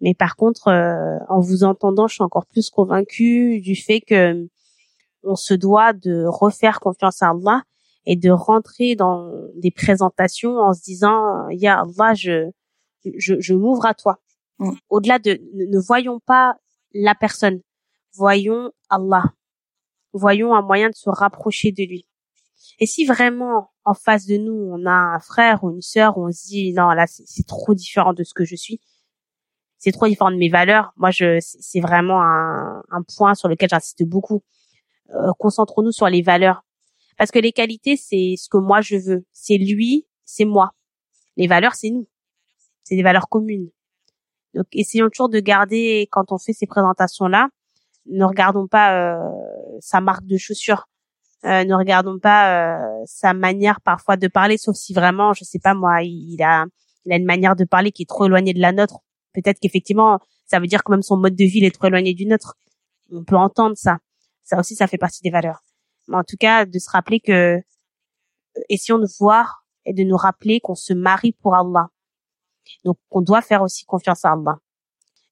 mais 0.00 0.14
par 0.14 0.36
contre, 0.36 0.68
en 1.28 1.40
vous 1.40 1.64
entendant, 1.64 2.08
je 2.08 2.14
suis 2.14 2.24
encore 2.24 2.46
plus 2.46 2.68
convaincue 2.68 3.60
du 3.60 3.76
fait 3.76 4.00
que 4.00 4.48
on 5.24 5.36
se 5.36 5.54
doit 5.54 5.92
de 5.92 6.24
refaire 6.26 6.80
confiance 6.80 7.22
à 7.22 7.30
Allah 7.30 7.62
et 8.06 8.16
de 8.16 8.30
rentrer 8.30 8.96
dans 8.96 9.32
des 9.54 9.70
présentations 9.70 10.56
en 10.58 10.72
se 10.72 10.82
disant 10.82 11.48
ya 11.50 11.80
Allah 11.80 12.14
je 12.14 12.50
je, 13.16 13.34
je 13.40 13.54
m'ouvre 13.54 13.86
à 13.86 13.94
toi. 13.94 14.18
Mm. 14.58 14.70
au-delà 14.90 15.18
de 15.18 15.40
ne 15.54 15.78
voyons 15.78 16.20
pas 16.20 16.56
la 16.94 17.14
personne 17.14 17.60
voyons 18.14 18.70
Allah. 18.90 19.24
Voyons 20.12 20.54
un 20.54 20.60
moyen 20.60 20.90
de 20.90 20.94
se 20.94 21.08
rapprocher 21.08 21.72
de 21.72 21.84
lui. 21.84 22.06
Et 22.78 22.86
si 22.86 23.06
vraiment 23.06 23.70
en 23.84 23.94
face 23.94 24.26
de 24.26 24.36
nous 24.36 24.52
on 24.52 24.84
a 24.86 24.92
un 24.92 25.20
frère 25.20 25.64
ou 25.64 25.70
une 25.70 25.82
sœur 25.82 26.18
on 26.18 26.30
se 26.30 26.46
dit 26.46 26.72
non 26.74 26.90
là 26.90 27.06
c'est 27.06 27.46
trop 27.46 27.74
différent 27.74 28.12
de 28.12 28.24
ce 28.24 28.34
que 28.34 28.44
je 28.44 28.56
suis. 28.56 28.80
C'est 29.78 29.92
trop 29.92 30.06
différent 30.06 30.30
de 30.30 30.36
mes 30.36 30.50
valeurs. 30.50 30.92
Moi 30.96 31.10
je 31.10 31.38
c'est 31.40 31.80
vraiment 31.80 32.22
un, 32.22 32.82
un 32.90 33.02
point 33.16 33.34
sur 33.34 33.48
lequel 33.48 33.68
j'insiste 33.70 34.04
beaucoup 34.04 34.42
euh, 35.14 35.32
concentrons-nous 35.38 35.92
sur 35.92 36.08
les 36.08 36.22
valeurs. 36.22 36.64
Parce 37.18 37.30
que 37.30 37.38
les 37.38 37.52
qualités, 37.52 37.96
c'est 37.96 38.34
ce 38.36 38.48
que 38.48 38.56
moi 38.56 38.80
je 38.80 38.96
veux. 38.96 39.26
C'est 39.32 39.58
lui, 39.58 40.06
c'est 40.24 40.44
moi. 40.44 40.72
Les 41.36 41.46
valeurs, 41.46 41.74
c'est 41.74 41.90
nous. 41.90 42.08
C'est 42.84 42.96
des 42.96 43.02
valeurs 43.02 43.28
communes. 43.28 43.70
Donc, 44.54 44.66
essayons 44.72 45.08
toujours 45.08 45.28
de 45.28 45.40
garder, 45.40 46.08
quand 46.10 46.30
on 46.30 46.38
fait 46.38 46.52
ces 46.52 46.66
présentations-là, 46.66 47.48
ne 48.06 48.24
regardons 48.24 48.66
pas 48.66 49.14
euh, 49.14 49.30
sa 49.80 50.00
marque 50.00 50.26
de 50.26 50.36
chaussures, 50.36 50.88
euh, 51.44 51.64
ne 51.64 51.74
regardons 51.74 52.18
pas 52.18 52.74
euh, 52.74 53.02
sa 53.06 53.32
manière 53.34 53.80
parfois 53.80 54.16
de 54.16 54.28
parler, 54.28 54.58
sauf 54.58 54.76
si 54.76 54.92
vraiment, 54.92 55.32
je 55.32 55.44
sais 55.44 55.58
pas 55.58 55.74
moi, 55.74 56.02
il, 56.02 56.42
a, 56.42 56.66
il 57.04 57.12
a 57.12 57.16
une 57.16 57.24
manière 57.24 57.56
de 57.56 57.64
parler 57.64 57.92
qui 57.92 58.02
est 58.02 58.08
trop 58.08 58.26
éloignée 58.26 58.52
de 58.52 58.60
la 58.60 58.72
nôtre. 58.72 58.98
Peut-être 59.32 59.58
qu'effectivement, 59.60 60.18
ça 60.46 60.60
veut 60.60 60.66
dire 60.66 60.84
que 60.84 60.92
même 60.92 61.02
son 61.02 61.16
mode 61.16 61.34
de 61.34 61.44
vie 61.44 61.64
est 61.64 61.74
trop 61.74 61.86
éloigné 61.86 62.12
du 62.12 62.26
nôtre. 62.26 62.54
On 63.10 63.24
peut 63.24 63.36
entendre 63.36 63.76
ça. 63.76 63.98
Ça 64.44 64.58
aussi, 64.58 64.74
ça 64.74 64.86
fait 64.86 64.98
partie 64.98 65.22
des 65.22 65.30
valeurs. 65.30 65.62
Mais 66.08 66.16
en 66.16 66.24
tout 66.24 66.36
cas, 66.36 66.66
de 66.66 66.78
se 66.78 66.90
rappeler 66.90 67.20
que, 67.20 67.56
euh, 67.56 67.60
essayons 68.68 68.98
de 68.98 69.06
voir 69.18 69.64
et 69.84 69.94
de 69.94 70.02
nous 70.02 70.16
rappeler 70.16 70.60
qu'on 70.60 70.74
se 70.74 70.92
marie 70.92 71.32
pour 71.32 71.54
Allah. 71.54 71.88
Donc, 72.84 72.98
qu'on 73.08 73.22
doit 73.22 73.42
faire 73.42 73.62
aussi 73.62 73.84
confiance 73.84 74.24
à 74.24 74.32
Allah. 74.32 74.58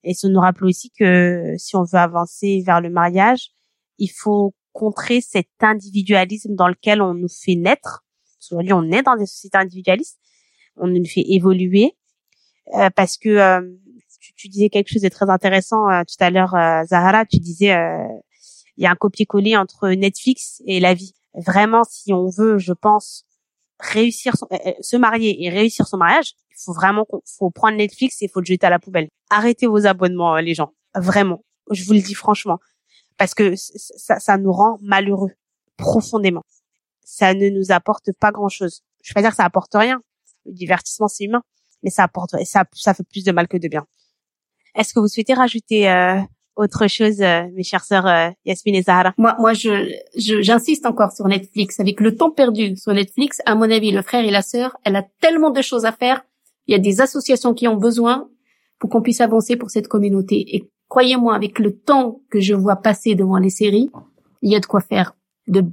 Et 0.02 0.12
de 0.12 0.28
nous 0.28 0.40
rappeler 0.40 0.68
aussi 0.68 0.90
que 0.90 1.54
si 1.58 1.76
on 1.76 1.84
veut 1.84 1.98
avancer 1.98 2.62
vers 2.64 2.80
le 2.80 2.90
mariage, 2.90 3.50
il 3.98 4.08
faut 4.08 4.54
contrer 4.72 5.20
cet 5.20 5.48
individualisme 5.60 6.54
dans 6.54 6.68
lequel 6.68 7.02
on 7.02 7.14
nous 7.14 7.28
fait 7.28 7.54
naître. 7.54 8.04
Aujourd'hui, 8.50 8.72
on 8.72 8.90
est 8.90 9.02
dans 9.02 9.16
des 9.16 9.26
sociétés 9.26 9.58
individualistes. 9.58 10.18
On 10.76 10.86
nous 10.86 11.04
fait 11.04 11.24
évoluer 11.26 11.96
euh, 12.74 12.88
parce 12.96 13.18
que 13.18 13.28
euh, 13.28 13.60
tu, 14.36 14.48
disais 14.48 14.70
quelque 14.70 14.88
chose 14.90 15.02
de 15.02 15.08
très 15.08 15.28
intéressant 15.28 15.86
tout 16.04 16.24
à 16.24 16.30
l'heure, 16.30 16.54
Zahara. 16.86 17.26
Tu 17.26 17.38
disais 17.38 17.74
il 18.80 18.84
y 18.84 18.86
a 18.86 18.90
un 18.90 18.96
copier-coller 18.96 19.58
entre 19.58 19.90
Netflix 19.90 20.62
et 20.64 20.80
la 20.80 20.94
vie. 20.94 21.12
Vraiment, 21.34 21.84
si 21.84 22.14
on 22.14 22.30
veut, 22.30 22.56
je 22.56 22.72
pense, 22.72 23.26
réussir 23.78 24.32
euh, 24.50 24.56
euh, 24.66 24.72
se 24.80 24.96
marier 24.96 25.44
et 25.44 25.50
réussir 25.50 25.86
son 25.86 25.98
mariage, 25.98 26.32
il 26.50 26.56
faut 26.64 26.72
vraiment 26.72 27.06
faut 27.26 27.50
prendre 27.50 27.76
Netflix 27.76 28.22
et 28.22 28.24
il 28.24 28.28
faut 28.30 28.40
le 28.40 28.46
jeter 28.46 28.66
à 28.66 28.70
la 28.70 28.78
poubelle. 28.78 29.10
Arrêtez 29.28 29.66
vos 29.66 29.86
abonnements, 29.86 30.34
euh, 30.34 30.40
les 30.40 30.54
gens. 30.54 30.72
Vraiment. 30.94 31.44
Je 31.70 31.84
vous 31.84 31.92
le 31.92 32.00
dis 32.00 32.14
franchement. 32.14 32.58
Parce 33.18 33.34
que 33.34 33.52
ça, 33.54 34.38
nous 34.38 34.50
rend 34.50 34.78
malheureux. 34.80 35.32
Profondément. 35.76 36.42
Ça 37.04 37.34
ne 37.34 37.50
nous 37.50 37.72
apporte 37.72 38.12
pas 38.18 38.32
grand 38.32 38.48
chose. 38.48 38.80
Je 39.02 39.10
vais 39.10 39.14
pas 39.14 39.20
dire 39.20 39.30
que 39.30 39.36
ça 39.36 39.44
apporte 39.44 39.74
rien. 39.74 40.00
Le 40.46 40.52
divertissement, 40.54 41.06
c'est 41.06 41.24
humain. 41.24 41.42
Mais 41.82 41.90
ça 41.90 42.04
apporte, 42.04 42.30
ça, 42.44 42.64
ça 42.72 42.94
fait 42.94 43.06
plus 43.06 43.24
de 43.24 43.32
mal 43.32 43.46
que 43.46 43.58
de 43.58 43.68
bien. 43.68 43.86
Est-ce 44.74 44.94
que 44.94 45.00
vous 45.00 45.08
souhaitez 45.08 45.34
rajouter 45.34 45.86
autre 46.56 46.86
chose, 46.88 47.20
euh, 47.20 47.44
mes 47.54 47.62
chères 47.62 47.84
sœurs 47.84 48.06
euh, 48.06 48.30
Yasmine 48.44 48.74
et 48.74 48.82
Zahra 48.82 49.14
Moi, 49.16 49.34
moi, 49.38 49.54
je, 49.54 49.90
j'insiste 50.14 50.86
encore 50.86 51.12
sur 51.12 51.26
Netflix. 51.26 51.80
Avec 51.80 52.00
le 52.00 52.16
temps 52.16 52.30
perdu 52.30 52.76
sur 52.76 52.92
Netflix, 52.92 53.40
à 53.46 53.54
mon 53.54 53.70
avis, 53.70 53.92
le 53.92 54.02
frère 54.02 54.24
et 54.24 54.30
la 54.30 54.42
sœur, 54.42 54.76
elle 54.84 54.96
a 54.96 55.04
tellement 55.20 55.50
de 55.50 55.62
choses 55.62 55.84
à 55.84 55.92
faire. 55.92 56.22
Il 56.66 56.72
y 56.72 56.74
a 56.74 56.78
des 56.78 57.00
associations 57.00 57.54
qui 57.54 57.66
ont 57.66 57.76
besoin 57.76 58.28
pour 58.78 58.90
qu'on 58.90 59.02
puisse 59.02 59.20
avancer 59.20 59.56
pour 59.56 59.70
cette 59.70 59.88
communauté. 59.88 60.56
Et 60.56 60.70
croyez-moi, 60.88 61.34
avec 61.34 61.58
le 61.58 61.76
temps 61.76 62.20
que 62.30 62.40
je 62.40 62.54
vois 62.54 62.76
passer 62.76 63.14
devant 63.14 63.38
les 63.38 63.50
séries, 63.50 63.90
il 64.42 64.52
y 64.52 64.56
a 64.56 64.60
de 64.60 64.66
quoi 64.66 64.80
faire 64.80 65.16
de, 65.46 65.64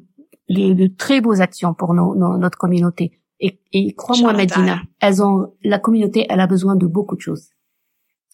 de, 0.49 0.87
très 0.87 1.21
beaux 1.21 1.41
actions 1.41 1.73
pour 1.73 1.93
nos, 1.93 2.15
notre 2.15 2.57
communauté. 2.57 3.19
Et, 3.39 3.59
et 3.71 3.93
crois-moi, 3.93 4.33
Medina, 4.33 4.81
elles 4.99 5.21
ont, 5.21 5.53
la 5.63 5.79
communauté, 5.79 6.25
elle 6.29 6.39
a 6.39 6.47
besoin 6.47 6.75
de 6.75 6.87
beaucoup 6.87 7.15
de 7.15 7.21
choses. 7.21 7.49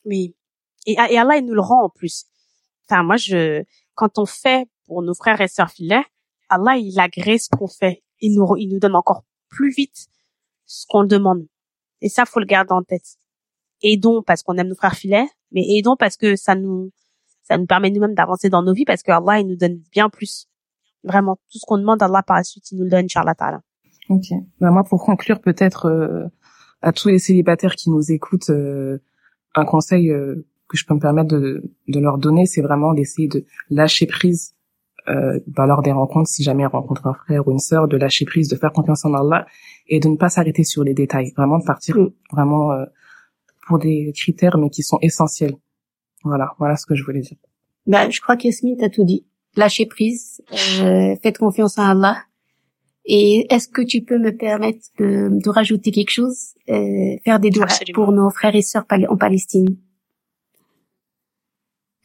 Oui. 0.06 0.36
Et, 0.86 0.94
et 0.94 1.18
Allah, 1.18 1.38
il 1.38 1.46
nous 1.46 1.54
le 1.54 1.62
rend 1.62 1.86
en 1.86 1.90
plus. 1.90 2.26
Enfin, 2.90 3.04
moi, 3.04 3.18
je, 3.18 3.64
quand 3.96 4.18
on 4.20 4.26
fait 4.26 4.68
pour 4.86 5.02
nos 5.02 5.14
frères 5.14 5.42
et 5.42 5.48
sœurs 5.48 5.72
filets, 5.72 6.06
Allah, 6.50 6.78
il 6.78 7.00
agrée 7.00 7.38
ce 7.38 7.50
qu'on 7.50 7.68
fait. 7.68 8.04
Il 8.20 8.36
nous, 8.36 8.56
il 8.58 8.70
nous 8.70 8.80
donne 8.80 8.96
encore 8.96 9.24
plus 9.50 9.72
vite 9.72 10.08
ce 10.66 10.86
qu'on 10.88 11.04
demande. 11.04 11.46
Et 12.02 12.10
ça, 12.10 12.26
faut 12.26 12.40
le 12.40 12.46
garder 12.46 12.74
en 12.74 12.84
tête. 12.84 13.18
Aidons 13.82 14.22
parce 14.22 14.44
qu'on 14.44 14.58
aime 14.58 14.68
nos 14.68 14.76
frères 14.76 14.96
filets, 14.96 15.28
mais 15.52 15.64
aidons 15.78 15.96
parce 15.98 16.18
que 16.18 16.36
ça 16.36 16.56
nous, 16.56 16.92
ça 17.44 17.58
nous 17.58 17.66
permet 17.66 17.90
nous-mêmes 17.90 18.16
d'avancer 18.16 18.50
dans 18.50 18.64
nos 18.64 18.74
vies 18.74 18.86
parce 18.86 19.04
que 19.04 19.12
Allah, 19.12 19.40
il 19.40 19.48
nous 19.48 19.56
donne 19.56 19.82
bien 19.92 20.10
plus. 20.10 20.48
Vraiment, 21.04 21.36
tout 21.52 21.60
ce 21.60 21.66
qu'on 21.66 21.78
demande 21.78 22.02
à 22.02 22.06
Allah 22.06 22.24
par 22.24 22.38
la 22.38 22.44
suite, 22.44 22.72
il 22.72 22.78
nous 22.78 22.86
le 22.86 22.90
donne, 22.90 23.06
Inch'Allah 23.06 23.36
Ok. 24.10 24.26
Bah, 24.60 24.72
moi, 24.72 24.84
pour 24.84 25.04
conclure, 25.04 25.42
peut-être, 25.42 25.86
euh, 25.86 26.26
à 26.82 26.92
tous 26.92 27.10
les 27.10 27.20
célibataires 27.20 27.76
qui 27.76 27.90
nous 27.90 28.12
écoutent, 28.12 28.50
euh, 28.50 29.00
un 29.56 29.66
conseil, 29.66 30.10
euh, 30.10 30.46
que 30.74 30.78
je 30.80 30.86
peux 30.86 30.96
me 30.96 31.00
permettre 31.00 31.30
de, 31.30 31.64
de 31.88 32.00
leur 32.00 32.18
donner, 32.18 32.46
c'est 32.46 32.62
vraiment 32.62 32.94
d'essayer 32.94 33.28
de 33.28 33.46
lâcher 33.70 34.08
prise 34.08 34.56
euh, 35.08 35.40
bah, 35.48 35.68
lors 35.68 35.82
des 35.84 35.92
rencontres, 35.92 36.30
si 36.30 36.44
jamais 36.44 36.66
on 36.66 36.70
rencontre 36.70 37.06
un 37.06 37.14
frère 37.14 37.48
ou 37.48 37.52
une 37.52 37.60
sœur, 37.60 37.88
de 37.88 37.96
lâcher 37.96 38.26
prise, 38.26 38.48
de 38.48 38.56
faire 38.56 38.72
confiance 38.72 39.06
en 39.06 39.14
Allah 39.14 39.46
et 39.88 40.00
de 40.00 40.08
ne 40.08 40.16
pas 40.16 40.30
s'arrêter 40.30 40.64
sur 40.64 40.84
les 40.84 40.94
détails, 40.94 41.32
vraiment 41.38 41.60
de 41.60 41.66
partir 41.66 41.98
mm. 41.98 42.12
vraiment 42.32 42.72
euh, 42.72 42.86
pour 43.68 43.80
des 43.80 44.12
critères 44.16 44.58
mais 44.58 44.70
qui 44.70 44.82
sont 44.82 44.98
essentiels. 45.02 45.56
Voilà, 46.24 46.54
voilà 46.58 46.76
ce 46.76 46.86
que 46.86 46.96
je 46.96 47.04
voulais 47.04 47.22
dire. 47.22 47.38
Bah, 47.86 48.10
je 48.10 48.20
crois 48.20 48.38
qu'Yasmine 48.38 48.78
t'a 48.78 48.90
tout 48.90 49.04
dit. 49.04 49.26
Lâcher 49.56 49.86
prise, 49.86 50.42
euh, 50.52 51.16
faites 51.22 51.38
confiance 51.38 51.78
en 51.78 51.84
Allah. 51.84 52.18
Et 53.06 53.46
est-ce 53.54 53.68
que 53.68 53.82
tu 53.82 54.02
peux 54.02 54.18
me 54.18 54.36
permettre 54.36 54.80
de, 54.98 55.30
de 55.32 55.50
rajouter 55.50 55.92
quelque 55.92 56.10
chose, 56.10 56.54
euh, 56.70 57.18
faire 57.26 57.40
des 57.40 57.50
doigts 57.50 57.68
pour 57.94 58.14
nos 58.14 58.30
frères 58.30 58.56
et 58.56 58.62
sœurs 58.62 58.86
en 59.10 59.18
Palestine? 59.18 59.78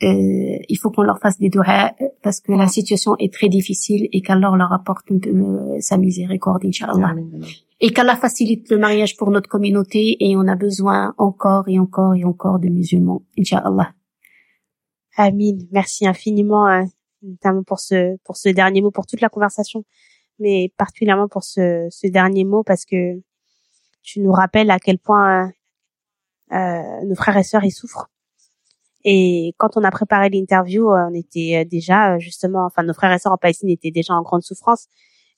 Euh, 0.00 0.58
il 0.68 0.78
faut 0.80 0.90
qu'on 0.90 1.02
leur 1.02 1.18
fasse 1.18 1.38
des 1.38 1.48
doigts 1.48 1.92
parce 2.22 2.40
que 2.40 2.52
la 2.52 2.68
situation 2.68 3.16
est 3.18 3.32
très 3.32 3.48
difficile 3.48 4.08
et 4.12 4.22
qu'Allah 4.22 4.52
leur 4.56 4.72
apporte 4.72 5.10
un 5.10 5.18
peu 5.18 5.30
euh, 5.30 5.80
sa 5.80 5.96
miséricorde, 5.96 6.64
Inch'Allah. 6.64 7.16
Et 7.80 7.90
qu'Allah 7.90 8.14
facilite 8.14 8.70
le 8.70 8.78
mariage 8.78 9.16
pour 9.16 9.30
notre 9.32 9.48
communauté 9.48 10.16
et 10.20 10.36
on 10.36 10.46
a 10.46 10.54
besoin 10.54 11.14
encore 11.18 11.68
et 11.68 11.80
encore 11.80 12.14
et 12.14 12.24
encore 12.24 12.60
de 12.60 12.68
musulmans, 12.68 13.22
Inch'Allah. 13.36 13.92
Amin. 15.16 15.58
Merci 15.72 16.06
infiniment, 16.06 16.68
euh, 16.68 16.84
notamment 17.22 17.64
pour 17.64 17.80
ce, 17.80 18.16
pour 18.24 18.36
ce 18.36 18.50
dernier 18.50 18.82
mot, 18.82 18.92
pour 18.92 19.04
toute 19.04 19.20
la 19.20 19.28
conversation, 19.28 19.82
mais 20.38 20.72
particulièrement 20.76 21.26
pour 21.26 21.42
ce, 21.42 21.88
ce 21.90 22.06
dernier 22.06 22.44
mot 22.44 22.62
parce 22.62 22.84
que 22.84 23.20
tu 24.02 24.20
nous 24.20 24.30
rappelles 24.30 24.70
à 24.70 24.78
quel 24.78 24.98
point 25.00 25.50
euh, 26.52 27.04
nos 27.04 27.16
frères 27.16 27.36
et 27.36 27.42
sœurs 27.42 27.64
ils 27.64 27.72
souffrent 27.72 28.08
et 29.04 29.54
quand 29.58 29.76
on 29.76 29.84
a 29.84 29.90
préparé 29.90 30.28
l'interview, 30.28 30.90
euh, 30.90 31.08
on 31.10 31.14
était 31.14 31.58
euh, 31.58 31.64
déjà 31.64 32.14
euh, 32.14 32.18
justement, 32.18 32.64
enfin 32.64 32.82
nos 32.82 32.94
frères 32.94 33.12
et 33.12 33.18
sœurs 33.18 33.32
en 33.32 33.36
Palestine 33.36 33.68
étaient 33.68 33.90
déjà 33.90 34.14
en 34.14 34.22
grande 34.22 34.42
souffrance. 34.42 34.86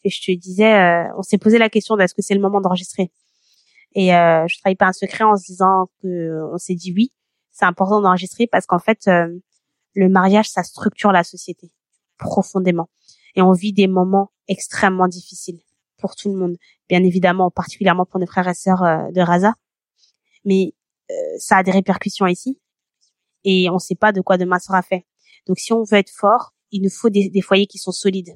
Et 0.03 0.09
je 0.11 0.23
te 0.23 0.33
disais, 0.33 1.05
on 1.19 1.23
s'est 1.23 1.37
posé 1.37 1.59
la 1.59 1.69
question 1.69 1.99
est-ce 1.99 2.15
que 2.15 2.23
c'est 2.23 2.35
le 2.35 2.41
moment 2.41 2.63
d'enregistrer 2.63 3.13
Et 3.95 4.15
euh, 4.15 4.47
je 4.49 4.59
travaille 4.59 4.77
pas 4.77 4.87
un 4.87 4.95
secret 4.95 5.25
en 5.25 5.37
se 5.37 5.45
disant 5.45 5.91
que 6.03 6.41
on 6.51 6.57
s'est 6.57 6.75
dit 6.75 6.95
oui, 6.97 7.13
c'est 7.51 7.67
important 7.67 8.01
d'enregistrer 8.01 8.47
parce 8.47 8.65
qu'en 8.65 8.79
fait, 8.79 9.11
le 9.95 10.09
mariage, 10.09 10.49
ça 10.49 10.63
structure 10.63 11.13
la 11.13 11.23
société 11.23 11.71
profondément. 12.17 12.89
Et 13.37 13.43
on 13.43 13.53
vit 13.53 13.75
des 13.75 13.89
moments 13.89 14.31
extrêmement 14.49 15.07
difficiles 15.07 15.61
pour 15.99 16.17
tout 16.17 16.33
le 16.33 16.39
monde, 16.39 16.57
bien 16.89 17.05
évidemment, 17.05 17.51
particulièrement 17.51 18.07
pour 18.07 18.21
nos 18.21 18.27
frères 18.27 18.49
et 18.49 18.55
sœurs 18.55 19.13
de 19.13 19.21
Raza. 19.21 19.53
Mais 20.47 20.73
ça 21.37 21.59
a 21.59 21.63
des 21.63 21.73
répercussions 21.73 22.27
ici 22.27 22.59
et 23.45 23.69
on 23.71 23.75
ne 23.75 23.79
sait 23.79 23.95
pas 23.95 24.13
de 24.13 24.21
quoi 24.21 24.37
demain 24.37 24.59
sera 24.59 24.83
fait. 24.83 25.07
Donc 25.47 25.59
si 25.59 25.73
on 25.73 25.83
veut 25.83 25.99
être 25.99 26.11
fort, 26.11 26.53
il 26.71 26.83
nous 26.83 26.91
faut 26.91 27.11
des, 27.11 27.29
des 27.29 27.41
foyers 27.41 27.67
qui 27.67 27.79
sont 27.79 27.93
solides. 27.93 28.33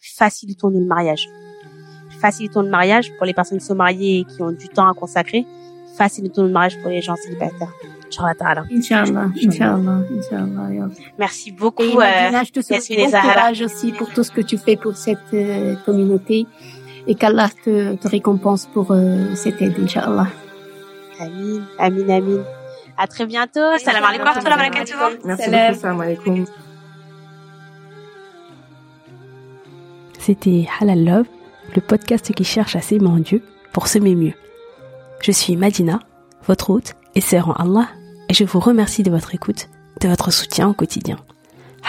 Facilitons-nous 0.00 0.80
le 0.80 0.86
mariage. 0.86 1.28
Facilitons 2.20 2.62
le 2.62 2.70
mariage 2.70 3.12
pour 3.16 3.26
les 3.26 3.34
personnes 3.34 3.58
qui 3.58 3.64
sont 3.64 3.74
mariées 3.74 4.20
et 4.20 4.24
qui 4.24 4.42
ont 4.42 4.52
du 4.52 4.68
temps 4.68 4.88
à 4.88 4.94
consacrer. 4.94 5.46
Facilitons 5.96 6.44
le 6.44 6.50
mariage 6.50 6.80
pour 6.80 6.90
les 6.90 7.02
gens 7.02 7.16
célibataires. 7.16 7.72
Inch'Allah. 8.70 9.30
Inch'Allah, 9.42 10.04
Inch'Allah. 10.10 10.88
Merci 11.18 11.52
beaucoup. 11.52 11.82
Et 11.82 11.96
euh, 11.96 12.44
je 12.44 12.52
te 12.52 12.60
souhaite 12.60 12.84
bon 12.88 13.10
courage 13.10 13.62
aussi 13.62 13.92
pour 13.92 14.10
tout 14.10 14.22
ce 14.22 14.30
que 14.30 14.42
tu 14.42 14.58
fais 14.58 14.76
pour 14.76 14.96
cette 14.96 15.32
euh, 15.32 15.74
communauté 15.86 16.46
et 17.06 17.14
qu'Allah 17.14 17.48
te, 17.64 17.94
te 17.96 18.08
récompense 18.08 18.66
pour 18.66 18.90
euh, 18.90 19.34
cette 19.34 19.60
aide, 19.62 19.78
Inch'Allah. 19.78 20.28
Amin, 21.18 21.62
amin, 21.78 22.08
amin. 22.08 22.44
À 22.98 23.06
très 23.06 23.26
bientôt. 23.26 23.78
Salam 23.78 24.04
alaikum 24.04 24.26
wa 24.26 24.32
rahmatullahi 24.32 24.58
wa 24.58 24.68
barakatuh. 24.70 25.26
Merci 25.26 25.50
beaucoup, 25.50 25.80
salam 25.80 26.00
alaikum. 26.00 26.44
C'était 30.18 30.68
Halal 30.80 31.04
Love, 31.04 31.26
le 31.74 31.80
podcast 31.80 32.32
qui 32.32 32.44
cherche 32.44 32.76
à 32.76 32.80
s'aimer 32.80 33.08
en 33.08 33.16
Dieu 33.16 33.42
pour 33.72 33.88
semer 33.88 34.14
mieux. 34.14 34.34
Je 35.20 35.32
suis 35.32 35.56
Madina, 35.56 36.00
votre 36.46 36.70
hôte 36.70 36.94
et 37.14 37.20
sœur 37.20 37.48
en 37.48 37.54
Allah, 37.54 37.88
et 38.28 38.34
je 38.34 38.44
vous 38.44 38.60
remercie 38.60 39.02
de 39.02 39.10
votre 39.10 39.34
écoute, 39.34 39.68
de 40.00 40.08
votre 40.08 40.30
soutien 40.30 40.68
au 40.68 40.74
quotidien. 40.74 41.16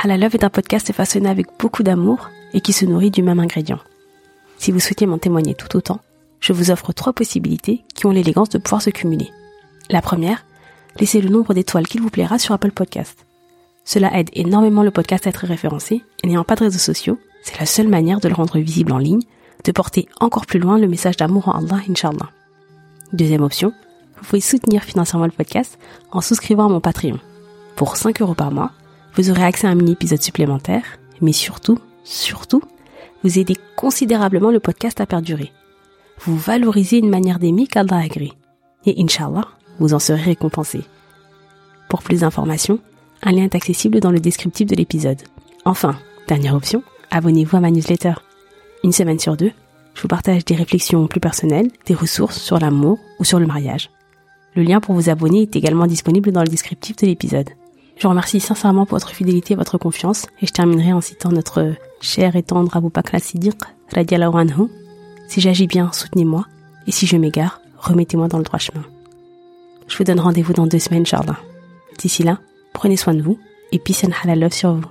Halal 0.02 0.22
Love 0.22 0.36
est 0.36 0.44
un 0.44 0.50
podcast 0.50 0.92
façonné 0.94 1.30
avec 1.30 1.48
beaucoup 1.60 1.84
d'amour 1.84 2.30
et 2.54 2.62
qui 2.62 2.74
se 2.74 2.86
nourrit 2.86 3.12
du 3.12 3.22
même 3.22 3.40
ingrédient. 3.40 3.80
Si 4.58 4.72
vous 4.72 4.80
souhaitez 4.80 5.06
m'en 5.06 5.18
témoigner 5.20 5.54
tout 5.54 5.76
autant, 5.78 6.00
je 6.40 6.54
vous 6.54 6.72
offre 6.72 6.92
trois 6.94 7.14
possibilités 7.14 7.84
qui 7.94 8.06
ont 8.06 8.12
l'élégance 8.12 8.50
de 8.50 8.58
pouvoir 8.58 8.82
se 8.82 8.90
cumuler. 8.90 9.30
La 9.90 10.02
première, 10.02 10.46
laissez 11.00 11.22
le 11.22 11.30
nombre 11.30 11.54
d'étoiles 11.54 11.88
qu'il 11.88 12.02
vous 12.02 12.10
plaira 12.10 12.40
sur 12.40 12.54
Apple 12.54 12.72
Podcast. 12.72 13.26
Cela 13.86 14.18
aide 14.18 14.30
énormément 14.34 14.84
le 14.84 14.92
podcast 14.92 15.28
à 15.28 15.30
être 15.30 15.46
référencé 15.46 16.04
et 16.24 16.28
n'ayant 16.28 16.44
pas 16.44 16.56
de 16.56 16.64
réseaux 16.64 16.80
sociaux, 16.80 17.20
c'est 17.44 17.60
la 17.60 17.66
seule 17.66 17.90
manière 17.90 18.20
de 18.20 18.30
le 18.30 18.36
rendre 18.36 18.58
visible 18.60 18.94
en 18.94 18.98
ligne, 18.98 19.24
de 19.64 19.72
porter 19.72 20.08
encore 20.20 20.46
plus 20.46 20.60
loin 20.60 20.78
le 20.78 20.88
message 20.88 21.18
d'amour 21.18 21.50
en 21.50 21.60
Allah, 21.60 21.82
Inch'Allah. 21.90 22.30
Deuxième 23.12 23.44
option, 23.44 23.74
vous 24.18 24.26
pouvez 24.26 24.42
soutenir 24.42 24.84
financièrement 24.84 25.26
le 25.26 25.32
podcast 25.32 25.78
en 26.12 26.22
souscrivant 26.22 26.66
à 26.66 26.70
mon 26.70 26.80
Patreon. 26.80 27.20
Pour 27.76 27.98
5 27.98 28.22
euros 28.22 28.36
par 28.36 28.52
mois, 28.52 28.72
vous 29.16 29.30
aurez 29.30 29.44
accès 29.44 29.68
à 29.68 29.72
un 29.72 29.76
mini-épisode 29.76 30.22
supplémentaire, 30.22 30.84
mais 31.22 31.34
surtout, 31.34 31.78
surtout, 32.04 32.62
vous 33.24 33.40
aidez 33.40 33.58
considérablement 33.76 34.52
le 34.52 34.60
podcast 34.60 35.02
à 35.02 35.06
perdurer. 35.06 35.52
Vous 36.22 36.38
valorisez 36.38 36.98
une 37.00 37.10
manière 37.10 37.40
d'aimer 37.40 37.68
qu'Allah 37.68 37.98
agrée. 37.98 38.34
Et 38.86 39.02
Inch'Allah, 39.02 39.48
vous 39.80 39.94
en 39.94 40.00
serez 40.00 40.22
récompensé. 40.22 40.84
Pour 41.90 42.02
plus 42.02 42.22
d'informations, 42.22 42.80
un 43.22 43.32
lien 43.32 43.44
est 43.44 43.56
accessible 43.56 44.00
dans 44.00 44.12
le 44.12 44.20
descriptif 44.20 44.68
de 44.68 44.76
l'épisode. 44.76 45.22
Enfin, 45.66 45.96
dernière 46.28 46.56
option, 46.56 46.84
abonnez-vous 47.12 47.58
à 47.58 47.60
ma 47.60 47.72
newsletter. 47.72 48.14
Une 48.84 48.92
semaine 48.92 49.20
sur 49.20 49.38
deux, 49.38 49.52
je 49.94 50.02
vous 50.02 50.08
partage 50.08 50.46
des 50.46 50.56
réflexions 50.56 51.08
plus 51.08 51.20
personnelles, 51.20 51.70
des 51.86 51.94
ressources 51.94 52.40
sur 52.40 52.60
l'amour 52.60 53.00
ou 53.20 53.24
sur 53.24 53.40
le 53.40 53.46
mariage. 53.46 53.90
Le 54.56 54.64
lien 54.64 54.80
pour 54.80 54.96
vous 54.96 55.10
abonner 55.10 55.44
est 55.44 55.56
également 55.56 55.88
disponible 55.88 56.32
dans 56.32 56.42
le 56.42 56.48
descriptif 56.48 56.96
de 56.98 57.06
l'épisode. 57.06 57.50
Je 57.98 58.04
vous 58.04 58.10
remercie 58.10 58.40
sincèrement 58.40 58.86
pour 58.86 58.98
votre 58.98 59.12
fidélité 59.12 59.54
et 59.54 59.58
votre 59.58 59.78
confiance 59.78 60.28
et 60.42 60.48
je 60.48 60.52
terminerai 60.52 60.94
en 60.94 61.02
citant 61.02 61.30
notre 61.30 61.74
cher 62.02 62.36
et 62.36 62.44
tendre 62.44 62.76
Abu 62.76 62.90
Bakr 62.90 63.16
al-Siddiq. 63.16 63.58
Si 65.28 65.42
j'agis 65.42 65.68
bien, 65.68 65.92
soutenez-moi 65.92 66.46
et 66.88 66.92
si 66.92 67.06
je 67.06 67.18
m'égare, 67.18 67.62
remettez-moi 67.78 68.28
dans 68.28 68.40
le 68.40 68.44
droit 68.44 68.60
chemin. 68.60 68.84
Je 69.88 69.98
vous 69.98 70.04
donne 70.04 70.20
rendez-vous 70.20 70.54
dans 70.54 70.68
deux 70.68 70.80
semaines, 70.80 71.06
Charles. 71.06 71.36
D'ici 71.98 72.24
là, 72.24 72.40
prenez 72.74 72.98
soin 72.98 73.14
de 73.14 73.22
vous 73.22 73.40
et 73.72 73.80
peace 73.80 74.04
and 74.06 74.12
halal 74.24 74.40
love 74.40 74.54
sur 74.54 74.74
vous. 74.74 74.86